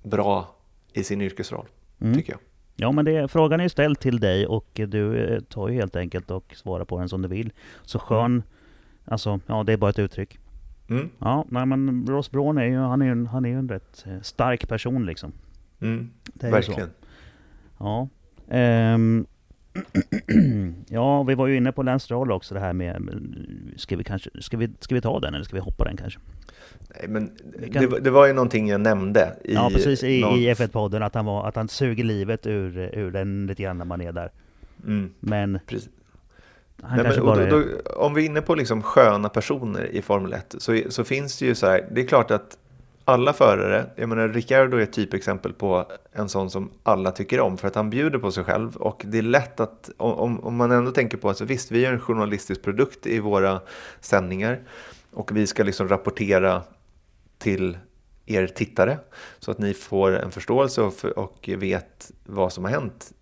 bra 0.02 0.56
i 0.92 1.04
sin 1.04 1.20
yrkesroll, 1.20 1.66
Mm. 2.00 2.14
tycker 2.14 2.32
jag. 2.32 2.40
Ja, 2.78 2.92
men 2.92 3.04
det, 3.04 3.28
frågan 3.28 3.60
är 3.60 3.64
ju 3.64 3.68
ställd 3.70 4.00
till 4.00 4.20
dig 4.20 4.46
och 4.46 4.66
du 4.74 5.16
eh, 5.34 5.40
tar 5.40 5.68
ju 5.68 5.74
helt 5.74 5.96
enkelt 5.96 6.30
och 6.30 6.54
svarar 6.56 6.84
på 6.84 6.98
den 6.98 7.08
som 7.08 7.22
du 7.22 7.28
vill. 7.28 7.52
Så 7.82 7.98
skön, 7.98 8.42
alltså, 9.04 9.40
ja 9.46 9.62
det 9.62 9.72
är 9.72 9.76
bara 9.76 9.90
ett 9.90 9.98
uttryck. 9.98 10.38
Mm, 10.88 11.08
Ja, 11.18 11.44
nej 11.48 11.66
men 11.66 12.06
Ross 12.08 12.30
Braun 12.30 12.58
är 12.58 12.64
ju, 12.64 12.76
han 12.78 13.02
är 13.02 13.06
ju 13.06 13.26
han 13.26 13.44
är 13.44 13.48
ju 13.48 13.58
en 13.58 13.68
rätt 13.68 14.04
eh, 14.06 14.20
stark 14.22 14.68
person 14.68 15.06
liksom. 15.06 15.32
mm, 15.80 16.10
verkligen. 16.50 16.90
Ja. 17.78 18.08
Ehm, 18.48 19.26
ja, 20.88 21.22
vi 21.22 21.34
var 21.34 21.46
ju 21.46 21.56
inne 21.56 21.72
på 21.72 21.82
Lance 21.82 22.04
Stroll 22.04 22.32
också 22.32 22.54
det 22.54 22.60
här 22.60 22.72
med, 22.72 23.00
men 23.00 23.34
ska 23.76 23.96
vi 23.96 24.04
kanske, 24.04 24.30
ska 24.40 24.56
vi, 24.56 24.70
ska 24.80 24.94
vi 24.94 25.00
ta 25.00 25.20
den 25.20 25.34
eller 25.34 25.44
ska 25.44 25.56
vi 25.56 25.60
hoppa 25.62 25.84
den 25.84 25.96
kanske? 25.96 26.20
Nej, 26.98 27.08
men 27.08 27.30
kan- 27.72 27.82
det, 27.82 27.86
var- 27.88 28.00
det 28.00 28.10
var 28.10 28.26
ju 28.26 28.32
någonting 28.32 28.68
jag 28.68 28.80
nämnde 28.80 29.36
i 29.44 29.54
ja, 29.54 29.70
precis 29.72 30.04
i, 30.04 30.20
någon- 30.20 30.38
i 30.38 30.54
F1-podden 30.54 31.02
att 31.02 31.14
han, 31.14 31.24
var, 31.24 31.48
att 31.48 31.56
han 31.56 31.68
suger 31.68 32.04
livet 32.04 32.46
ur, 32.46 32.78
ur 32.78 33.10
den 33.10 33.46
lite 33.46 33.62
grann 33.62 33.78
när 33.78 33.84
man 33.84 34.00
är 34.00 34.12
där. 34.12 34.30
Mm, 34.86 35.10
Men 35.20 35.58
precis. 35.66 35.88
Han 36.82 36.96
Nej, 36.96 37.04
kanske 37.04 37.20
men, 37.20 37.26
bara 37.26 37.46
då, 37.46 37.58
då, 37.58 37.90
om 37.90 38.14
vi 38.14 38.22
är 38.22 38.26
inne 38.26 38.42
på 38.42 38.54
liksom 38.54 38.82
sköna 38.82 39.28
personer 39.28 39.84
i 39.84 40.02
Formel 40.02 40.32
1 40.32 40.54
så, 40.58 40.80
så 40.88 41.04
finns 41.04 41.38
det 41.38 41.46
ju 41.46 41.54
så 41.54 41.66
här, 41.66 41.88
det 41.90 42.00
är 42.00 42.06
klart 42.06 42.30
att 42.30 42.58
alla 43.08 43.32
förare, 43.32 43.86
jag 43.96 44.08
menar 44.08 44.28
Ricciardo 44.28 44.76
är 44.76 44.82
ett 44.82 44.92
typexempel 44.92 45.52
på 45.52 45.86
en 46.12 46.28
sån 46.28 46.50
som 46.50 46.70
alla 46.82 47.10
tycker 47.10 47.40
om 47.40 47.58
för 47.58 47.68
att 47.68 47.74
han 47.74 47.90
bjuder 47.90 48.18
på 48.18 48.30
sig 48.30 48.44
själv 48.44 48.76
och 48.76 49.02
det 49.04 49.18
är 49.18 49.22
lätt 49.22 49.60
att 49.60 49.90
om, 49.96 50.40
om 50.40 50.56
man 50.56 50.72
ändå 50.72 50.90
tänker 50.90 51.18
på 51.18 51.30
att 51.30 51.36
så 51.36 51.44
visst 51.44 51.70
vi 51.70 51.84
är 51.84 51.92
en 51.92 52.00
journalistisk 52.00 52.62
produkt 52.62 53.06
i 53.06 53.18
våra 53.18 53.60
sändningar 54.00 54.60
och 55.12 55.36
vi 55.36 55.46
ska 55.46 55.62
liksom 55.62 55.88
rapportera 55.88 56.62
till 57.38 57.78
er 58.26 58.46
tittare 58.46 58.98
så 59.38 59.50
att 59.50 59.58
ni 59.58 59.74
får 59.74 60.12
en 60.12 60.30
förståelse 60.30 60.82
och, 60.82 61.04
och 61.04 61.50
vet 61.56 62.10
vad 62.24 62.52
som 62.52 62.64
har 62.64 62.70
hänt 62.70 63.12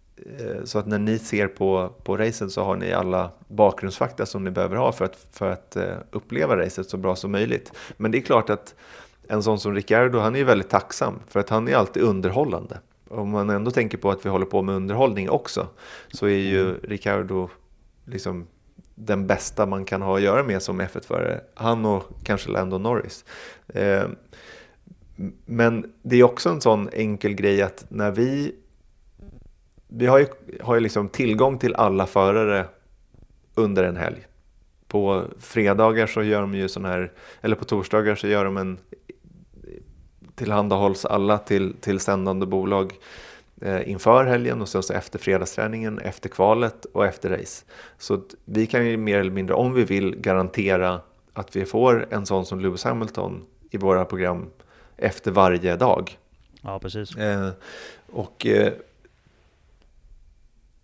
så 0.64 0.78
att 0.78 0.86
när 0.86 0.98
ni 0.98 1.18
ser 1.18 1.48
på, 1.48 1.92
på 2.02 2.16
racet 2.16 2.52
så 2.52 2.64
har 2.64 2.76
ni 2.76 2.92
alla 2.92 3.30
bakgrundsfakta 3.48 4.26
som 4.26 4.44
ni 4.44 4.50
behöver 4.50 4.76
ha 4.76 4.92
för 4.92 5.04
att, 5.04 5.28
för 5.32 5.50
att 5.50 5.76
eh, 5.76 5.94
uppleva 6.10 6.56
racet 6.56 6.90
så 6.90 6.96
bra 6.96 7.16
som 7.16 7.32
möjligt. 7.32 7.72
Men 7.96 8.10
det 8.10 8.18
är 8.18 8.22
klart 8.22 8.50
att 8.50 8.74
en 9.28 9.42
sån 9.42 9.60
som 9.60 9.74
Ricardo, 9.74 10.18
han 10.18 10.36
är 10.36 10.44
väldigt 10.44 10.70
tacksam 10.70 11.14
för 11.28 11.40
att 11.40 11.48
han 11.48 11.68
är 11.68 11.76
alltid 11.76 12.02
underhållande. 12.02 12.78
Om 13.08 13.30
man 13.30 13.50
ändå 13.50 13.70
tänker 13.70 13.98
på 13.98 14.10
att 14.10 14.26
vi 14.26 14.30
håller 14.30 14.46
på 14.46 14.62
med 14.62 14.74
underhållning 14.74 15.30
också 15.30 15.68
så 16.12 16.26
är 16.26 16.38
ju 16.38 16.60
mm. 16.60 16.80
Ricardo 16.82 17.50
liksom 18.04 18.46
den 18.94 19.26
bästa 19.26 19.66
man 19.66 19.84
kan 19.84 20.02
ha 20.02 20.16
att 20.16 20.22
göra 20.22 20.42
med 20.42 20.62
som 20.62 20.80
F1-förare. 20.80 21.40
Han 21.54 21.84
och 21.84 22.04
kanske 22.24 22.50
Lando 22.50 22.78
Norris. 22.78 23.24
Eh, 23.68 24.04
men 25.44 25.92
det 26.02 26.16
är 26.16 26.22
också 26.22 26.48
en 26.48 26.60
sån 26.60 26.88
enkel 26.92 27.34
grej 27.34 27.62
att 27.62 27.86
när 27.88 28.10
vi 28.10 28.54
vi 29.97 30.07
har 30.07 30.18
ju, 30.18 30.26
har 30.61 30.74
ju 30.74 30.80
liksom 30.80 31.09
tillgång 31.09 31.59
till 31.59 31.74
alla 31.74 32.07
förare 32.07 32.66
under 33.55 33.84
en 33.84 33.97
helg. 33.97 34.26
På 34.88 35.24
fredagar 35.38 36.07
så 36.07 36.22
gör 36.22 36.40
de 36.40 36.55
ju 36.55 36.68
sån 36.68 36.84
här, 36.84 37.12
eller 37.40 37.57
på 37.57 37.64
torsdagar 37.64 38.14
så 38.14 38.26
gör 38.26 38.45
de 38.45 38.57
en 38.57 38.78
tillhandahålls 40.34 41.05
alla 41.05 41.38
till, 41.38 41.74
till 41.80 42.01
sändande 42.01 42.47
bolag 42.47 42.92
eh, 43.61 43.90
inför 43.90 44.24
helgen 44.24 44.62
och 44.62 44.68
sen 44.68 44.82
så 44.82 44.92
efter 44.92 45.18
fredagsträningen, 45.18 45.99
efter 45.99 46.28
kvalet 46.28 46.84
och 46.84 47.07
efter 47.07 47.30
race. 47.30 47.64
Så 47.99 48.22
vi 48.45 48.66
kan 48.66 48.86
ju 48.86 48.97
mer 48.97 49.18
eller 49.18 49.30
mindre, 49.30 49.55
om 49.55 49.74
vi 49.74 49.84
vill, 49.84 50.16
garantera 50.16 51.01
att 51.32 51.57
vi 51.57 51.64
får 51.64 52.07
en 52.11 52.26
sån 52.26 52.47
som 52.47 52.61
Lewis 52.61 52.84
Hamilton 52.84 53.45
i 53.70 53.76
våra 53.76 54.05
program 54.05 54.51
efter 54.97 55.30
varje 55.30 55.76
dag. 55.76 56.18
Ja, 56.61 56.78
precis. 56.78 57.16
Eh, 57.16 57.51
och, 58.12 58.47
eh, 58.47 58.72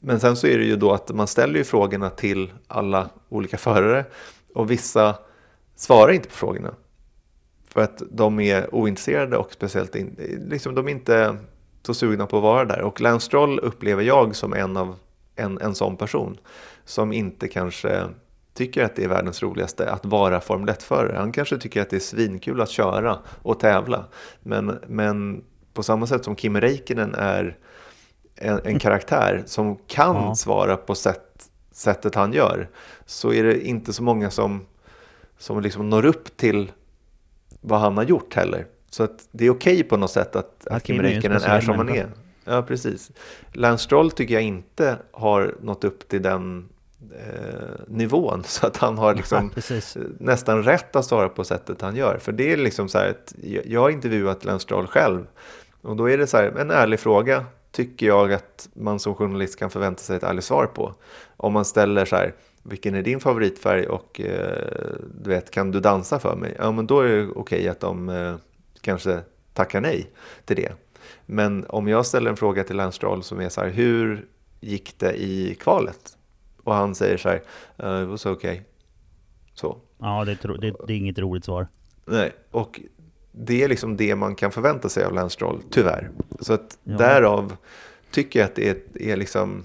men 0.01 0.21
sen 0.21 0.37
så 0.37 0.47
är 0.47 0.59
det 0.59 0.65
ju 0.65 0.77
då 0.77 0.93
att 0.93 1.15
man 1.15 1.27
ställer 1.27 1.59
ju 1.59 1.65
frågorna 1.65 2.11
till 2.11 2.53
alla 2.69 3.09
olika 3.29 3.57
förare 3.57 4.05
och 4.55 4.71
vissa 4.71 5.17
svarar 5.77 6.13
inte 6.13 6.29
på 6.29 6.35
frågorna. 6.35 6.75
För 7.69 7.81
att 7.81 8.03
de 8.11 8.41
är 8.41 8.75
ointresserade 8.75 9.37
och 9.37 9.53
speciellt 9.53 9.97
in, 9.97 10.17
liksom 10.49 10.75
de 10.75 10.89
är 10.89 10.93
inte 10.93 11.37
så 11.83 11.95
sugna 11.95 12.27
på 12.27 12.37
att 12.37 12.43
vara 12.43 12.65
där. 12.65 12.81
Och 12.81 13.01
Lance 13.01 13.27
Stroll 13.27 13.59
upplever 13.59 14.03
jag 14.03 14.37
som 14.37 14.53
en, 14.53 14.77
av, 14.77 14.97
en, 15.37 15.59
en 15.61 15.75
sån 15.75 15.97
person 15.97 16.39
som 16.85 17.13
inte 17.13 17.49
kanske 17.49 18.09
tycker 18.55 18.85
att 18.85 18.97
det 18.97 19.05
är 19.05 19.09
världens 19.09 19.43
roligaste 19.43 19.91
att 19.91 20.07
vara 20.07 20.41
Formel 20.41 20.75
1-förare. 20.75 21.17
Han 21.17 21.33
kanske 21.33 21.59
tycker 21.59 21.83
att 21.83 21.91
det 21.91 21.97
är 21.97 22.01
svinkul 22.01 22.61
att 22.61 22.71
köra 22.71 23.19
och 23.43 23.61
tävla. 23.61 24.05
Men, 24.43 24.79
men 24.87 25.45
på 25.75 25.83
samma 25.83 26.07
sätt 26.07 26.25
som 26.25 26.37
Kim 26.37 26.61
Räikkönen 26.61 27.15
är 27.15 27.59
en, 28.41 28.61
en 28.65 28.79
karaktär 28.79 29.43
som 29.47 29.77
kan 29.77 30.17
ja. 30.17 30.35
svara 30.35 30.77
på 30.77 30.95
sätt, 30.95 31.51
sättet 31.73 32.15
han 32.15 32.33
gör 32.33 32.69
så 33.07 33.33
är 33.33 33.45
det 33.45 33.67
inte 33.67 33.93
så 33.93 34.03
många 34.03 34.31
som, 34.31 34.67
som 35.39 35.61
liksom 35.61 35.91
når 35.91 36.05
upp 36.05 36.37
till 36.37 36.73
vad 37.61 37.81
han 37.81 37.97
har 37.97 38.05
gjort 38.05 38.35
heller. 38.35 38.67
Så 38.91 39.03
att 39.03 39.29
det 39.31 39.47
är 39.47 39.51
okej 39.51 39.75
okay 39.75 39.85
på 39.85 39.97
något 39.97 40.11
sätt 40.11 40.37
att, 40.37 40.67
att 40.67 40.83
Kim 40.83 41.03
Räikkönen 41.03 41.43
är 41.43 41.61
som 41.61 41.75
han 41.75 41.89
är. 41.89 42.09
Ja, 42.45 42.63
precis. 42.63 43.11
Lance 43.53 43.85
Stroll 43.85 44.11
tycker 44.11 44.35
jag 44.35 44.43
inte 44.43 44.97
har 45.11 45.55
nått 45.61 45.85
upp 45.85 46.09
till 46.09 46.23
den 46.23 46.69
eh, 47.13 47.81
nivån 47.87 48.43
så 48.47 48.67
att 48.67 48.77
han 48.77 48.99
har 48.99 49.15
liksom 49.15 49.51
ja, 49.71 49.81
nästan 50.19 50.63
rätt 50.63 50.97
att 50.97 51.05
svara 51.05 51.29
på 51.29 51.45
sättet 51.45 51.81
han 51.81 51.97
gör. 51.97 52.19
För 52.19 52.33
det 52.33 52.53
är 52.53 52.57
liksom 52.57 52.89
så 52.89 52.99
här 52.99 53.11
att 53.11 53.35
jag 53.65 53.81
har 53.81 53.91
intervjuat 53.91 54.45
Lance 54.45 54.63
Stroll 54.63 54.87
själv 54.87 55.27
och 55.83 55.97
då 55.97 56.11
är 56.11 56.19
det 56.19 56.27
så 56.27 56.37
här 56.37 56.59
en 56.59 56.71
ärlig 56.71 57.01
fråga 57.01 57.45
tycker 57.73 58.07
jag 58.07 58.33
att 58.33 58.69
man 58.73 58.99
som 58.99 59.15
journalist 59.15 59.59
kan 59.59 59.71
förvänta 59.71 60.03
sig 60.03 60.17
ett 60.17 60.23
ärligt 60.23 60.45
svar 60.45 60.67
på. 60.67 60.95
Om 61.37 61.53
man 61.53 61.65
ställer 61.65 62.05
så 62.05 62.17
här 62.17 62.35
vilken 62.63 62.95
är 62.95 63.03
din 63.03 63.21
favoritfärg 63.21 63.87
och 63.87 64.21
eh, 64.21 64.95
du 65.23 65.31
vet, 65.31 65.51
kan 65.51 65.71
du 65.71 65.81
dansa 65.81 66.19
för 66.19 66.37
mig? 66.37 66.57
Ja, 66.59 66.73
men 66.73 66.87
då 66.87 67.01
är 67.01 67.09
det 67.09 67.29
okej 67.29 67.69
att 67.69 67.81
de 67.81 68.09
eh, 68.09 68.35
kanske 68.81 69.21
tackar 69.55 69.81
nej 69.81 70.11
till 70.45 70.57
det. 70.57 70.73
Men 71.27 71.67
om 71.69 71.89
jag 71.89 72.07
ställer 72.07 72.31
en 72.31 72.37
fråga 72.37 72.65
till 72.65 72.77
Lance 72.77 72.97
Stroll 72.97 73.23
som 73.23 73.41
är 73.41 73.49
så 73.49 73.61
här, 73.61 73.69
hur 73.69 74.27
gick 74.61 74.99
det 74.99 75.23
i 75.23 75.55
kvalet? 75.55 76.17
Och 76.63 76.75
han 76.75 76.95
säger 76.95 77.17
så 77.17 77.29
här, 77.29 77.43
uh, 77.83 78.03
it 78.03 78.09
was 78.09 78.27
okay. 78.27 78.61
Så. 79.55 79.79
Ja, 79.99 80.25
det 80.25 80.45
är, 80.45 80.59
det, 80.59 80.75
det 80.87 80.93
är 80.93 80.97
inget 80.97 81.19
roligt 81.19 81.45
svar. 81.45 81.69
Nej, 82.05 82.33
och 82.51 82.81
det 83.33 83.63
är 83.63 83.69
liksom 83.69 83.97
det 83.97 84.17
man 84.17 84.35
kan 84.35 84.53
förvänta 84.53 84.89
sig 84.89 85.05
av 85.05 85.15
Lance 85.15 85.35
Stroll, 85.35 85.63
tyvärr. 85.71 86.11
Så 86.41 86.53
att 86.53 86.79
ja. 86.85 86.97
därav 86.97 87.57
tycker 88.11 88.41
jag 88.41 88.47
att 88.47 88.55
det 88.55 88.69
är, 88.69 89.03
är 89.03 89.17
liksom 89.17 89.65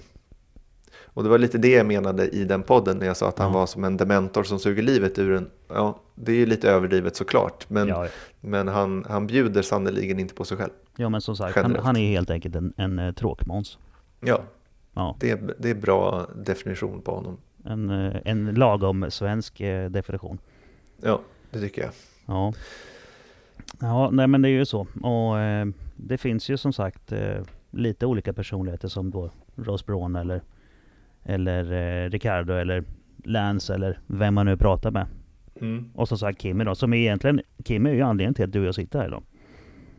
och 1.16 1.22
det 1.22 1.28
var 1.28 1.38
lite 1.38 1.58
det 1.58 1.70
jag 1.70 1.86
menade 1.86 2.28
i 2.28 2.44
den 2.44 2.62
podden 2.62 2.98
när 2.98 3.06
jag 3.06 3.16
sa 3.16 3.28
att 3.28 3.38
han 3.38 3.52
var 3.52 3.66
som 3.66 3.84
en 3.84 3.96
dementor 3.96 4.42
som 4.42 4.58
suger 4.58 4.82
livet 4.82 5.18
ur 5.18 5.32
en. 5.32 5.50
Ja, 5.68 6.00
det 6.14 6.32
är 6.32 6.36
ju 6.36 6.46
lite 6.46 6.70
överdrivet 6.70 7.16
såklart, 7.16 7.70
men, 7.70 7.88
ja. 7.88 8.06
men 8.40 8.68
han, 8.68 9.04
han 9.08 9.26
bjuder 9.26 9.62
sannerligen 9.62 10.20
inte 10.20 10.34
på 10.34 10.44
sig 10.44 10.56
själv. 10.56 10.70
Ja, 10.96 11.08
men 11.08 11.20
som 11.20 11.36
sagt, 11.36 11.56
han, 11.56 11.76
han, 11.76 11.96
är 11.96 12.08
helt 12.08 12.30
enkelt 12.30 12.56
en, 12.56 12.72
en 12.76 12.98
uh, 12.98 13.12
tråkmåns. 13.12 13.78
Ja, 14.20 14.42
ja. 14.94 15.16
Det, 15.20 15.40
det 15.58 15.70
är 15.70 15.74
bra 15.74 16.26
definition 16.34 17.02
på 17.02 17.14
honom. 17.14 17.36
En, 17.64 17.90
uh, 17.90 18.16
en 18.24 18.54
lagom 18.54 19.10
svensk 19.10 19.60
uh, 19.60 19.90
definition. 19.90 20.38
Ja, 21.02 21.20
det 21.50 21.60
tycker 21.60 21.82
jag. 21.82 21.90
Ja. 22.26 22.52
Ja, 23.80 24.10
nej 24.10 24.26
men 24.26 24.42
det 24.42 24.48
är 24.48 24.50
ju 24.50 24.64
så. 24.64 24.86
Och 25.02 25.38
eh, 25.38 25.66
det 25.96 26.18
finns 26.18 26.48
ju 26.48 26.56
som 26.56 26.72
sagt 26.72 27.12
eh, 27.12 27.38
lite 27.70 28.06
olika 28.06 28.32
personligheter 28.32 28.88
som 28.88 29.10
då 29.10 29.30
Rose 29.54 29.84
Braun 29.86 30.16
eller 30.16 30.42
eller 31.24 31.72
eh, 31.72 32.10
Ricardo 32.10 32.54
eller 32.54 32.84
Lance 33.24 33.74
eller 33.74 33.98
vem 34.06 34.34
man 34.34 34.46
nu 34.46 34.56
pratar 34.56 34.90
med. 34.90 35.06
Mm. 35.60 35.90
Och 35.94 36.08
som 36.08 36.18
sagt 36.18 36.42
Kimmy 36.42 36.64
då, 36.64 36.74
som 36.74 36.92
är 36.92 36.96
egentligen, 36.96 37.40
Kimmy 37.64 37.90
är 37.90 37.94
ju 37.94 38.02
anledningen 38.02 38.34
till 38.34 38.44
att 38.44 38.52
du 38.52 38.60
och 38.60 38.66
jag 38.66 38.74
sitter 38.74 38.98
här 38.98 39.06
idag. 39.06 39.22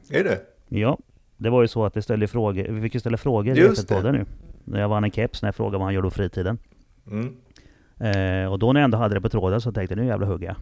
Är 0.09 0.23
det? 0.23 0.39
Ja. 0.67 0.97
Det 1.37 1.49
var 1.49 1.61
ju 1.61 1.67
så 1.67 1.85
att 1.85 1.97
vi 1.97 2.01
ställde 2.01 2.27
frågor, 2.27 2.67
vi 2.69 2.81
fick 2.81 2.93
ju 2.93 2.99
ställa 2.99 3.17
frågor 3.17 3.57
Just 3.57 3.83
i 3.83 3.93
podden 3.93 4.15
nu. 4.15 4.25
När 4.63 4.79
jag 4.79 4.89
vann 4.89 5.03
en 5.03 5.11
keps, 5.11 5.41
när 5.41 5.47
jag 5.47 5.55
frågade 5.55 5.77
vad 5.77 5.85
han 5.85 5.93
gjorde 5.93 6.07
på 6.09 6.15
fritiden. 6.15 6.57
Mm. 7.07 7.35
Eh, 7.99 8.51
och 8.51 8.59
då 8.59 8.73
när 8.73 8.79
jag 8.79 8.85
ändå 8.85 8.97
hade 8.97 9.15
det 9.15 9.21
på 9.21 9.29
tråden 9.29 9.61
så 9.61 9.71
tänkte 9.71 9.95
jag 9.95 10.01
nu 10.01 10.07
jävla 10.07 10.25
hugger 10.25 10.47
jag. 10.47 10.55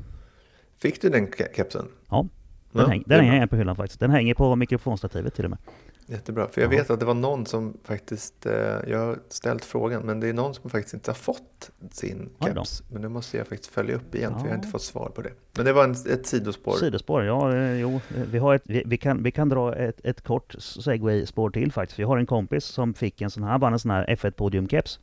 Fick 0.82 1.01
du 1.01 1.09
den 1.09 1.28
kepsen? 1.55 1.86
Ja. 2.09 2.28
Den, 2.76 2.84
ja, 2.84 2.90
häng, 2.90 3.04
den 3.06 3.26
hänger 3.26 3.48
på 3.48 3.56
hyllan 3.56 3.76
faktiskt. 3.76 4.00
Den 4.00 4.12
hänger 4.12 4.34
på 4.34 4.56
mikrofonstativet 4.56 5.36
till 5.36 5.44
och 5.44 5.50
med. 5.50 5.60
Jättebra, 6.08 6.48
för 6.48 6.62
jag 6.62 6.70
vet 6.70 6.90
att 6.90 7.00
det 7.00 7.06
var 7.06 7.14
någon 7.14 7.46
som 7.46 7.78
faktiskt, 7.84 8.46
eh, 8.46 8.54
jag 8.88 9.00
har 9.00 9.20
ställt 9.30 9.66
frågan, 9.66 10.04
men 10.04 10.20
det 10.20 10.30
är 10.30 10.34
någon 10.34 10.54
som 10.54 10.70
faktiskt 10.70 10.94
inte 10.94 11.12
har 11.12 11.16
fått 11.16 11.72
sin 11.92 12.30
keps. 12.40 12.84
Men 12.90 13.02
nu 13.02 13.10
måste 13.10 13.38
jag 13.38 13.48
faktiskt 13.48 13.72
följa 13.72 13.96
upp 13.96 14.16
igen, 14.16 14.32
ja. 14.32 14.40
för 14.40 14.46
jag 14.46 14.52
har 14.52 14.58
inte 14.58 14.68
fått 14.68 14.82
svar 14.82 15.10
på 15.16 15.22
det. 15.22 15.32
Men 15.56 15.66
det 15.66 15.74
var 15.74 15.84
en, 15.84 15.92
ett 15.92 16.26
sidospår. 16.26 16.74
Sidospår, 16.74 17.24
ja. 17.24 17.56
Eh, 17.56 17.80
jo, 17.80 18.02
vi, 18.32 18.38
har 18.38 18.56
ett, 18.56 18.64
vi, 18.66 18.84
vi, 18.86 18.98
kan, 18.98 19.24
vi 19.24 19.32
kan 19.32 19.50
dra 19.50 19.76
ett, 19.76 20.02
ett 20.04 20.22
kort 20.22 20.56
segway-spår 20.60 21.50
till 21.50 21.72
faktiskt. 21.72 22.00
Vi 22.00 22.04
har 22.04 22.18
en 22.18 22.26
kompis 22.26 22.66
som 22.66 22.94
fick 22.94 23.22
en 23.22 23.30
sån 23.30 23.44
här, 23.44 23.60
vann 23.60 23.74
en 23.74 23.80
sån 23.80 23.92
här 23.92 24.06
F1 24.06 24.32
podium-keps. 24.32 25.00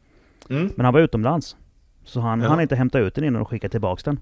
Mm. 0.51 0.73
Men 0.77 0.85
han 0.85 0.95
var 0.95 1.01
utomlands. 1.01 1.57
Så 2.05 2.20
han 2.20 2.41
ja. 2.41 2.49
hann 2.49 2.61
inte 2.61 2.77
hämta 2.77 2.99
ut 2.99 3.14
den 3.14 3.25
innan 3.25 3.43
och 3.43 3.49
skicka 3.49 3.68
tillbaka 3.68 4.03
den. 4.05 4.20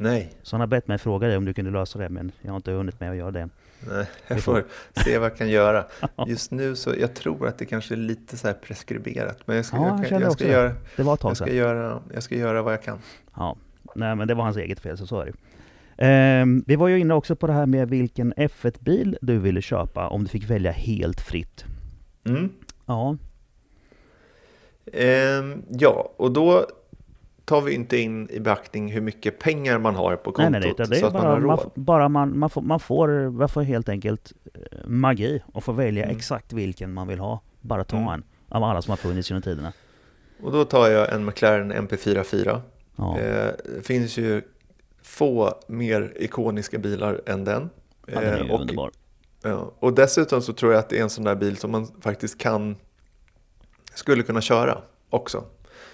Nej. 0.00 0.32
Så 0.42 0.56
han 0.56 0.60
har 0.60 0.66
bett 0.66 0.88
mig 0.88 0.98
fråga 0.98 1.28
dig 1.28 1.36
om 1.36 1.44
du 1.44 1.54
kunde 1.54 1.70
lösa 1.70 1.98
det, 1.98 2.08
men 2.08 2.32
jag 2.42 2.50
har 2.50 2.56
inte 2.56 2.70
hunnit 2.70 3.00
med 3.00 3.10
att 3.10 3.16
göra 3.16 3.30
det. 3.30 3.48
Nej, 3.88 4.06
jag 4.28 4.42
får 4.42 4.64
se 5.04 5.18
vad 5.18 5.30
jag 5.30 5.36
kan 5.36 5.48
göra. 5.48 5.84
Just 6.26 6.50
nu 6.50 6.76
så, 6.76 6.94
jag 6.98 7.14
tror 7.14 7.48
att 7.48 7.58
det 7.58 7.66
kanske 7.66 7.94
är 7.94 7.96
lite 7.96 8.36
så 8.36 8.46
här 8.46 8.54
preskriberat. 8.54 9.38
Men 9.46 9.56
jag 9.56 9.64
ska, 9.64 9.76
ja, 9.76 9.98
jag, 10.02 10.10
jag, 10.10 10.22
jag 10.22 10.32
ska, 10.32 10.48
göra, 10.48 10.72
det 10.96 11.02
var 11.02 11.14
ett 11.14 11.20
tag 11.20 11.30
jag 11.30 11.36
ska, 11.36 11.52
göra, 11.52 12.02
jag 12.14 12.22
ska 12.22 12.34
göra 12.34 12.62
vad 12.62 12.72
jag 12.72 12.82
kan. 12.82 12.98
Ja, 13.36 13.56
nej 13.94 14.16
men 14.16 14.28
det 14.28 14.34
var 14.34 14.44
hans 14.44 14.56
eget 14.56 14.80
fel, 14.80 14.98
så 14.98 15.06
så 15.06 15.20
är 15.20 15.26
det. 15.26 15.32
Um, 16.42 16.64
vi 16.66 16.76
var 16.76 16.88
ju 16.88 16.98
inne 16.98 17.14
också 17.14 17.36
på 17.36 17.46
det 17.46 17.52
här 17.52 17.66
med 17.66 17.88
vilken 17.88 18.34
F1-bil 18.34 19.18
du 19.20 19.38
ville 19.38 19.62
köpa 19.62 20.08
om 20.08 20.22
du 20.22 20.28
fick 20.28 20.50
välja 20.50 20.72
helt 20.72 21.20
fritt. 21.20 21.64
Mm. 22.24 22.52
Ja. 22.86 23.16
Um, 24.92 25.62
ja, 25.68 26.12
och 26.16 26.32
då 26.32 26.66
tar 27.48 27.60
vi 27.60 27.74
inte 27.74 27.96
in 27.96 28.30
i 28.30 28.40
beaktning 28.40 28.92
hur 28.92 29.00
mycket 29.00 29.38
pengar 29.38 29.78
man 29.78 29.94
har 29.94 30.16
på 30.16 30.32
kontot. 30.32 30.52
Nej, 30.52 30.60
nej, 30.60 30.74
det, 30.76 30.84
det 30.84 31.06
är 31.06 31.10
bara, 31.10 31.38
man, 31.38 31.46
man, 31.46 31.70
bara 31.74 32.08
man, 32.08 32.38
man, 32.38 32.50
får, 32.50 32.62
man, 32.62 32.80
får, 32.80 33.30
man 33.30 33.48
får 33.48 33.62
helt 33.62 33.88
enkelt 33.88 34.32
eh, 34.54 34.60
magi 34.86 35.42
och 35.52 35.64
får 35.64 35.72
välja 35.72 36.04
mm. 36.04 36.16
exakt 36.16 36.52
vilken 36.52 36.92
man 36.92 37.08
vill 37.08 37.18
ha. 37.18 37.40
Bara 37.60 37.84
ta 37.84 37.96
mm. 37.96 38.08
en 38.08 38.24
av 38.48 38.64
alla 38.64 38.82
som 38.82 38.90
har 38.90 38.96
funnits 38.96 39.30
genom 39.30 39.42
tiderna. 39.42 39.72
Och 40.42 40.52
då 40.52 40.64
tar 40.64 40.88
jag 40.88 41.12
en 41.12 41.24
McLaren 41.24 41.72
MP44. 41.72 42.60
Ja. 42.96 43.18
Eh, 43.18 43.50
det 43.76 43.82
finns 43.82 44.18
ju 44.18 44.42
få 45.02 45.54
mer 45.68 46.12
ikoniska 46.16 46.78
bilar 46.78 47.20
än 47.26 47.44
den. 47.44 47.70
Ja, 48.06 48.20
den 48.20 48.34
är 48.34 48.38
ju 48.38 48.44
eh, 48.44 48.54
och, 48.54 48.60
underbar. 48.60 48.90
Ja, 49.42 49.72
och 49.78 49.92
dessutom 49.92 50.42
så 50.42 50.52
tror 50.52 50.72
jag 50.72 50.78
att 50.78 50.88
det 50.88 50.98
är 50.98 51.02
en 51.02 51.10
sån 51.10 51.24
där 51.24 51.34
bil 51.34 51.56
som 51.56 51.70
man 51.70 51.86
faktiskt 52.00 52.38
kan 52.38 52.76
skulle 53.94 54.22
kunna 54.22 54.40
köra 54.40 54.78
också. 55.10 55.44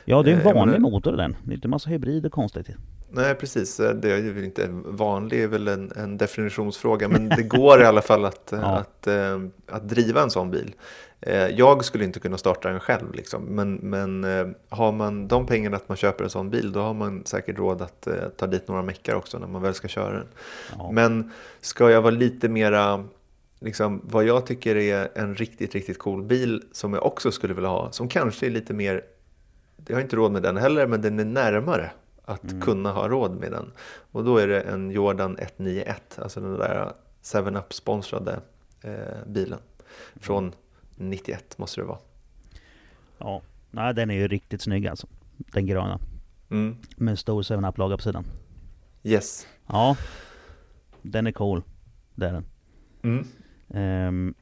Ja, 0.04 0.22
det 0.22 0.30
är 0.30 0.34
en 0.34 0.46
eh, 0.46 0.54
vanlig 0.54 0.80
motor 0.80 1.12
den. 1.12 1.36
Det 1.44 1.52
är 1.52 1.54
inte 1.54 1.66
en 1.66 1.70
massa 1.70 1.90
hybrid 1.90 2.26
och 2.26 2.32
konstigt. 2.32 2.66
Nej, 3.10 3.34
precis. 3.34 3.76
Det 3.76 4.12
är 4.12 4.16
ju 4.18 4.44
inte 4.44 4.68
vanlig, 4.84 5.42
är 5.42 5.48
väl 5.48 5.68
en, 5.68 5.92
en 5.96 6.16
definitionsfråga, 6.18 7.08
men 7.08 7.28
det 7.28 7.42
går 7.42 7.82
i 7.82 7.84
alla 7.84 8.02
fall 8.02 8.24
att, 8.24 8.48
Ja. 8.52 8.58
att, 8.58 9.06
eh, 9.06 9.40
att 9.68 9.88
driva 9.88 10.22
en 10.22 10.30
sån 10.30 10.50
bil. 10.50 10.74
Eh, 11.20 11.46
Jag 11.46 11.84
skulle 11.84 12.04
inte 12.04 12.20
kunna 12.20 12.38
starta 12.38 12.68
den 12.70 12.80
själv, 12.80 13.14
liksom. 13.14 13.42
men, 13.42 13.74
men 13.74 14.24
eh, 14.24 14.46
har 14.68 14.92
man 14.92 15.28
de 15.28 15.46
pengarna 15.46 15.76
att 15.76 15.88
man 15.88 15.96
köper 15.96 16.24
en 16.24 16.30
sån 16.30 16.50
bil, 16.50 16.72
då 16.72 16.80
har 16.80 16.94
man 16.94 17.22
säkert 17.26 17.58
råd 17.58 17.82
att 17.82 18.06
eh, 18.06 18.14
ta 18.36 18.46
dit 18.46 18.68
några 18.68 18.82
meckar 18.82 19.14
också 19.14 19.38
när 19.38 19.46
man 19.46 19.62
väl 19.62 19.74
ska 19.74 19.88
köra 19.88 20.12
den. 20.12 20.26
Ja. 20.78 20.90
Men 20.92 21.30
ska 21.60 21.90
jag 21.90 22.02
vara 22.02 22.14
lite 22.14 22.48
mera, 22.48 23.04
liksom, 23.60 24.00
vad 24.04 24.24
jag 24.24 24.46
tycker 24.46 24.76
är 24.76 25.08
en 25.14 25.34
riktigt, 25.34 25.74
riktigt 25.74 25.98
cool 25.98 26.22
bil 26.22 26.62
som 26.72 26.92
jag 26.94 27.06
också 27.06 27.30
skulle 27.32 27.54
vilja 27.54 27.70
ha, 27.70 27.92
som 27.92 28.08
kanske 28.08 28.46
är 28.46 28.50
lite 28.50 28.74
mer, 28.74 29.02
jag 29.86 29.96
har 29.96 30.00
inte 30.02 30.16
råd 30.16 30.32
med 30.32 30.42
den 30.42 30.56
heller, 30.56 30.86
men 30.86 31.02
den 31.02 31.18
är 31.20 31.24
närmare 31.24 31.90
att 32.24 32.44
Mm. 32.50 32.60
kunna 32.60 32.92
ha 32.92 33.08
råd 33.08 33.40
med 33.40 33.50
den. 33.52 33.72
Och 34.12 34.24
då 34.24 34.36
är 34.38 34.48
det 34.48 34.60
en 34.60 34.90
Jordan 34.90 35.38
191, 35.38 36.18
alltså 36.22 36.40
den 36.40 36.52
där 36.58 36.92
7up 37.22 37.72
sponsrade 37.72 38.40
eh, 38.82 38.92
bilen. 39.26 39.58
Från 40.16 40.52
91 40.96 41.58
måste 41.58 41.80
det 41.80 41.84
vara. 41.84 41.98
ja. 43.18 43.42
Nej, 43.70 43.94
den 43.94 44.10
är 44.10 44.14
ju 44.14 44.28
riktigt 44.28 44.62
snygg 44.62 44.86
alltså. 44.86 45.06
Den 45.36 45.66
gröna. 45.66 45.98
Mm. 46.50 46.76
Med 46.96 47.18
stor 47.18 47.42
7-Up-logga 47.42 47.96
på 47.96 48.02
sidan. 48.02 48.24
Yes. 49.02 49.46
Ja. 49.66 49.96
Den 51.02 51.26
är 51.26 51.32
cool. 51.32 51.62
Det 52.14 52.26
är 52.26 52.32
den. 52.32 52.44
Mm. 53.02 53.26
Ehm, 53.68 54.34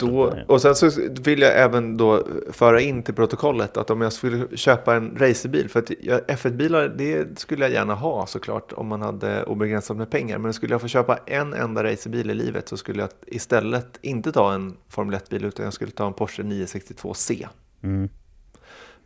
Då, 0.00 0.34
och 0.48 0.62
sen 0.62 0.74
så 0.74 0.90
vill 1.24 1.40
jag 1.40 1.58
även 1.58 1.96
då 1.96 2.26
föra 2.52 2.80
in 2.80 3.02
till 3.02 3.14
protokollet 3.14 3.76
att 3.76 3.90
om 3.90 4.00
jag 4.00 4.12
skulle 4.12 4.56
köpa 4.56 4.94
en 4.96 5.16
racerbil, 5.18 5.68
för 5.68 5.80
att 5.80 5.90
jag- 6.00 6.20
F1-bilar 6.26 6.88
det 6.88 7.38
skulle 7.38 7.64
jag 7.64 7.72
gärna 7.72 7.94
ha 7.94 8.26
såklart 8.26 8.72
om 8.72 8.86
man 8.86 9.02
hade 9.02 9.44
obegränsat 9.44 9.96
med 9.96 10.10
pengar. 10.10 10.38
Men 10.38 10.52
skulle 10.52 10.74
jag 10.74 10.80
få 10.80 10.88
köpa 10.88 11.16
en 11.26 11.54
enda 11.54 11.84
racerbil 11.84 12.30
i 12.30 12.34
livet 12.34 12.68
så 12.68 12.76
skulle 12.76 13.00
jag 13.02 13.10
istället 13.26 13.98
inte 14.02 14.32
ta 14.32 14.54
en 14.54 14.76
Formel 14.88 15.14
1-bil 15.14 15.44
utan 15.44 15.64
jag 15.64 15.74
skulle 15.74 15.90
ta 15.90 16.06
en 16.06 16.12
Porsche 16.12 16.42
962C. 16.42 17.48
Mm. 17.82 18.08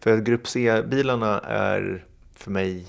För 0.01 0.19
Grupp 0.19 0.49
C-bilarna 0.49 1.39
är 1.41 2.05
för 2.35 2.51
mig 2.51 2.87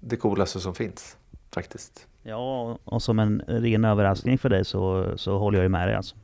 det 0.00 0.16
coolaste 0.16 0.60
som 0.60 0.74
finns 0.74 1.16
faktiskt. 1.50 2.06
Ja, 2.22 2.78
och 2.84 3.02
som 3.02 3.18
en 3.18 3.42
ren 3.46 3.84
överraskning 3.84 4.38
för 4.38 4.48
dig 4.48 4.64
så, 4.64 5.12
så 5.16 5.38
håller 5.38 5.58
jag 5.58 5.62
ju 5.62 5.68
med 5.68 5.88
dig 5.88 5.96
alltså. 5.96 6.16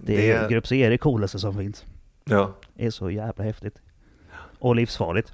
Det 0.00 0.30
är, 0.30 0.48
Grupp 0.48 0.66
C 0.66 0.82
är 0.82 0.90
det 0.90 0.98
coolaste 0.98 1.38
som 1.38 1.54
finns. 1.58 1.84
ja, 2.24 2.52
Det 2.74 2.86
är 2.86 2.90
så 2.90 3.10
jävla 3.10 3.44
häftigt. 3.44 3.74
Och 4.58 4.76
livsfarligt. 4.76 5.32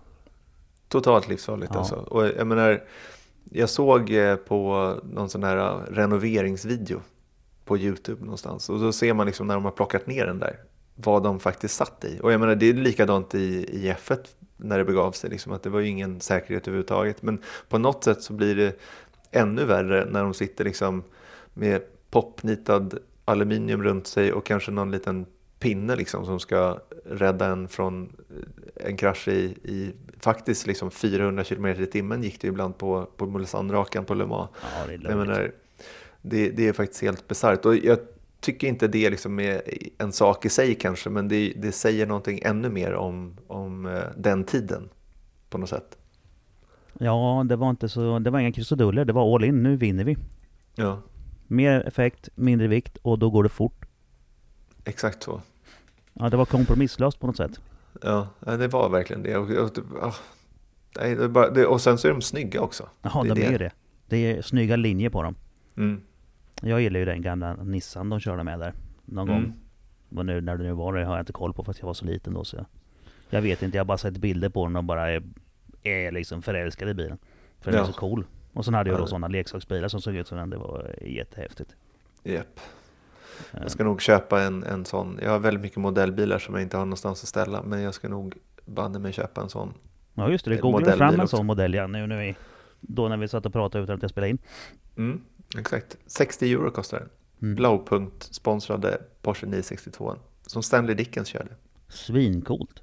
Totalt 0.89 1.29
livsfarligt 1.29 1.71
Ja. 1.75 1.79
alltså. 1.79 1.95
Och 1.95 2.27
jag 2.27 2.47
menar, 2.47 2.85
jag 3.51 3.69
såg 3.71 4.11
eh, 4.11 4.37
på 4.37 4.95
någon 5.05 5.29
sån 5.31 5.43
här 5.45 5.57
eh, 5.57 5.93
renoveringsvideo 5.95 7.01
på 7.65 7.79
YouTube 7.79 8.21
någonstans. 8.25 8.69
Och 8.71 8.81
då 8.81 8.93
ser 8.93 9.15
man 9.15 9.27
liksom 9.27 9.47
när 9.47 9.55
de 9.55 9.65
har 9.65 9.73
plockat 9.73 10.07
ner 10.07 10.27
den 10.27 10.39
där, 10.39 10.57
vad 10.95 11.23
de 11.23 11.41
faktiskt 11.41 11.75
satt 11.77 12.05
i. 12.05 12.19
Och 12.23 12.33
jag 12.33 12.41
menar, 12.41 12.55
det 12.55 12.67
är 12.69 12.75
likadant 12.75 13.35
i, 13.35 13.39
i 13.73 13.93
F1 13.93 14.19
när 14.57 14.79
det 14.79 14.85
begav 14.85 15.13
sig, 15.13 15.31
liksom, 15.31 15.53
att 15.53 15.63
det 15.63 15.71
var 15.71 15.81
ju 15.81 15.89
ingen 15.89 16.21
säkerhet 16.21 16.69
överhuvudtaget. 16.69 17.23
Men 17.23 17.43
på 17.69 17.79
något 17.79 18.05
sätt 18.05 18.23
så 18.23 18.33
blir 18.33 18.57
det 18.57 18.79
ännu 19.35 19.65
värre 19.65 20.05
när 20.05 20.23
de 20.23 20.35
sitter 20.35 20.65
liksom 20.65 21.03
med 21.55 21.83
popnitad 22.11 22.99
aluminium 23.25 23.83
runt 23.83 24.07
sig 24.07 24.33
och 24.33 24.47
kanske 24.47 24.71
någon 24.71 24.91
liten 24.91 25.27
pinne 25.59 25.97
liksom 25.97 26.27
som 26.27 26.41
ska 26.41 26.79
rädda 27.05 27.47
en 27.47 27.69
från 27.69 28.13
en 28.75 28.97
krasch 28.97 29.29
i, 29.29 29.41
i 29.65 29.93
faktiskt 30.21 30.67
liksom 30.67 30.91
400 30.91 31.45
km 31.45 31.67
i 31.67 31.87
timmen 31.87 32.23
gick 32.23 32.41
det 32.41 32.49
ibland 32.49 32.79
på, 32.79 33.09
på 33.17 33.27
Mulsandrakan 33.27 34.05
på 34.05 34.15
Le 34.15 34.27
Mans. 34.27 34.51
Ja, 34.63 34.87
det 34.87 35.09
är 35.11 35.17
menar, 35.17 35.53
det, 36.23 36.51
det 36.51 36.69
är 36.69 36.73
faktiskt 36.73 37.03
helt 37.03 37.29
bisarrt. 37.29 37.65
Och 37.65 37.77
jag 37.77 37.99
tycker 38.41 38.69
inte 38.69 38.89
det 38.89 39.11
liksom 39.11 39.41
är 39.41 39.63
en 39.99 40.13
sak 40.13 40.45
i 40.45 40.49
sig 40.49 40.75
kanske, 40.75 41.11
men 41.11 41.29
det, 41.29 41.53
det 41.57 41.73
säger 41.73 42.07
någonting 42.07 42.41
ännu 42.43 42.69
mer 42.69 42.95
om, 42.95 43.37
om 43.47 43.87
eh, 43.87 44.03
den 44.17 44.45
tiden 44.45 44.89
på 45.51 45.59
något 45.59 45.69
sätt. 45.69 45.99
Ja, 46.99 47.45
det 47.49 47.57
var 47.57 47.71
inte 47.71 47.89
så... 47.89 48.19
Det 48.19 48.31
var 48.31 48.41
inga 48.41 48.53
krusiduller. 48.53 49.05
Det 49.05 49.13
var 49.13 49.35
all 49.35 49.45
in. 49.45 49.63
Nu 49.63 49.77
vinner 49.77 50.05
vi. 50.05 50.17
Ja, 50.75 51.03
Mer 51.47 51.81
effekt, 51.87 52.29
mindre 52.35 52.67
vikt 52.69 52.97
och 53.03 53.19
då 53.19 53.31
går 53.31 53.43
det 53.43 53.49
fort. 53.49 53.85
exakt 54.85 55.23
så. 55.23 55.41
Ja, 56.13 56.31
det 56.31 56.37
var 56.37 56.45
kompromisslöst 56.45 57.21
på 57.21 57.27
något 57.27 57.37
sätt. 57.37 57.61
Ja, 58.03 58.29
det 58.41 58.69
var 58.69 58.89
verkligen 58.89 59.23
det. 59.23 59.37
Och, 59.37 59.51
och, 59.51 59.79
ah, 60.03 61.29
bara, 61.29 61.51
det, 61.51 61.67
och 61.67 61.81
sen 61.81 61.99
så 61.99 62.09
är 62.09 62.13
de 62.13 62.23
snygga 62.23 62.61
också. 62.61 62.89
Ja, 63.03 63.23
Det 63.23 63.29
är 63.31 63.35
de 63.35 63.41
det. 63.41 63.47
är 63.47 63.53
ju 63.53 63.59
det. 63.59 63.71
Det 64.09 64.17
är 64.17 64.43
snygga 64.43 64.77
linjer 64.77 65.11
på 65.11 65.23
dem. 65.23 65.35
Mm. 65.77 66.01
Jag 66.63 66.81
gillar 66.81 67.01
ju 67.01 67.07
den 67.07 67.23
gamla 67.23 67.55
Nissan 67.55 68.09
de 68.09 68.21
körde 68.21 68.45
med 68.45 68.59
där. 68.59 68.75
Någon 69.05 69.29
Mm. 69.29 69.43
gång. 69.43 69.53
Vad 70.09 70.27
nu, 70.27 70.41
när 70.41 70.57
det 70.57 70.65
nu 70.65 70.73
var 70.73 70.93
det 70.95 71.05
har 71.05 71.15
jag 71.17 71.23
inte 71.23 71.33
koll 71.33 71.53
på 71.55 71.65
för 71.65 71.71
att 71.71 71.79
jag 71.79 71.87
var 71.87 71.95
så 71.95 72.05
liten 72.05 72.35
då 72.35 72.45
så 72.45 72.57
jag, 72.57 72.67
jag 73.31 73.43
vet 73.43 73.63
inte, 73.63 73.77
jag 73.77 73.85
har 73.85 73.87
bara 73.87 73.99
sett 73.99 74.17
bilder 74.17 74.49
på 74.49 74.67
den 74.67 74.77
och 74.77 74.85
bara 74.85 75.11
är, 75.11 75.23
är 75.85 76.13
liksom 76.13 76.43
förälskad 76.43 76.89
i 76.89 76.95
bilen. 76.95 77.19
För 77.61 77.71
den 77.71 77.81
Ja. 77.81 77.87
är 77.89 77.93
så 77.93 77.99
cool. 77.99 78.25
Och 78.53 78.65
sen 78.65 78.75
hade 78.75 78.91
jag 78.91 78.97
Ja. 78.97 79.01
då 79.01 79.07
sådana 79.07 79.29
leksaksbilar 79.29 79.89
som 79.89 80.01
såg 80.01 80.15
ut 80.17 80.29
som 80.29 80.39
den. 80.39 80.51
Det 80.51 80.57
var 80.57 80.95
jättehäftigt. 81.03 81.77
Eh, 82.25 82.41
Jag 83.53 83.71
ska 83.71 83.85
nog 83.85 84.01
köpa 84.03 84.43
en, 84.43 84.65
en 84.65 84.85
sån. 84.85 85.19
Jag 85.23 85.31
har 85.31 85.39
väldigt 85.39 85.63
mycket 85.63 85.79
modellbilar 85.79 86.39
som 86.39 86.55
jag 86.55 86.63
inte 86.63 86.77
har 86.77 86.85
någonstans 86.85 87.23
att 87.23 87.29
ställa. 87.29 87.63
Men 87.63 87.81
jag 87.83 87.95
ska 87.95 88.09
nog 88.09 88.35
banne 88.67 88.99
mig 88.99 89.13
köpa 89.13 89.41
en 89.41 89.49
sån. 89.49 89.75
Ja 90.15 90.31
just 90.31 90.45
det, 90.45 90.55
en 90.55 90.61
googlade 90.61 90.97
fram 90.97 91.21
en 91.21 91.29
sån 91.29 91.47
modell 91.47 91.75
ja, 91.75 91.87
nu 91.87 92.07
vi, 92.19 92.37
då 92.81 93.09
när 93.09 93.17
vi 93.17 93.29
satt 93.29 93.47
och 93.47 93.53
pratade 93.53 93.85
utan 93.85 93.97
att 93.97 94.03
jag 94.03 94.11
spelade 94.11 94.31
in. 94.31 94.39
Mm, 94.97 95.21
exakt. 95.59 95.97
60 96.07 96.53
euro 96.53 96.71
kostar 96.71 96.99
den. 96.99 97.09
Mm. 97.43 97.55
Blaupunkt 97.55 98.23
sponsrade 98.35 98.99
Porsche 99.23 99.47
962. 99.47 100.17
Som 100.47 100.63
Stanley 100.63 100.95
Dickens 100.95 101.29
körde. 101.29 101.51
Svincoolt. 101.89 102.83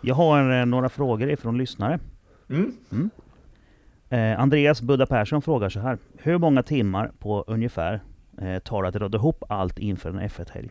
Jag 0.00 0.14
har 0.14 0.60
eh, 0.60 0.66
några 0.66 0.88
frågor 0.88 1.30
ifrån 1.30 1.58
lyssnare. 1.58 1.98
Mm. 2.48 3.10
Eh, 4.08 4.40
Andreas 4.40 4.82
Budda 4.82 5.06
Persson 5.06 5.42
frågar 5.42 5.68
så 5.68 5.80
här. 5.80 5.98
Hur 6.16 6.38
många 6.38 6.62
timmar 6.62 7.12
på 7.18 7.44
ungefär 7.46 8.02
eh, 8.40 8.58
tar 8.58 8.82
det 8.82 8.88
att 8.88 8.96
råda 8.96 9.18
ihop 9.18 9.44
allt 9.48 9.78
inför 9.78 10.10
en 10.10 10.20
F1-helg? 10.20 10.70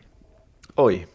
Oj. 0.74 1.06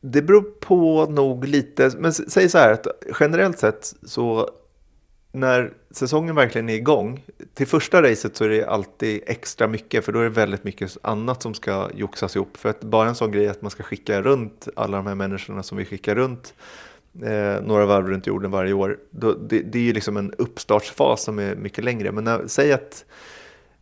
Det 0.00 0.22
beror 0.22 0.42
på 0.42 1.06
nog 1.06 1.44
lite, 1.44 1.90
men 1.98 2.12
säg 2.12 2.48
så 2.48 2.58
här 2.58 2.72
att 2.72 2.86
generellt 3.20 3.58
sett 3.58 3.94
så 4.02 4.50
när 5.32 5.72
säsongen 5.90 6.34
verkligen 6.34 6.68
är 6.68 6.74
igång, 6.74 7.24
till 7.54 7.66
första 7.66 8.02
racet 8.02 8.36
så 8.36 8.44
är 8.44 8.48
det 8.48 8.64
alltid 8.64 9.22
extra 9.26 9.68
mycket 9.68 10.04
för 10.04 10.12
då 10.12 10.18
är 10.18 10.22
det 10.22 10.30
väldigt 10.30 10.64
mycket 10.64 10.96
annat 11.02 11.42
som 11.42 11.54
ska 11.54 11.90
joxas 11.94 12.36
ihop. 12.36 12.56
För 12.56 12.68
att 12.68 12.80
bara 12.80 13.08
en 13.08 13.14
sån 13.14 13.32
grej 13.32 13.48
att 13.48 13.62
man 13.62 13.70
ska 13.70 13.82
skicka 13.82 14.22
runt 14.22 14.68
alla 14.76 14.96
de 14.96 15.06
här 15.06 15.14
människorna 15.14 15.62
som 15.62 15.78
vi 15.78 15.84
skickar 15.84 16.14
runt 16.14 16.54
eh, 17.22 17.62
några 17.62 17.86
varv 17.86 18.08
runt 18.08 18.26
jorden 18.26 18.50
varje 18.50 18.72
år, 18.72 18.98
då, 19.10 19.32
det, 19.32 19.60
det 19.60 19.78
är 19.78 19.82
ju 19.82 19.92
liksom 19.92 20.16
en 20.16 20.32
uppstartsfas 20.38 21.22
som 21.22 21.38
är 21.38 21.56
mycket 21.56 21.84
längre. 21.84 22.12
Men 22.12 22.24
när, 22.24 22.46
säg 22.46 22.72
att 22.72 23.04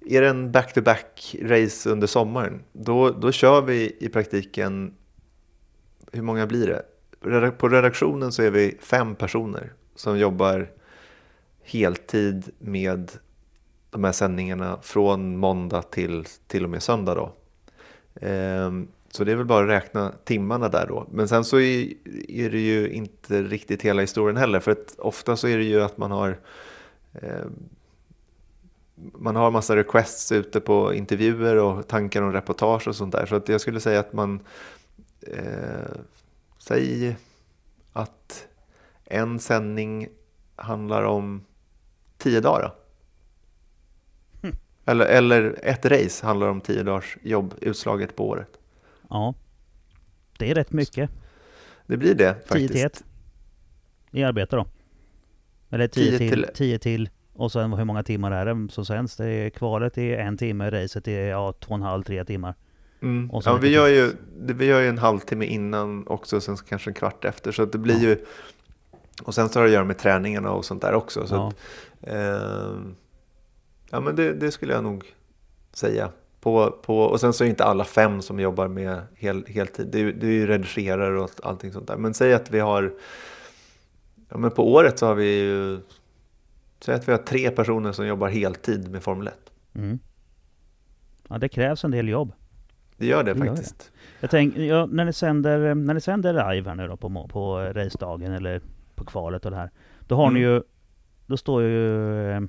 är 0.06 0.20
det 0.20 0.28
en 0.28 0.52
back-to-back 0.52 1.36
race 1.42 1.90
under 1.90 2.06
sommaren, 2.06 2.62
då, 2.72 3.10
då 3.10 3.32
kör 3.32 3.62
vi 3.62 3.96
i 4.00 4.08
praktiken, 4.08 4.94
hur 6.12 6.22
många 6.22 6.46
blir 6.46 6.66
det? 6.66 6.82
På 7.50 7.68
redaktionen 7.68 8.32
så 8.32 8.42
är 8.42 8.50
vi 8.50 8.78
fem 8.80 9.14
personer 9.14 9.72
som 9.94 10.18
jobbar 10.18 10.70
heltid 11.62 12.50
med 12.58 13.10
de 13.90 14.04
här 14.04 14.12
sändningarna 14.12 14.78
från 14.82 15.36
måndag 15.36 15.82
till 15.82 16.24
till 16.46 16.64
och 16.64 16.70
med 16.70 16.82
söndag. 16.82 17.14
Då. 17.14 17.32
Ehm, 18.26 18.88
så 19.14 19.24
det 19.24 19.32
är 19.32 19.36
väl 19.36 19.46
bara 19.46 19.64
att 19.64 19.84
räkna 19.84 20.12
timmarna 20.24 20.68
där 20.68 20.86
då. 20.86 21.06
Men 21.10 21.28
sen 21.28 21.44
så 21.44 21.60
är, 21.60 22.50
det 22.50 22.60
ju 22.60 22.88
inte 22.88 23.42
riktigt 23.42 23.82
hela 23.82 24.00
historien 24.00 24.36
heller. 24.36 24.60
För 24.60 24.70
att 24.70 24.94
ofta 24.98 25.36
så 25.36 25.48
är 25.48 25.58
det 25.58 25.64
ju 25.64 25.82
att 25.82 25.98
man 25.98 26.10
har 26.10 26.38
ehm, 27.12 27.68
man 28.94 29.36
har 29.36 29.50
massa 29.50 29.76
requests 29.76 30.32
ute 30.32 30.60
på 30.60 30.94
intervjuer 30.94 31.56
och 31.56 31.88
tankar 31.88 32.22
om 32.22 32.32
reportage 32.32 32.88
och 32.88 32.96
sånt 32.96 33.12
där. 33.12 33.26
Så 33.26 33.36
att 33.36 33.48
jag 33.48 33.60
skulle 33.60 33.80
säga 33.80 34.00
att 34.00 34.12
man, 34.12 34.40
eh, 35.20 35.98
säg 36.58 37.16
att 37.92 38.46
en 39.04 39.38
sändning 39.38 40.08
handlar 40.56 41.02
om 41.02 41.44
tio 42.18 42.40
dagar. 42.40 42.62
Då. 42.62 42.74
Eller, 44.86 45.06
eller 45.06 45.60
ett 45.62 45.86
race 45.86 46.26
handlar 46.26 46.48
om 46.48 46.60
tio 46.60 46.82
dagars 46.82 47.18
jobb 47.22 47.54
utslaget 47.60 48.16
på 48.16 48.28
året. 48.28 48.58
Ja. 49.14 49.34
Det 50.38 50.50
är 50.50 50.54
rätt 50.54 50.72
mycket. 50.72 51.10
Det 51.86 51.96
blir 51.96 52.14
det 52.14 52.34
10 52.34 52.46
faktiskt. 52.48 52.72
till 52.72 52.84
1. 52.86 53.04
I 54.10 54.24
arbete 54.24 54.56
då. 54.56 54.66
Eller 55.70 55.88
10 55.88 56.18
10 56.18 56.18
till, 56.18 56.30
till- 56.42 56.54
10 56.54 56.78
till. 56.78 57.10
Och 57.32 57.52
sen 57.52 57.72
hur 57.72 57.84
många 57.84 58.02
timmar 58.02 58.32
är 58.32 58.46
det 58.46 58.72
som 58.72 58.84
sänds? 58.84 59.16
Det 59.16 59.26
är 59.26 59.50
kvalet 59.50 59.98
är 59.98 60.18
en 60.18 60.36
timme, 60.36 60.70
racet 60.70 61.08
är 61.08 61.28
ja, 61.28 61.52
två 61.52 61.68
och 61.70 61.76
en 61.76 61.82
halv, 61.82 62.02
tre 62.02 62.24
timmar. 62.24 62.54
Mm. 63.02 63.30
Ja, 63.44 63.56
vi, 63.62 63.68
gör 63.68 63.86
ju, 63.88 64.12
vi 64.36 64.64
gör 64.64 64.80
ju 64.80 64.88
en 64.88 64.98
halvtimme 64.98 65.44
innan 65.44 66.06
också, 66.08 66.40
sen 66.40 66.56
kanske 66.56 66.90
en 66.90 66.94
kvart 66.94 67.24
efter. 67.24 67.52
Så 67.52 67.64
det 67.64 67.78
blir 67.78 67.94
Ja. 67.94 68.00
ju... 68.08 68.24
Och 69.22 69.34
sen 69.34 69.48
så 69.48 69.58
har 69.58 69.64
det 69.64 69.68
att 69.70 69.74
göra 69.74 69.84
med 69.84 69.98
träningarna 69.98 70.50
och 70.50 70.64
sånt 70.64 70.82
där 70.82 70.94
också. 70.94 71.26
Så 71.26 71.34
Ja. 71.34 71.48
att, 71.48 71.54
ehm, 72.10 72.94
ja, 73.90 74.00
men 74.00 74.16
det, 74.16 74.32
det 74.32 74.50
skulle 74.50 74.72
jag 74.72 74.84
nog 74.84 75.04
säga. 75.72 76.10
På, 76.44 76.70
på, 76.70 76.98
och 76.98 77.20
sen 77.20 77.32
så 77.32 77.44
är 77.44 77.46
det 77.46 77.50
inte 77.50 77.64
alla 77.64 77.84
fem 77.84 78.22
som 78.22 78.40
jobbar 78.40 78.68
med 78.68 79.00
hel, 79.14 79.44
heltid. 79.46 79.88
Det 79.92 80.00
är, 80.00 80.12
det 80.12 80.26
är 80.26 80.30
ju 80.30 80.46
redigerare 80.46 81.20
och 81.20 81.30
allting 81.42 81.72
sånt 81.72 81.86
där. 81.86 81.96
Men 81.96 82.14
säg 82.14 82.34
att 82.34 82.50
vi 82.50 82.60
har... 82.60 82.92
Ja, 84.28 84.36
men 84.38 84.50
på 84.50 84.72
året 84.72 84.98
så 84.98 85.06
har 85.06 85.14
vi 85.14 85.38
ju... 85.40 85.80
Säg 86.80 86.94
att 86.94 87.08
vi 87.08 87.12
har 87.12 87.18
tre 87.18 87.50
personer 87.50 87.92
som 87.92 88.06
jobbar 88.06 88.28
heltid 88.28 88.90
med 88.90 89.02
Formel 89.02 89.26
1. 89.28 89.34
Mm. 89.74 89.98
Ja, 91.28 91.38
det 91.38 91.48
krävs 91.48 91.84
en 91.84 91.90
del 91.90 92.08
jobb. 92.08 92.32
Det 92.96 93.06
gör 93.06 93.22
det, 93.24 93.32
Det 93.34 93.38
gör 93.38 93.44
det. 93.44 93.50
faktiskt. 93.56 93.92
Jag 94.20 94.30
tänker, 94.30 94.62
ja, 94.62 94.86
när, 94.86 95.04
ni 95.04 95.12
sänder, 95.12 95.74
när 95.74 95.94
ni 95.94 96.00
sänder 96.00 96.52
live 96.54 96.68
här 96.68 96.76
nu 96.76 96.88
då 96.88 96.96
på, 96.96 97.28
på 97.32 97.58
racedagen 97.58 98.32
eller 98.32 98.60
på 98.94 99.04
kvalet 99.04 99.44
och 99.44 99.50
det 99.50 99.56
här. 99.56 99.70
Då 100.00 100.14
har 100.14 100.30
ni 100.30 100.40
Mm. 100.40 100.52
ju, 100.52 100.62
då 101.26 101.36
står 101.36 101.62
ju 101.62 102.30
eh, 102.30 102.40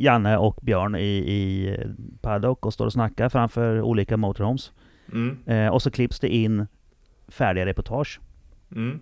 Janne 0.00 0.36
och 0.36 0.58
Björn 0.62 0.94
i, 0.96 1.00
i 1.16 1.76
paddock 2.20 2.66
och 2.66 2.72
står 2.72 2.86
och 2.86 2.92
snackar 2.92 3.28
framför 3.28 3.80
olika 3.80 4.16
motorhomes. 4.16 4.72
Mm. 5.12 5.38
Eh, 5.46 5.68
och 5.72 5.82
så 5.82 5.90
klipps 5.90 6.20
det 6.20 6.28
in 6.28 6.66
färdiga 7.28 7.66
reportage. 7.66 8.20
Mm. 8.72 9.00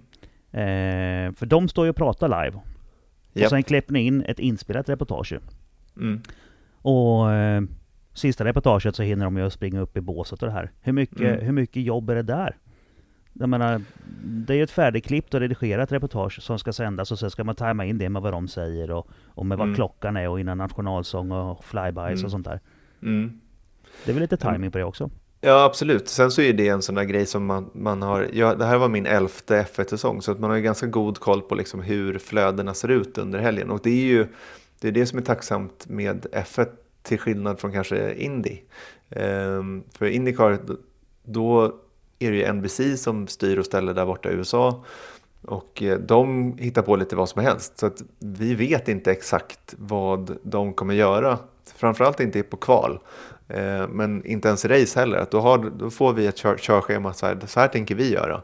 Eh, 0.51 1.35
för 1.35 1.47
de 1.47 1.69
står 1.69 1.85
ju 1.87 1.91
och 1.91 1.97
pratar 1.97 2.29
live. 2.45 2.57
Och 2.57 3.41
Japp. 3.41 3.51
sen 3.51 3.63
klipper 3.63 3.93
ni 3.93 4.01
in 4.01 4.23
ett 4.23 4.39
inspelat 4.39 4.89
reportage. 4.89 5.35
Mm. 5.97 6.21
Och 6.73 7.33
eh, 7.33 7.63
sista 8.15 8.45
reportaget 8.45 8.97
så 8.97 9.03
hinner 9.03 9.25
de 9.25 9.37
ju 9.37 9.51
springa 9.51 9.81
upp 9.81 9.97
i 9.97 10.01
båset 10.01 10.43
och 10.43 10.49
det 10.49 10.55
här. 10.55 10.71
Hur 10.81 10.93
mycket, 10.93 11.21
Mm. 11.21 11.41
hur 11.45 11.53
mycket 11.53 11.83
jobb 11.83 12.11
är 12.11 12.15
det 12.15 12.23
där? 12.23 12.57
Jag 13.39 13.49
menar, 13.49 13.83
det 14.25 14.53
är 14.53 14.57
ju 14.57 14.63
ett 14.63 14.71
färdigklippt 14.71 15.35
och 15.35 15.41
redigerat 15.41 15.93
reportage 15.93 16.43
som 16.43 16.59
ska 16.59 16.73
sändas 16.73 17.13
och 17.13 17.19
sen 17.19 17.31
ska 17.31 17.45
man 17.45 17.55
tajma 17.55 17.85
in 17.85 17.99
det 17.99 18.09
med 18.09 18.23
vad 18.23 18.33
de 18.33 18.49
säger 18.49 18.91
och, 18.91 19.09
och 19.27 19.47
med 19.47 19.59
vad 19.59 19.67
Mm. 19.67 19.75
klockan 19.77 20.17
är 20.17 20.29
och 20.29 20.41
innan 20.41 20.59
nationalsång 20.59 21.33
och 21.33 21.65
flybys 21.65 21.97
Mm. 21.97 22.25
och 22.25 22.31
sånt 22.31 22.45
där. 22.47 22.61
Mm. 23.03 23.41
Det 24.05 24.11
är 24.11 24.15
väl 24.15 24.21
lite 24.23 24.37
timing 24.37 24.71
på 24.71 24.79
det 24.79 24.85
också? 24.85 25.11
Ja, 25.41 25.65
absolut. 25.65 26.09
Sen 26.09 26.31
så 26.31 26.43
är 26.43 26.53
det 26.53 26.69
en 26.69 26.83
sån 26.83 26.95
där 26.95 27.05
grej 27.05 27.27
som 27.27 27.47
man, 27.47 27.71
man 27.75 28.03
har. 28.03 28.27
Ja, 28.33 28.55
det 28.55 28.65
här 28.65 28.79
var 28.79 28.89
min 28.89 29.07
elfte 29.07 29.67
F1-säsong, 29.73 30.23
så 30.23 30.33
att 30.33 30.41
man 30.41 30.51
har 30.51 30.57
ju 30.57 30.63
ganska 30.63 30.87
god 30.87 31.19
koll 31.19 31.43
på 31.43 31.55
liksom 31.55 31.83
hur 31.83 32.19
flödena 32.19 32.75
ser 32.75 32.89
ut 32.89 33.19
under 33.19 33.39
helgen. 33.39 33.71
Och 33.71 33.81
det 33.83 33.91
är 33.91 34.07
ju 34.07 34.27
det, 34.81 34.89
är 34.89 34.93
det 34.93 35.07
som 35.07 35.19
är 35.19 35.23
tacksamt 35.23 35.89
med 35.89 36.27
F1 36.33 36.67
till 37.03 37.19
skillnad 37.19 37.61
från 37.61 37.73
kanske 37.73 38.15
Indy. 38.15 38.59
Ehm, 39.11 39.83
för 39.99 40.07
Indycar, 40.07 40.59
då 41.25 41.75
är 42.19 42.31
det 42.31 42.37
ju 42.37 42.53
NBC 42.53 42.81
som 43.03 43.27
styr 43.27 43.59
och 43.59 43.65
ställer 43.67 43.95
där 43.95 44.07
borta 44.07 44.31
i 44.31 44.33
USA. 44.35 44.85
Och 45.43 45.83
eh, 45.83 45.99
de 45.99 46.53
hittar 46.59 46.83
på 46.83 46.97
lite 46.97 47.17
vad 47.17 47.29
som 47.29 47.43
helst. 47.43 47.79
Så 47.79 47.87
att 47.87 48.03
vi 48.19 48.55
vet 48.55 48.89
inte 48.89 49.13
exakt 49.13 49.75
vad 49.79 50.37
de 50.43 50.73
kommer 50.73 50.95
göra. 50.95 51.39
Framförallt 51.77 52.21
inte 52.21 52.43
på 52.43 52.57
kval. 52.57 52.99
Eh, 53.49 53.89
Men 53.89 54.25
inte 54.27 54.49
ens 54.49 54.65
i 54.65 54.69
race 54.69 55.01
heller. 55.01 55.19
Att 55.19 55.31
då, 55.31 55.41
har, 55.41 55.59
då 55.59 55.91
får 55.91 56.13
vi 56.13 56.27
ett 56.27 56.37
kör, 56.37 56.57
körschema, 56.57 57.13
så 57.15 57.27
här, 57.27 57.39
så 57.47 57.61
här 57.61 57.69
tänker 57.69 57.95
vi 57.95 58.13
göra. 58.13 58.43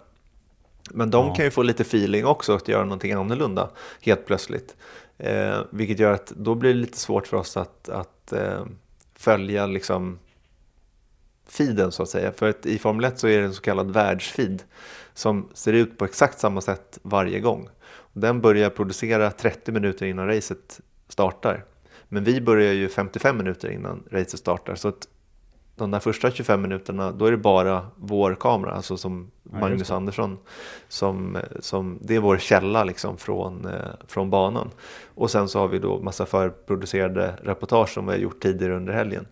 Men 0.91 1.11
de 1.11 1.27
Ja. 1.27 1.35
kan 1.35 1.45
ju 1.45 1.51
få 1.51 1.63
lite 1.63 1.83
feeling 1.83 2.27
också 2.27 2.55
att 2.55 2.69
göra 2.69 2.85
någonting 2.85 3.13
annorlunda 3.13 3.71
helt 4.01 4.27
plötsligt. 4.27 4.77
Eh, 5.19 5.57
vilket 5.71 5.99
gör 5.99 6.13
att 6.13 6.27
då 6.37 6.55
blir 6.55 6.75
det 6.75 6.81
lite 6.81 6.99
svårt 6.99 7.27
för 7.27 7.37
oss 7.37 7.57
att, 7.57 7.89
att 7.89 8.33
eh, 8.33 8.65
följa 9.15 9.67
liksom 9.67 10.19
feeden 11.49 11.93
så 11.93 12.03
att 12.03 12.09
säga. 12.09 12.33
För 12.33 12.49
att 12.49 12.67
i 12.67 12.79
Formel 12.79 13.05
1 13.05 13.19
så 13.19 13.29
är 13.29 13.39
det 13.39 13.45
en 13.45 13.55
så 13.55 13.63
kallad 13.63 13.91
världsfeed 13.91 14.63
som 15.15 15.49
ser 15.55 15.73
ut 15.73 15.99
på 15.99 16.05
exakt 16.05 16.41
samma 16.41 16.61
sätt 16.61 16.99
varje 17.03 17.41
gång. 17.41 17.69
Den 18.13 18.41
börjar 18.41 18.71
producera 18.71 19.31
30 19.31 19.73
minuter 19.73 20.07
innan 20.07 20.27
racet 20.27 20.81
startar. 21.09 21.65
Men 22.09 22.25
vi 22.25 22.41
börjar 22.41 22.73
ju 22.73 22.89
55 22.89 23.37
minuter 23.37 23.71
innan 23.71 24.03
racet 24.11 24.39
startar. 24.39 24.75
Så 24.75 24.89
att 24.89 25.09
de 25.77 25.91
där 25.91 26.01
första 26.01 26.31
25 26.31 26.63
minuterna, 26.63 27.13
då 27.13 27.27
är 27.27 27.31
det 27.31 27.37
bara 27.37 27.87
vår 27.97 28.35
kamera, 28.35 28.73
alltså 28.73 28.97
som 28.97 29.31
just 29.45 29.61
Magnus. 29.61 29.91
Andersson, 29.91 30.39
som, 30.89 31.39
som, 31.61 31.99
det 32.03 32.17
är 32.17 32.21
vår 32.21 32.39
källa 32.39 32.85
liksom 32.85 33.17
från, 33.17 33.67
eh, 33.67 33.73
från 34.09 34.31
banan. 34.31 34.71
Och 35.15 35.31
sen 35.31 35.49
så 35.49 35.59
har 35.59 35.69
vi 35.69 35.79
då 35.79 36.01
massa 36.01 36.27
förproducerade 36.27 37.35
reportage 37.43 37.89
som 37.89 38.07
vi 38.07 38.13
har 38.13 38.19
gjort 38.19 38.43
tidigare 38.43 38.77
under 38.77 38.93
helgen. 38.93 39.27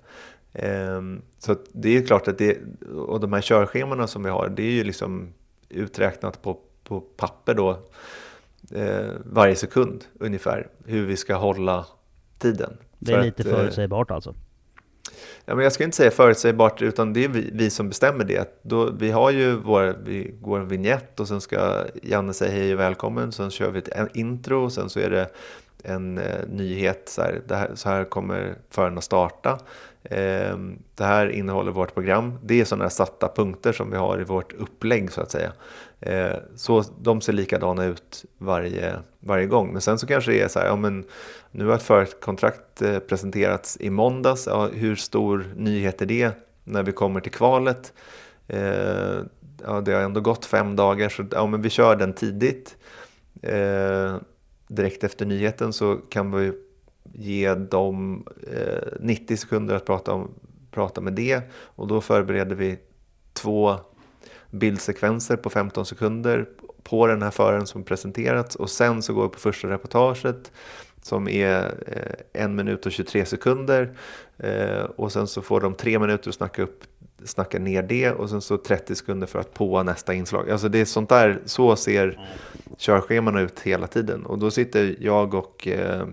Ehm, 0.52 1.22
så 1.38 1.52
att 1.52 1.60
det 1.72 1.88
är 1.88 1.92
ju 1.92 2.06
klart 2.06 2.28
att 2.28 2.38
det, 2.38 2.58
och 2.96 3.20
de 3.20 3.32
här 3.32 3.40
körschemana 3.40 4.06
som 4.06 4.22
vi 4.22 4.30
har, 4.30 4.48
det 4.48 4.62
är 4.62 4.72
ju 4.72 4.84
liksom 4.84 5.32
uträknat 5.68 6.42
på, 6.42 6.58
på 6.84 7.00
papper 7.00 7.54
då 7.54 7.70
eh, 8.74 9.10
varje 9.24 9.56
sekund 9.56 10.04
ungefär, 10.20 10.68
hur 10.84 11.06
vi 11.06 11.16
ska 11.16 11.34
hålla 11.34 11.86
tiden. 12.38 12.76
Det 12.98 13.12
är 13.12 13.16
För 13.16 13.24
lite 13.24 13.42
att, 13.42 13.48
eh, 13.48 13.54
förutsägbart 13.54 14.10
alltså. 14.10 14.34
Ja, 15.44 15.54
men 15.54 15.64
jag 15.64 15.72
ska 15.72 15.84
inte 15.84 15.96
säga 15.96 16.10
förutsägbart, 16.10 16.82
utan 16.82 17.12
det 17.12 17.24
är 17.24 17.28
vi, 17.28 17.50
vi 17.52 17.70
som 17.70 17.88
bestämmer 17.88 18.24
det. 18.24 18.62
Då, 18.62 18.90
vi 18.90 19.10
har 19.10 19.30
ju 19.30 19.56
vår, 19.56 19.96
vi 20.04 20.34
går 20.40 20.60
en 20.60 20.68
vignett 20.68 21.20
och 21.20 21.28
sen 21.28 21.40
ska 21.40 21.84
Janne 22.02 22.32
säga 22.32 22.52
hej 22.52 22.74
och 22.74 22.80
välkommen. 22.80 23.32
Sen 23.32 23.50
kör 23.50 23.70
vi 23.70 23.78
ett 23.78 24.16
intro 24.16 24.64
och 24.64 24.72
sen 24.72 24.90
så 24.90 25.00
är 25.00 25.10
det 25.10 25.28
en 25.82 26.18
eh, 26.18 26.46
nyhet. 26.48 27.08
Så 27.08 27.22
här, 27.22 27.42
här, 27.50 27.70
så 27.74 27.88
här 27.88 28.04
kommer 28.04 28.54
förarna 28.70 29.00
starta. 29.00 29.58
Ehm, 30.04 30.78
det 30.94 31.04
här 31.04 31.28
innehåller 31.28 31.72
vårt 31.72 31.94
program. 31.94 32.38
Det 32.42 32.60
är 32.60 32.64
sådana 32.64 32.84
här 32.84 32.90
satta 32.90 33.28
punkter 33.28 33.72
som 33.72 33.90
vi 33.90 33.96
har 33.96 34.20
i 34.20 34.24
vårt 34.24 34.52
upplägg 34.52 35.12
så 35.12 35.20
att 35.20 35.30
säga. 35.30 35.52
Ehm, 36.00 36.36
så 36.56 36.84
de 37.00 37.20
ser 37.20 37.32
likadana 37.32 37.84
ut 37.84 38.24
varje, 38.38 38.96
varje 39.20 39.46
gång. 39.46 39.72
Men 39.72 39.80
sen 39.80 39.98
så 39.98 40.06
kanske 40.06 40.30
det 40.30 40.40
är 40.40 40.48
så 40.48 40.58
här, 40.58 40.66
ja 40.66 40.76
men 40.76 41.04
nu 41.50 41.66
har 41.66 41.74
ett 41.74 41.82
förkontrakt 41.82 42.82
eh, 42.82 42.98
presenterats 42.98 43.76
i 43.80 43.90
måndags. 43.90 44.46
Ja, 44.46 44.68
hur 44.72 44.96
stor 44.96 45.52
nyhet 45.56 46.02
är 46.02 46.06
det 46.06 46.32
när 46.64 46.82
vi 46.82 46.92
kommer 46.92 47.20
till 47.20 47.32
kvalet? 47.32 47.92
Ehm, 48.48 49.28
ja, 49.64 49.80
det 49.80 49.92
har 49.92 50.00
ändå 50.00 50.20
gått 50.20 50.44
fem 50.44 50.76
dagar 50.76 51.08
så 51.08 51.24
ja, 51.30 51.46
men 51.46 51.62
vi 51.62 51.70
kör 51.70 51.96
den 51.96 52.12
tidigt. 52.12 52.76
Direkt 54.68 55.04
efter 55.04 55.26
nyheten 55.26 55.72
så 55.72 55.96
kan 55.96 56.32
vi 56.32 56.52
ge 57.14 57.54
dem 57.54 58.26
eh, 58.52 58.88
90 59.00 59.36
sekunder 59.36 59.74
att 59.74 59.86
prata, 59.86 60.12
om, 60.12 60.30
prata 60.70 61.00
med 61.00 61.12
det. 61.12 61.42
Och 61.52 61.86
då 61.86 62.00
förbereder 62.00 62.56
vi 62.56 62.78
två 63.32 63.76
bildsekvenser 64.50 65.36
på 65.36 65.50
15 65.50 65.86
sekunder 65.86 66.48
på 66.82 67.06
den 67.06 67.22
här 67.22 67.30
föraren 67.30 67.66
som 67.66 67.84
presenterats. 67.84 68.56
Och 68.56 68.70
sen 68.70 69.02
så 69.02 69.14
går 69.14 69.22
vi 69.22 69.28
på 69.28 69.38
första 69.38 69.68
reportaget 69.68 70.52
som 71.02 71.28
är 71.28 71.74
eh, 71.86 72.42
en 72.42 72.54
minut 72.54 72.86
och 72.86 72.92
23 72.92 73.24
sekunder. 73.24 73.96
Eh, 74.38 74.82
och 74.82 75.12
sen 75.12 75.26
så 75.26 75.42
får 75.42 75.60
de 75.60 75.74
tre 75.74 75.98
minuter 75.98 76.28
att 76.28 76.34
snacka, 76.34 76.62
upp, 76.62 76.84
snacka 77.24 77.58
ner 77.58 77.82
det. 77.82 78.10
Och 78.10 78.30
sen 78.30 78.40
så 78.40 78.56
30 78.56 78.94
sekunder 78.94 79.26
för 79.26 79.38
att 79.38 79.54
på 79.54 79.82
nästa 79.82 80.14
inslag. 80.14 80.50
Alltså 80.50 80.68
det 80.68 80.80
är 80.80 80.84
sånt 80.84 81.08
där, 81.08 81.40
så 81.44 81.76
ser 81.76 82.18
körscheman 82.78 83.36
ut 83.36 83.60
hela 83.60 83.86
tiden. 83.86 84.26
Och 84.26 84.38
då 84.38 84.50
sitter 84.50 84.96
jag 85.00 85.34
och 85.34 85.68
eh, 85.68 86.06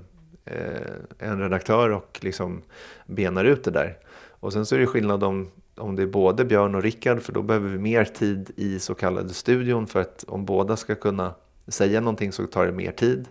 Eh, 0.49 1.29
en 1.29 1.39
redaktör 1.39 1.89
och 1.89 2.19
liksom 2.21 2.61
benar 3.05 3.45
ut 3.45 3.63
det 3.63 3.71
där. 3.71 3.97
Och 4.29 4.53
sen 4.53 4.65
så 4.65 4.75
är 4.75 4.79
det 4.79 4.87
skillnad 4.87 5.23
om, 5.23 5.51
om 5.75 5.95
det 5.95 6.01
är 6.01 6.07
både 6.07 6.45
Björn 6.45 6.75
och 6.75 6.83
Rickard 6.83 7.21
för 7.21 7.33
då 7.33 7.41
behöver 7.41 7.69
vi 7.69 7.77
mer 7.77 8.05
tid 8.05 8.51
i 8.55 8.79
så 8.79 8.95
kallade 8.95 9.29
studion 9.29 9.87
för 9.87 10.01
att 10.01 10.25
om 10.27 10.45
båda 10.45 10.75
ska 10.75 10.95
kunna 10.95 11.33
säga 11.67 12.01
någonting 12.01 12.31
så 12.31 12.47
tar 12.47 12.65
det 12.65 12.71
mer 12.71 12.91
tid. 12.91 13.27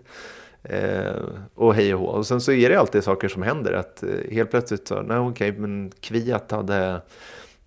Eh, 0.63 1.13
och 1.55 1.75
hej 1.75 1.93
och 1.93 1.99
hå. 1.99 2.05
Och 2.05 2.27
sen 2.27 2.41
så 2.41 2.51
är 2.51 2.69
det 2.69 2.79
alltid 2.79 3.03
saker 3.03 3.27
som 3.27 3.41
händer. 3.41 3.73
Att 3.73 4.03
eh, 4.03 4.09
helt 4.31 4.51
plötsligt 4.51 4.87
så, 4.87 5.01
nej 5.01 5.17
okej, 5.17 5.51
men 5.51 5.91
Kviat 5.99 6.51
hade 6.51 7.01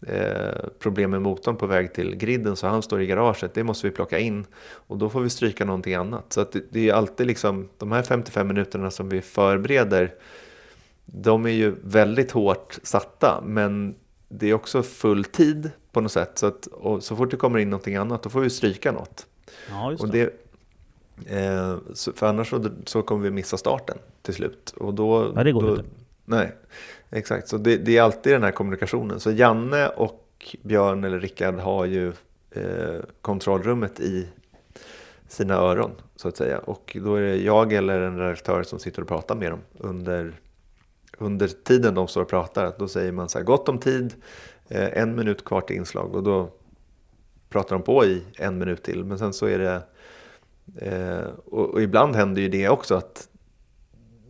eh, 0.06 0.68
problem 0.78 1.10
med 1.10 1.22
motorn 1.22 1.56
på 1.56 1.66
väg 1.66 1.92
till 1.94 2.16
griden 2.16 2.56
så 2.56 2.66
han 2.66 2.82
står 2.82 3.02
i 3.02 3.06
garaget. 3.06 3.54
Det 3.54 3.64
måste 3.64 3.86
vi 3.86 3.90
plocka 3.94 4.18
in. 4.18 4.46
Och 4.62 4.98
då 4.98 5.08
får 5.10 5.20
vi 5.20 5.30
stryka 5.30 5.64
någonting 5.64 5.94
annat. 5.94 6.32
Så 6.32 6.40
att 6.40 6.52
det, 6.52 6.62
det 6.70 6.88
är 6.88 6.94
alltid 6.94 7.26
liksom, 7.26 7.68
de 7.78 7.92
här 7.92 8.02
55 8.02 8.48
minuterna 8.48 8.90
som 8.90 9.08
vi 9.08 9.20
förbereder 9.20 10.14
de 11.04 11.46
är 11.46 11.50
ju 11.50 11.74
väldigt 11.84 12.30
hårt 12.30 12.78
satta 12.82 13.40
men 13.46 13.94
det 14.28 14.50
är 14.50 14.54
också 14.54 14.82
full 14.82 15.24
tid 15.24 15.70
på 15.92 16.00
något 16.00 16.12
sätt. 16.12 16.38
Så, 16.38 16.46
att, 16.46 16.68
så 17.00 17.16
fort 17.16 17.30
det 17.30 17.36
kommer 17.36 17.58
in 17.58 17.70
någonting 17.70 17.96
annat 17.96 18.22
då 18.22 18.30
får 18.30 18.40
vi 18.40 18.50
stryka 18.50 18.92
något. 18.92 19.26
Ja, 19.70 19.96
Och 20.00 20.08
det. 20.08 20.22
eh, 21.26 21.76
för 22.14 22.26
annars 22.26 22.50
så, 22.50 22.64
så 22.86 23.02
kommer 23.02 23.22
vi 23.22 23.30
missa 23.30 23.56
starten 23.56 23.98
till 24.22 24.34
slut. 24.34 24.74
Och 24.76 24.94
då, 24.94 25.32
Ja, 25.36 25.44
det 25.44 25.52
går 25.52 25.62
då, 25.62 25.70
inte. 25.70 25.84
Nej, 26.24 26.52
exakt. 27.12 27.48
Så 27.48 27.58
det, 27.58 27.76
det 27.76 27.96
är 27.96 28.02
alltid 28.02 28.32
den 28.32 28.42
här 28.42 28.50
kommunikationen. 28.50 29.20
Så 29.20 29.30
Janne 29.30 29.88
och 29.88 30.56
Björn 30.62 31.04
eller 31.04 31.20
Rickard 31.20 31.54
har 31.54 31.84
ju 31.84 32.12
eh, 32.50 33.00
kontrollrummet 33.20 34.00
i 34.00 34.28
sina 35.28 35.54
öron 35.54 35.90
så 36.16 36.28
att 36.28 36.36
säga. 36.36 36.58
Och 36.58 36.96
då 37.00 37.14
är 37.14 37.22
det 37.22 37.36
jag 37.36 37.72
eller 37.72 38.00
en 38.00 38.18
redaktör 38.18 38.62
som 38.62 38.78
sitter 38.78 39.02
och 39.02 39.08
pratar 39.08 39.34
med 39.34 39.52
dem 39.52 39.60
under, 39.78 40.40
under 41.18 41.48
tiden 41.48 41.94
de 41.94 42.08
står 42.08 42.22
och 42.22 42.28
pratar. 42.28 42.74
Då 42.78 42.88
säger 42.88 43.12
man 43.12 43.28
så 43.28 43.38
här, 43.38 43.44
gott 43.44 43.68
om 43.68 43.78
tid, 43.78 44.14
eh, 44.68 44.98
en 44.98 45.14
minut 45.14 45.44
kvar 45.44 45.60
till 45.60 45.76
inslag 45.76 46.14
och 46.14 46.22
då 46.22 46.50
pratar 47.48 47.76
de 47.76 47.82
på 47.82 48.04
i 48.04 48.22
en 48.34 48.58
minut 48.58 48.82
till. 48.82 49.04
Men 49.04 49.18
sen 49.18 49.32
så 49.32 49.46
är 49.46 49.58
det, 49.58 49.82
eh, 50.86 51.28
och, 51.44 51.70
och, 51.70 51.82
ibland 51.82 52.16
händer 52.16 52.42
ju 52.42 52.48
det 52.48 52.68
också 52.68 52.94
att 52.94 53.28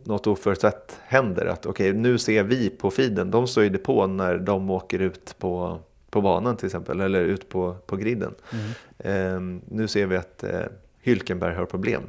något 0.05 0.27
oförutsett 0.27 0.99
händer. 1.03 1.45
Att 1.45 1.65
okej, 1.65 1.89
okay, 1.89 2.01
nu 2.01 2.17
ser 2.17 2.43
vi 2.43 2.69
på 2.69 2.91
feeden, 2.91 3.31
de 3.31 3.47
står 3.47 3.63
det 3.63 3.77
på 3.77 4.07
när 4.07 4.37
de 4.37 4.69
åker 4.69 4.99
ut 4.99 5.35
på, 5.39 5.79
på 6.09 6.21
banan 6.21 6.57
till 6.57 6.65
exempel, 6.65 7.01
eller 7.01 7.23
ut 7.23 7.49
på, 7.49 7.75
på 7.85 7.95
griden. 7.95 8.33
Mm. 8.51 8.67
Eh, 8.97 9.61
nu 9.69 9.87
ser 9.87 10.05
vi 10.05 10.15
att 10.15 10.43
eh, 10.43 10.61
Hylkenberg 11.01 11.55
har 11.55 11.65
problem. 11.65 12.01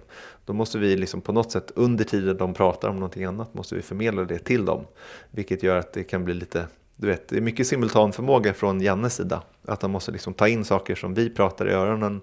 Då 0.45 0.53
måste 0.53 0.79
vi 0.79 0.97
liksom 0.97 1.21
på 1.21 1.33
något 1.33 1.53
sätt 1.53 1.73
under 1.75 2.05
tiden 2.05 2.37
de 2.37 2.55
pratar 2.55 2.89
om 2.89 2.95
någonting 2.97 3.25
annat 3.25 3.55
måste 3.55 3.75
vi 3.75 3.83
förmedla 3.83 4.25
det 4.25 4.39
till 4.39 4.65
dem. 4.65 4.87
Vilket 5.31 5.63
gör 5.63 5.77
att 5.77 5.93
det 5.93 6.05
kan 6.05 6.25
bli 6.25 6.35
lite, 6.35 6.67
du 6.97 7.07
vet, 7.07 7.29
det 7.29 7.37
är 7.37 7.41
mycket 7.41 7.67
simultanförmåga 7.67 8.55
från 8.55 8.81
Jannes 8.81 9.15
sida. 9.15 9.43
Att 9.67 9.83
han 9.83 9.91
måste 9.91 10.13
liksom 10.13 10.35
ta 10.35 10.49
in 10.49 10.65
saker 10.65 10.95
som 10.95 11.15
vi 11.15 11.31
pratar 11.31 11.69
i 11.69 11.73
öronen 11.73 12.21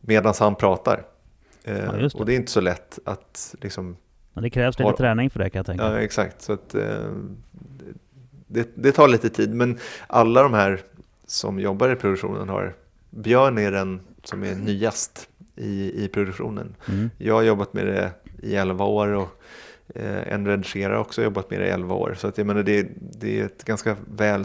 medan 0.00 0.34
han 0.38 0.54
pratar. 0.54 1.04
Eh, 1.64 1.78
ja, 1.78 1.92
det. 1.92 2.14
Och 2.14 2.26
det 2.26 2.32
är 2.32 2.36
inte 2.36 2.52
så 2.52 2.60
lätt 2.60 2.98
att 3.04 3.54
liksom... 3.60 3.96
Men 4.32 4.42
det 4.42 4.50
krävs 4.50 4.78
lite 4.78 4.90
ha... 4.90 4.96
träning 4.96 5.30
för 5.30 5.38
det 5.38 5.50
kan 5.50 5.58
jag 5.58 5.66
tänka 5.66 5.84
Ja, 5.84 6.00
exakt. 6.00 6.42
Så 6.42 6.52
att, 6.52 6.74
eh, 6.74 7.12
det, 8.46 8.68
det 8.74 8.92
tar 8.92 9.08
lite 9.08 9.28
tid, 9.28 9.54
men 9.54 9.78
alla 10.06 10.42
de 10.42 10.54
här 10.54 10.80
som 11.26 11.60
jobbar 11.60 11.88
i 11.88 11.96
produktionen 11.96 12.48
har 12.48 12.74
Björn 13.10 13.58
är 13.58 13.72
den 13.72 14.00
som 14.24 14.42
är 14.42 14.54
nyast 14.54 15.28
i, 15.56 16.04
i 16.04 16.08
produktionen. 16.08 16.74
Mm. 16.88 17.10
Jag 17.18 17.34
har 17.34 17.42
jobbat 17.42 17.72
med 17.72 17.86
det 17.86 18.12
i 18.42 18.56
11 18.56 18.84
år 18.84 19.08
och 19.08 19.42
eh, 19.94 20.32
en 20.32 20.46
redigerare 20.46 20.94
har 20.94 21.00
också 21.00 21.22
jobbat 21.22 21.50
med 21.50 21.60
det 21.60 21.66
i 21.66 21.70
11 21.70 21.94
år. 21.94 22.14
Så 22.18 22.28
att 22.28 22.38
jag 22.38 22.46
menar, 22.46 22.62
det, 22.62 22.88
det 23.20 23.40
är 23.40 23.44
ett 23.44 23.64
ganska 23.64 23.96
väl 24.14 24.44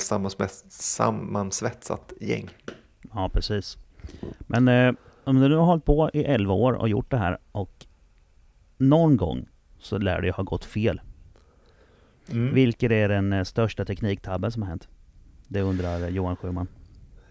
sammansvetsat 0.69 2.13
gäng. 2.21 2.49
Ja, 3.13 3.29
precis. 3.33 3.77
Men 4.39 4.67
eh, 4.67 4.93
om 5.23 5.39
du 5.39 5.49
nu 5.49 5.55
har 5.55 5.65
hållit 5.65 5.85
på 5.85 6.09
i 6.13 6.23
11 6.23 6.53
år 6.53 6.73
och 6.73 6.89
gjort 6.89 7.11
det 7.11 7.17
här 7.17 7.37
och 7.51 7.85
någon 8.77 9.17
gång 9.17 9.45
så 9.85 9.97
lär 9.97 10.21
det 10.21 10.31
ha 10.31 10.43
gått 10.43 10.65
fel. 10.65 11.01
Mm. 12.31 12.53
Vilken 12.53 12.91
är 12.91 13.09
den 13.09 13.33
eh, 13.33 13.43
största 13.43 13.85
tekniktabben 13.85 14.51
som 14.51 14.61
har 14.61 14.69
hänt? 14.69 14.87
Det 15.47 15.61
undrar 15.61 16.09
Johan 16.09 16.35
Sjöman. 16.35 16.67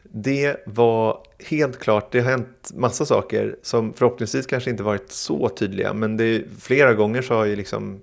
Det 0.02 0.56
var 0.66 1.22
helt 1.48 1.78
klart, 1.78 2.12
det 2.12 2.20
har 2.20 2.30
hänt 2.30 2.70
massa 2.74 3.06
saker 3.06 3.56
som 3.62 3.92
förhoppningsvis 3.92 4.46
kanske 4.46 4.70
inte 4.70 4.82
varit 4.82 5.10
så 5.10 5.48
tydliga. 5.48 5.94
Men 5.94 6.16
det 6.16 6.24
är, 6.24 6.44
flera 6.58 6.94
gånger 6.94 7.22
så 7.22 7.34
har 7.34 7.44
ju 7.44 7.56
liksom 7.56 8.00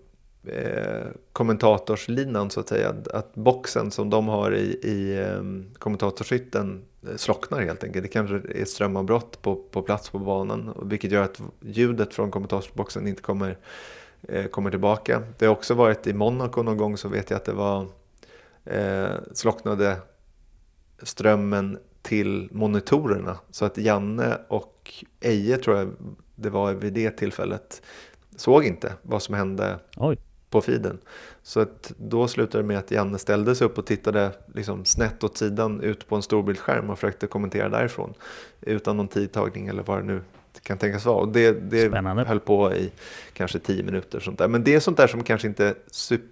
eh, 0.47 1.07
kommentatorslinan 1.33 2.49
så 2.49 2.59
att 2.59 2.69
säga, 2.69 2.95
att 3.13 3.35
boxen 3.35 3.91
som 3.91 4.09
de 4.09 4.27
har 4.27 4.55
i, 4.55 4.79
i 4.83 5.19
eh, 5.19 5.43
kommentatorshytten 5.79 6.85
slocknar 7.15 7.61
helt 7.61 7.83
enkelt. 7.83 8.03
Det 8.03 8.09
kanske 8.09 8.35
är 8.35 8.65
strömavbrott 8.65 9.41
på, 9.41 9.55
på 9.55 9.81
plats 9.81 10.09
på 10.09 10.19
banan, 10.19 10.73
vilket 10.85 11.11
gör 11.11 11.23
att 11.23 11.41
ljudet 11.61 12.13
från 12.13 12.31
kommentatorsboxen 12.31 13.07
inte 13.07 13.21
kommer, 13.21 13.57
kommer 14.51 14.69
tillbaka. 14.69 15.23
Det 15.37 15.45
har 15.45 15.53
också 15.53 15.73
varit 15.73 16.07
i 16.07 16.13
Monaco 16.13 16.63
någon 16.63 16.77
gång 16.77 16.97
så 16.97 17.09
vet 17.09 17.29
jag 17.29 17.37
att 17.37 17.45
det 17.45 17.53
var 17.53 17.87
eh, 18.65 19.15
slocknade 19.33 19.97
strömmen 21.03 21.77
till 22.01 22.49
monitorerna. 22.51 23.37
Så 23.51 23.65
att 23.65 23.77
Janne 23.77 24.37
och 24.47 24.93
Eje 25.19 25.57
tror 25.57 25.77
jag 25.77 25.91
det 26.35 26.49
var 26.49 26.73
vid 26.73 26.93
det 26.93 27.11
tillfället 27.11 27.81
såg 28.35 28.65
inte 28.65 28.93
vad 29.01 29.21
som 29.21 29.35
hände 29.35 29.79
Oj. 29.97 30.17
på 30.49 30.61
feeden. 30.61 30.97
Så 31.43 31.59
att 31.59 31.93
då 31.97 32.27
slutade 32.27 32.63
det 32.63 32.67
med 32.67 32.77
att 32.77 32.91
Janne 32.91 33.17
ställde 33.17 33.55
sig 33.55 33.67
upp 33.67 33.77
och 33.77 33.85
tittade 33.85 34.31
liksom 34.53 34.85
snett 34.85 35.23
åt 35.23 35.37
sidan 35.37 35.81
ut 35.81 36.07
på 36.07 36.15
en 36.15 36.21
storbildsskärm 36.21 36.89
och 36.89 36.99
försökte 36.99 37.27
kommentera 37.27 37.69
därifrån. 37.69 38.13
Utan 38.61 38.97
någon 38.97 39.07
tidtagning 39.07 39.67
eller 39.67 39.83
vad 39.83 39.97
det 39.97 40.03
nu 40.03 40.21
kan 40.63 40.77
tänkas 40.77 41.05
vara. 41.05 41.17
Och 41.17 41.27
det, 41.27 41.51
det 41.51 42.25
höll 42.27 42.39
på 42.39 42.73
i 42.73 42.91
kanske 43.33 43.59
tio 43.59 43.83
minuter. 43.83 44.19
Sånt 44.19 44.37
där. 44.37 44.47
Men 44.47 44.63
det 44.63 44.75
är 44.75 44.79
sånt 44.79 44.97
där 44.97 45.07
som 45.07 45.23
kanske 45.23 45.47
inte 45.47 45.75
super 45.91 46.27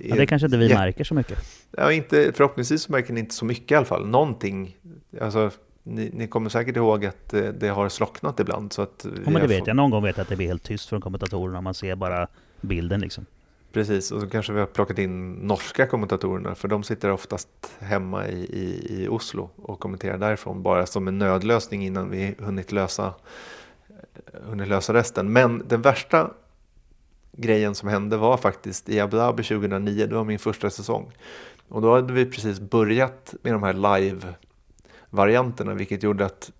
Ja, 0.00 0.16
det 0.16 0.26
kanske 0.26 0.46
inte 0.46 0.56
vi 0.56 0.74
märker 0.74 1.04
så 1.04 1.14
mycket. 1.14 1.38
Ja, 1.76 1.92
inte, 1.92 2.32
förhoppningsvis 2.32 2.88
märker 2.88 3.12
ni 3.12 3.20
inte 3.20 3.34
så 3.34 3.44
mycket 3.44 3.70
i 3.70 3.74
alla 3.74 3.86
fall. 3.86 4.06
Någonting. 4.06 4.76
Alltså, 5.20 5.50
ni, 5.82 6.10
ni 6.14 6.26
kommer 6.26 6.50
säkert 6.50 6.76
ihåg 6.76 7.04
att 7.04 7.28
det, 7.30 7.52
det 7.52 7.68
har 7.68 7.88
slocknat 7.88 8.40
ibland. 8.40 8.72
Så 8.72 8.82
att 8.82 9.06
ja, 9.24 9.30
men 9.30 9.42
det 9.42 9.48
vet 9.48 9.66
jag. 9.66 9.76
Någon 9.76 9.90
gång 9.90 10.02
vet 10.02 10.16
jag 10.16 10.22
att 10.22 10.28
det 10.28 10.36
blir 10.36 10.46
helt 10.46 10.62
tyst 10.62 10.88
från 10.88 11.00
kommentatorerna. 11.00 11.60
Man 11.60 11.74
ser 11.74 11.94
bara 11.94 12.28
bilden 12.60 13.00
liksom. 13.00 13.26
Precis, 13.72 14.12
och 14.12 14.20
så 14.20 14.28
kanske 14.28 14.52
vi 14.52 14.60
har 14.60 14.66
plockat 14.66 14.98
in 14.98 15.32
norska 15.32 15.86
kommentatorerna. 15.86 16.54
För 16.54 16.68
de 16.68 16.82
sitter 16.82 17.10
oftast 17.10 17.48
hemma 17.78 18.28
i, 18.28 18.38
i, 18.38 19.02
i 19.02 19.08
Oslo 19.08 19.50
och 19.56 19.80
kommenterar 19.80 20.18
därifrån. 20.18 20.62
Bara 20.62 20.86
som 20.86 21.08
en 21.08 21.18
nödlösning 21.18 21.86
innan 21.86 22.10
vi 22.10 22.34
hunnit 22.38 22.72
lösa, 22.72 23.14
eh, 23.88 23.94
hunnit 24.42 24.68
lösa 24.68 24.94
resten. 24.94 25.32
Men 25.32 25.62
den 25.68 25.82
värsta 25.82 26.30
grejen 27.32 27.74
som 27.74 27.88
hände 27.88 28.16
var 28.16 28.36
faktiskt 28.36 28.88
i 28.88 29.00
Abu 29.00 29.16
Dhabi 29.16 29.42
2009, 29.42 30.06
det 30.06 30.14
var 30.14 30.24
min 30.24 30.38
första 30.38 30.70
säsong. 30.70 31.12
Och 31.68 31.82
då 31.82 31.94
hade 31.94 32.12
vi 32.12 32.26
precis 32.26 32.60
börjat 32.60 33.34
med 33.42 33.52
de 33.52 33.62
här 33.62 33.72
live-varianterna, 33.72 35.74
vilket 35.74 36.02
gjorde 36.02 36.26
att 36.26 36.50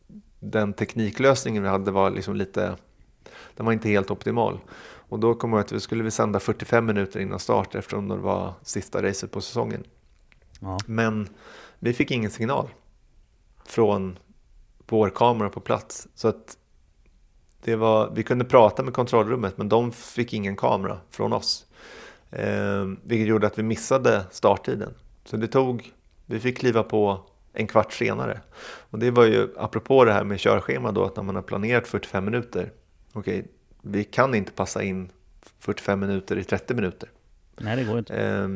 den 0.41 0.73
tekniklösningen 0.73 1.63
vi 1.63 1.69
hade 1.69 1.91
var 1.91 2.11
liksom 2.11 2.37
lite, 2.37 2.77
den 3.57 3.67
var 3.67 3.73
inte 3.73 3.89
helt 3.89 4.11
optimal. 4.11 4.59
Och 5.11 5.19
då 5.19 5.35
kom 5.35 5.53
jag 5.53 5.61
att 5.61 5.73
vi 5.73 5.81
skulle 5.81 6.05
vi 6.05 6.11
sända 6.11 6.41
45 6.41 6.87
minuter 6.87 7.21
innan 7.21 7.39
start 7.39 7.75
eftersom 7.75 8.09
det 8.09 8.17
var 8.17 8.55
sista 8.63 9.03
racet 9.03 9.31
på 9.31 9.41
säsongen. 9.41 9.85
Ja. 10.61 10.79
Men 10.87 11.29
vi 11.79 11.93
fick 11.93 12.11
ingen 12.11 12.31
signal 12.31 12.69
från 13.65 14.19
vår 14.89 15.11
kamera 15.11 15.49
på 15.49 15.61
plats. 15.61 16.09
Så 16.15 16.29
att 16.29 16.57
det 17.63 17.77
var, 17.77 18.11
vi 18.15 18.23
kunde 18.23 18.45
prata 18.45 18.83
med 18.83 18.95
kontrollrummet 18.95 19.59
men 19.59 19.69
de 19.69 19.93
fick 19.93 20.33
ingen 20.33 20.57
kamera 20.57 20.99
från 21.11 21.33
oss. 21.33 21.67
Eh, 22.31 22.87
vilket 23.03 23.29
gjorde 23.29 23.47
att 23.47 23.59
vi 23.59 23.63
missade 23.63 24.25
starttiden. 24.31 24.95
Så 25.25 25.37
det 25.37 25.49
tog, 25.49 25.93
vi 26.27 26.41
fick 26.41 26.59
kliva 26.59 26.83
på 26.83 27.21
en 27.53 27.67
kvart 27.67 27.93
senare. 27.93 28.41
Och 28.91 28.99
det 28.99 29.11
var 29.11 29.25
ju 29.25 29.49
apropå 29.57 30.05
det 30.05 30.13
här 30.13 30.25
med 30.25 30.41
körschema 30.41 30.93
då 30.93 31.05
att 31.05 31.17
när 31.17 31.23
man 31.23 31.35
har 31.35 31.43
planerat 31.43 31.89
45 31.89 32.25
minuter. 32.25 32.73
Okej, 33.13 33.39
okay, 33.39 33.51
vi 33.83 34.05
kan 34.05 34.35
inte 34.35 34.53
passa 34.53 34.83
in 34.83 35.11
45 35.59 36.01
minuter 36.01 36.37
i 36.39 36.45
30 36.45 36.75
minuter. 36.75 37.09
Nej, 37.61 37.77
det 37.77 37.85
går 37.85 37.99
inte. 37.99 38.17
Eh, 38.17 38.49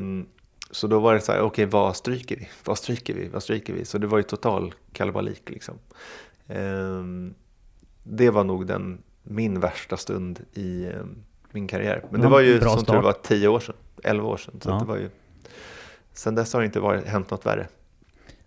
så 0.71 0.87
då 0.87 1.01
var 1.01 1.15
det 1.15 1.21
så 1.21 1.33
här, 1.33 1.39
okej 1.39 1.47
okay, 1.47 1.67
vad 1.67 1.97
stryker 1.97 2.37
vi? 2.37 2.49
Vad 2.65 2.79
stryker 2.79 3.15
vi? 3.15 3.29
Vad 3.29 3.43
stryker 3.43 3.73
vi? 3.73 3.85
Så 3.85 3.99
det 3.99 4.07
var 4.07 4.19
ju 4.19 4.25
total 4.25 4.75
kalabalik 4.93 5.51
liksom. 5.51 5.79
Eh, 6.47 7.05
det 8.03 8.31
var 8.31 8.45
nog 8.45 8.67
den, 8.67 9.03
min 9.23 9.61
värsta 9.61 9.97
stund 9.97 10.41
i 10.55 10.85
eh, 10.85 11.05
min 11.51 11.67
karriär. 11.67 12.05
Men 12.11 12.21
det 12.21 12.29
var 12.29 12.41
ju 12.41 12.61
som 12.61 12.85
tur 12.85 13.01
var 13.01 13.13
tio 13.13 13.49
år 13.49 13.61
sedan, 13.61 13.77
elva 14.03 14.29
år 14.29 14.37
sedan. 14.37 14.61
Så 14.61 14.71
ja. 14.71 14.79
det 14.79 14.85
var 14.85 14.97
ju, 14.97 15.11
sen 16.13 16.35
dess 16.35 16.53
har 16.53 16.61
det 16.61 16.67
inte 16.67 16.81
varit, 16.81 17.07
hänt 17.07 17.31
något 17.31 17.47
värre. 17.47 17.67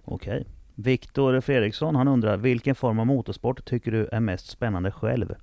Okej. 0.05 0.47
Viktor 0.75 1.41
Fredriksson 1.41 1.95
han 1.95 2.07
undrar, 2.07 2.37
vilken 2.37 2.75
form 2.75 2.99
av 2.99 3.05
motorsport 3.05 3.65
tycker 3.65 3.91
du 3.91 4.09
är 4.11 4.19
mest 4.19 4.47
spännande 4.47 4.91
själv? 4.91 5.35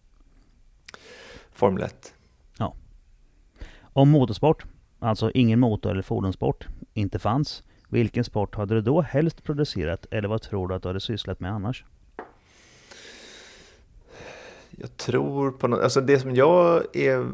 Formel 1.55 1.83
1. 1.83 2.15
Ja. 2.59 2.75
Om 3.83 4.11
motorsport, 4.11 4.65
alltså 4.99 5.31
ingen 5.31 5.61
motor 5.61 5.91
eller 5.91 6.03
fordonssport, 6.03 6.67
inte 6.95 7.19
fanns, 7.19 7.63
vilken 7.89 8.25
sport 8.25 8.55
hade 8.55 8.75
du 8.75 8.81
då 8.81 9.01
helst 9.01 9.45
producerat 9.45 10.07
eller 10.11 10.29
vad 10.29 10.43
tror 10.43 10.69
du 10.69 10.75
att 10.75 10.83
du 10.83 10.89
hade 10.89 11.01
sysslat 11.01 11.41
med 11.41 11.53
annars? 11.53 11.85
Jag 14.71 14.97
tror 14.97 15.51
på 15.51 15.69
något, 15.69 15.81
alltså 15.81 16.01
det 16.01 16.19
som 16.19 16.35
jag 16.35 16.97
är, 16.97 17.29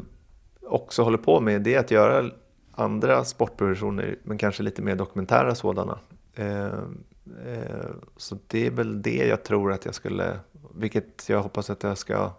också 0.61 1.03
håller 1.03 1.17
på 1.17 1.39
med 1.39 1.61
det 1.61 1.75
är 1.75 1.79
att 1.79 1.91
göra 1.91 2.31
andra 2.71 3.23
sportproduktioner 3.23 4.15
men 4.23 4.37
kanske 4.37 4.63
lite 4.63 4.81
mer 4.81 4.95
dokumentära 4.95 5.55
sådana. 5.55 5.99
Eh, 6.35 6.65
eh, 6.65 7.91
så 8.17 8.37
det 8.47 8.67
är 8.67 8.71
väl 8.71 9.01
det 9.01 9.27
jag 9.27 9.43
tror 9.43 9.73
att 9.73 9.85
jag 9.85 9.95
skulle, 9.95 10.39
vilket 10.75 11.29
jag 11.29 11.43
hoppas 11.43 11.69
att 11.69 11.83
jag 11.83 11.97
ska 11.97 12.31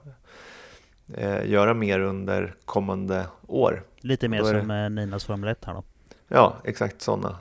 eh, 1.17 1.51
göra 1.51 1.75
mer 1.75 2.01
under 2.01 2.55
kommande 2.65 3.27
år. 3.47 3.83
Lite 4.01 4.29
mer 4.29 4.43
som 4.43 4.69
det... 4.69 4.89
Ninas 4.89 5.25
Formel 5.25 5.51
1 5.51 5.65
här 5.65 5.75
då? 5.75 5.83
Ja, 6.29 6.57
exakt 6.65 7.03
sådana. 7.03 7.37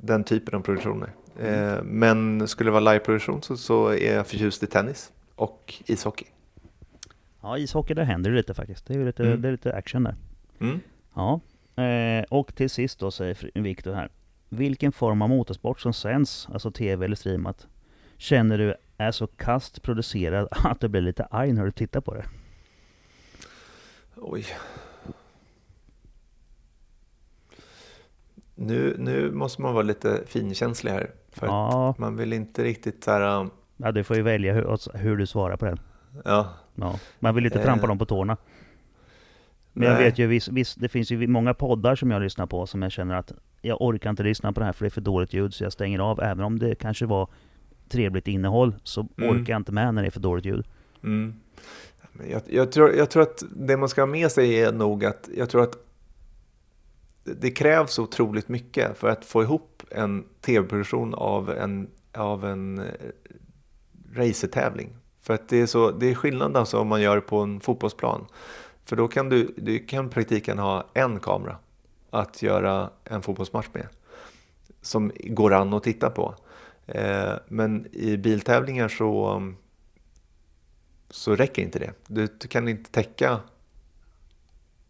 Den 0.00 0.24
typen 0.24 0.54
av 0.54 0.60
produktioner. 0.60 1.10
Mm. 1.40 1.86
Men 1.86 2.48
skulle 2.48 2.68
det 2.68 2.72
vara 2.72 2.92
liveproduktion 2.92 3.42
så, 3.42 3.56
så 3.56 3.88
är 3.88 4.14
jag 4.14 4.26
förtjust 4.26 4.62
i 4.62 4.66
tennis 4.66 5.12
och 5.34 5.74
ishockey. 5.86 6.24
Ja, 7.40 7.58
ishockey 7.58 7.94
där 7.94 8.04
händer 8.04 8.30
det 8.30 8.36
lite 8.36 8.54
faktiskt. 8.54 8.86
Det 8.86 8.94
är 8.94 9.04
lite, 9.04 9.26
mm. 9.26 9.42
det 9.42 9.48
är 9.48 9.52
lite 9.52 9.74
action 9.74 10.04
där. 10.04 10.14
Mm. 10.60 10.80
Ja. 11.14 11.40
Eh, 11.82 12.24
och 12.30 12.54
till 12.54 12.70
sist 12.70 12.98
då 12.98 13.10
säger 13.10 13.60
Viktor 13.60 13.94
här. 13.94 14.08
Vilken 14.48 14.92
form 14.92 15.22
av 15.22 15.28
motorsport 15.28 15.80
som 15.80 15.92
sänds, 15.92 16.48
alltså 16.52 16.70
tv 16.70 17.04
eller 17.04 17.16
streamat, 17.16 17.66
känner 18.16 18.58
du 18.58 18.74
är 18.96 19.10
så 19.10 19.26
kast 19.26 19.82
producerad 19.82 20.48
att 20.64 20.80
du 20.80 20.88
blir 20.88 21.00
lite 21.00 21.24
arg 21.24 21.52
när 21.52 21.64
du 21.64 21.72
tittar 21.72 22.00
på 22.00 22.14
det? 22.14 22.24
Oj. 24.20 24.44
nu, 28.54 28.96
nu 28.98 29.30
måste 29.32 29.62
man 29.62 29.74
vara 29.74 29.82
lite 29.82 30.22
finkänslig 30.26 30.90
här. 30.92 31.10
För 31.32 31.46
Ja. 31.46 31.94
man 31.98 32.16
vill 32.16 32.32
inte 32.32 32.64
riktigt 32.64 33.04
så 33.04 33.10
här, 33.10 33.40
um, 33.40 33.50
Ja, 33.76 33.92
du 33.92 34.04
får 34.04 34.16
ju 34.16 34.22
välja 34.22 34.54
hur, 34.54 34.96
hur 34.98 35.16
du 35.16 35.26
svarar 35.26 35.56
på 35.56 35.64
den. 35.64 35.80
ja. 36.24 36.54
Ja. 36.74 36.98
Man 37.18 37.34
vill 37.34 37.44
inte 37.46 37.58
Eh. 37.58 37.64
trampa 37.64 37.86
dem 37.86 37.98
på 37.98 38.06
tårna. 38.06 38.36
Men 39.72 39.88
jag 39.88 39.94
nej. 39.94 40.04
vet 40.04 40.18
ju, 40.18 40.26
viss, 40.26 40.48
viss, 40.48 40.74
det 40.74 40.88
finns 40.88 41.10
ju 41.10 41.26
många 41.26 41.54
poddar 41.54 41.94
som 41.96 42.10
jag 42.10 42.22
lyssnar 42.22 42.46
på 42.46 42.66
som 42.66 42.82
jag 42.82 42.92
känner 42.92 43.14
att 43.14 43.32
jag 43.62 43.82
orkar 43.82 44.10
inte 44.10 44.22
lyssna 44.22 44.52
på 44.52 44.60
det 44.60 44.66
här 44.66 44.72
för 44.72 44.84
det 44.84 44.88
är 44.88 44.90
för 44.90 45.00
dåligt 45.00 45.32
ljud 45.32 45.54
så 45.54 45.64
jag 45.64 45.72
stänger 45.72 45.98
av. 45.98 46.20
Även 46.22 46.44
om 46.44 46.58
det 46.58 46.74
kanske 46.74 47.06
var 47.06 47.28
trevligt 47.88 48.28
innehåll 48.28 48.74
så 48.82 49.08
Mm. 49.16 49.30
orkar 49.30 49.52
jag 49.52 49.60
inte 49.60 49.72
med 49.72 49.94
när 49.94 50.02
det 50.02 50.08
är 50.08 50.10
för 50.10 50.20
dåligt 50.20 50.44
ljud. 50.44 50.66
Mm. 51.02 51.34
Jag, 52.26 52.42
jag, 52.46 52.72
tror, 52.72 52.94
jag 52.94 53.10
tror 53.10 53.22
att 53.22 53.42
det 53.50 53.76
man 53.76 53.88
ska 53.88 54.00
ha 54.00 54.06
med 54.06 54.32
sig 54.32 54.60
är 54.60 54.72
nog 54.72 55.04
att 55.04 55.28
jag 55.36 55.50
tror 55.50 55.62
att 55.62 55.78
det 57.24 57.50
krävs 57.50 57.98
otroligt 57.98 58.48
mycket 58.48 58.98
för 58.98 59.08
att 59.08 59.24
få 59.24 59.42
ihop 59.42 59.82
en 59.90 60.24
tv-produktion 60.40 61.14
av 61.14 61.50
en, 61.50 61.90
av 62.12 62.44
en 62.44 62.78
eh, 62.78 62.84
racertävling. 64.14 64.96
För 65.20 65.34
att 65.34 65.48
det 65.48 65.60
är, 65.60 65.66
så, 65.66 65.90
det 65.90 66.10
är 66.10 66.14
skillnad 66.14 66.56
alltså 66.56 66.78
om 66.78 66.88
man 66.88 67.00
gör 67.00 67.14
det 67.14 67.20
på 67.20 67.38
en 67.38 67.60
fotbollsplan. 67.60 68.26
För 68.84 68.96
då 68.96 69.08
kan 69.08 69.28
du, 69.28 69.54
du 69.56 69.78
kan 69.78 70.08
praktiken 70.08 70.58
ha 70.58 70.86
en 70.94 71.20
kamera 71.20 71.56
att 72.10 72.42
göra 72.42 72.90
en 73.04 73.22
fotbollsmatch 73.22 73.68
med. 73.72 73.86
Som 74.82 75.12
går 75.24 75.52
an 75.52 75.74
att 75.74 75.82
titta 75.82 76.10
på. 76.10 76.34
Eh, 76.86 77.32
men 77.48 77.86
i 77.92 78.16
biltävlingar 78.16 78.88
så, 78.88 79.42
så 81.10 81.36
räcker 81.36 81.62
inte 81.62 81.78
det. 81.78 81.92
Du, 82.06 82.28
du 82.40 82.48
kan 82.48 82.68
inte 82.68 82.90
täcka 82.90 83.40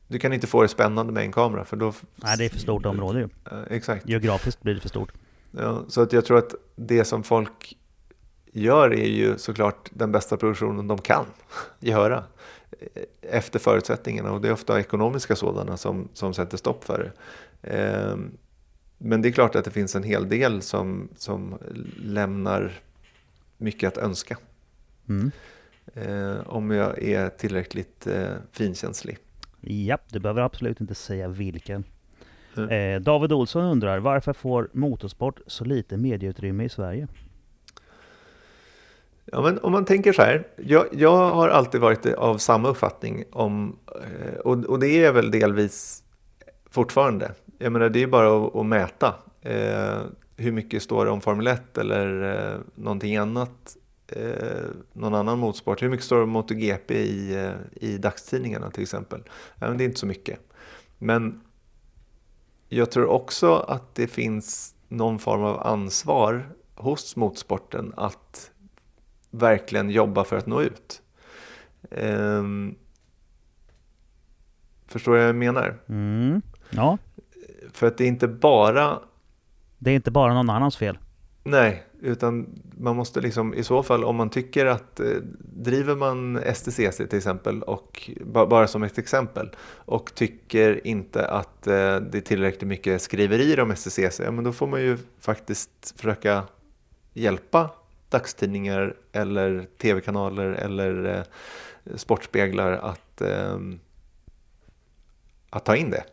du 0.09 0.19
kan 0.19 0.33
inte 0.33 0.47
få 0.47 0.63
det 0.63 0.69
spännande 0.69 1.13
med 1.13 1.23
en 1.23 1.33
kamera 1.33 1.65
för 1.65 1.77
då... 1.77 1.93
Nej, 2.17 2.39
det 2.39 2.45
är 2.45 2.49
för 2.49 2.59
stort 2.59 2.87
område 2.87 3.19
ju. 3.21 3.29
Exakt. 3.71 4.09
Geografiskt 4.09 4.63
blir 4.63 4.75
det 4.75 4.81
för 4.81 4.89
stort. 4.89 5.13
Ja, 5.51 5.85
så 5.89 6.03
att 6.03 6.13
jag 6.13 6.25
tror 6.25 6.39
att 6.39 6.55
det 6.77 7.05
som 7.05 7.23
folk 7.23 7.77
gör 8.53 8.95
är 8.95 9.09
ju 9.09 9.39
såklart 9.39 9.91
den 9.91 10.13
bästa 10.13 10.37
produktionen 10.37 10.89
de 10.89 10.99
kan 10.99 11.25
göra 11.81 12.25
eh, 12.71 13.03
efter 13.23 13.59
förutsättningarna 13.59 14.33
och 14.33 14.41
det 14.41 14.49
är 14.49 14.53
ofta 14.53 14.81
ekonomiska 14.81 15.37
sådana 15.37 15.77
som, 15.77 16.09
som 16.13 16.35
sätter 16.35 16.57
stopp 16.57 16.85
för 16.85 16.99
det. 16.99 17.13
Ehm, 17.71 18.31
Men 18.99 19.23
det 19.23 19.29
är 19.29 19.33
klart 19.33 19.55
att 19.55 19.65
det 19.65 19.71
finns 19.71 19.97
en 19.97 20.03
hel 20.03 20.29
del 20.29 20.63
som, 20.63 21.09
som 21.17 21.59
lämnar 21.97 22.81
mycket 23.57 23.89
att 23.89 24.05
önska 24.05 24.37
Mm. 25.09 25.31
Eh, 25.95 26.37
om 26.47 26.71
jag 26.71 27.03
är 27.03 27.29
tillräckligt 27.29 28.07
eh, 28.07 28.33
finkänslig. 28.53 29.19
Japp, 29.61 30.03
du 30.13 30.19
behöver 30.19 30.43
absolut 30.43 30.81
inte 30.81 30.95
säga 30.95 31.29
vilken. 31.29 31.85
Mm. 32.57 32.71
Eh, 32.71 33.01
David 33.01 33.33
Olsson 33.33 33.65
undrar, 33.65 33.99
varför 33.99 34.33
får 34.33 34.69
motorsport 34.73 35.41
så 35.47 35.65
lite 35.65 35.97
medieutrymme 35.97 36.65
i 36.65 36.69
Sverige? 36.69 37.09
Ja, 39.25 39.43
men 39.43 39.59
om 39.59 39.73
man 39.73 39.85
tänker 39.85 40.13
så 40.13 40.23
här. 40.23 40.47
Jag, 40.57 40.87
jag 40.93 41.17
har 41.17 41.49
alltid 41.49 41.81
varit 41.81 42.07
av 42.07 42.39
samma 42.39 42.69
uppfattning 42.69 43.25
om, 43.33 43.79
eh, 43.87 44.39
och, 44.39 44.65
och 44.65 44.79
det 44.79 45.05
är 45.05 45.13
väl 45.13 45.31
delvis 45.31 46.03
fortfarande. 46.71 47.33
Jag 47.59 47.73
menar, 47.73 47.89
det 47.89 48.03
är 48.03 48.07
bara 48.07 48.47
att, 48.47 48.57
att 48.57 48.67
mäta. 48.67 49.15
Eh, 49.43 49.99
hur 50.37 50.53
mycket 50.53 50.83
står 50.83 51.05
det 51.05 51.11
om 51.11 51.21
Formel 51.21 51.47
1 51.47 51.79
eller 51.79 52.37
eh, 52.37 52.59
någonting 52.75 53.17
annat, 53.17 53.77
eh, 54.13 54.67
någon 54.93 55.15
annan 55.15 55.39
motorsport? 55.39 55.83
Hur 55.83 55.89
mycket 55.89 56.07
står 56.07 56.17
det 56.17 56.23
om 56.23 56.31
MotoGP 56.31 56.95
i, 56.95 57.45
eh, 57.45 57.53
i 57.89 57.99
dagstidningarna 57.99 58.71
till 58.71 58.83
exempel? 58.83 59.23
Ja, 59.61 59.69
det 59.69 59.85
är 59.85 59.87
inte 59.87 60.01
så 60.01 60.07
mycket. 60.07 60.41
Men 60.99 61.41
jag 62.69 62.91
tror 62.91 63.07
också 63.07 63.55
att 63.55 63.95
det 63.95 64.07
finns 64.07 64.75
någon 64.89 65.19
form 65.19 65.43
av 65.43 65.67
ansvar 65.67 66.49
hos 66.75 67.17
motorsporten 67.17 67.93
att 67.97 68.51
verkligen 69.31 69.91
jobba 69.91 70.25
för 70.25 70.37
att 70.37 70.47
nå 70.47 70.63
ut. 70.63 71.03
Ehm, 71.91 72.75
förstår 74.87 75.13
du 75.13 75.19
vad 75.19 75.29
jag 75.29 75.37
menar? 75.37 75.81
Mm. 75.89 76.43
Ja, 76.71 76.99
För 77.73 77.87
att 77.87 77.99
det 77.99 78.05
är 78.05 78.09
inte 78.09 78.29
bara, 78.29 78.99
det 79.79 79.91
är 79.91 79.95
inte 79.95 80.11
bara 80.11 80.35
någon 80.35 80.51
annans 80.51 80.77
fel 80.77 80.99
nej, 81.49 81.85
utan 82.01 82.61
man 82.79 82.97
måste 82.97 83.21
liksom 83.21 83.55
i 83.55 83.65
så 83.65 83.83
fall 83.83 84.05
om 84.05 84.17
man 84.17 84.31
tycker 84.31 84.67
att 84.67 85.01
eh, 85.01 85.07
driver 85.41 85.97
man 85.97 86.41
STCC 86.55 86.97
till 86.97 87.19
exempel 87.19 87.63
och 87.63 88.11
bara 88.25 88.67
som 88.67 88.83
ett 88.83 88.99
exempel 88.99 89.51
och 89.71 90.15
tycker 90.15 90.87
inte 90.87 91.27
att 91.27 91.67
eh, 91.67 91.97
det 91.97 92.15
är 92.15 92.21
tillräckligt 92.21 92.69
mycket 92.69 93.03
skriverier 93.03 93.61
om 93.61 93.77
STCC, 93.77 94.21
ja, 94.21 94.31
men 94.31 94.45
då 94.45 94.53
får 94.53 94.67
man 94.67 94.81
ju 94.81 94.99
faktiskt 95.21 95.95
försöka 95.97 96.43
hjälpa 97.13 97.71
dagstidningar 98.09 98.95
eller 99.13 99.67
tv-kanaler 99.79 100.51
eller 100.51 101.17
eh, 101.17 101.23
sportspeglar 101.97 102.73
att, 102.73 103.21
ehm, 103.21 103.81
att 105.51 105.65
ta 105.65 105.77
in 105.77 105.91
det. 105.91 106.05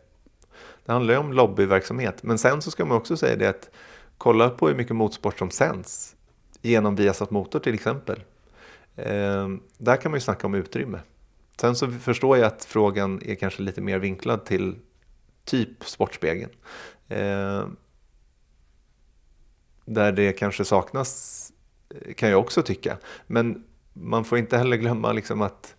Det 0.84 0.92
handlar 0.92 1.14
ju 1.14 1.20
om 1.20 1.32
lobbyverksamhet. 1.32 2.22
Men 2.22 2.38
sen 2.38 2.62
så 2.62 2.70
ska 2.70 2.84
man 2.84 2.96
också 2.96 3.16
säga 3.16 3.36
det 3.36 3.48
att 3.48 3.70
kolla 4.18 4.50
på 4.50 4.68
hur 4.68 4.74
mycket 4.74 4.96
motorsport 4.96 5.38
som 5.38 5.50
sänds 5.50 6.16
genom 6.62 6.96
Viasat 6.96 7.30
Motor 7.30 7.58
till 7.58 7.74
exempel. 7.74 8.22
Eh, 8.96 9.48
där 9.78 9.96
kan 9.96 10.10
man 10.10 10.16
ju 10.16 10.20
snacka 10.20 10.46
om 10.46 10.54
utrymme. 10.54 11.00
Sen 11.60 11.76
så 11.76 11.90
förstår 11.90 12.36
jag 12.36 12.46
att 12.46 12.64
frågan 12.64 13.22
är 13.24 13.34
kanske 13.34 13.62
lite 13.62 13.80
mer 13.80 13.98
vinklad 13.98 14.44
till 14.44 14.78
typ 15.44 15.84
Sportspegeln. 15.84 16.50
Eh, 17.08 17.66
där 19.84 20.12
det 20.12 20.32
kanske 20.32 20.64
saknas 20.64 21.52
kan 22.16 22.28
jag 22.28 22.40
också 22.40 22.62
tycka. 22.62 22.98
Men 23.26 23.64
man 23.92 24.24
får 24.24 24.38
inte 24.38 24.58
heller 24.58 24.76
glömma 24.76 25.12
liksom 25.12 25.42
att, 25.42 25.76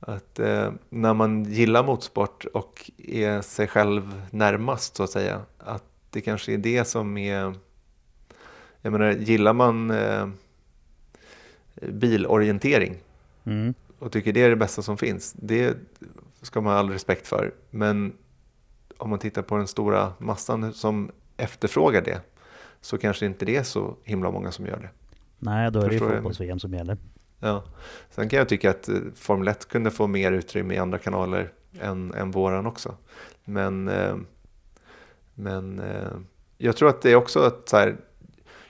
att 0.00 0.38
eh, 0.38 0.72
när 0.88 1.14
man 1.14 1.44
gillar 1.44 1.84
motorsport 1.84 2.44
och 2.44 2.90
är 2.98 3.42
sig 3.42 3.66
själv 3.66 4.22
närmast 4.30 4.96
så 4.96 5.02
att 5.02 5.10
säga, 5.10 5.40
att 5.58 5.84
det 6.10 6.20
kanske 6.20 6.52
är 6.52 6.58
det 6.58 6.84
som 6.84 7.16
är... 7.16 7.54
Jag 8.82 8.92
menar, 8.92 9.12
gillar 9.12 9.52
man 9.52 9.90
eh, 9.90 10.28
bilorientering 11.74 12.96
Mm. 13.44 13.74
och 13.98 14.12
tycker 14.12 14.32
det 14.32 14.42
är 14.42 14.50
det 14.50 14.56
bästa 14.56 14.82
som 14.82 14.96
finns, 14.98 15.32
det 15.32 15.76
ska 16.42 16.60
man 16.60 16.72
ha 16.72 16.78
all 16.80 16.90
respekt 16.90 17.26
för. 17.26 17.54
Men 17.70 18.12
om 18.96 19.10
man 19.10 19.18
tittar 19.18 19.42
på 19.42 19.56
den 19.56 19.66
stora 19.66 20.12
massan 20.18 20.72
som 20.72 21.10
efterfrågar 21.36 22.02
det 22.02 22.20
så 22.80 22.98
kanske 22.98 23.26
inte 23.26 23.44
det 23.44 23.56
är 23.56 23.62
så 23.62 23.96
himla 24.04 24.30
många 24.30 24.52
som 24.52 24.66
gör 24.66 24.76
det. 24.76 24.88
Nej, 25.38 25.70
då 25.70 25.80
är 25.80 25.84
det 25.84 25.90
Förstår 25.90 26.08
jag. 26.08 26.16
fotbolls-VM 26.16 26.58
som 26.58 26.74
gäller. 26.74 26.96
Ja. 27.40 27.64
Sen 28.10 28.28
kan 28.28 28.38
jag 28.38 28.48
tycka 28.48 28.70
att 28.70 28.88
eh, 28.88 28.94
Formel 29.14 29.48
1 29.48 29.68
kunde 29.68 29.90
få 29.90 30.06
mer 30.06 30.32
utrymme 30.32 30.74
i 30.74 30.78
andra 30.78 30.98
kanaler 30.98 31.52
än, 31.80 32.14
än 32.14 32.30
våran 32.30 32.66
också. 32.66 32.94
Men, 33.44 33.88
eh, 33.88 34.16
men 35.38 35.78
eh, 35.78 36.08
jag 36.58 36.76
tror 36.76 36.88
att 36.88 37.02
det 37.02 37.10
är 37.10 37.16
också 37.16 37.40
att 37.40 37.68
så 37.68 37.76
här, 37.76 37.96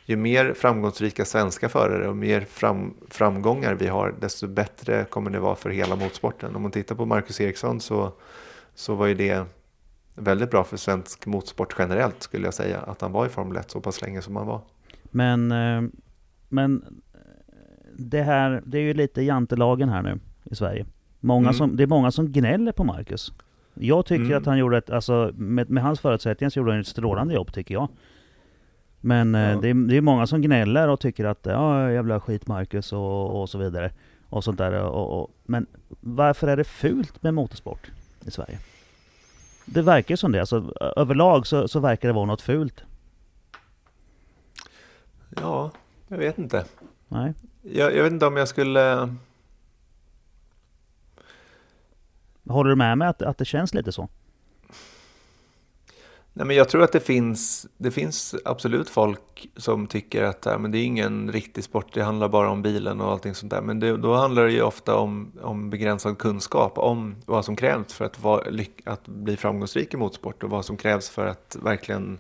ju 0.04 0.16
mer 0.16 0.54
framgångsrika 0.54 1.24
svenska 1.24 1.68
förare 1.68 2.08
och 2.08 2.16
mer 2.16 2.40
fram, 2.40 2.94
framgångar 3.08 3.74
vi 3.74 3.86
har, 3.86 4.14
desto 4.20 4.46
bättre 4.46 5.04
kommer 5.04 5.30
det 5.30 5.40
vara 5.40 5.54
för 5.54 5.70
hela 5.70 5.96
motorsporten. 5.96 6.56
Om 6.56 6.62
man 6.62 6.70
tittar 6.70 6.94
på 6.94 7.06
Marcus 7.06 7.40
Eriksson 7.40 7.80
så, 7.80 8.12
så 8.74 8.94
var 8.94 9.06
ju 9.06 9.14
det 9.14 9.44
väldigt 10.14 10.50
bra 10.50 10.64
för 10.64 10.76
svensk 10.76 11.26
motorsport 11.26 11.74
generellt 11.78 12.22
skulle 12.22 12.44
jag 12.46 12.54
säga, 12.54 12.80
att 12.80 13.00
han 13.00 13.12
var 13.12 13.26
i 13.26 13.28
Formel 13.28 13.56
1 13.56 13.70
så 13.70 13.80
pass 13.80 14.02
länge 14.02 14.22
som 14.22 14.36
han 14.36 14.46
var. 14.46 14.60
Men, 15.02 15.52
eh, 15.52 15.82
men 16.48 16.82
eh, 17.14 17.20
det 17.98 18.22
här, 18.22 18.62
det 18.66 18.78
är 18.78 18.82
ju 18.82 18.94
lite 18.94 19.22
jantelagen 19.22 19.88
här 19.88 20.02
nu 20.02 20.18
i 20.44 20.54
Sverige. 20.54 20.86
Många 21.20 21.48
Mm. 21.48 21.54
som, 21.54 21.76
det 21.76 21.82
är 21.82 21.86
många 21.86 22.10
som 22.10 22.32
gnäller 22.32 22.72
på 22.72 22.84
Marcus. 22.84 23.32
Jag 23.80 24.06
tycker 24.06 24.24
Mm. 24.24 24.38
att 24.38 24.46
han 24.46 24.58
gjorde 24.58 24.76
ett, 24.78 24.90
alltså 24.90 25.30
med, 25.34 25.70
med 25.70 25.82
hans 25.82 26.00
förutsättningar 26.00 26.50
så 26.50 26.58
gjorde 26.58 26.70
han 26.72 26.80
ett 26.80 26.86
strålande 26.86 27.34
jobb 27.34 27.52
tycker 27.52 27.74
jag. 27.74 27.88
Men 29.00 29.34
eh, 29.34 29.40
Ja. 29.50 29.58
det, 29.60 29.68
är, 29.68 29.74
det 29.88 29.96
är 29.96 30.00
många 30.00 30.26
som 30.26 30.40
gnäller 30.42 30.88
och 30.88 31.00
tycker 31.00 31.24
att 31.24 31.38
ja 31.42 31.90
jävla 31.92 32.20
skit 32.20 32.46
Marcus 32.46 32.92
och, 32.92 33.40
och 33.40 33.48
så 33.50 33.58
vidare. 33.58 33.90
Och 34.28 34.44
sånt 34.44 34.58
där. 34.58 34.72
Och, 34.82 35.20
och, 35.22 35.30
men 35.44 35.66
varför 36.00 36.48
är 36.48 36.56
det 36.56 36.64
fult 36.64 37.22
med 37.22 37.34
motorsport 37.34 37.90
i 38.26 38.30
Sverige? 38.30 38.58
Det 39.66 39.82
verkar 39.82 40.16
som 40.16 40.32
det. 40.32 40.40
Alltså, 40.40 40.72
överlag 40.96 41.46
så, 41.46 41.68
så 41.68 41.80
verkar 41.80 42.08
det 42.08 42.14
vara 42.14 42.24
något 42.26 42.42
fult. 42.42 42.84
Ja, 45.40 45.70
jag 46.08 46.18
vet 46.18 46.38
inte. 46.38 46.64
Nej. 47.08 47.34
Jag, 47.62 47.96
jag 47.96 48.02
vet 48.02 48.12
inte 48.12 48.26
om 48.26 48.36
jag 48.36 48.48
skulle... 48.48 49.14
Håller 52.48 52.70
du 52.70 52.76
med 52.76 52.98
mig 52.98 53.08
att, 53.08 53.22
att 53.22 53.38
det 53.38 53.44
känns 53.44 53.74
lite 53.74 53.92
så? 53.92 54.08
Nej, 56.38 56.46
men 56.46 56.56
jag 56.56 56.68
tror 56.68 56.82
att 56.82 56.92
det 56.92 57.00
finns, 57.00 57.66
det 57.76 57.90
finns 57.90 58.34
absolut 58.44 58.90
folk 58.90 59.48
som 59.56 59.86
tycker 59.86 60.22
att 60.22 60.46
ja, 60.46 60.58
men 60.58 60.70
det 60.70 60.78
är 60.78 60.84
ingen 60.84 61.32
riktig 61.32 61.64
sport, 61.64 61.94
det 61.94 62.02
handlar 62.02 62.28
bara 62.28 62.50
om 62.50 62.62
bilen 62.62 63.00
och 63.00 63.10
allting 63.10 63.34
sånt 63.34 63.50
där. 63.50 63.60
Men 63.60 63.80
det, 63.80 63.96
då 63.96 64.14
handlar 64.14 64.44
det 64.44 64.52
ju 64.52 64.62
ofta 64.62 64.96
om, 64.96 65.32
om 65.42 65.70
begränsad 65.70 66.18
kunskap 66.18 66.78
om 66.78 67.16
vad 67.26 67.44
som 67.44 67.56
krävs 67.56 67.94
för 67.94 68.04
att, 68.04 68.22
vara, 68.22 68.42
att 68.84 69.08
bli 69.08 69.36
framgångsrik 69.36 69.94
i 69.94 69.96
motorsport 69.96 70.42
och 70.42 70.50
vad 70.50 70.64
som 70.64 70.76
krävs 70.76 71.08
för 71.08 71.26
att 71.26 71.56
verkligen 71.62 72.18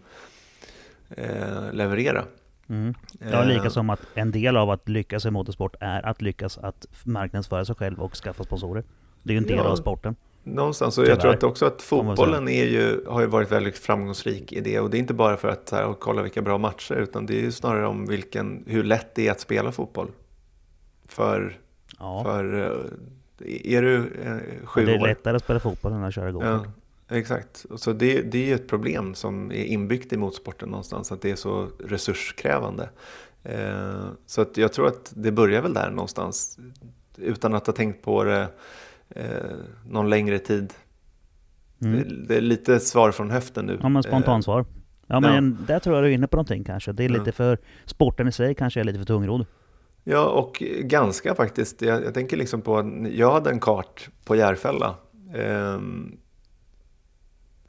eh, 1.10 1.72
leverera. 1.72 2.24
Mm. 2.68 2.94
Ja, 3.32 3.44
lika 3.44 3.64
eh. 3.64 3.70
som 3.70 3.90
att 3.90 4.00
en 4.14 4.30
del 4.30 4.56
av 4.56 4.70
att 4.70 4.88
lyckas 4.88 5.26
i 5.26 5.30
motorsport 5.30 5.74
är 5.80 6.06
att 6.06 6.22
lyckas 6.22 6.58
att 6.58 6.86
marknadsföra 7.04 7.64
sig 7.64 7.74
själv 7.74 8.00
och 8.00 8.14
skaffa 8.14 8.44
sponsorer. 8.44 8.84
Det 9.26 9.32
är 9.32 9.34
ju 9.34 9.38
en 9.38 9.46
del 9.46 9.56
ja. 9.56 9.64
av 9.64 9.76
sporten. 9.76 10.16
Någonstans, 10.44 10.98
och 10.98 11.06
jag 11.06 11.20
tror 11.20 11.32
att 11.32 11.42
också 11.42 11.66
att 11.66 11.82
fotbollen 11.82 12.48
är 12.48 12.64
ju, 12.64 13.04
har 13.06 13.20
ju 13.20 13.26
varit 13.26 13.52
väldigt 13.52 13.78
framgångsrik 13.78 14.52
i 14.52 14.60
det. 14.60 14.80
Och 14.80 14.90
det 14.90 14.96
är 14.96 14.98
inte 14.98 15.14
bara 15.14 15.36
för 15.36 15.48
att 15.48 15.70
här, 15.70 15.94
kolla 15.98 16.22
vilka 16.22 16.42
bra 16.42 16.58
matcher, 16.58 16.94
utan 16.94 17.26
det 17.26 17.38
är 17.38 17.40
ju 17.40 17.52
snarare 17.52 17.86
om 17.86 18.06
vilken, 18.06 18.64
hur 18.66 18.84
lätt 18.84 19.14
det 19.14 19.28
är 19.28 19.30
att 19.30 19.40
spela 19.40 19.72
fotboll. 19.72 20.10
För, 21.08 21.58
ja. 21.98 22.24
för 22.24 22.54
eh, 23.40 23.74
är 23.74 23.82
du 23.82 23.96
eh, 23.96 24.66
sju 24.66 24.82
år... 24.82 24.86
Det 24.86 24.94
är 24.94 25.00
lättare 25.00 25.36
att 25.36 25.44
spela 25.44 25.60
fotboll 25.60 25.92
än 25.92 26.04
att 26.04 26.14
köra 26.14 26.32
gokart. 26.32 26.66
Ja, 27.08 27.16
exakt. 27.16 27.66
Så 27.76 27.92
det, 27.92 28.22
det 28.22 28.38
är 28.38 28.46
ju 28.46 28.54
ett 28.54 28.68
problem 28.68 29.14
som 29.14 29.52
är 29.52 29.64
inbyggt 29.64 30.12
i 30.12 30.16
motorsporten 30.16 30.68
någonstans, 30.68 31.12
att 31.12 31.22
det 31.22 31.30
är 31.30 31.36
så 31.36 31.68
resurskrävande. 31.78 32.88
Eh, 33.42 34.06
så 34.26 34.40
att 34.40 34.56
jag 34.56 34.72
tror 34.72 34.86
att 34.86 35.12
det 35.16 35.32
börjar 35.32 35.62
väl 35.62 35.74
där 35.74 35.90
någonstans, 35.90 36.58
utan 37.16 37.54
att 37.54 37.66
ha 37.66 37.74
tänkt 37.74 38.04
på 38.04 38.24
det 38.24 38.48
eh, 39.10 39.26
någon 39.88 40.10
längre 40.10 40.38
tid. 40.38 40.74
Mm. 41.82 41.98
Det, 41.98 42.26
det, 42.28 42.36
är 42.36 42.40
lite 42.40 42.80
svar 42.80 43.12
från 43.12 43.30
höften 43.30 43.66
nu. 43.66 43.78
Ja, 43.82 43.88
men 43.88 44.02
spontansvar. 44.02 44.60
Eh, 44.60 44.66
ja, 45.06 45.20
men 45.20 45.56
ja. 45.60 45.66
där 45.66 45.78
tror 45.78 45.96
jag 45.96 46.04
du 46.04 46.08
är 46.08 46.14
inne 46.14 46.26
på 46.26 46.36
någonting 46.36 46.64
kanske. 46.64 46.92
Det 46.92 47.04
är 47.04 47.08
lite 47.08 47.24
ja. 47.26 47.32
för, 47.32 47.58
sporten 47.84 48.28
i 48.28 48.32
sig 48.32 48.54
kanske 48.54 48.80
är 48.80 48.84
lite 48.84 48.98
för 48.98 49.06
tungrodd. 49.06 49.46
Ja, 50.04 50.24
och 50.24 50.62
ganska 50.80 51.34
faktiskt. 51.34 51.82
Jag, 51.82 52.04
jag 52.04 52.14
tänker 52.14 52.36
liksom 52.36 52.62
på, 52.62 53.06
jag 53.12 53.32
hade 53.32 53.50
en 53.50 53.60
kart 53.60 54.08
på 54.24 54.36
Järfälla. 54.36 54.94
Eh, 55.34 55.80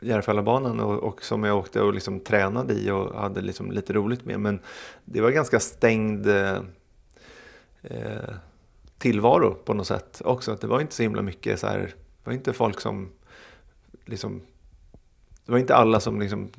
Järfällabanan 0.01 0.79
och, 0.79 1.03
och 1.03 1.23
som 1.23 1.43
jag 1.43 1.57
åkte 1.57 1.81
och 1.81 1.93
liksom 1.93 2.19
tränade 2.19 2.73
i 2.73 2.91
och 2.91 3.21
hade 3.21 3.41
liksom 3.41 3.71
lite 3.71 3.93
roligt 3.93 4.25
med. 4.25 4.39
Men 4.39 4.59
det 5.05 5.21
var 5.21 5.31
ganska 5.31 5.59
stängd 5.59 6.27
eh, 6.27 6.57
eh 7.83 8.29
tillvaro 8.97 9.53
på 9.53 9.73
något 9.73 9.87
sätt 9.87 10.21
också. 10.25 10.51
Att 10.51 10.61
det 10.61 10.67
var 10.67 10.81
inte 10.81 10.95
så 10.95 11.03
himla 11.03 11.21
mycket 11.21 11.59
så 11.59 11.67
här, 11.67 11.79
det 11.79 12.23
var 12.23 12.33
inte 12.33 12.53
folk 12.53 12.81
som 12.81 13.09
liksom, 14.05 14.41
det 15.45 15.51
var 15.51 15.59
inte 15.59 15.75
alla 15.75 15.99
som 15.99 16.19
liksom 16.19 16.49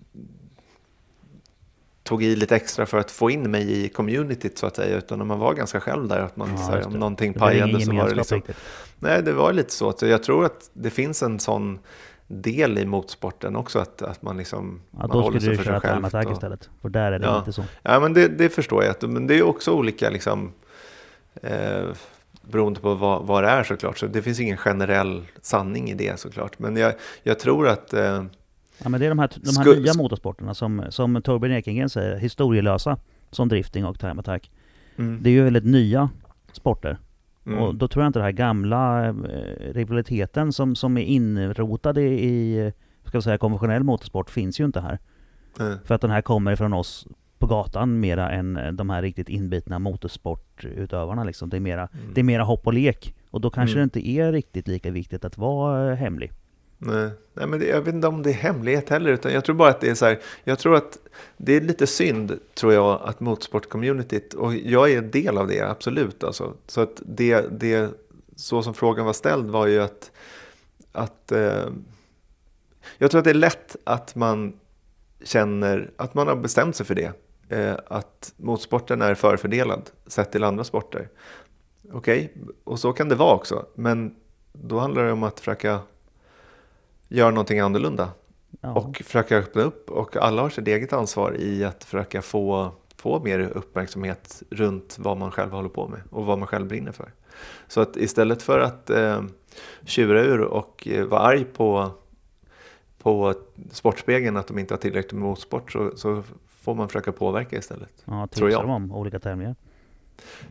tog 2.02 2.22
i 2.22 2.36
lite 2.36 2.56
extra 2.56 2.86
för 2.86 2.98
att 2.98 3.10
få 3.10 3.30
in 3.30 3.50
mig 3.50 3.84
i 3.84 3.88
communityt 3.88 4.58
så 4.58 4.66
att 4.66 4.76
säga, 4.76 4.96
utan 4.96 5.26
man 5.26 5.38
var 5.38 5.54
ganska 5.54 5.80
själv 5.80 6.08
där. 6.08 6.20
Att 6.20 6.36
man, 6.36 6.50
ja, 6.50 6.56
så 6.56 6.72
här, 6.72 6.86
om 6.86 6.92
någonting 6.92 7.34
pajade 7.34 7.80
så 7.80 7.92
var 7.94 8.08
det 8.08 8.14
liksom... 8.14 8.36
Riktigt. 8.36 8.56
Nej, 8.98 9.22
det 9.22 9.32
var 9.32 9.52
lite 9.52 9.72
så. 9.72 9.88
Att 9.88 10.02
jag 10.02 10.22
tror 10.22 10.44
att 10.44 10.70
det 10.72 10.90
finns 10.90 11.22
en 11.22 11.40
sån 11.40 11.78
del 12.26 12.78
i 12.78 12.86
motorsporten 12.86 13.56
också, 13.56 13.78
att, 13.78 14.02
att 14.02 14.22
man 14.22 14.36
liksom 14.36 14.80
ja, 14.90 14.98
man 14.98 15.08
Då 15.08 15.22
skulle 15.22 15.56
du 15.56 15.64
köra 15.64 15.80
time 15.80 16.06
attack 16.06 16.26
och... 16.26 16.32
istället, 16.32 16.70
för 16.82 16.88
där 16.88 17.12
är 17.12 17.18
det 17.18 17.26
ja. 17.26 17.38
inte 17.38 17.52
så. 17.52 17.64
Ja, 17.82 18.00
men 18.00 18.14
det, 18.14 18.28
det 18.28 18.48
förstår 18.48 18.84
jag. 18.84 19.10
Men 19.10 19.26
det 19.26 19.38
är 19.38 19.42
också 19.42 19.72
olika 19.72 20.10
liksom, 20.10 20.52
eh, 21.42 21.84
beroende 22.50 22.80
på 22.80 22.94
vad, 22.94 23.26
vad 23.26 23.44
det 23.44 23.50
är 23.50 23.64
såklart. 23.64 23.98
Så 23.98 24.06
det 24.06 24.22
finns 24.22 24.40
ingen 24.40 24.56
generell 24.56 25.22
sanning 25.42 25.90
i 25.90 25.94
det 25.94 26.20
såklart. 26.20 26.58
Men 26.58 26.76
jag, 26.76 26.94
jag 27.22 27.38
tror 27.38 27.68
att... 27.68 27.92
Eh, 27.92 28.24
ja, 28.78 28.88
men 28.88 29.00
det 29.00 29.06
är 29.06 29.08
de 29.08 29.18
här, 29.18 29.30
de 29.36 29.56
här 29.56 29.80
nya 29.80 29.94
motorsporterna 29.94 30.54
som, 30.54 30.84
som 30.90 31.22
Torbjörn 31.22 31.52
Ekengren 31.52 31.90
säger, 31.90 32.16
historielösa. 32.16 32.98
Som 33.30 33.48
drifting 33.48 33.84
och 33.84 34.00
time 34.00 34.20
attack. 34.20 34.50
Mm. 34.96 35.22
Det 35.22 35.30
är 35.30 35.32
ju 35.32 35.44
väldigt 35.44 35.64
nya 35.64 36.10
sporter. 36.52 36.98
Mm. 37.46 37.58
Och 37.58 37.74
då 37.74 37.88
tror 37.88 38.02
jag 38.04 38.08
inte 38.08 38.18
den 38.18 38.24
här 38.24 38.32
gamla 38.32 39.08
eh, 39.08 39.14
rivaliteten 39.72 40.52
som, 40.52 40.76
som 40.76 40.96
är 40.96 41.02
inrotad 41.02 41.98
i, 41.98 42.72
ska 43.04 43.22
säga, 43.22 43.38
konventionell 43.38 43.82
motorsport 43.82 44.30
finns 44.30 44.60
ju 44.60 44.64
inte 44.64 44.80
här. 44.80 44.98
Mm. 45.60 45.78
För 45.84 45.94
att 45.94 46.00
den 46.00 46.10
här 46.10 46.22
kommer 46.22 46.56
från 46.56 46.72
oss 46.72 47.06
på 47.38 47.46
gatan 47.46 48.00
mera 48.00 48.30
än 48.30 48.56
eh, 48.56 48.72
de 48.72 48.90
här 48.90 49.02
riktigt 49.02 49.28
inbitna 49.28 49.78
motorsportutövarna. 49.78 51.24
Liksom. 51.24 51.50
Det, 51.50 51.56
är 51.56 51.60
mera, 51.60 51.88
mm. 51.92 52.14
det 52.14 52.20
är 52.20 52.24
mera 52.24 52.42
hopp 52.42 52.66
och 52.66 52.72
lek. 52.72 53.14
Och 53.30 53.40
då 53.40 53.50
kanske 53.50 53.78
mm. 53.78 53.88
det 53.92 53.98
inte 53.98 54.10
är 54.10 54.32
riktigt 54.32 54.68
lika 54.68 54.90
viktigt 54.90 55.24
att 55.24 55.38
vara 55.38 55.90
eh, 55.90 55.96
hemlig. 55.96 56.32
Nej, 56.78 57.10
Nej 57.34 57.46
men 57.46 57.60
det, 57.60 57.66
jag 57.66 57.80
vet 57.80 57.94
inte 57.94 58.06
om 58.06 58.22
det 58.22 58.30
är 58.30 58.34
hemlighet 58.34 58.88
heller. 58.88 59.10
Utan 59.10 59.32
jag 59.32 59.44
tror 59.44 59.56
bara 59.56 59.70
att 59.70 59.80
det 59.80 59.90
är 59.90 59.94
så 59.94 60.06
här. 60.06 60.18
Jag 60.44 60.58
tror 60.58 60.76
att 60.76 60.98
det 61.36 61.56
är 61.56 61.60
lite 61.60 61.86
synd, 61.86 62.38
tror 62.54 62.72
jag, 62.72 63.00
att 63.04 63.20
motorsportcommunityt, 63.20 64.34
och 64.34 64.54
jag 64.54 64.90
är 64.92 64.98
en 64.98 65.10
del 65.10 65.38
av 65.38 65.48
det, 65.48 65.60
absolut. 65.60 66.24
Alltså. 66.24 66.54
Så 66.66 66.80
att 66.80 67.02
det, 67.06 67.60
det, 67.60 67.90
så 68.36 68.62
som 68.62 68.74
frågan 68.74 69.06
var 69.06 69.12
ställd 69.12 69.50
var 69.50 69.66
ju 69.66 69.80
att, 69.80 70.10
att 70.92 71.32
eh, 71.32 71.66
jag 72.98 73.10
tror 73.10 73.18
att 73.18 73.24
det 73.24 73.30
är 73.30 73.34
lätt 73.34 73.76
att 73.84 74.14
man 74.14 74.52
känner 75.24 75.90
att 75.96 76.14
man 76.14 76.28
har 76.28 76.36
bestämt 76.36 76.76
sig 76.76 76.86
för 76.86 76.94
det 76.94 77.12
att 77.86 78.32
motorsporten 78.36 79.02
är 79.02 79.14
förfördelad 79.14 79.90
sett 80.06 80.32
till 80.32 80.44
andra 80.44 80.64
sporter. 80.64 81.08
Okej, 81.92 82.32
okay, 82.34 82.54
och 82.64 82.78
så 82.78 82.92
kan 82.92 83.08
det 83.08 83.14
vara 83.14 83.34
också. 83.34 83.66
Men 83.74 84.14
då 84.52 84.78
handlar 84.78 85.04
det 85.04 85.12
om 85.12 85.22
att 85.22 85.40
försöka 85.40 85.80
göra 87.08 87.30
någonting 87.30 87.60
annorlunda. 87.60 88.10
Ja. 88.60 88.74
Och 88.74 88.96
försöka 88.96 89.38
öppna 89.38 89.62
upp. 89.62 89.90
Och 89.90 90.16
alla 90.16 90.42
har 90.42 90.50
sitt 90.50 90.68
eget 90.68 90.92
ansvar 90.92 91.36
i 91.38 91.64
att 91.64 91.84
försöka 91.84 92.22
få, 92.22 92.70
få 92.96 93.20
mer 93.20 93.40
uppmärksamhet 93.40 94.42
runt 94.50 94.96
vad 94.98 95.16
man 95.16 95.30
själv 95.30 95.50
håller 95.50 95.68
på 95.68 95.88
med 95.88 96.00
och 96.10 96.26
vad 96.26 96.38
man 96.38 96.48
själv 96.48 96.68
brinner 96.68 96.92
för. 96.92 97.12
Så 97.68 97.80
att 97.80 97.96
istället 97.96 98.42
för 98.42 98.60
att 98.60 98.90
eh, 98.90 99.22
tjura 99.84 100.22
ur 100.22 100.40
och 100.40 100.88
eh, 100.88 101.04
vara 101.04 101.20
arg 101.20 101.44
på 101.44 101.90
på 103.02 103.34
Sportspegeln 103.70 104.36
att 104.36 104.46
de 104.46 104.58
inte 104.58 104.74
har 104.74 104.78
tillräckligt 104.78 105.12
med 105.12 105.22
motorsport 105.22 105.72
så, 105.72 105.96
så 105.96 106.22
får 106.68 106.74
man 106.74 106.88
försöka 106.88 107.12
påverka 107.12 107.56
istället. 107.56 107.88
Ja, 108.04 108.26
tipsa 108.26 108.62
dem 108.62 108.70
om 108.70 108.92
olika 108.92 109.18
tävlingar. 109.18 109.54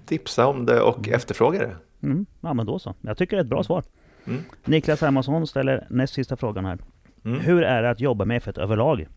Tipsa 0.05 0.47
om 0.47 0.65
det 0.65 0.81
och 0.81 0.97
mm. 0.97 1.13
efterfråga 1.13 1.59
det. 1.59 1.75
Mm. 2.07 2.25
Ja 2.41 2.53
men 2.53 2.65
då 2.65 2.79
så. 2.79 2.95
Jag 3.01 3.17
tycker 3.17 3.35
det 3.35 3.41
är 3.41 3.43
ett 3.43 3.49
bra 3.49 3.63
svar. 3.63 3.83
Mm. 4.25 4.41
Niklas 4.65 5.01
Hermansson 5.01 5.47
ställer 5.47 5.87
näst 5.89 6.13
sista 6.13 6.37
frågan 6.37 6.65
här. 6.65 6.79
Mm. 7.25 7.39
Hur 7.39 7.63
är 7.63 7.83
det 7.83 7.89
att 7.89 7.99
jobba 7.99 8.25
med 8.25 8.41
F1 8.41 8.59
överlag? 8.59 9.07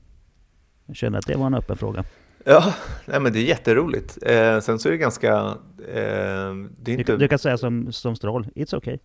Jag 0.86 0.96
känner 0.96 1.18
att 1.18 1.26
det 1.26 1.36
var 1.36 1.46
en 1.46 1.54
öppen 1.54 1.76
fråga. 1.76 2.04
Ja, 2.44 2.74
nej, 3.04 3.20
men 3.20 3.32
det 3.32 3.38
är 3.38 3.44
jätteroligt. 3.44 4.18
Eh, 4.22 4.60
sen 4.60 4.78
så 4.78 4.88
är 4.88 4.92
det 4.92 4.98
ganska... 4.98 5.34
Eh, 5.88 6.54
det 6.78 6.92
är 6.92 6.98
inte... 6.98 7.12
du, 7.12 7.16
du, 7.16 7.28
kan 7.28 7.38
säga 7.38 7.58
som, 7.58 7.92
som 7.92 8.16
Stroll, 8.16 8.44
it's 8.54 8.76
okay. 8.76 8.98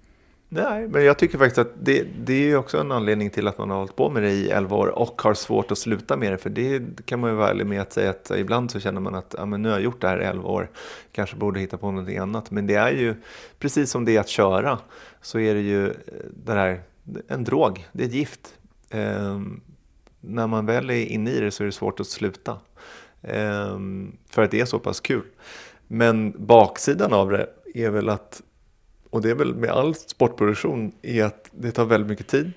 Nej, 0.49 0.87
men 0.87 1.05
jag 1.05 1.19
tycker 1.19 1.37
faktiskt 1.37 1.57
att 1.57 1.73
det, 1.79 2.05
det 2.25 2.51
är 2.51 2.57
också 2.57 2.77
en 2.77 2.91
anledning 2.91 3.29
till 3.29 3.47
att 3.47 3.57
man 3.57 3.69
har 3.69 3.77
hållit 3.77 3.95
på 3.95 4.09
med 4.09 4.23
det 4.23 4.31
i 4.31 4.49
11 4.49 4.75
år 4.75 4.87
och 4.87 5.21
har 5.21 5.33
svårt 5.33 5.71
att 5.71 5.77
sluta 5.77 6.17
med 6.17 6.31
det. 6.31 6.37
För 6.37 6.49
det 6.49 6.83
kan 7.05 7.19
man 7.19 7.29
ju 7.29 7.35
vara 7.35 7.49
ärlig 7.49 7.65
med 7.65 7.81
att 7.81 7.93
säga 7.93 8.09
att 8.09 8.31
ibland 8.37 8.71
så 8.71 8.79
känner 8.79 9.01
man 9.01 9.15
att 9.15 9.35
ja, 9.37 9.45
men 9.45 9.61
nu 9.61 9.69
har 9.69 9.75
jag 9.75 9.83
gjort 9.83 10.01
det 10.01 10.07
här 10.07 10.21
i 10.21 10.25
11 10.25 10.49
år, 10.49 10.69
kanske 11.11 11.35
borde 11.35 11.59
hitta 11.59 11.77
på 11.77 11.91
någonting 11.91 12.17
annat. 12.17 12.51
Men 12.51 12.67
det 12.67 12.75
är 12.75 12.91
ju, 12.91 13.15
precis 13.59 13.91
som 13.91 14.05
det 14.05 14.15
är 14.15 14.19
att 14.19 14.29
köra, 14.29 14.79
så 15.21 15.39
är 15.39 15.53
det 15.53 15.61
ju 15.61 15.87
eh, 15.87 15.93
det 16.45 16.53
här, 16.53 16.81
en 17.27 17.43
drog, 17.43 17.87
det 17.91 18.03
är 18.03 18.07
ett 18.07 18.13
gift. 18.13 18.53
Ehm, 18.89 19.61
när 20.21 20.47
man 20.47 20.65
väl 20.65 20.89
är 20.89 21.05
inne 21.05 21.31
i 21.31 21.39
det 21.39 21.51
så 21.51 21.63
är 21.63 21.65
det 21.65 21.71
svårt 21.71 21.99
att 21.99 22.07
sluta. 22.07 22.57
Ehm, 23.21 24.17
för 24.29 24.41
att 24.41 24.51
det 24.51 24.59
är 24.59 24.65
så 24.65 24.79
pass 24.79 24.99
kul. 24.99 25.25
Men 25.87 26.45
baksidan 26.45 27.13
av 27.13 27.29
det 27.29 27.49
är 27.73 27.89
väl 27.89 28.09
att 28.09 28.41
och 29.15 29.21
det 29.21 29.29
är 29.29 29.35
väl 29.35 29.55
med 29.55 29.69
all 29.69 29.95
sportproduktion 29.95 30.91
är 31.01 31.23
att 31.23 31.49
det 31.51 31.71
tar 31.71 31.85
väldigt 31.85 32.09
mycket 32.09 32.27
tid. 32.27 32.51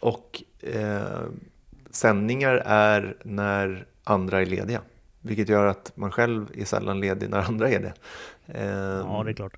Och 0.00 0.42
eh, 0.60 1.22
sändningar 1.90 2.54
är 2.66 3.16
när 3.22 3.86
andra 4.04 4.40
är 4.40 4.46
lediga. 4.46 4.80
Vilket 5.20 5.48
gör 5.48 5.66
att 5.66 5.92
man 5.94 6.10
själv 6.10 6.46
är 6.54 6.64
sällan 6.64 7.00
ledig 7.00 7.30
när 7.30 7.38
andra 7.38 7.68
är 7.68 7.80
det. 7.80 7.92
Eh, 8.46 9.04
ja, 9.06 9.22
det 9.24 9.30
är 9.30 9.34
klart. 9.34 9.56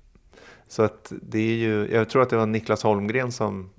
Så 0.67 0.83
att 0.83 1.13
det 1.21 1.39
är 1.39 1.55
ju, 1.55 1.91
jag 1.91 2.09
tror 2.09 2.21
att 2.21 2.29
det 2.29 2.37
var 2.37 2.45
Niklas 2.45 2.83
Holmgren 2.83 3.31
som 3.31 3.69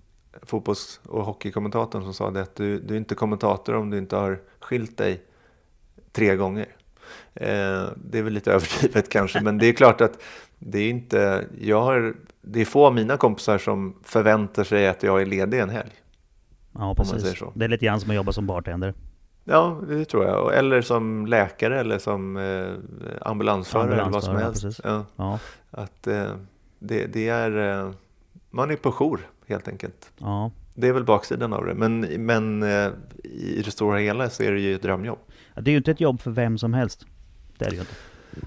fotbolls 0.42 1.00
och 1.04 1.24
hockeykommentatorn 1.24 2.02
som 2.02 2.14
sa 2.14 2.30
det 2.30 2.42
att 2.42 2.54
du, 2.54 2.80
du 2.80 2.94
är 2.94 2.98
inte 2.98 3.14
kommentator 3.14 3.74
om 3.74 3.90
du 3.90 3.98
inte 3.98 4.16
har 4.16 4.40
skilt 4.60 4.96
dig 4.96 5.22
tre 6.12 6.36
gånger. 6.36 6.66
Eh, 7.34 7.88
det 7.96 8.18
är 8.18 8.22
väl 8.22 8.32
lite 8.32 8.52
överdrivet 8.52 9.08
kanske, 9.08 9.40
men 9.40 9.58
det 9.58 9.66
är 9.66 9.72
klart 9.72 10.00
att 10.00 10.22
det 10.68 10.78
är 10.78 10.90
inte, 10.90 11.44
jag 11.60 11.82
har, 11.82 12.14
det 12.42 12.60
är 12.60 12.64
få 12.64 12.86
av 12.86 12.94
mina 12.94 13.16
kompisar 13.16 13.58
som 13.58 13.94
förväntar 14.02 14.64
sig 14.64 14.88
att 14.88 15.02
jag 15.02 15.22
är 15.22 15.26
ledig 15.26 15.60
en 15.60 15.70
helg. 15.70 15.92
Ja, 16.72 16.94
precis. 16.94 17.42
Det 17.54 17.64
är 17.64 17.68
lite 17.68 17.84
grann 17.86 18.00
som 18.00 18.10
att 18.10 18.16
jobba 18.16 18.32
som 18.32 18.46
bartender. 18.46 18.94
Ja, 19.44 19.80
det 19.88 20.04
tror 20.04 20.24
jag. 20.24 20.56
Eller 20.56 20.82
som 20.82 21.26
läkare 21.26 21.80
eller 21.80 21.98
som 21.98 22.36
eh, 22.36 23.28
ambulansförare 23.28 24.00
eller 24.00 24.10
vad 24.10 24.24
som 24.24 24.36
helst. 24.36 24.80
Ja, 24.84 25.04
ja. 25.16 25.38
Att, 25.70 26.06
eh, 26.06 26.30
det, 26.78 27.06
det, 27.06 27.28
är, 27.28 27.80
eh, 27.84 27.90
man 28.50 28.70
är 28.70 28.76
på 28.76 28.92
jour 28.92 29.20
helt 29.46 29.68
enkelt. 29.68 30.10
Ja, 30.18 30.50
det 30.74 30.88
är 30.88 30.92
väl 30.92 31.04
baksidan 31.04 31.52
av 31.52 31.66
det. 31.66 31.74
Men, 31.74 32.00
men 32.00 32.62
eh, 32.62 32.90
i 33.24 33.62
det 33.64 33.70
stora 33.70 33.98
hela 33.98 34.30
så 34.30 34.42
är 34.42 34.52
det 34.52 34.60
ju 34.60 34.74
ett 34.74 34.82
drömjobb. 34.82 35.18
Det 35.54 35.70
är 35.70 35.72
ju 35.72 35.78
inte 35.78 35.90
ett 35.90 36.00
jobb 36.00 36.20
för 36.20 36.30
vem 36.30 36.58
som 36.58 36.74
helst. 36.74 37.06
Det 37.58 37.64
är 37.64 37.70
det 37.70 37.74
ju 37.74 37.80
inte. 37.80 37.94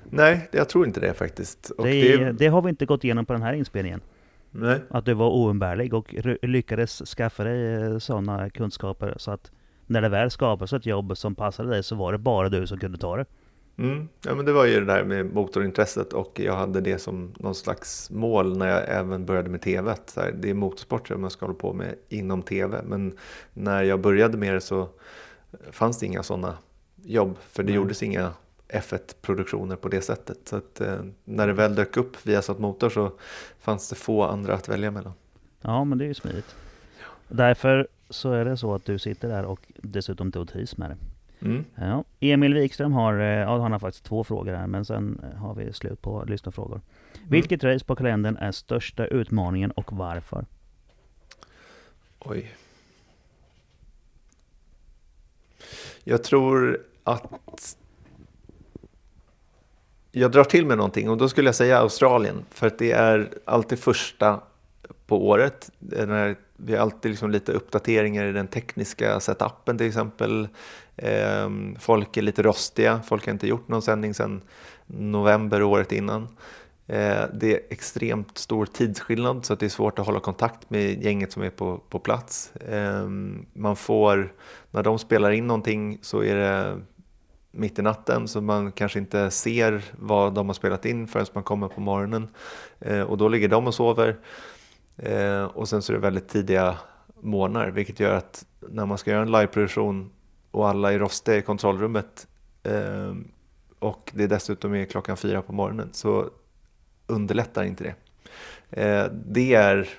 Nej, 0.09 0.49
jag 0.51 0.69
tror 0.69 0.85
inte 0.85 0.99
det 0.99 1.13
faktiskt. 1.13 1.71
Det, 1.77 2.13
är, 2.13 2.33
det 2.33 2.47
har 2.47 2.61
vi 2.61 2.69
inte 2.69 2.85
gått 2.85 3.03
igenom 3.03 3.25
på 3.25 3.33
den 3.33 3.41
här 3.41 3.53
inspelningen. 3.53 4.01
nej, 4.51 4.79
Att 4.89 5.05
du 5.05 5.13
var 5.13 5.29
oumbärlig 5.29 5.93
och 5.93 6.15
lyckades 6.41 7.01
skaffa 7.17 7.43
dig 7.43 8.01
sådana 8.01 8.49
kunskaper 8.49 9.13
så 9.17 9.31
att 9.31 9.51
när 9.85 10.01
det 10.01 10.09
väl 10.09 10.31
skapades 10.31 10.73
ett 10.73 10.85
jobb 10.85 11.17
som 11.17 11.35
passade 11.35 11.69
dig 11.69 11.83
så 11.83 11.95
var 11.95 12.11
det 12.11 12.17
bara 12.17 12.49
du 12.49 12.67
som 12.67 12.79
kunde 12.79 12.97
ta 12.97 13.17
det. 13.17 13.25
Mm. 13.77 14.07
Ja, 14.25 14.35
men 14.35 14.45
det 14.45 14.51
var 14.53 14.65
ju 14.65 14.79
det 14.79 14.85
där 14.85 15.03
med 15.03 15.33
motorintresset 15.33 16.13
och 16.13 16.39
jag 16.39 16.55
hade 16.55 16.81
det 16.81 16.99
som 16.99 17.33
någon 17.39 17.55
slags 17.55 18.09
mål 18.11 18.57
när 18.57 18.67
jag 18.67 18.89
även 18.89 19.25
började 19.25 19.49
med 19.49 19.61
TV. 19.61 19.95
här, 20.15 20.31
det 20.31 20.49
är 20.49 20.53
motorsport 20.53 21.07
som 21.07 21.23
jag 21.23 21.31
ska 21.31 21.45
hålla 21.45 21.59
på 21.59 21.73
med 21.73 21.95
inom 22.09 22.41
TV. 22.41 22.81
Men 22.85 23.17
när 23.53 23.83
jag 23.83 24.01
började 24.01 24.37
med 24.37 24.53
det 24.53 24.61
så 24.61 24.89
fanns 25.71 25.99
det 25.99 26.05
inga 26.05 26.23
sådana 26.23 26.57
jobb. 27.03 27.37
För 27.49 27.63
det 27.63 27.67
Nej. 27.67 27.75
gjordes 27.75 28.03
inga 28.03 28.31
F1-produktioner 28.69 29.75
på 29.75 29.89
det 29.89 30.01
sättet. 30.01 30.47
Så 30.47 30.55
att, 30.55 30.81
eh, 30.81 31.01
när 31.23 31.47
det 31.47 31.53
väl 31.53 31.75
dök 31.75 31.97
upp 31.97 32.27
via 32.27 32.41
Satt 32.41 32.59
Motor 32.59 32.89
så 32.89 33.11
fanns 33.59 33.89
det 33.89 33.95
få 33.95 34.23
andra 34.23 34.53
att 34.53 34.69
välja 34.69 34.91
mellan. 34.91 35.13
Ja, 35.61 35.83
men 35.83 35.97
det 35.97 36.05
är 36.05 36.07
ju 36.07 36.13
smidigt. 36.13 36.55
Därför 37.27 37.87
så 38.09 38.31
är 38.31 38.45
det 38.45 38.57
så 38.57 38.75
att 38.75 38.85
du 38.85 38.99
sitter 38.99 39.27
där 39.27 39.45
och 39.45 39.59
dessutom 39.75 40.31
du 40.31 40.45
trivs 40.45 40.77
med 40.77 40.89
det. 40.89 40.97
Mm. 41.45 41.65
Ja. 41.75 42.03
Emil 42.19 42.53
Wikström 42.53 42.93
har, 42.93 43.19
eh, 43.19 43.25
ja, 43.25 43.61
han 43.61 43.71
har 43.71 43.79
faktiskt 43.79 44.05
två 44.05 44.23
frågor 44.23 44.53
här, 44.53 44.67
men 44.67 44.85
sen 44.85 45.21
eh, 45.23 45.39
har 45.39 45.55
vi 45.55 45.73
slut 45.73 46.01
på 46.01 46.23
lyssnarfrågor. 46.27 46.81
Vilket 47.27 47.63
race 47.63 47.85
på 47.85 47.95
kalendern 47.95 48.37
är 48.37 48.51
största 48.51 49.05
utmaningen 49.05 49.71
och 49.71 49.93
varför? 49.93 50.45
Oj. 52.19 52.55
Jag 56.03 56.23
tror 56.23 56.79
att 57.03 57.38
jag 60.19 60.31
drar 60.31 60.43
till 60.43 60.65
med 60.65 60.77
någonting 60.77 61.09
och 61.09 61.17
då 61.17 61.29
skulle 61.29 61.47
jag 61.47 61.55
säga 61.55 61.77
Australien. 61.79 62.45
För 62.51 62.67
att 62.67 62.77
det 62.77 62.91
är 62.91 63.29
alltid 63.45 63.79
första 63.79 64.39
på 65.07 65.27
året. 65.27 65.71
Det 65.79 65.97
är 65.99 66.07
När 66.07 66.35
vi 66.57 66.73
har 66.75 66.81
alltid 66.81 67.11
liksom 67.11 67.31
lite 67.31 67.51
uppdateringar 67.51 68.25
i 68.25 68.31
den 68.31 68.47
tekniska 68.47 69.19
setupen 69.19 69.77
till 69.77 69.87
exempel. 69.87 70.47
Ehm, 70.97 71.75
Folk 71.79 72.17
är 72.17 72.21
lite 72.21 72.43
rostiga. 72.43 73.01
Folk 73.05 73.25
har 73.25 73.33
inte 73.33 73.47
gjort 73.47 73.67
någon 73.67 73.81
sändning 73.81 74.13
sedan 74.13 74.41
november 74.87 75.63
året 75.63 75.91
innan. 75.91 76.27
Eh, 76.87 77.23
det 77.33 77.53
är 77.53 77.59
extremt 77.69 78.37
stor 78.37 78.65
tidsskillnad 78.65 79.45
så 79.45 79.53
att 79.53 79.59
det 79.59 79.65
är 79.65 79.69
svårt 79.69 79.99
att 79.99 80.05
hålla 80.05 80.19
kontakt 80.19 80.69
med 80.69 81.03
gänget 81.03 81.31
som 81.31 81.43
är 81.43 81.49
på, 81.49 81.81
på 81.89 81.99
plats. 81.99 82.51
Ehm, 82.69 83.45
Man 83.53 83.75
får, 83.75 84.33
när 84.71 84.83
de 84.83 84.99
spelar 84.99 85.31
in 85.31 85.47
någonting 85.47 85.99
så 86.01 86.23
är 86.23 86.35
det 86.35 86.77
mitt 87.51 87.79
i 87.79 87.81
natten 87.81 88.27
så 88.27 88.41
man 88.41 88.71
kanske 88.71 88.99
inte 88.99 89.31
ser 89.31 89.83
vad 89.99 90.33
de 90.33 90.47
har 90.47 90.53
spelat 90.53 90.85
in 90.85 91.07
förrän 91.07 91.25
man 91.33 91.43
kommer 91.43 91.67
på 91.67 91.81
morgonen. 91.81 92.27
Eh, 92.79 93.01
Och 93.01 93.17
då 93.17 93.27
ligger 93.27 93.47
de 93.47 93.67
och 93.67 93.73
sover. 93.73 94.17
Eh, 94.97 95.43
Och 95.43 95.69
sen 95.69 95.81
så 95.81 95.91
är 95.91 95.95
det 95.95 96.01
väldigt 96.01 96.27
tidiga 96.27 96.77
morgnar 97.21 97.67
vilket 97.71 97.99
gör 97.99 98.13
att 98.15 98.45
när 98.69 98.85
man 98.85 98.97
ska 98.97 99.11
göra 99.11 99.21
en 99.21 99.31
liveproduktion 99.31 100.09
och 100.51 100.69
alla 100.69 100.93
är 100.93 100.99
rostiga 100.99 101.37
i 101.37 101.41
kontrollrummet 101.41 102.27
eh, 102.63 103.13
och 103.79 104.11
det 104.13 104.27
dessutom 104.27 104.73
är 104.75 104.85
klockan 104.85 105.17
fyra 105.17 105.41
på 105.41 105.53
morgonen 105.53 105.89
så 105.91 106.29
underlättar 107.07 107.63
inte 107.63 107.83
det. 107.83 107.95
Eh, 108.83 109.11
Det 109.25 109.53
är, 109.53 109.89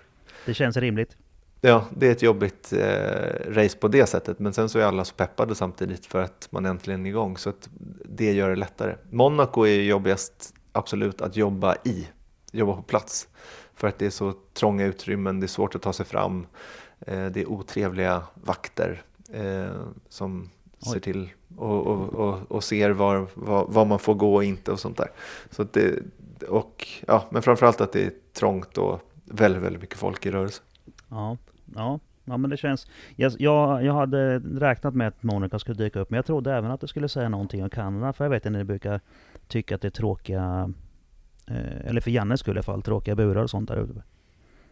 Det 0.46 0.54
känns 0.54 0.76
rimligt 0.76 1.16
ja, 1.60 1.84
det 1.96 2.06
är 2.06 2.12
ett 2.12 2.22
jobbigt 2.22 2.72
eh, 2.72 3.52
race 3.52 3.78
på 3.78 3.88
det 3.88 4.06
sättet 4.06 4.38
men 4.38 4.52
sen 4.52 4.68
så 4.68 4.78
är 4.78 4.84
alla 4.84 5.04
så 5.04 5.14
peppade 5.14 5.54
samtidigt 5.54 6.06
för 6.06 6.22
att 6.22 6.48
man 6.50 6.66
äntligen 6.66 7.06
är 7.06 7.10
igång 7.10 7.36
så 7.36 7.50
att 7.50 7.68
det 8.04 8.32
gör 8.32 8.50
det 8.50 8.56
lättare. 8.56 8.96
Monaco 9.10 9.66
är 9.66 9.82
jobbigast 9.82 10.54
absolut 10.72 11.20
att 11.20 11.36
jobba 11.36 11.76
i, 11.84 12.08
jobba 12.52 12.76
på 12.76 12.82
plats 12.82 13.28
för 13.74 13.88
att 13.88 13.98
det 13.98 14.06
är 14.06 14.10
så 14.10 14.34
trånga 14.54 14.84
utrymmen, 14.84 15.40
det 15.40 15.46
är 15.46 15.48
svårt 15.48 15.74
att 15.74 15.82
ta 15.82 15.92
sig 15.92 16.06
fram, 16.06 16.46
eh, 17.00 17.26
det 17.26 17.40
är 17.40 17.46
otrevliga 17.46 18.22
vakter 18.34 19.02
eh, 19.32 19.82
som 20.08 20.50
Oj. 20.80 20.92
ser 20.92 21.00
till 21.00 21.30
och, 21.56 21.86
och, 21.86 22.14
och, 22.14 22.38
och 22.48 22.64
ser 22.64 22.90
var, 22.90 23.26
var, 23.34 23.66
var 23.68 23.84
man 23.84 23.98
får 23.98 24.14
gå 24.14 24.34
och 24.34 24.44
inte 24.44 24.72
och 24.72 24.80
sånt 24.80 24.96
där. 24.96 25.10
Så 25.50 25.64
det, 25.72 25.98
och, 26.48 26.88
ja, 27.06 27.24
men 27.30 27.42
framförallt 27.42 27.80
att 27.80 27.92
det 27.92 28.02
är 28.02 28.12
trångt 28.32 28.78
och 28.78 29.00
väldigt, 29.24 29.62
väldigt 29.62 29.82
mycket 29.82 29.98
folk 29.98 30.26
i 30.26 30.30
rörelse. 30.30 30.62
Ja, 31.10 31.36
ja, 31.74 32.00
ja 32.24 32.36
men 32.36 32.50
det 32.50 32.56
känns... 32.56 32.86
Jag, 33.16 33.32
jag, 33.38 33.84
jag 33.84 33.94
hade 33.94 34.38
räknat 34.38 34.94
med 34.94 35.08
att 35.08 35.22
Monaco 35.22 35.58
skulle 35.58 35.76
dyka 35.84 36.00
upp, 36.00 36.10
men 36.10 36.16
jag 36.16 36.26
trodde 36.26 36.52
även 36.54 36.70
att 36.70 36.80
du 36.80 36.86
skulle 36.86 37.08
säga 37.08 37.28
någonting 37.28 37.62
om 37.62 37.70
Kanada, 37.70 38.12
för 38.12 38.24
jag 38.24 38.30
vet 38.30 38.46
att 38.46 38.52
ni 38.52 38.64
brukar 38.64 39.00
tycka 39.48 39.74
att 39.74 39.80
det 39.80 39.88
är 39.88 39.90
tråkiga... 39.90 40.72
Eh, 41.46 41.86
eller 41.86 42.00
för 42.00 42.10
Jannes 42.10 42.40
skull 42.40 42.56
i 42.56 42.58
alla 42.58 42.62
fall, 42.62 42.82
tråkiga 42.82 43.14
burar 43.16 43.42
och 43.42 43.50
sånt 43.50 43.68
där 43.68 43.76
ute. 43.76 44.02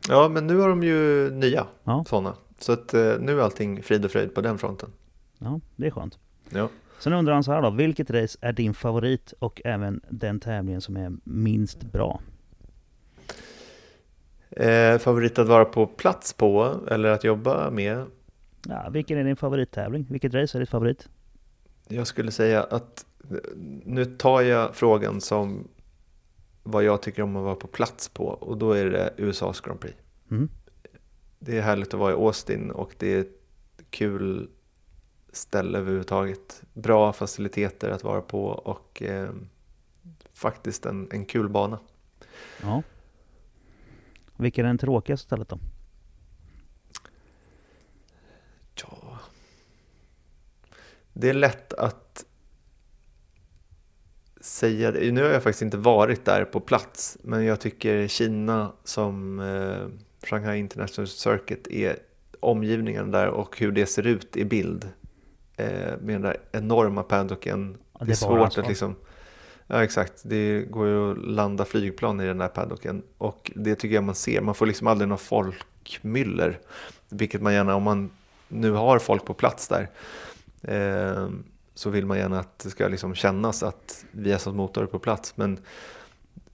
Ja, 0.09 0.28
men 0.28 0.47
nu 0.47 0.59
har 0.59 0.68
de 0.68 0.82
ju 0.82 1.30
nya 1.30 1.66
Ja. 1.84 2.05
sådana. 2.09 2.34
Så 2.59 2.72
att 2.72 2.95
eh, 2.95 3.12
nu 3.20 3.39
är 3.39 3.43
allting 3.43 3.82
frid 3.82 4.05
och 4.05 4.11
fröjd 4.11 4.34
på 4.34 4.41
den 4.41 4.59
fronten. 4.59 4.91
Ja, 5.39 5.61
det 5.76 5.86
är 5.86 5.91
skönt. 5.91 6.18
Ja. 6.51 6.68
Sen 6.99 7.12
undrar 7.12 7.34
han 7.34 7.45
så 7.45 7.53
här 7.53 7.62
då, 7.62 7.70
vilket 7.70 8.11
race 8.11 8.39
är 8.41 8.53
din 8.53 8.74
favorit 8.74 9.32
och 9.39 9.62
även 9.64 10.01
den 10.09 10.41
tävlingen 10.41 10.80
som 10.80 10.97
är 10.97 11.12
minst 11.24 11.82
bra? 11.82 12.20
Eh, 14.51 14.99
favorit 14.99 15.38
att 15.38 15.49
vara 15.49 15.64
på 15.64 15.86
plats 15.86 16.32
på 16.32 16.80
eller 16.90 17.09
att 17.09 17.24
jobba 17.24 17.70
med? 17.70 18.05
Ja, 18.68 18.88
vilken 18.90 19.18
är 19.18 19.24
din 19.24 19.36
favorittävling? 19.36 20.07
Vilket 20.11 20.34
race 20.34 20.59
är 20.59 20.61
ditt 20.61 20.70
favorit? 20.70 21.09
Jag 21.88 22.07
skulle 22.07 22.30
säga 22.30 22.62
att 22.62 23.07
nu 23.84 24.05
tar 24.05 24.40
jag 24.40 24.74
frågan 24.74 25.20
som 25.20 25.68
vad 26.62 26.84
jag 26.84 27.03
tycker 27.03 27.22
om 27.22 27.36
att 27.36 27.44
vara 27.44 27.55
på 27.55 27.66
plats 27.66 28.09
på 28.09 28.24
och 28.24 28.59
då 28.59 28.72
är 28.72 28.86
det 28.86 29.14
USAs 29.16 29.61
Grand 29.61 29.80
Prix. 29.80 29.96
Mm. 30.30 30.49
Det 31.38 31.59
är 31.59 31.62
härligt 31.62 31.94
att 31.94 32.01
vara 32.01 32.12
i 32.12 32.14
Austin 32.14 32.70
och 32.70 32.94
det 32.99 33.14
är 33.14 33.20
ett 33.20 33.40
kul 33.90 34.49
ställe 35.32 35.78
överhuvudtaget. 35.78 36.62
Bra 36.72 37.12
faciliteter 37.12 37.90
att 37.90 38.05
vara 38.05 38.20
på 38.20 38.46
och 38.46 39.03
eh, 39.03 39.30
faktiskt 40.32 40.86
en, 40.86 41.09
en 41.11 41.24
kul 41.24 41.49
bana. 41.49 41.78
Ja. 42.62 42.82
Vilket 44.39 44.62
är 44.62 44.66
den 44.66 44.78
tråkigaste 44.78 45.26
stället 45.26 45.49
då? 45.49 45.59
Ja. 48.74 49.18
Det 51.12 51.28
är 51.28 51.34
lätt 51.34 51.72
att 51.72 52.24
säga 54.41 54.93
det. 54.93 55.12
Nu 55.12 55.22
har 55.22 55.30
jag 55.30 55.43
faktiskt 55.43 55.62
inte 55.62 55.76
varit 55.76 56.24
där 56.24 56.45
på 56.45 56.61
plats, 56.61 57.18
men 57.22 57.45
jag 57.45 57.61
tycker 57.61 58.09
Kina 58.09 58.72
som 58.84 59.41
eh, 59.41 60.26
Shanghai 60.28 60.59
International 60.59 61.09
Circuit 61.09 61.66
är 61.66 61.97
omgivningen 62.41 63.11
där 63.11 63.28
och 63.28 63.59
hur 63.59 63.72
det 63.72 63.86
ser 63.86 64.07
ut 64.07 64.36
i 64.36 64.45
bild. 64.45 64.89
Eh, 65.57 65.99
med 66.01 66.14
den 66.14 66.22
där 66.22 66.36
enorma 66.53 67.03
paddocken. 67.03 67.78
Ja, 67.93 67.99
det 67.99 68.05
är 68.05 68.07
det 68.07 68.12
är 68.12 68.14
svårt 68.14 68.59
att 68.59 68.68
liksom... 68.68 68.97
Ja 69.71 69.85
exakt, 69.85 70.23
det 70.25 70.62
går 70.62 70.87
ju 70.87 71.11
att 71.11 71.19
landa 71.19 71.64
flygplan 71.64 72.21
i 72.21 72.27
den 72.27 72.39
där 72.39 72.49
paddocken. 72.49 73.03
Och 73.19 73.53
det 73.55 73.75
tycker 73.75 73.95
jag 73.95 74.05
man 74.05 74.14
ser, 74.14 74.41
man 74.41 74.55
får 74.55 74.66
liksom 74.66 74.87
aldrig 74.87 75.09
någon 75.09 75.19
folkmyller. 75.19 76.59
Vilket 77.09 77.43
man 77.43 77.53
gärna, 77.55 77.75
om 77.75 77.83
man 77.83 78.11
nu 78.49 78.71
har 78.71 78.99
folk 78.99 79.25
på 79.25 79.35
plats 79.35 79.69
där, 79.69 79.89
eh, 80.62 81.29
så 81.75 81.91
vill 81.91 82.07
man 82.07 82.19
gärna 82.19 82.39
att 82.39 82.59
det 82.59 82.71
ska 82.71 82.89
liksom 82.89 83.14
kännas 83.14 83.62
att 83.62 84.05
Viasat 84.11 84.55
Motor 84.55 84.83
är 84.83 84.87
på 84.87 84.99
plats. 84.99 85.37
Men 85.37 85.59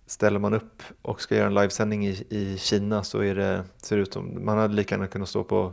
ställer 0.07 0.39
man 0.39 0.55
upp 0.55 0.83
och 1.03 1.21
ska 1.21 1.37
göra 1.37 1.47
en 1.47 1.55
livesändning 1.55 2.07
i, 2.07 2.27
i 2.31 2.59
Kina 2.59 3.05
så 3.05 3.21
är 3.21 3.35
det, 3.35 3.65
ser 3.77 3.97
det 3.97 4.03
ut 4.03 4.13
som, 4.13 4.45
man 4.45 4.59
hade 4.59 4.75
lika 4.75 4.95
gärna 4.95 5.07
kunnat 5.07 5.29
stå 5.29 5.45
på 5.45 5.73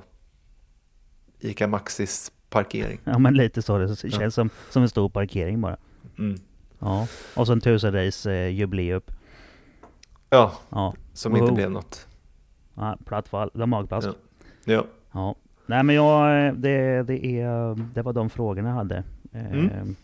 ICA 1.39 1.67
Maxis 1.67 2.31
parkering. 2.49 2.99
Ja 3.03 3.17
men 3.19 3.33
lite 3.33 3.61
så, 3.61 3.77
det 3.77 3.95
känns 3.95 4.13
Ja. 4.21 4.31
som, 4.31 4.49
som 4.69 4.81
en 4.83 4.89
stor 4.89 5.09
parkering 5.09 5.61
bara. 5.61 5.77
Mm. 6.17 6.39
Ja. 6.81 7.07
Och 7.35 7.47
så 7.47 7.53
en 7.53 7.61
tusen 7.61 7.93
race 7.93 8.31
eh, 8.33 8.47
jubileum. 8.47 9.01
Ja, 10.29 10.51
Ja. 10.69 10.93
som 11.13 11.35
inte 11.35 11.51
blev 11.53 11.71
något. 11.71 12.07
ja 12.75 12.97
platt 13.05 13.27
fall, 13.27 13.49
det 13.53 13.59
var 13.59 13.67
magplask. 13.67 14.07
Ja. 14.07 14.13
Ja. 14.73 14.85
Ja. 15.11 15.35
Nej 15.65 15.83
men 15.83 15.95
jag, 15.95 16.47
eh, 16.47 16.53
det, 16.53 17.03
det, 17.03 17.25
är, 17.25 17.75
det 17.93 18.01
var 18.01 18.13
de 18.13 18.29
frågorna 18.29 18.69
jag 18.69 18.75
hade. 18.75 19.03
Eh, 19.33 19.51
Mm. 19.51 19.95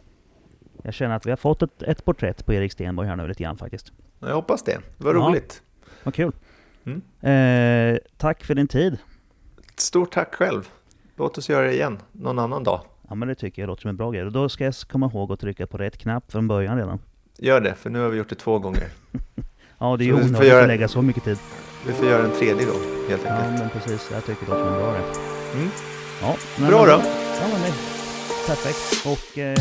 Jag 0.83 0.93
känner 0.93 1.15
att 1.15 1.25
vi 1.25 1.29
har 1.29 1.37
fått 1.37 1.61
ett, 1.61 1.81
ett 1.83 2.05
porträtt 2.05 2.45
på 2.45 2.53
Erik 2.53 2.71
Stenborg 2.71 3.07
här 3.07 3.15
nu 3.15 3.27
lite 3.27 3.43
grann 3.43 3.57
faktiskt. 3.57 3.91
Jag 4.19 4.35
hoppas 4.35 4.63
det. 4.63 4.77
Det 4.97 5.03
var 5.05 5.13
Ja. 5.15 5.19
roligt. 5.19 5.61
Vad 6.03 6.13
kul. 6.13 6.31
Mm. 6.85 7.01
Eh, 7.95 7.99
tack 8.17 8.43
för 8.43 8.55
din 8.55 8.67
tid. 8.67 8.97
Stort 9.75 10.11
tack 10.11 10.35
själv. 10.35 10.69
Låt 11.15 11.37
oss 11.37 11.49
göra 11.49 11.65
det 11.65 11.73
igen 11.73 11.99
någon 12.11 12.39
annan 12.39 12.63
dag. 12.63 12.81
Ja 13.09 13.15
men 13.15 13.27
det 13.27 13.35
tycker 13.35 13.61
jag 13.61 13.67
låter 13.67 13.81
som 13.81 13.89
en 13.89 13.97
bra 13.97 14.11
grej. 14.11 14.23
Och 14.23 14.31
då 14.31 14.49
ska 14.49 14.63
jag 14.65 14.73
komma 14.75 15.05
ihåg 15.05 15.31
att 15.31 15.39
trycka 15.39 15.67
på 15.67 15.77
rätt 15.77 15.97
knapp 15.97 16.31
från 16.31 16.47
början 16.47 16.77
redan. 16.77 16.99
Gör 17.38 17.61
det, 17.61 17.73
för 17.75 17.89
nu 17.89 17.99
har 17.99 18.09
vi 18.09 18.17
gjort 18.17 18.29
det 18.29 18.35
två 18.35 18.59
gånger. 18.59 18.88
Ja 19.79 19.97
det 19.97 20.03
är 20.03 20.05
ju 20.05 20.13
onödigt 20.13 20.43
göra- 20.47 20.61
att 20.61 20.67
lägga 20.67 20.88
så 20.88 21.01
mycket 21.01 21.23
tid. 21.23 21.38
Vi 21.88 21.93
får 21.93 22.05
göra 22.07 22.23
en 22.25 22.31
tredje 22.31 22.65
gång. 22.65 22.81
helt 23.09 23.21
Ja, 23.25 23.31
enkelt. 23.34 23.59
men 23.59 23.69
precis. 23.69 24.09
Jag 24.11 24.25
tycker 24.25 24.45
det 24.45 24.51
låter 24.51 24.63
som 24.65 24.73
en 24.73 24.79
bra 24.79 24.91
det. 24.91 25.57
Mm. 25.59 25.69
Ja, 26.21 26.35
men, 26.59 26.69
Bra 26.69 26.85
då. 26.85 26.91
Ja, 27.41 27.47
men 27.51 27.61
det 27.61 27.73
perfekt. 28.47 29.05
Och 29.05 29.38
eh, 29.38 29.55